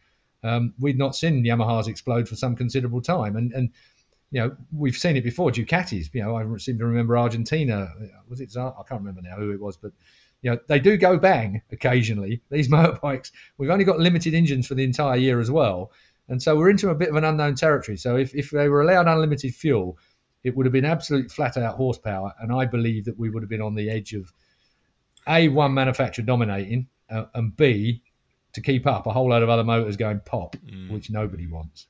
Um, 0.42 0.74
we'd 0.78 0.99
not 0.99 1.14
seen 1.14 1.44
Yamahas 1.44 1.88
explode 1.88 2.28
for 2.28 2.36
some 2.36 2.57
considerable 2.57 3.03
time. 3.03 3.36
And, 3.36 3.53
and 3.53 3.70
you 4.30 4.40
know, 4.40 4.57
we've 4.72 4.97
seen 4.97 5.16
it 5.16 5.24
before. 5.24 5.51
Ducatis, 5.51 6.09
you 6.12 6.22
know, 6.22 6.36
I 6.36 6.57
seem 6.59 6.78
to 6.78 6.86
remember 6.86 7.18
Argentina. 7.18 7.92
Was 8.28 8.40
it? 8.40 8.57
I 8.57 8.70
can't 8.88 9.01
remember 9.01 9.22
now 9.22 9.36
who 9.36 9.53
it 9.53 9.61
was, 9.61 9.76
but 9.76 9.92
you 10.42 10.51
know, 10.51 10.59
they 10.68 10.78
do 10.78 10.97
go 10.97 11.18
bang 11.18 11.62
occasionally. 11.72 12.42
These 12.51 12.68
motorbikes. 12.70 13.30
We've 13.59 13.70
only 13.70 13.84
got 13.84 13.99
limited 13.99 14.34
engines 14.34 14.66
for 14.66 14.74
the 14.74 14.84
entire 14.84 15.16
year 15.16 15.40
as 15.40 15.51
well, 15.51 15.92
and 16.28 16.42
so 16.42 16.57
we're 16.57 16.70
into 16.70 16.90
a 16.90 16.94
bit 16.94 17.09
of 17.09 17.16
an 17.16 17.24
unknown 17.24 17.55
territory. 17.55 17.97
So 17.97 18.16
if 18.16 18.34
if 18.34 18.51
they 18.51 18.68
were 18.68 18.82
allowed 18.82 19.07
unlimited 19.07 19.55
fuel, 19.55 19.99
it 20.47 20.57
would 20.57 20.64
have 20.64 20.72
been 20.72 20.84
absolute 20.84 21.30
flat 21.30 21.57
out 21.57 21.74
horsepower, 21.74 22.32
and 22.40 22.53
I 22.53 22.66
believe 22.66 23.05
that 23.07 23.18
we 23.18 23.30
would 23.30 23.42
have 23.42 23.51
been 23.51 23.61
on 23.61 23.74
the 23.74 23.90
edge 23.90 24.12
of 24.12 24.32
a 25.28 25.49
one 25.49 25.74
manufacturer 25.74 26.24
dominating, 26.24 26.86
uh, 27.11 27.24
and 27.34 27.57
b 27.57 28.03
to 28.53 28.61
keep 28.61 28.86
up 28.86 29.07
a 29.07 29.12
whole 29.12 29.30
load 29.30 29.42
of 29.42 29.49
other 29.49 29.64
motors 29.64 29.97
going 29.97 30.20
pop, 30.24 30.57
mm. 30.64 30.90
which 30.90 31.11
nobody 31.11 31.47
wants. 31.49 31.88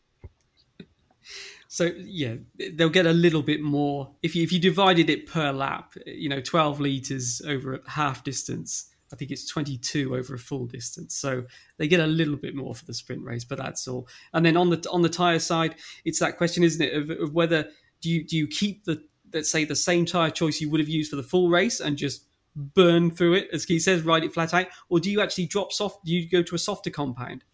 So 1.68 1.90
yeah, 1.98 2.36
they'll 2.74 2.88
get 2.88 3.04
a 3.04 3.12
little 3.12 3.42
bit 3.42 3.60
more 3.60 4.10
if 4.22 4.34
you 4.34 4.42
if 4.42 4.52
you 4.52 4.58
divided 4.58 5.10
it 5.10 5.26
per 5.26 5.52
lap. 5.52 5.92
You 6.06 6.30
know, 6.30 6.40
twelve 6.40 6.80
liters 6.80 7.42
over 7.46 7.74
a 7.74 7.90
half 7.90 8.24
distance. 8.24 8.90
I 9.12 9.16
think 9.16 9.30
it's 9.30 9.46
22 9.46 10.16
over 10.16 10.34
a 10.34 10.38
full 10.38 10.66
distance. 10.66 11.14
So 11.14 11.44
they 11.76 11.86
get 11.86 12.00
a 12.00 12.06
little 12.08 12.34
bit 12.34 12.56
more 12.56 12.74
for 12.74 12.84
the 12.86 12.92
sprint 12.92 13.22
race, 13.22 13.44
but 13.44 13.56
that's 13.56 13.86
all. 13.86 14.08
And 14.32 14.44
then 14.44 14.56
on 14.56 14.68
the 14.68 14.84
on 14.90 15.02
the 15.02 15.08
tire 15.08 15.38
side, 15.38 15.76
it's 16.04 16.18
that 16.18 16.38
question, 16.38 16.64
isn't 16.64 16.82
it, 16.82 16.92
of, 16.92 17.10
of 17.10 17.32
whether 17.32 17.68
do 18.00 18.10
you 18.10 18.24
do 18.24 18.36
you 18.36 18.46
keep 18.46 18.84
the 18.84 19.02
let's 19.32 19.50
say 19.50 19.64
the 19.64 19.76
same 19.76 20.06
tire 20.06 20.30
choice 20.30 20.60
you 20.60 20.70
would 20.70 20.80
have 20.80 20.88
used 20.88 21.10
for 21.10 21.16
the 21.16 21.22
full 21.22 21.48
race 21.48 21.80
and 21.80 21.96
just 21.96 22.26
burn 22.56 23.10
through 23.10 23.34
it, 23.34 23.48
as 23.52 23.64
he 23.64 23.78
says, 23.78 24.02
ride 24.02 24.24
it 24.24 24.32
flat 24.32 24.54
out, 24.54 24.66
or 24.88 24.98
do 24.98 25.10
you 25.10 25.20
actually 25.20 25.46
drop 25.46 25.72
soft? 25.72 26.04
Do 26.04 26.12
you 26.12 26.28
go 26.28 26.42
to 26.42 26.54
a 26.54 26.58
softer 26.58 26.90
compound? 26.90 27.44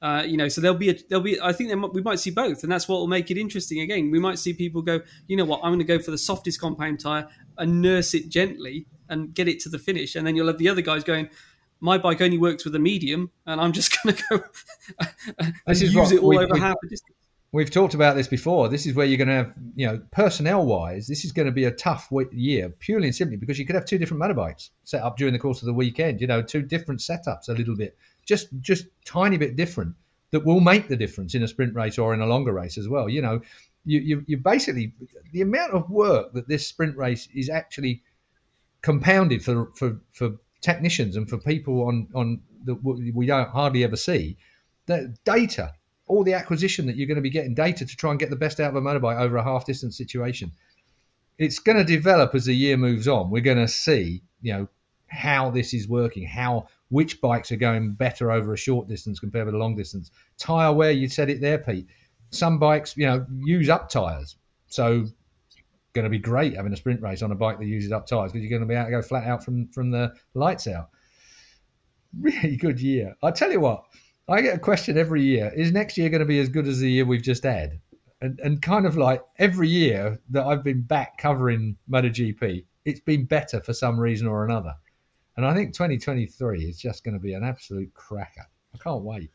Uh, 0.00 0.22
you 0.24 0.36
know, 0.36 0.48
so 0.48 0.60
there'll 0.60 0.76
be 0.76 0.90
a, 0.90 0.94
there'll 1.08 1.24
be. 1.24 1.40
I 1.40 1.52
think 1.52 1.72
we 1.92 2.02
might 2.02 2.20
see 2.20 2.30
both, 2.30 2.62
and 2.62 2.70
that's 2.70 2.88
what 2.88 2.98
will 2.98 3.08
make 3.08 3.30
it 3.30 3.38
interesting. 3.38 3.80
Again, 3.80 4.10
we 4.10 4.18
might 4.18 4.38
see 4.38 4.52
people 4.52 4.82
go, 4.82 5.00
you 5.26 5.36
know 5.36 5.44
what, 5.44 5.60
I'm 5.62 5.70
going 5.70 5.78
to 5.80 5.84
go 5.84 5.98
for 5.98 6.10
the 6.10 6.18
softest 6.18 6.60
compound 6.60 7.00
tire 7.00 7.26
and 7.56 7.82
nurse 7.82 8.14
it 8.14 8.28
gently 8.28 8.86
and 9.08 9.34
get 9.34 9.48
it 9.48 9.60
to 9.60 9.68
the 9.68 9.78
finish, 9.78 10.14
and 10.14 10.26
then 10.26 10.36
you'll 10.36 10.46
have 10.46 10.58
the 10.58 10.68
other 10.68 10.82
guys 10.82 11.02
going, 11.02 11.28
my 11.80 11.98
bike 11.98 12.20
only 12.20 12.38
works 12.38 12.64
with 12.64 12.74
a 12.74 12.78
medium, 12.78 13.30
and 13.46 13.60
I'm 13.60 13.72
just 13.72 13.96
going 14.04 14.14
to 14.14 14.22
go 14.30 14.44
and 15.66 15.80
use 15.80 16.12
it 16.12 16.22
all 16.22 16.38
over 16.38 16.56
half 16.56 16.76
a 16.84 16.88
distance. 16.88 17.17
We've 17.50 17.70
talked 17.70 17.94
about 17.94 18.14
this 18.14 18.28
before. 18.28 18.68
This 18.68 18.84
is 18.84 18.94
where 18.94 19.06
you're 19.06 19.16
going 19.16 19.28
to 19.28 19.34
have, 19.34 19.54
you 19.74 19.86
know, 19.86 20.02
personnel 20.10 20.66
wise, 20.66 21.06
this 21.06 21.24
is 21.24 21.32
going 21.32 21.46
to 21.46 21.52
be 21.52 21.64
a 21.64 21.70
tough 21.70 22.12
year 22.32 22.68
purely 22.68 23.06
and 23.06 23.16
simply 23.16 23.36
because 23.36 23.58
you 23.58 23.64
could 23.64 23.74
have 23.74 23.86
two 23.86 23.96
different 23.96 24.22
motorbikes 24.22 24.68
set 24.84 25.02
up 25.02 25.16
during 25.16 25.32
the 25.32 25.38
course 25.38 25.62
of 25.62 25.66
the 25.66 25.72
weekend. 25.72 26.20
You 26.20 26.26
know, 26.26 26.42
two 26.42 26.60
different 26.60 27.00
setups, 27.00 27.48
a 27.48 27.54
little 27.54 27.74
bit, 27.74 27.96
just 28.26 28.48
just 28.60 28.86
tiny 29.06 29.38
bit 29.38 29.56
different 29.56 29.94
that 30.30 30.44
will 30.44 30.60
make 30.60 30.88
the 30.88 30.96
difference 30.96 31.34
in 31.34 31.42
a 31.42 31.48
sprint 31.48 31.74
race 31.74 31.98
or 31.98 32.12
in 32.12 32.20
a 32.20 32.26
longer 32.26 32.52
race 32.52 32.76
as 32.76 32.86
well. 32.86 33.08
You 33.08 33.22
know, 33.22 33.40
you 33.86 34.00
you, 34.00 34.24
you 34.26 34.36
basically 34.36 34.92
the 35.32 35.40
amount 35.40 35.72
of 35.72 35.88
work 35.88 36.34
that 36.34 36.48
this 36.48 36.66
sprint 36.66 36.98
race 36.98 37.28
is 37.34 37.48
actually 37.48 38.02
compounded 38.82 39.42
for 39.42 39.70
for 39.74 39.98
for 40.12 40.32
technicians 40.60 41.16
and 41.16 41.28
for 41.28 41.38
people 41.38 41.84
on 41.84 42.08
on 42.14 42.42
that 42.64 42.74
we 42.74 43.24
don't 43.24 43.48
hardly 43.48 43.84
ever 43.84 43.96
see. 43.96 44.36
The 44.84 45.16
data 45.24 45.72
all 46.08 46.24
the 46.24 46.34
acquisition 46.34 46.86
that 46.86 46.96
you're 46.96 47.06
going 47.06 47.16
to 47.16 47.22
be 47.22 47.30
getting 47.30 47.54
data 47.54 47.86
to 47.86 47.96
try 47.96 48.10
and 48.10 48.18
get 48.18 48.30
the 48.30 48.36
best 48.36 48.60
out 48.60 48.70
of 48.70 48.76
a 48.76 48.80
motorbike 48.80 49.20
over 49.20 49.36
a 49.36 49.42
half 49.42 49.64
distance 49.64 49.96
situation. 49.96 50.52
It's 51.38 51.60
going 51.60 51.78
to 51.78 51.84
develop 51.84 52.34
as 52.34 52.46
the 52.46 52.54
year 52.54 52.76
moves 52.76 53.06
on. 53.06 53.30
We're 53.30 53.42
going 53.42 53.58
to 53.58 53.68
see, 53.68 54.22
you 54.42 54.52
know, 54.52 54.68
how 55.06 55.50
this 55.50 55.72
is 55.72 55.88
working, 55.88 56.26
how 56.26 56.68
which 56.90 57.20
bikes 57.20 57.52
are 57.52 57.56
going 57.56 57.92
better 57.92 58.30
over 58.30 58.52
a 58.52 58.56
short 58.56 58.88
distance 58.88 59.20
compared 59.20 59.46
with 59.46 59.54
a 59.54 59.58
long 59.58 59.76
distance. 59.76 60.10
Tire 60.38 60.72
wear, 60.72 60.90
you 60.90 61.08
said 61.08 61.30
it 61.30 61.40
there, 61.40 61.58
Pete. 61.58 61.86
Some 62.30 62.58
bikes, 62.58 62.96
you 62.96 63.06
know, 63.06 63.24
use 63.44 63.68
up 63.68 63.88
tires, 63.88 64.36
so 64.66 65.06
going 65.94 66.04
to 66.04 66.10
be 66.10 66.18
great 66.18 66.54
having 66.54 66.72
a 66.72 66.76
sprint 66.76 67.02
race 67.02 67.22
on 67.22 67.32
a 67.32 67.34
bike 67.34 67.58
that 67.58 67.66
uses 67.66 67.90
up 67.90 68.06
tires 68.06 68.30
because 68.30 68.42
you're 68.42 68.58
going 68.58 68.66
to 68.66 68.72
be 68.72 68.74
able 68.74 68.84
to 68.84 68.90
go 68.90 69.02
flat 69.02 69.24
out 69.24 69.44
from 69.44 69.68
from 69.68 69.90
the 69.90 70.12
lights 70.34 70.66
out. 70.66 70.90
Really 72.18 72.56
good 72.56 72.80
year. 72.80 73.16
I 73.22 73.30
tell 73.30 73.50
you 73.50 73.60
what, 73.60 73.84
I 74.28 74.42
get 74.42 74.56
a 74.56 74.60
question 74.60 74.98
every 74.98 75.22
year: 75.22 75.52
Is 75.56 75.72
next 75.72 75.96
year 75.96 76.10
going 76.10 76.20
to 76.20 76.26
be 76.26 76.38
as 76.38 76.48
good 76.48 76.66
as 76.66 76.80
the 76.80 76.90
year 76.90 77.04
we've 77.04 77.22
just 77.22 77.44
had? 77.44 77.80
And 78.20 78.38
and 78.40 78.60
kind 78.60 78.86
of 78.86 78.96
like 78.96 79.22
every 79.38 79.68
year 79.68 80.20
that 80.30 80.44
I've 80.44 80.64
been 80.64 80.82
back 80.82 81.18
covering 81.18 81.76
MotoGP, 81.90 82.64
it's 82.84 83.00
been 83.00 83.24
better 83.24 83.60
for 83.60 83.72
some 83.72 83.98
reason 83.98 84.26
or 84.26 84.44
another. 84.44 84.74
And 85.36 85.46
I 85.46 85.54
think 85.54 85.72
2023 85.72 86.64
is 86.64 86.78
just 86.78 87.04
going 87.04 87.14
to 87.14 87.20
be 87.20 87.32
an 87.34 87.44
absolute 87.44 87.94
cracker. 87.94 88.46
I 88.74 88.78
can't 88.78 89.04
wait 89.04 89.30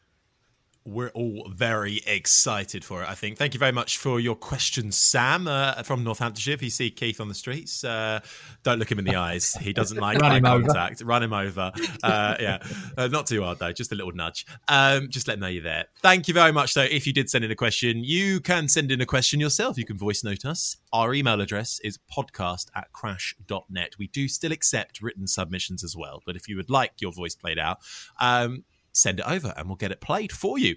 we're 0.85 1.09
all 1.09 1.49
very 1.49 2.01
excited 2.05 2.83
for 2.83 3.03
it, 3.03 3.09
I 3.09 3.15
think. 3.15 3.37
Thank 3.37 3.53
you 3.53 3.59
very 3.59 3.71
much 3.71 3.97
for 3.97 4.19
your 4.19 4.35
question, 4.35 4.91
Sam, 4.91 5.47
uh, 5.47 5.81
from 5.83 6.03
Northamptonshire. 6.03 6.53
If 6.53 6.61
you 6.61 6.69
see 6.69 6.91
Keith 6.91 7.21
on 7.21 7.29
the 7.29 7.33
streets, 7.33 7.83
uh, 7.83 8.19
don't 8.63 8.79
look 8.79 8.91
him 8.91 8.99
in 8.99 9.05
the 9.05 9.15
eyes. 9.15 9.53
He 9.55 9.71
doesn't 9.71 9.97
like 9.97 10.21
eye 10.23 10.41
contact. 10.41 11.01
Over. 11.01 11.07
Run 11.07 11.23
him 11.23 11.33
over. 11.33 11.71
Uh, 12.03 12.35
yeah, 12.39 12.57
uh, 12.97 13.07
not 13.07 13.27
too 13.27 13.41
hard, 13.43 13.59
though. 13.59 13.71
Just 13.71 13.91
a 13.91 13.95
little 13.95 14.11
nudge. 14.11 14.45
Um, 14.67 15.09
just 15.09 15.27
let 15.27 15.35
him 15.35 15.39
know 15.41 15.47
you're 15.47 15.63
there. 15.63 15.85
Thank 16.01 16.27
you 16.27 16.33
very 16.33 16.51
much, 16.51 16.73
though. 16.73 16.81
If 16.81 17.07
you 17.07 17.13
did 17.13 17.29
send 17.29 17.45
in 17.45 17.51
a 17.51 17.55
question, 17.55 18.03
you 18.03 18.41
can 18.41 18.67
send 18.67 18.91
in 18.91 18.99
a 18.99 19.05
question 19.05 19.39
yourself. 19.39 19.77
You 19.77 19.85
can 19.85 19.97
voice 19.97 20.23
note 20.23 20.43
us. 20.43 20.77
Our 20.91 21.13
email 21.13 21.39
address 21.39 21.79
is 21.83 21.97
podcast 22.11 22.67
at 22.75 22.91
crash.net. 22.91 23.93
We 23.97 24.07
do 24.07 24.27
still 24.27 24.51
accept 24.51 25.01
written 25.01 25.27
submissions 25.27 25.83
as 25.83 25.95
well, 25.95 26.21
but 26.25 26.35
if 26.35 26.49
you 26.49 26.57
would 26.57 26.69
like 26.69 26.93
your 26.99 27.11
voice 27.11 27.35
played 27.35 27.59
out, 27.59 27.79
um, 28.19 28.65
send 28.93 29.19
it 29.19 29.25
over 29.27 29.53
and 29.57 29.67
we'll 29.67 29.75
get 29.75 29.91
it 29.91 30.01
played 30.01 30.31
for 30.31 30.57
you. 30.57 30.75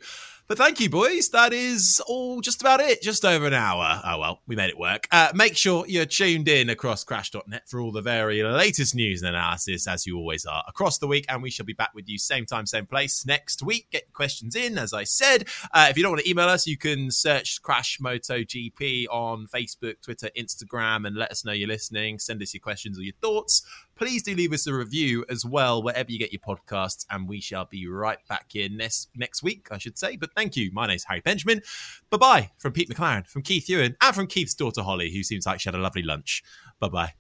But 0.49 0.59
thank 0.59 0.79
you, 0.79 0.89
boys. 0.89 1.31
That 1.31 1.53
is 1.53 2.01
all 2.07 2.41
just 2.41 2.61
about 2.61 2.79
it. 2.79 3.03
Just 3.03 3.25
over 3.25 3.47
an 3.47 3.53
hour. 3.53 4.01
Oh, 4.05 4.21
well, 4.21 4.41
we 4.47 4.55
made 4.55 4.71
it 4.71 4.79
work. 4.79 5.09
Uh, 5.11 5.33
make 5.35 5.57
sure 5.57 5.85
you're 5.89 6.07
tuned 6.07 6.47
in 6.47 6.71
across 6.71 7.03
crash.net 7.03 7.69
for 7.69 7.81
all 7.81 7.91
the 7.91 8.01
very 8.01 8.45
latest 8.45 8.95
news 8.95 9.23
and 9.23 9.31
analysis, 9.31 9.89
as 9.89 10.07
you 10.07 10.17
always 10.17 10.47
are, 10.47 10.63
across 10.69 10.99
the 10.99 11.09
week. 11.09 11.25
And 11.29 11.43
we 11.43 11.51
shall 11.51 11.67
be 11.67 11.73
back 11.73 11.91
with 11.95 12.09
you 12.09 12.17
same 12.17 12.47
time, 12.47 12.65
same 12.65 12.87
place 12.87 13.27
next 13.27 13.61
week. 13.61 13.89
Get 13.91 14.13
questions 14.13 14.55
in, 14.55 14.79
as 14.79 14.93
I 14.93 15.03
said. 15.03 15.49
Uh, 15.75 15.89
if 15.91 15.97
you 15.97 16.05
don't 16.05 16.13
want 16.13 16.23
to 16.23 16.31
email 16.31 16.49
us, 16.49 16.65
you 16.65 16.79
can 16.79 17.11
search 17.11 17.61
Crash 17.63 17.99
MotoGP 17.99 19.07
on 19.11 19.49
Facebook, 19.49 20.01
Twitter, 20.01 20.31
Instagram, 20.39 21.09
and 21.09 21.17
let 21.17 21.33
us 21.33 21.45
know 21.45 21.51
you're 21.51 21.67
listening. 21.67 22.21
Send 22.21 22.41
us 22.41 22.55
your 22.55 22.61
questions 22.61 23.01
or 23.01 23.03
your 23.03 23.15
thoughts 23.21 23.63
please 23.97 24.23
do 24.23 24.35
leave 24.35 24.53
us 24.53 24.67
a 24.67 24.75
review 24.75 25.25
as 25.31 25.45
well 25.45 25.83
wherever 25.83 26.13
you 26.13 26.19
get 26.19 26.33
your 26.33 26.41
podcasts 26.41 27.07
and 27.11 27.27
we 27.27 27.41
shall 27.41 27.65
be 27.65 27.89
right 27.89 28.19
back 28.29 28.47
here 28.51 28.69
next 28.69 29.09
next 29.17 29.43
week 29.43 29.69
i 29.71 29.79
should 29.79 29.99
say 29.99 30.17
but 30.17 30.31
thank 30.37 30.57
you. 30.57 30.71
My 30.73 30.87
name's 30.87 31.05
harry 31.05 31.21
benjamin. 31.21 31.63
Bye 32.11 32.19
bye 32.19 32.51
from 32.59 32.73
pete 32.73 32.89
mclaren 32.89 33.27
from 33.27 33.43
Keith 33.43 33.67
Huewen 33.69 33.97
and 34.01 34.15
from 34.15 34.27
keith's 34.27 34.55
daughter 34.55 34.83
holly 34.83 35.13
who 35.13 35.23
seems 35.23 35.47
like 35.47 35.61
she 35.61 35.69
had 35.69 35.75
a 35.75 35.79
lovely 35.79 36.03
lunch. 36.03 36.43
Bye 36.81 36.89
bye 36.89 37.13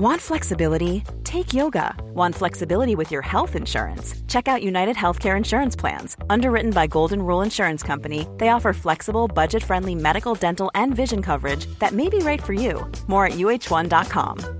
want 0.00 0.22
flexibility? 0.22 1.04
Take 1.24 1.52
yoga. 1.52 1.94
Want 2.14 2.34
flexibility 2.34 2.94
with 2.94 3.10
your 3.10 3.20
health 3.20 3.54
insurance? 3.54 4.14
Check 4.28 4.48
out 4.48 4.62
united 4.62 4.96
healthcare 4.96 5.36
insurance 5.36 5.76
plans. 5.76 6.16
Underwritten 6.30 6.70
by 6.70 6.86
golden 6.86 7.22
rule 7.22 7.42
insurance 7.42 7.82
company 7.82 8.26
they 8.38 8.48
offer 8.48 8.72
flexible 8.72 9.28
budget-friendly 9.28 9.94
medical 9.94 10.34
dental 10.34 10.70
and 10.74 10.94
vision 10.94 11.20
coverage 11.22 11.66
that 11.80 11.92
may 11.92 12.08
be 12.08 12.18
right 12.18 12.42
for 12.42 12.54
you. 12.54 12.90
More 13.08 13.26
at 13.26 13.32
uhone.com 13.32 14.59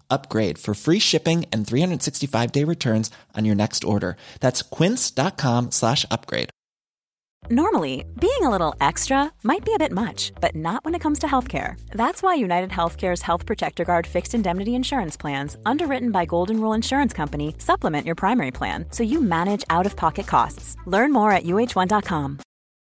upgrade 0.11 0.57
for 0.57 0.73
free 0.73 0.99
shipping 0.99 1.45
and 1.51 1.65
365 1.65 2.51
day 2.51 2.63
returns 2.63 3.09
on 3.35 3.45
your 3.45 3.55
next 3.55 3.83
order. 3.83 4.17
That's 4.39 4.61
quince.com 4.61 5.71
slash 5.71 6.05
upgrade. 6.11 6.49
Normally, 7.49 8.05
being 8.19 8.43
a 8.43 8.49
little 8.51 8.75
extra 8.79 9.31
might 9.43 9.65
be 9.65 9.73
a 9.73 9.79
bit 9.79 9.91
much, 9.91 10.31
but 10.39 10.55
not 10.55 10.85
when 10.85 10.93
it 10.93 11.01
comes 11.01 11.19
to 11.19 11.27
healthcare. 11.27 11.73
That's 11.91 12.21
why 12.21 12.35
United 12.35 12.69
Healthcare's 12.69 13.23
Health 13.23 13.45
Protector 13.45 13.83
Guard 13.83 14.05
fixed 14.05 14.35
indemnity 14.35 14.75
insurance 14.75 15.17
plans, 15.17 15.57
underwritten 15.65 16.11
by 16.11 16.25
Golden 16.25 16.61
Rule 16.61 16.73
Insurance 16.73 17.13
Company, 17.13 17.55
supplement 17.57 18.05
your 18.05 18.15
primary 18.15 18.51
plan 18.51 18.85
so 18.91 19.03
you 19.03 19.21
manage 19.21 19.63
out 19.69 19.87
of 19.87 19.95
pocket 19.95 20.27
costs. 20.27 20.77
Learn 20.85 21.11
more 21.11 21.31
at 21.31 21.43
uhone.com. 21.43 22.39